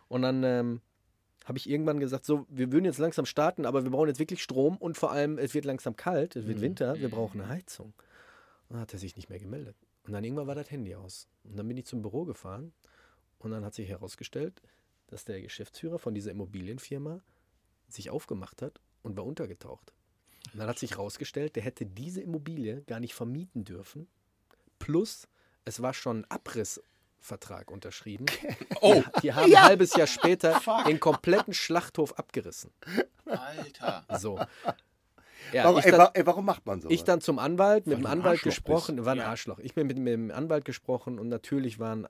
Und 0.09 0.21
dann 0.21 0.43
ähm, 0.43 0.81
habe 1.45 1.57
ich 1.57 1.69
irgendwann 1.69 1.99
gesagt, 1.99 2.25
so, 2.25 2.45
wir 2.49 2.71
würden 2.71 2.85
jetzt 2.85 2.99
langsam 2.99 3.25
starten, 3.25 3.65
aber 3.65 3.83
wir 3.83 3.91
brauchen 3.91 4.07
jetzt 4.07 4.19
wirklich 4.19 4.41
Strom 4.41 4.77
und 4.77 4.97
vor 4.97 5.11
allem, 5.11 5.37
es 5.37 5.53
wird 5.53 5.65
langsam 5.65 5.95
kalt, 5.95 6.35
es 6.35 6.47
wird 6.47 6.61
Winter, 6.61 6.99
wir 6.99 7.09
brauchen 7.09 7.41
eine 7.41 7.49
Heizung. 7.49 7.93
Und 8.69 8.75
dann 8.75 8.79
hat 8.81 8.93
er 8.93 8.99
sich 8.99 9.15
nicht 9.15 9.29
mehr 9.29 9.39
gemeldet. 9.39 9.75
Und 10.05 10.13
dann 10.13 10.23
irgendwann 10.23 10.47
war 10.47 10.55
das 10.55 10.71
Handy 10.71 10.95
aus. 10.95 11.27
Und 11.43 11.57
dann 11.57 11.67
bin 11.67 11.77
ich 11.77 11.85
zum 11.85 12.01
Büro 12.01 12.25
gefahren 12.25 12.73
und 13.39 13.51
dann 13.51 13.65
hat 13.65 13.73
sich 13.73 13.89
herausgestellt, 13.89 14.61
dass 15.07 15.25
der 15.25 15.41
Geschäftsführer 15.41 15.99
von 15.99 16.13
dieser 16.13 16.31
Immobilienfirma 16.31 17.21
sich 17.87 18.09
aufgemacht 18.09 18.61
hat 18.61 18.79
und 19.01 19.17
war 19.17 19.25
untergetaucht. 19.25 19.93
Und 20.51 20.59
dann 20.59 20.67
hat 20.67 20.79
sich 20.79 20.91
herausgestellt, 20.91 21.55
der 21.55 21.63
hätte 21.63 21.85
diese 21.85 22.21
Immobilie 22.21 22.81
gar 22.83 22.99
nicht 22.99 23.13
vermieten 23.13 23.63
dürfen. 23.63 24.07
Plus, 24.79 25.27
es 25.65 25.81
war 25.81 25.93
schon 25.93 26.25
ein 26.25 26.31
Abrissvertrag 27.23 27.71
unterschrieben. 27.71 28.25
oh, 28.81 29.01
Die 29.21 29.33
haben 29.33 29.45
ein 29.53 29.61
halbes 29.63 29.95
Jahr 29.95 30.07
später 30.07 30.59
den 30.87 30.99
kompletten 30.99 31.53
Schlachthof 31.53 32.13
abgerissen. 32.19 32.71
Alter. 33.25 34.05
So. 34.19 34.39
Ja, 35.51 35.65
Warum, 35.65 35.79
ich 35.79 35.85
ey, 35.85 35.91
dann, 35.91 36.07
ey, 36.13 36.25
warum 36.25 36.45
macht 36.45 36.65
man 36.65 36.81
so? 36.81 36.89
ich 36.89 37.03
dann 37.03 37.21
zum 37.21 37.39
Anwalt, 37.39 37.85
mit 37.87 37.97
dem 37.97 38.05
Anwalt 38.05 38.33
Arschloch 38.39 38.43
gesprochen, 38.43 39.05
war 39.05 39.13
ein 39.13 39.19
Ja. 39.19 39.27
Arschloch. 39.27 39.59
Ich 39.59 39.73
bin 39.73 39.87
mit, 39.87 39.97
mit 39.97 40.13
dem 40.13 40.31
Anwalt 40.31 40.65
gesprochen 40.65 41.19
und 41.19 41.27
natürlich 41.29 41.79
waren 41.79 42.07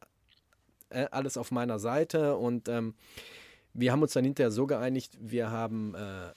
äh, 0.89 1.05
alles 1.11 1.37
auf 1.37 1.51
meiner 1.51 1.79
Seite 1.79 2.35
und 2.35 2.67
ähm, 2.69 2.95
wir 3.73 3.91
haben 3.91 4.01
uns 4.03 4.13
dann 4.13 4.23
hinterher 4.23 4.51
so 4.51 4.67
geeinigt, 4.67 5.17
wir 5.19 5.49
haben 5.49 5.95
äh, 5.95 6.31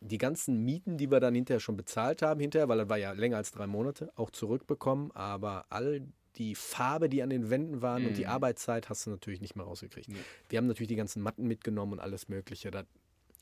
die 0.00 0.18
ganzen 0.18 0.64
Mieten, 0.64 0.98
die 0.98 1.10
wir 1.10 1.20
dann 1.20 1.34
hinterher 1.34 1.60
schon 1.60 1.76
bezahlt 1.76 2.20
haben, 2.22 2.40
hinterher, 2.40 2.68
weil 2.68 2.78
das 2.78 2.88
war 2.88 2.98
ja 2.98 3.12
länger 3.12 3.36
als 3.38 3.52
drei 3.52 3.66
Monate, 3.68 4.10
auch 4.16 4.30
zurückbekommen, 4.30 5.12
aber 5.14 5.66
all 5.70 6.02
die 6.36 6.54
Farbe, 6.54 7.08
die 7.08 7.22
an 7.22 7.30
den 7.30 7.50
Wänden 7.50 7.82
waren 7.82 8.06
und 8.06 8.16
die 8.16 8.26
Arbeitszeit 8.26 8.88
hast 8.88 9.06
du 9.06 9.10
natürlich 9.10 9.40
nicht 9.40 9.56
mehr 9.56 9.64
rausgekriegt. 9.64 10.10
Wir 10.48 10.58
haben 10.58 10.66
natürlich 10.66 10.88
die 10.88 10.96
ganzen 10.96 11.22
Matten 11.22 11.46
mitgenommen 11.46 11.94
und 11.94 12.00
alles 12.00 12.28
Mögliche, 12.28 12.70
das, 12.70 12.84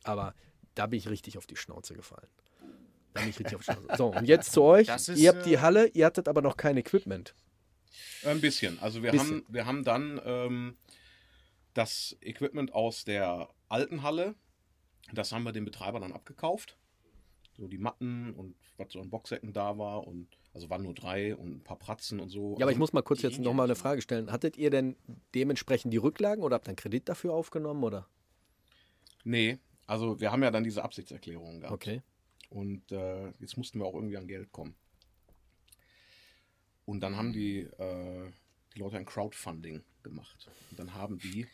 aber 0.05 0.35
da 0.75 0.87
bin 0.87 0.99
ich 0.99 1.09
richtig 1.09 1.39
auf 1.39 1.47
die 1.47 1.57
Schnauze 1.57 1.95
gefallen. 1.95 2.29
Da 3.13 3.21
bin 3.21 3.31
ich 3.31 3.39
richtig 3.39 3.57
auf 3.57 3.65
die 3.65 3.73
Schnauze. 3.73 3.97
So, 3.97 4.07
und 4.09 4.25
jetzt 4.27 4.53
zu 4.53 4.63
euch. 4.65 4.89
Ist, 4.89 5.09
ihr 5.09 5.31
habt 5.31 5.47
die 5.47 5.55
äh, 5.55 5.59
Halle, 5.59 5.89
ihr 5.89 6.07
hattet 6.07 6.29
aber 6.29 6.43
noch 6.43 6.57
kein 6.57 6.77
Equipment. 6.77 7.35
Ein 8.25 8.41
bisschen. 8.41 8.79
Also 8.81 9.03
wir, 9.03 9.13
Bisschen. 9.13 9.37
Haben, 9.37 9.45
wir 9.49 9.67
haben 9.67 9.85
dann 9.85 10.21
ähm, 10.25 10.75
das 11.75 12.17
Equipment 12.21 12.73
aus 12.75 13.05
der 13.05 13.49
alten 13.69 14.03
Halle, 14.03 14.35
das 15.13 15.33
haben 15.33 15.45
wir 15.45 15.53
dem 15.53 15.65
Betreiber 15.65 16.01
dann 16.01 16.13
abgekauft. 16.13 16.77
so 17.57 17.69
die 17.69 17.79
Matten 17.79 18.35
und 18.35 18.57
was 18.77 18.93
so 18.93 19.01
an 19.01 19.11
Boxsäcken 19.11 19.53
da 19.53 19.79
war 19.79 20.07
und 20.07 20.29
also 20.55 20.71
waren 20.71 20.83
nur 20.83 20.95
drei 20.95 21.35
und 21.35 21.57
ein 21.57 21.65
paar 21.65 21.79
Pratzen 21.79 22.21
und 22.21 22.29
so. 22.31 22.53
Ja, 22.53 22.55
aber 22.55 22.63
also, 22.67 22.73
ich 22.73 22.79
muss 22.79 22.93
mal 22.93 23.03
kurz 23.03 23.23
jetzt 23.23 23.35
gehen 23.35 23.43
noch 23.43 23.51
ja 23.51 23.57
mal 23.57 23.65
eine. 23.65 23.75
Frage 23.75 24.01
stellen. 24.01 24.31
Hattet 24.31 24.57
ihr 24.57 24.71
denn 24.71 24.97
dementsprechend 25.35 25.93
die 25.93 25.99
Rücklagen 25.99 26.43
oder 26.45 26.55
habt 26.55 26.67
ihr 26.67 26.71
einen 26.71 26.77
Kredit 26.77 27.09
dafür 27.09 27.35
aufgenommen 27.35 27.83
oder? 27.83 28.07
Nee, 29.25 29.59
also 29.87 30.21
wir 30.21 30.31
haben 30.31 30.43
ja 30.43 30.51
dann 30.51 30.65
diese 30.65 30.85
Absichtserklärung 30.85 31.61
gehabt. 31.61 31.75
Okay. 31.75 32.01
Und 32.51 32.93
äh, 32.93 33.33
jetzt 33.41 33.57
mussten 33.57 33.81
wir 33.81 33.87
auch 33.87 33.95
irgendwie 33.95 34.17
an 34.17 34.29
Geld 34.29 34.53
kommen. 34.53 34.77
Und 36.85 37.01
dann 37.01 37.17
haben 37.17 37.33
die, 37.33 37.61
äh, 37.61 38.31
die 38.75 38.79
Leute 38.79 38.97
ein 38.97 39.07
Crowdfunding 39.07 39.83
gemacht. 40.03 40.49
Und 40.71 40.79
dann 40.79 40.95
haben 40.95 41.19
die. 41.19 41.47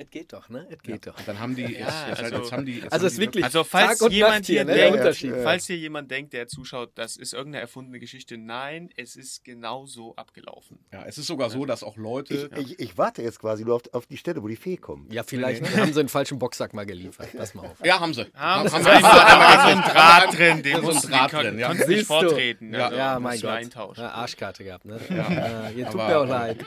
Es 0.00 0.08
geht 0.10 0.32
doch, 0.32 0.48
ne? 0.48 0.64
Es 0.70 0.80
geht 0.80 1.08
doch. 1.08 1.18
Und 1.18 1.26
dann 1.26 1.40
haben 1.40 1.56
die. 1.56 1.62
Ja, 1.62 1.68
jetzt, 2.08 2.20
also- 2.22 2.36
jetzt 2.36 2.52
haben 2.52 2.64
die 2.64 2.74
jetzt 2.78 2.84
Also 2.92 2.94
haben 3.02 3.06
es 3.06 3.12
ist 3.14 3.16
die 3.18 3.20
wirklich 3.22 3.44
Also 3.44 3.64
falls 3.64 3.98
Tag 3.98 4.06
und 4.06 4.12
jemand 4.12 4.34
Nacht 4.36 4.46
hier, 4.46 4.64
ne, 4.64 4.72
der 4.74 4.84
denkt, 4.84 4.98
Unterschied. 5.00 5.34
falls 5.42 5.66
hier 5.66 5.76
jemand 5.76 6.08
denkt, 6.12 6.32
der 6.34 6.46
zuschaut, 6.46 6.92
das 6.94 7.16
ist 7.16 7.32
irgendeine 7.34 7.62
erfundene 7.62 7.98
Geschichte, 7.98 8.38
nein, 8.38 8.90
es 8.96 9.16
ist 9.16 9.44
genau 9.44 9.86
so 9.86 10.14
abgelaufen. 10.14 10.78
Ja, 10.92 11.04
es 11.04 11.18
ist 11.18 11.26
sogar 11.26 11.50
so, 11.50 11.64
dass 11.66 11.82
auch 11.82 11.96
Leute. 11.96 12.48
Ich, 12.58 12.70
ich, 12.74 12.78
ich 12.78 12.96
warte 12.98 13.22
jetzt 13.22 13.40
quasi 13.40 13.64
nur 13.64 13.74
auf, 13.74 13.82
auf 13.92 14.06
die 14.06 14.16
Stelle, 14.18 14.40
wo 14.40 14.46
die 14.46 14.54
Fee 14.54 14.76
kommt. 14.76 15.12
Ja, 15.12 15.24
vielleicht 15.24 15.62
haben 15.76 15.92
sie 15.92 15.98
einen 15.98 16.08
falschen 16.08 16.38
Boxsack 16.38 16.74
mal 16.74 16.86
geliefert. 16.86 17.36
Pass 17.36 17.54
mal 17.54 17.66
auf. 17.66 17.84
ja, 17.84 17.98
haben 17.98 18.14
sie. 18.14 18.24
Haben 18.34 18.70
haben 18.70 18.84
Sie 18.84 18.88
da 18.88 19.02
war 19.02 19.62
so 19.62 19.76
ein 19.76 19.82
Draht 19.82 20.38
drin, 20.38 20.62
den 20.62 20.76
ist 20.76 21.02
so 21.02 21.08
Draht 21.08 21.32
drin, 21.32 21.58
ja. 21.58 21.74
nicht 21.74 22.06
vortreten. 22.06 22.72
Ja. 22.72 22.84
also 22.86 22.96
Ja, 22.96 23.18
mein 23.18 23.40
Gott. 23.40 23.96
Ja, 23.96 24.10
Arschkarte 24.10 24.62
gehabt, 24.62 24.84
ne? 24.84 25.00
Ja. 25.10 25.70
ihr 25.70 25.86
tut 25.86 25.94
Aber- 26.00 26.08
mir 26.08 26.18
auch 26.20 26.26
leid. 26.26 26.64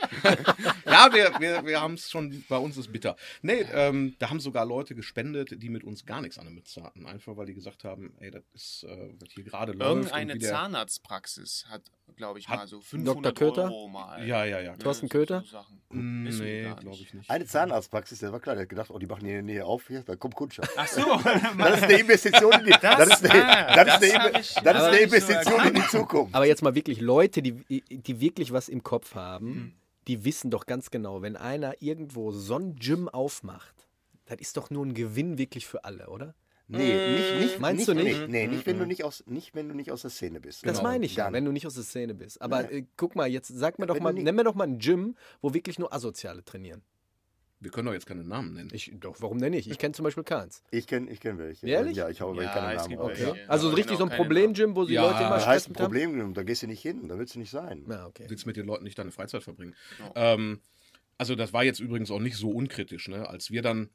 Ja, 0.84 1.08
wir, 1.12 1.32
wir, 1.38 1.64
wir 1.64 1.80
haben 1.80 1.94
es 1.94 2.10
schon, 2.10 2.44
bei 2.48 2.58
uns 2.58 2.76
ist 2.76 2.92
bitter. 2.92 3.16
Nee, 3.42 3.64
ähm, 3.72 4.14
da 4.18 4.30
haben 4.30 4.40
sogar 4.40 4.64
Leute 4.66 4.94
gespendet, 4.94 5.62
die 5.62 5.68
mit 5.68 5.84
uns 5.84 6.04
gar 6.06 6.20
nichts 6.20 6.38
an 6.38 6.44
der 6.44 6.52
Mütze 6.54 6.82
hatten. 6.82 7.06
Einfach 7.06 7.36
weil 7.36 7.46
die 7.46 7.54
gesagt 7.54 7.84
haben, 7.84 8.12
ey, 8.20 8.30
das 8.30 8.42
ist, 8.54 8.84
äh, 8.84 9.10
was 9.20 9.30
hier 9.32 9.44
gerade 9.44 9.72
läuft. 9.72 10.06
Irgendeine 10.10 10.38
der- 10.38 10.50
Zahnarztpraxis 10.50 11.66
hat, 11.68 11.82
glaube 12.16 12.38
ich, 12.38 12.48
Hat 12.48 12.58
mal 12.58 12.66
so 12.66 12.80
500 12.80 13.36
Köter? 13.36 13.64
Euro 13.64 13.88
mal. 13.88 14.26
Ja, 14.26 14.44
ja, 14.44 14.60
ja. 14.60 14.72
Ne, 14.72 14.78
Thorsten 14.78 15.08
Köter? 15.08 15.40
So 15.42 15.46
Sachen. 15.52 15.80
Mm, 15.90 16.24
Nee, 16.24 16.62
glaube 16.80 16.96
ich 17.00 17.14
nicht. 17.14 17.30
Eine 17.30 17.46
Zahnarztpraxis, 17.46 18.18
der 18.20 18.32
war 18.32 18.40
klar, 18.40 18.54
der 18.54 18.62
hat 18.62 18.68
gedacht, 18.68 18.90
oh, 18.90 18.98
die 18.98 19.06
machen 19.06 19.24
hier 19.26 19.38
in 19.38 19.46
der 19.46 19.54
Nähe 19.54 19.64
auf, 19.64 19.86
hier, 19.88 20.02
da 20.02 20.16
kommt 20.16 20.34
Kundschaft. 20.34 20.70
Ach 20.76 20.86
so, 20.86 21.00
Das 21.58 21.76
ist 21.78 21.82
eine 21.84 21.98
Investition 22.00 22.52
in 22.52 22.64
die, 22.66 22.70
das, 22.80 23.08
ist 23.20 23.30
eine, 23.30 23.44
ah, 23.68 23.84
das 23.84 24.02
ist 24.02 24.12
das 24.12 24.20
eine, 24.20 24.40
ich- 24.40 24.54
das 24.54 24.64
das 24.64 24.76
ist 24.76 24.82
eine 24.82 24.96
so 24.96 25.02
Investition 25.04 25.66
in 25.68 25.74
die. 25.74 25.82
Zukunft. 25.88 26.34
Aber 26.34 26.46
jetzt 26.46 26.62
mal 26.62 26.74
wirklich 26.74 27.00
Leute, 27.00 27.42
die, 27.42 27.82
die 27.90 28.20
wirklich 28.20 28.52
was 28.52 28.68
im 28.68 28.82
Kopf 28.82 29.14
haben, 29.14 29.46
Mhm. 29.46 29.72
Die 30.08 30.24
wissen 30.24 30.50
doch 30.50 30.66
ganz 30.66 30.90
genau, 30.90 31.22
wenn 31.22 31.36
einer 31.36 31.80
irgendwo 31.80 32.32
so 32.32 32.56
ein 32.56 32.74
Gym 32.76 33.08
aufmacht, 33.08 33.88
das 34.26 34.40
ist 34.40 34.56
doch 34.56 34.70
nur 34.70 34.84
ein 34.84 34.94
Gewinn 34.94 35.38
wirklich 35.38 35.66
für 35.66 35.84
alle, 35.84 36.08
oder? 36.08 36.34
Nee, 36.68 36.78
nicht, 37.12 37.40
nicht, 37.40 37.60
Meinst 37.60 37.86
nicht, 37.86 37.88
du 37.88 37.94
nicht? 38.04 38.20
Nee, 38.28 38.46
nee 38.46 38.46
nicht, 38.46 38.66
wenn 38.66 38.78
du 38.78 38.86
nicht, 38.86 39.04
aus, 39.04 39.24
nicht, 39.26 39.54
wenn 39.54 39.68
du 39.68 39.74
nicht 39.74 39.90
aus 39.92 40.02
der 40.02 40.10
Szene 40.10 40.40
bist. 40.40 40.64
Das 40.64 40.78
Genau. 40.78 40.88
meine 40.88 41.04
ich 41.04 41.16
ja, 41.16 41.24
Dann. 41.24 41.34
wenn 41.34 41.44
du 41.44 41.52
nicht 41.52 41.66
aus 41.66 41.74
der 41.74 41.82
Szene 41.82 42.14
bist. 42.14 42.40
Aber 42.40 42.70
äh, 42.72 42.84
guck 42.96 43.14
mal, 43.14 43.28
jetzt 43.28 43.48
sag 43.48 43.78
mir 43.78 43.86
doch 43.86 43.96
Wenn 43.96 44.02
mal, 44.02 44.12
nicht- 44.14 44.24
nenn 44.24 44.34
mir 44.34 44.44
doch 44.44 44.54
mal 44.54 44.64
ein 44.68 44.78
Gym, 44.78 45.16
wo 45.42 45.52
wirklich 45.52 45.78
nur 45.78 45.92
Asoziale 45.92 46.42
trainieren. 46.44 46.82
Wir 47.62 47.70
können 47.70 47.86
doch 47.86 47.92
jetzt 47.92 48.06
keine 48.06 48.24
Namen 48.24 48.54
nennen. 48.54 48.70
Ich, 48.72 48.90
doch, 48.98 49.20
warum 49.20 49.38
denn 49.38 49.52
nicht? 49.52 49.70
Ich 49.70 49.78
kenne 49.78 49.94
zum 49.94 50.02
Beispiel 50.02 50.24
keins. 50.24 50.64
Ich 50.72 50.88
kenne 50.88 51.08
ich 51.08 51.20
kenn 51.20 51.38
welche. 51.38 51.64
Ehrlich? 51.68 51.96
Ja, 51.96 52.08
ich 52.08 52.20
habe 52.20 52.32
aber 52.32 52.42
Ja, 52.42 52.52
keine 52.52 52.74
Namen. 52.74 52.98
Okay. 52.98 53.44
Also 53.46 53.68
aber 53.68 53.76
richtig 53.76 53.98
genau 53.98 54.06
so 54.08 54.10
ein 54.12 54.16
Problem-Gym, 54.16 54.74
wo 54.74 54.84
die 54.84 54.94
Ja, 54.94 55.02
Leute 55.06 55.22
immer 55.22 55.36
Das 55.36 55.46
heißt 55.46 55.68
ein 55.68 55.72
mit 55.72 55.80
haben? 55.80 55.84
Problem, 55.92 56.34
da 56.34 56.42
gehst 56.42 56.64
du 56.64 56.66
nicht 56.66 56.82
hin, 56.82 57.06
da 57.06 57.16
willst 57.16 57.36
du 57.36 57.38
nicht 57.38 57.50
sein. 57.50 57.84
Ja, 57.88 58.06
okay. 58.06 58.24
Du 58.24 58.30
willst 58.30 58.46
mit 58.46 58.56
den 58.56 58.66
Leuten 58.66 58.82
nicht 58.82 58.98
deine 58.98 59.12
Freizeit 59.12 59.44
verbringen. 59.44 59.76
Ja. 60.00 60.34
Ähm, 60.34 60.60
also 61.18 61.36
das 61.36 61.52
war 61.52 61.62
jetzt 61.62 61.78
übrigens 61.78 62.10
auch 62.10 62.18
nicht 62.18 62.36
so 62.36 62.50
unkritisch, 62.50 63.06
ne? 63.06 63.28
Als 63.28 63.52
wir 63.52 63.62
dann 63.62 63.90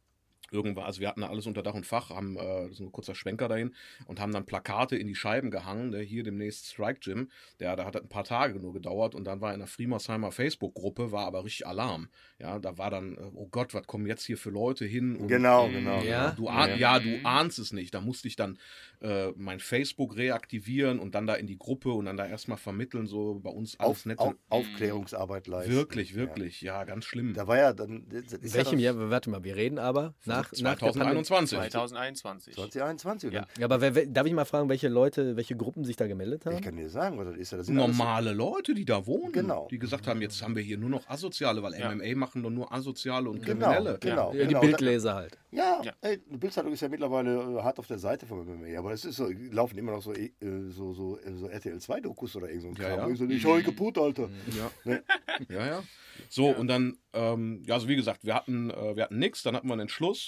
irgendwann, 0.51 0.85
also 0.85 0.99
wir 1.01 1.07
hatten 1.07 1.21
da 1.21 1.29
alles 1.29 1.45
unter 1.47 1.63
Dach 1.63 1.73
und 1.73 1.85
Fach, 1.85 2.09
haben 2.09 2.37
äh, 2.37 2.71
so 2.73 2.83
ein 2.85 2.91
kurzer 2.91 3.15
Schwenker 3.15 3.47
dahin 3.47 3.73
und 4.05 4.19
haben 4.19 4.31
dann 4.31 4.45
Plakate 4.45 4.95
in 4.95 5.07
die 5.07 5.15
Scheiben 5.15 5.51
gehangen, 5.51 5.89
ne? 5.89 5.99
hier 5.99 6.23
demnächst 6.23 6.67
Strike 6.67 6.99
Gym, 7.01 7.29
der, 7.59 7.75
der 7.75 7.85
hat 7.85 7.95
ein 7.95 8.07
paar 8.09 8.23
Tage 8.23 8.59
nur 8.59 8.73
gedauert 8.73 9.15
und 9.15 9.25
dann 9.25 9.41
war 9.41 9.53
in 9.53 9.59
der 9.59 9.67
Friemersheimer 9.67 10.31
Facebook-Gruppe, 10.31 11.11
war 11.11 11.25
aber 11.25 11.43
richtig 11.43 11.67
Alarm. 11.67 12.09
Ja, 12.39 12.59
da 12.59 12.77
war 12.77 12.89
dann, 12.89 13.15
äh, 13.17 13.21
oh 13.33 13.47
Gott, 13.49 13.73
was 13.73 13.85
kommen 13.87 14.05
jetzt 14.05 14.25
hier 14.25 14.37
für 14.37 14.49
Leute 14.49 14.85
hin? 14.85 15.15
Und, 15.15 15.27
Genau, 15.27 15.67
Mhm. 15.67 15.73
genau. 15.73 16.01
Ja. 16.01 16.31
Du 16.31 16.47
ahn, 16.47 16.69
Ja. 16.71 16.75
ja, 16.75 16.99
du 16.99 17.19
ahnst 17.25 17.59
es 17.59 17.73
nicht. 17.73 17.93
Da 17.93 18.01
musste 18.01 18.27
ich 18.27 18.35
dann 18.35 18.57
äh, 19.01 19.27
mein 19.35 19.59
Facebook 19.59 20.15
reaktivieren 20.17 20.99
und 20.99 21.13
dann 21.15 21.27
da 21.27 21.35
in 21.35 21.45
die 21.47 21.57
Gruppe 21.57 21.91
und 21.91 22.05
dann 22.05 22.17
da 22.17 22.25
erstmal 22.25 22.57
vermitteln, 22.57 23.05
so 23.05 23.39
bei 23.43 23.49
uns 23.49 23.79
alles 23.79 23.89
Auf, 23.89 24.05
nett. 24.05 24.19
auf, 24.19 24.33
Aufklärungsarbeit 24.49 25.47
leisten. 25.47 25.71
Wirklich, 25.73 26.15
wirklich, 26.15 26.61
ja, 26.61 26.83
ganz 26.83 27.05
schlimm. 27.05 27.29
Ja. 27.29 27.33
Da 27.33 27.47
war 27.47 27.57
ja 27.57 27.73
dann. 27.73 28.05
ja 28.11 28.53
welchem 28.53 28.79
Jahr, 28.79 29.09
warte 29.09 29.29
mal, 29.29 29.43
wir 29.43 29.55
reden 29.55 29.79
aber 29.79 30.15
nach, 30.25 30.36
nach 30.41 30.51
der 30.51 30.91
Pandemie. 30.91 31.23
2021. 31.23 31.57
2021. 31.71 32.55
2021. 32.55 33.33
Ja. 33.33 33.41
Ja. 33.41 33.47
Ja, 33.59 33.65
aber 33.65 33.81
wer, 33.81 33.95
wer, 33.95 34.05
darf 34.05 34.25
ich 34.27 34.33
mal 34.33 34.45
fragen, 34.45 34.69
welche 34.69 34.87
Leute, 34.87 35.35
welche 35.35 35.55
Gruppen 35.55 35.83
sich 35.83 35.95
da 35.95 36.07
gemeldet 36.07 36.45
haben? 36.45 36.55
Ich 36.55 36.61
kann 36.61 36.75
dir 36.75 36.89
sagen, 36.89 37.17
was 37.17 37.25
das 37.27 37.35
ist. 37.37 37.51
ja. 37.51 37.57
Das 37.57 37.67
sind 37.67 37.79
alles- 37.79 37.97
Normale 37.97 38.33
Leute, 38.33 38.73
die 38.73 38.85
da 38.85 39.05
wohnen, 39.05 39.31
Genau. 39.31 39.67
die 39.69 39.79
gesagt 39.79 40.07
haben, 40.07 40.21
jetzt 40.21 40.41
haben 40.41 40.55
wir 40.55 40.63
hier 40.63 40.77
nur 40.77 40.89
noch 40.89 41.07
Asoziale, 41.07 41.61
weil 41.63 41.73
Ja. 41.79 41.91
MMA 41.91 42.15
machen 42.15 42.43
doch 42.43 42.49
nur 42.49 42.71
Asoziale 42.71 43.29
und 43.29 43.43
Genau, 43.45 43.67
Kriminelle. 43.67 43.97
genau. 43.99 44.33
Ja, 44.33 44.41
die 44.43 44.47
genau. 44.47 44.61
Bildleser 44.61 45.15
halt. 45.15 45.37
Ja, 45.51 45.81
Ja. 45.83 45.93
Ey, 46.01 46.19
die 46.29 46.37
Bildzeitung 46.37 46.71
ist 46.73 46.81
ja 46.81 46.89
mittlerweile 46.89 47.35
äh, 47.35 47.61
hart 47.63 47.79
auf 47.79 47.87
der 47.87 47.99
Seite 47.99 48.25
von 48.25 48.39
MMA, 48.45 48.77
aber 48.77 48.91
es 48.93 49.05
ist 49.05 49.15
so, 49.17 49.27
laufen 49.51 49.77
immer 49.77 49.91
noch 49.93 50.01
so, 50.01 50.13
äh, 50.13 50.31
so, 50.69 50.93
so, 50.93 51.17
äh, 51.19 51.33
so 51.35 51.47
RTL 51.47 51.79
2 51.79 51.99
Dokus 52.01 52.35
oder 52.35 52.47
irgend 52.49 52.61
so 52.63 52.67
ein 52.69 52.75
Ja, 52.75 52.87
Kram. 52.89 52.97
ja. 52.99 53.03
Irgend 53.03 53.17
so, 53.17 53.25
ich 53.25 53.45
ihn 53.59 53.63
kaputt, 53.63 53.97
Alter. 53.97 54.29
Ja. 54.57 54.71
Ne? 54.83 55.03
ja, 55.49 55.65
ja. 55.65 55.83
So, 56.29 56.47
und 56.49 56.67
dann, 56.67 56.97
ähm, 57.13 57.63
ja, 57.65 57.75
also 57.75 57.87
wie 57.87 57.95
gesagt, 57.95 58.23
wir 58.25 58.33
hatten, 58.35 58.69
äh, 58.71 58.95
wir 58.95 59.03
hatten 59.03 59.19
nichts, 59.19 59.43
dann 59.43 59.55
hatten 59.55 59.67
wir 59.67 59.73
einen 59.73 59.81
Entschluss, 59.81 60.26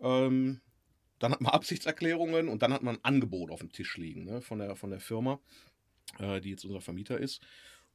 ähm, 0.00 0.60
dann 1.18 1.32
hatten 1.32 1.44
wir 1.44 1.54
Absichtserklärungen 1.54 2.48
und 2.48 2.62
dann 2.62 2.72
hat 2.72 2.82
man 2.82 2.96
ein 2.96 3.04
Angebot 3.04 3.50
auf 3.50 3.60
dem 3.60 3.72
Tisch 3.72 3.96
liegen 3.96 4.24
ne, 4.24 4.40
von, 4.40 4.58
der, 4.58 4.76
von 4.76 4.90
der 4.90 5.00
Firma, 5.00 5.40
äh, 6.18 6.40
die 6.40 6.50
jetzt 6.50 6.64
unser 6.64 6.80
Vermieter 6.80 7.18
ist. 7.18 7.40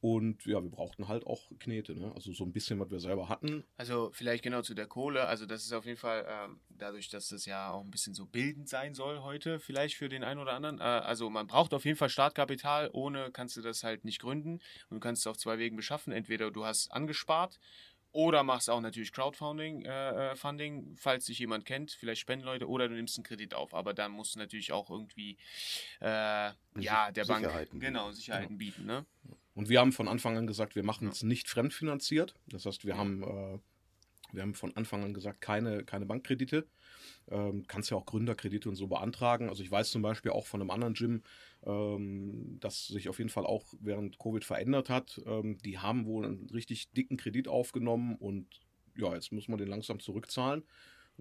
Und 0.02 0.48
ja, 0.48 0.64
wir 0.64 0.72
brauchten 0.72 1.08
halt 1.08 1.28
auch 1.28 1.52
Knete, 1.60 1.94
ne? 1.94 2.12
also 2.16 2.34
so 2.34 2.44
ein 2.44 2.52
bisschen, 2.52 2.80
was 2.80 2.90
wir 2.90 3.00
selber 3.00 3.30
hatten. 3.30 3.64
Also 3.78 4.10
vielleicht 4.14 4.44
genau 4.44 4.64
zu 4.64 4.74
der 4.74 4.88
Kohle. 4.88 5.28
Also 5.28 5.46
das 5.46 5.64
ist 5.64 5.74
auf 5.74 5.86
jeden 5.86 6.00
Fall 6.00 6.26
ähm, 6.28 6.60
dadurch, 6.70 7.10
dass 7.10 7.30
das 7.30 7.46
ja 7.46 7.70
auch 7.70 7.84
ein 7.84 7.92
bisschen 7.92 8.16
so 8.16 8.26
bildend 8.26 8.68
sein 8.68 8.96
soll 8.96 9.20
heute, 9.20 9.60
vielleicht 9.60 9.96
für 9.96 10.10
den 10.10 10.24
einen 10.24 10.40
oder 10.40 10.54
anderen. 10.54 10.80
Äh, 10.80 10.84
also 10.84 11.30
man 11.30 11.46
braucht 11.46 11.76
auf 11.76 11.86
jeden 11.86 12.00
Fall 12.00 12.10
Startkapital. 12.10 12.90
Ohne 12.94 13.30
kannst 13.32 13.58
du 13.58 13.62
das 13.62 13.84
halt 13.84 14.04
nicht 14.04 14.20
gründen. 14.20 14.54
Und 14.90 14.96
du 14.96 15.00
kannst 15.00 15.22
es 15.22 15.28
auf 15.28 15.38
zwei 15.38 15.60
Wegen 15.60 15.76
beschaffen. 15.76 16.12
Entweder 16.12 16.50
du 16.50 16.66
hast 16.66 16.92
angespart 16.92 17.60
oder 18.14 18.44
machst 18.44 18.70
auch 18.70 18.82
natürlich 18.82 19.12
Crowdfunding, 19.12 19.86
äh, 19.86 20.32
äh, 20.32 20.36
Funding, 20.36 20.96
falls 20.98 21.26
dich 21.26 21.40
jemand 21.40 21.66
kennt, 21.66 21.92
vielleicht 21.92 22.22
spenden 22.22 22.46
Leute 22.46 22.68
oder 22.68 22.88
du 22.88 22.96
nimmst 22.96 23.18
einen 23.18 23.24
Kredit 23.24 23.54
auf. 23.54 23.74
Aber 23.74 23.94
dann 23.94 24.12
musst 24.12 24.36
du 24.36 24.40
natürlich 24.40 24.72
auch 24.72 24.90
irgendwie 24.90 25.38
äh, 26.02 26.52
ja 26.78 27.12
der 27.12 27.26
Bank 27.26 27.46
Sicherheiten 27.46 27.80
bieten. 27.80 27.94
genau 27.94 28.12
Sicherheiten 28.12 28.58
bieten. 28.58 28.86
Ne? 28.86 29.06
Und 29.54 29.70
wir 29.70 29.80
haben 29.80 29.92
von 29.92 30.08
Anfang 30.08 30.38
an 30.38 30.48
gesagt, 30.48 30.76
wir 30.76 30.84
machen 30.84 31.08
es 31.08 31.24
nicht 31.24 31.50
fremdfinanziert. 31.50 32.36
Das 32.48 32.66
heißt, 32.66 32.86
wir 32.86 32.98
haben, 32.98 33.24
äh, 33.24 33.60
wir 34.34 34.42
haben 34.42 34.56
von 34.56 34.76
Anfang 34.76 35.04
an 35.04 35.14
gesagt, 35.14 35.42
keine, 35.42 35.84
keine 35.84 36.06
Bankkredite. 36.06 36.68
Ähm, 37.30 37.66
kannst 37.68 37.92
ja 37.92 37.98
auch 37.98 38.06
Gründerkredite 38.06 38.70
und 38.70 38.76
so 38.76 38.88
beantragen. 38.88 39.50
Also 39.50 39.64
ich 39.64 39.72
weiß 39.72 39.92
zum 39.92 40.02
Beispiel 40.02 40.32
auch 40.32 40.46
von 40.46 40.62
einem 40.62 40.72
anderen 40.72 40.94
Gym, 40.94 41.24
ähm, 41.66 42.58
das 42.60 42.88
sich 42.88 43.10
auf 43.10 43.18
jeden 43.18 43.30
Fall 43.30 43.46
auch 43.46 43.66
während 43.80 44.20
Covid 44.20 44.44
verändert 44.44 44.90
hat. 44.90 45.22
Ähm, 45.26 45.58
die 45.60 45.80
haben 45.80 46.06
wohl 46.06 46.26
einen 46.26 46.50
richtig 46.50 46.92
dicken 46.92 47.18
Kredit 47.18 47.48
aufgenommen 47.48 48.16
und 48.16 48.48
ja, 48.96 49.14
jetzt 49.14 49.32
muss 49.32 49.48
man 49.48 49.58
den 49.58 49.68
langsam 49.70 50.00
zurückzahlen. 50.00 50.64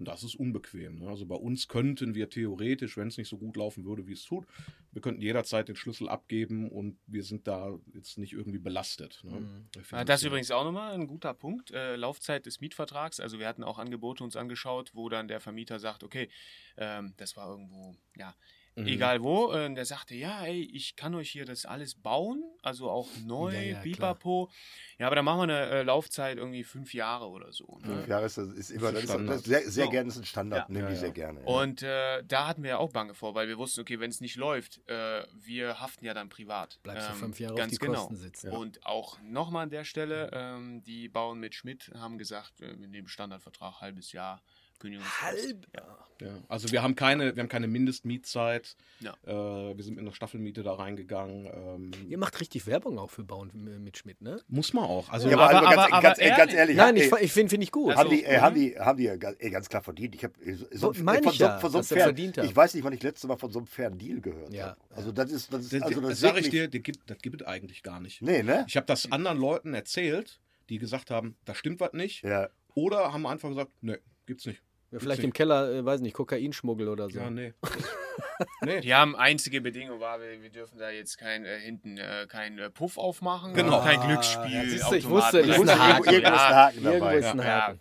Und 0.00 0.08
das 0.08 0.24
ist 0.24 0.34
unbequem. 0.34 1.00
Ne? 1.00 1.08
Also 1.08 1.26
bei 1.26 1.34
uns 1.34 1.68
könnten 1.68 2.14
wir 2.14 2.30
theoretisch, 2.30 2.96
wenn 2.96 3.08
es 3.08 3.18
nicht 3.18 3.28
so 3.28 3.36
gut 3.36 3.58
laufen 3.58 3.84
würde, 3.84 4.06
wie 4.06 4.14
es 4.14 4.24
tut, 4.24 4.46
wir 4.92 5.02
könnten 5.02 5.20
jederzeit 5.20 5.68
den 5.68 5.76
Schlüssel 5.76 6.08
abgeben 6.08 6.70
und 6.70 6.98
wir 7.06 7.22
sind 7.22 7.46
da 7.46 7.78
jetzt 7.92 8.16
nicht 8.16 8.32
irgendwie 8.32 8.58
belastet. 8.58 9.20
Ne? 9.24 9.40
Mhm. 9.40 9.68
Ah, 9.90 10.04
Das 10.04 10.22
ist 10.22 10.26
übrigens 10.26 10.50
auch 10.52 10.64
nochmal 10.64 10.94
ein 10.94 11.06
guter 11.06 11.34
Punkt. 11.34 11.70
Äh, 11.72 11.96
Laufzeit 11.96 12.46
des 12.46 12.62
Mietvertrags. 12.62 13.20
Also 13.20 13.38
wir 13.38 13.46
hatten 13.46 13.62
auch 13.62 13.78
Angebote 13.78 14.24
uns 14.24 14.36
angeschaut, 14.36 14.90
wo 14.94 15.10
dann 15.10 15.28
der 15.28 15.38
Vermieter 15.38 15.78
sagt, 15.78 16.02
okay, 16.02 16.30
ähm, 16.78 17.12
das 17.18 17.36
war 17.36 17.50
irgendwo, 17.50 17.94
ja, 18.16 18.34
Mhm. 18.76 18.86
egal 18.86 19.22
wo. 19.22 19.52
Äh, 19.52 19.74
der 19.74 19.84
sagte, 19.84 20.14
ja, 20.14 20.44
ey, 20.44 20.62
ich 20.72 20.94
kann 20.96 21.14
euch 21.14 21.30
hier 21.30 21.44
das 21.44 21.66
alles 21.66 21.94
bauen, 21.94 22.42
also 22.62 22.88
auch 22.90 23.08
neu, 23.26 23.52
Ja, 23.52 23.60
ja, 23.60 23.80
Bipapo. 23.80 24.50
Ja, 24.98 25.06
aber 25.06 25.16
dann 25.16 25.24
machen 25.24 25.38
wir 25.48 25.54
eine 25.54 25.66
äh, 25.70 25.82
Laufzeit 25.82 26.38
irgendwie 26.38 26.62
fünf 26.62 26.94
Jahre 26.94 27.26
oder 27.28 27.52
so. 27.52 27.78
Ne? 27.82 27.86
Fünf 27.96 28.08
Jahre 28.08 28.26
ist, 28.26 28.38
das 28.38 28.48
ist 28.50 28.70
immer, 28.70 28.92
das 28.92 29.02
ist, 29.04 29.10
Standard. 29.10 29.28
das 29.30 29.36
ist 29.42 29.46
sehr, 29.46 29.70
sehr 29.70 29.84
So. 29.86 29.90
gerne 29.90 30.08
ist 30.08 30.16
ein 30.18 30.24
Standard, 30.24 30.68
Ja. 30.68 30.72
nehmen 30.72 30.86
die 30.88 30.94
Ja, 30.94 31.00
sehr 31.00 31.10
gerne. 31.10 31.40
ja. 31.40 31.46
Und 31.46 31.82
äh, 31.82 32.22
da 32.24 32.46
hatten 32.46 32.62
wir 32.62 32.70
ja 32.70 32.78
auch 32.78 32.92
Bange 32.92 33.14
vor, 33.14 33.34
weil 33.34 33.48
wir 33.48 33.58
wussten, 33.58 33.80
okay, 33.80 33.98
wenn 33.98 34.10
es 34.10 34.20
nicht 34.20 34.36
läuft, 34.36 34.80
äh, 34.88 35.24
wir 35.34 35.80
haften 35.80 36.04
ja 36.04 36.14
dann 36.14 36.28
privat. 36.28 36.78
Bleibst 36.82 37.08
du 37.08 37.12
Ähm, 37.12 37.18
fünf 37.18 37.40
Jahre 37.40 37.54
auf 37.54 37.58
ganz 37.58 37.72
die 37.72 37.78
genau. 37.78 37.94
Kosten 38.00 38.16
sitzen. 38.16 38.50
Und 38.50 38.86
auch 38.86 39.20
nochmal 39.22 39.64
an 39.64 39.70
der 39.70 39.84
Stelle, 39.84 40.30
ähm, 40.32 40.82
die 40.84 41.08
bauen 41.08 41.40
mit 41.40 41.54
Schmidt, 41.54 41.90
haben 41.94 42.18
gesagt, 42.18 42.60
äh, 42.60 42.78
wir 42.78 42.88
nehmen 42.88 43.08
Standardvertrag, 43.08 43.80
halbes 43.80 44.12
Jahr. 44.12 44.42
Halb? 44.84 45.66
Ja. 45.74 45.96
Ja, 46.20 46.28
also 46.48 46.70
wir 46.70 46.82
haben 46.82 46.96
keine, 46.96 47.34
wir 47.34 47.42
haben 47.42 47.48
keine 47.48 47.66
Mindestmietzeit. 47.66 48.76
Ja. 49.00 49.14
Äh, 49.26 49.74
wir 49.76 49.82
sind 49.82 49.94
mit 49.94 50.04
einer 50.04 50.12
Staffelmiete 50.14 50.62
da 50.62 50.74
reingegangen. 50.74 51.46
Ähm, 51.46 51.90
Ihr 52.08 52.18
macht 52.18 52.38
richtig 52.40 52.66
Werbung 52.66 52.98
auch 52.98 53.10
für 53.10 53.24
Bauen 53.24 53.50
mit 53.82 53.96
Schmidt, 53.96 54.20
ne? 54.20 54.40
muss 54.48 54.72
man 54.74 54.84
auch. 54.84 55.08
Also 55.08 55.30
Ja, 55.30 55.38
aber, 55.38 55.48
Aber- 55.48 55.66
aber, 55.68 55.76
ganz, 55.76 55.92
aber- 55.92 56.02
ganz, 56.02 56.18
ganz, 56.18 56.52
ehrlich. 56.52 56.76
Nein, 56.76 56.96
ich, 56.96 57.10
ich 57.10 57.32
finde 57.32 57.48
find 57.50 57.62
ich 57.62 57.72
gut. 57.72 57.92
haben, 57.92 57.98
Also, 58.00 58.10
die, 58.10 58.24
äh, 58.24 58.36
mhm. 58.36 58.42
haben, 58.42 58.54
die, 58.54 58.78
haben 58.78 58.96
die 58.98 59.04
ja 59.04 59.16
ganz, 59.16 59.38
ganz 59.38 59.68
klar 59.70 59.82
verdient. 59.82 60.14
Ich, 60.14 60.24
hab, 60.24 60.32
so, 60.72 60.92
So, 60.92 61.02
meine 61.02 61.20
ich 61.20 61.24
von, 61.24 61.32
so, 61.32 61.44
ja, 61.44 61.58
von 61.58 61.70
so 61.70 61.78
einem 61.94 62.04
haben. 62.36 62.44
Ich 62.44 62.54
weiß 62.56 62.74
nicht, 62.74 62.84
wann 62.84 62.92
ich 62.92 63.02
letztes 63.02 63.26
Mal 63.26 63.36
von 63.38 63.50
so 63.50 63.60
einem 63.60 63.66
fairen 63.66 63.96
Deal 63.98 64.20
gehört 64.20 64.52
Ja, 64.52 64.66
habe. 64.70 64.80
Also 64.90 65.12
das 65.12 65.30
ist, 65.30 65.52
das 65.52 65.62
ist, 65.64 65.72
das, 65.72 65.82
also 65.82 66.00
das 66.02 66.10
das 66.10 66.20
sage 66.20 66.40
ich 66.40 66.50
dir, 66.50 66.68
die 66.68 66.82
gibt, 66.82 67.08
das 67.08 67.18
gibt 67.18 67.40
es 67.40 67.46
eigentlich 67.46 67.82
gar 67.82 67.98
nicht. 68.00 68.20
Nee, 68.20 68.42
ne? 68.42 68.66
Ich 68.68 68.76
habe 68.76 68.86
das 68.86 69.10
anderen 69.10 69.38
Leuten 69.38 69.72
erzählt, 69.72 70.38
die 70.68 70.78
gesagt 70.78 71.10
haben, 71.10 71.36
da 71.46 71.54
stimmt 71.54 71.80
was 71.80 71.94
nicht. 71.94 72.22
Ja. 72.24 72.50
Oder 72.74 73.12
haben 73.12 73.26
einfach 73.26 73.48
gesagt, 73.48 73.70
nee, 73.80 73.96
gibt's 74.26 74.44
nicht. 74.46 74.62
Ja, 74.92 74.98
vielleicht 74.98 75.22
im 75.22 75.32
Keller, 75.32 75.72
äh, 75.72 75.84
weiß 75.84 76.00
nicht, 76.00 76.14
Kokainschmuggel 76.14 76.88
oder 76.88 77.08
so. 77.08 77.18
Ja, 77.20 77.30
nee. 77.30 77.52
nee. 78.62 78.80
Die 78.80 78.94
haben 78.94 79.14
einzige 79.14 79.60
Bedingung, 79.60 80.00
war, 80.00 80.20
wir, 80.20 80.42
wir 80.42 80.50
dürfen 80.50 80.78
da 80.78 80.90
jetzt 80.90 81.16
kein 81.18 81.44
äh, 81.44 81.60
hinten 81.60 81.96
äh, 81.96 82.26
kein 82.28 82.58
äh, 82.58 82.70
Puff 82.70 82.98
aufmachen, 82.98 83.54
Genau. 83.54 83.80
kein 83.82 83.98
Ah, 84.00 84.06
Glücksspiel. 84.06 84.52
ja, 84.52 84.64
siehst 84.68 84.90
du, 84.90 84.94
ich 84.96 85.08
wusste, 85.08 85.40
Ich 85.40 85.48
ist 85.48 85.58
wusste, 85.58 85.72
ein 85.74 85.78
Haken. 85.80 86.04
irgendwo, 86.12 86.16
ist 86.34 86.40
ein 86.40 86.54
Haken 86.56 86.76
Irgendwo 86.84 86.98
dabei. 87.04 87.16
ist 87.18 87.26
ein 87.26 87.38
Ja. 87.38 87.44
Haken. 87.68 87.80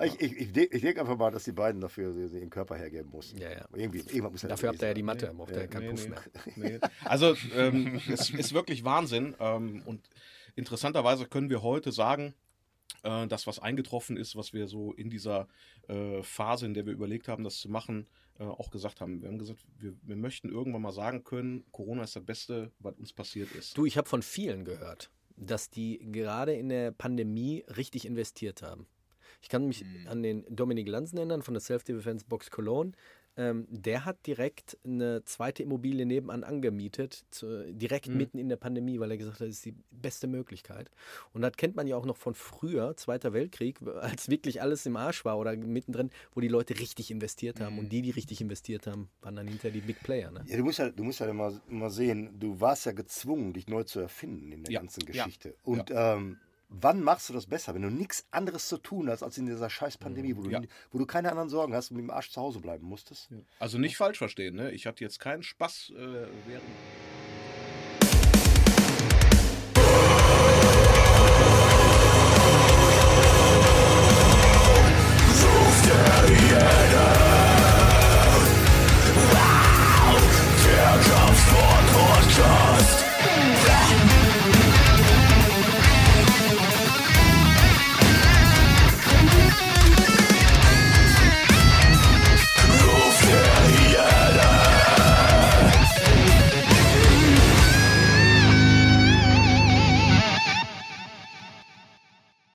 Ich, 0.00 0.20
ich, 0.20 0.36
ich, 0.38 0.52
denk- 0.52 0.72
ich 0.72 0.80
denke 0.82 1.00
einfach 1.00 1.16
mal, 1.16 1.32
dass 1.32 1.42
die 1.42 1.50
beiden 1.50 1.80
dafür 1.80 2.14
ihren 2.14 2.50
Körper 2.50 2.76
hergeben 2.76 3.10
mussten. 3.10 3.36
Ja, 3.38 3.50
ja. 3.50 3.64
Irgendwie, 3.74 3.98
irgendwann 3.98 4.30
muss 4.30 4.42
ja 4.42 4.48
Dafür 4.48 4.68
habt 4.68 4.80
ihr 4.80 4.86
ja 4.88 4.94
die 4.94 5.02
Matte, 5.02 5.34
braucht 5.36 5.50
ihr 5.50 5.62
ja 5.62 5.66
keinen 5.66 5.86
Nee, 5.86 5.90
Puff 5.90 6.08
nee, 6.54 6.68
mehr. 6.68 6.78
nee. 6.80 6.88
Also 7.04 7.34
ähm, 7.56 8.00
es 8.08 8.30
ist 8.30 8.54
wirklich 8.54 8.84
Wahnsinn. 8.84 9.34
Ähm, 9.40 9.82
und 9.86 10.08
interessanterweise 10.54 11.26
können 11.26 11.50
wir 11.50 11.62
heute 11.64 11.90
sagen, 11.90 12.34
äh, 13.02 13.26
dass 13.26 13.46
was 13.46 13.58
eingetroffen 13.58 14.16
ist, 14.16 14.36
was 14.36 14.52
wir 14.52 14.66
so 14.68 14.92
in 14.92 15.10
dieser 15.10 15.48
äh, 15.88 16.22
Phase, 16.22 16.66
in 16.66 16.74
der 16.74 16.86
wir 16.86 16.92
überlegt 16.92 17.28
haben, 17.28 17.44
das 17.44 17.58
zu 17.58 17.68
machen, 17.68 18.06
äh, 18.38 18.44
auch 18.44 18.70
gesagt 18.70 19.00
haben. 19.00 19.20
Wir 19.20 19.28
haben 19.28 19.38
gesagt, 19.38 19.64
wir, 19.78 19.94
wir 20.02 20.16
möchten 20.16 20.48
irgendwann 20.48 20.82
mal 20.82 20.92
sagen 20.92 21.24
können, 21.24 21.64
Corona 21.72 22.02
ist 22.04 22.16
das 22.16 22.24
Beste, 22.24 22.72
was 22.78 22.94
uns 22.96 23.12
passiert 23.12 23.52
ist. 23.52 23.76
Du, 23.76 23.86
ich 23.86 23.96
habe 23.96 24.08
von 24.08 24.22
vielen 24.22 24.64
gehört, 24.64 25.10
dass 25.36 25.70
die 25.70 25.98
gerade 26.12 26.52
in 26.54 26.68
der 26.68 26.90
Pandemie 26.92 27.64
richtig 27.76 28.04
investiert 28.06 28.62
haben. 28.62 28.86
Ich 29.40 29.48
kann 29.48 29.68
mich 29.68 29.84
Mhm. 29.84 30.08
an 30.08 30.22
den 30.22 30.44
Dominik 30.48 30.88
Lanzen 30.88 31.16
erinnern 31.18 31.42
von 31.42 31.54
der 31.54 31.60
Self-Defense 31.60 32.24
Box 32.26 32.50
Cologne. 32.50 32.92
Ähm, 33.38 33.66
der 33.70 34.04
hat 34.04 34.26
direkt 34.26 34.76
eine 34.84 35.24
zweite 35.24 35.62
Immobilie 35.62 36.04
nebenan 36.04 36.42
angemietet, 36.44 37.24
zu, 37.30 37.72
direkt 37.72 38.08
Mhm. 38.08 38.16
mitten 38.16 38.38
in 38.38 38.48
der 38.48 38.56
Pandemie, 38.56 38.98
weil 38.98 39.12
er 39.12 39.16
gesagt 39.16 39.40
hat, 39.40 39.46
das 39.48 39.54
ist 39.56 39.64
die 39.64 39.76
beste 39.92 40.26
Möglichkeit. 40.26 40.90
Und 41.32 41.42
das 41.42 41.52
kennt 41.56 41.76
man 41.76 41.86
ja 41.86 41.96
auch 41.96 42.04
noch 42.04 42.16
von 42.16 42.34
früher, 42.34 42.96
Zweiter 42.96 43.32
Weltkrieg, 43.32 43.78
als 44.00 44.28
wirklich 44.28 44.60
alles 44.60 44.84
im 44.86 44.96
Arsch 44.96 45.24
war 45.24 45.38
oder 45.38 45.56
mittendrin, 45.56 46.10
wo 46.34 46.40
die 46.40 46.48
Leute 46.48 46.78
richtig 46.80 47.10
investiert 47.12 47.60
haben. 47.60 47.74
Mhm. 47.74 47.78
Und 47.78 47.88
die, 47.90 48.02
die 48.02 48.10
richtig 48.10 48.40
investiert 48.40 48.88
haben, 48.88 49.08
waren 49.22 49.36
dann 49.36 49.46
hinter 49.46 49.70
die 49.70 49.80
Big 49.82 50.02
Player. 50.02 50.32
Ne? 50.32 50.44
Ja, 50.46 50.56
du 50.56 50.64
musst 50.64 50.80
ja, 50.80 50.90
du 50.90 51.04
musst 51.04 51.20
ja 51.20 51.26
immer, 51.28 51.52
immer 51.70 51.90
sehen, 51.90 52.40
du 52.40 52.60
warst 52.60 52.86
ja 52.86 52.92
gezwungen, 52.92 53.52
dich 53.52 53.68
neu 53.68 53.84
zu 53.84 54.00
erfinden 54.00 54.50
in 54.50 54.64
der 54.64 54.72
Ja, 54.72 54.80
ganzen 54.80 55.02
ja, 55.02 55.06
Geschichte. 55.24 55.54
Und 55.62 55.92
ähm, 55.94 56.38
wann 56.68 57.02
machst 57.02 57.28
du 57.28 57.32
das 57.32 57.46
besser, 57.46 57.74
wenn 57.74 57.82
du 57.82 57.90
nichts 57.90 58.26
anderes 58.30 58.68
zu 58.68 58.78
tun 58.78 59.08
hast, 59.08 59.22
als 59.22 59.38
in 59.38 59.46
dieser 59.46 59.70
scheiß 59.70 59.98
Pandemie, 59.98 60.36
wo 60.36 60.42
du, 60.42 60.50
Ja. 60.50 60.60
wo 60.90 60.98
du 60.98 61.06
keine 61.06 61.30
anderen 61.30 61.48
Sorgen 61.48 61.74
hast 61.74 61.90
und 61.90 61.96
mit 61.96 62.04
dem 62.04 62.10
Arsch 62.10 62.30
zu 62.30 62.40
Hause 62.40 62.60
bleiben 62.60 62.86
musstest? 62.86 63.30
Also 63.58 63.78
nicht 63.78 63.96
falsch 63.96 64.18
verstehen, 64.18 64.54
ne? 64.56 64.70
Ich 64.72 64.86
hatte 64.86 65.02
jetzt 65.04 65.18
keinen 65.18 65.42
Spaß 65.42 65.92
äh, 65.96 66.26
während 66.46 66.64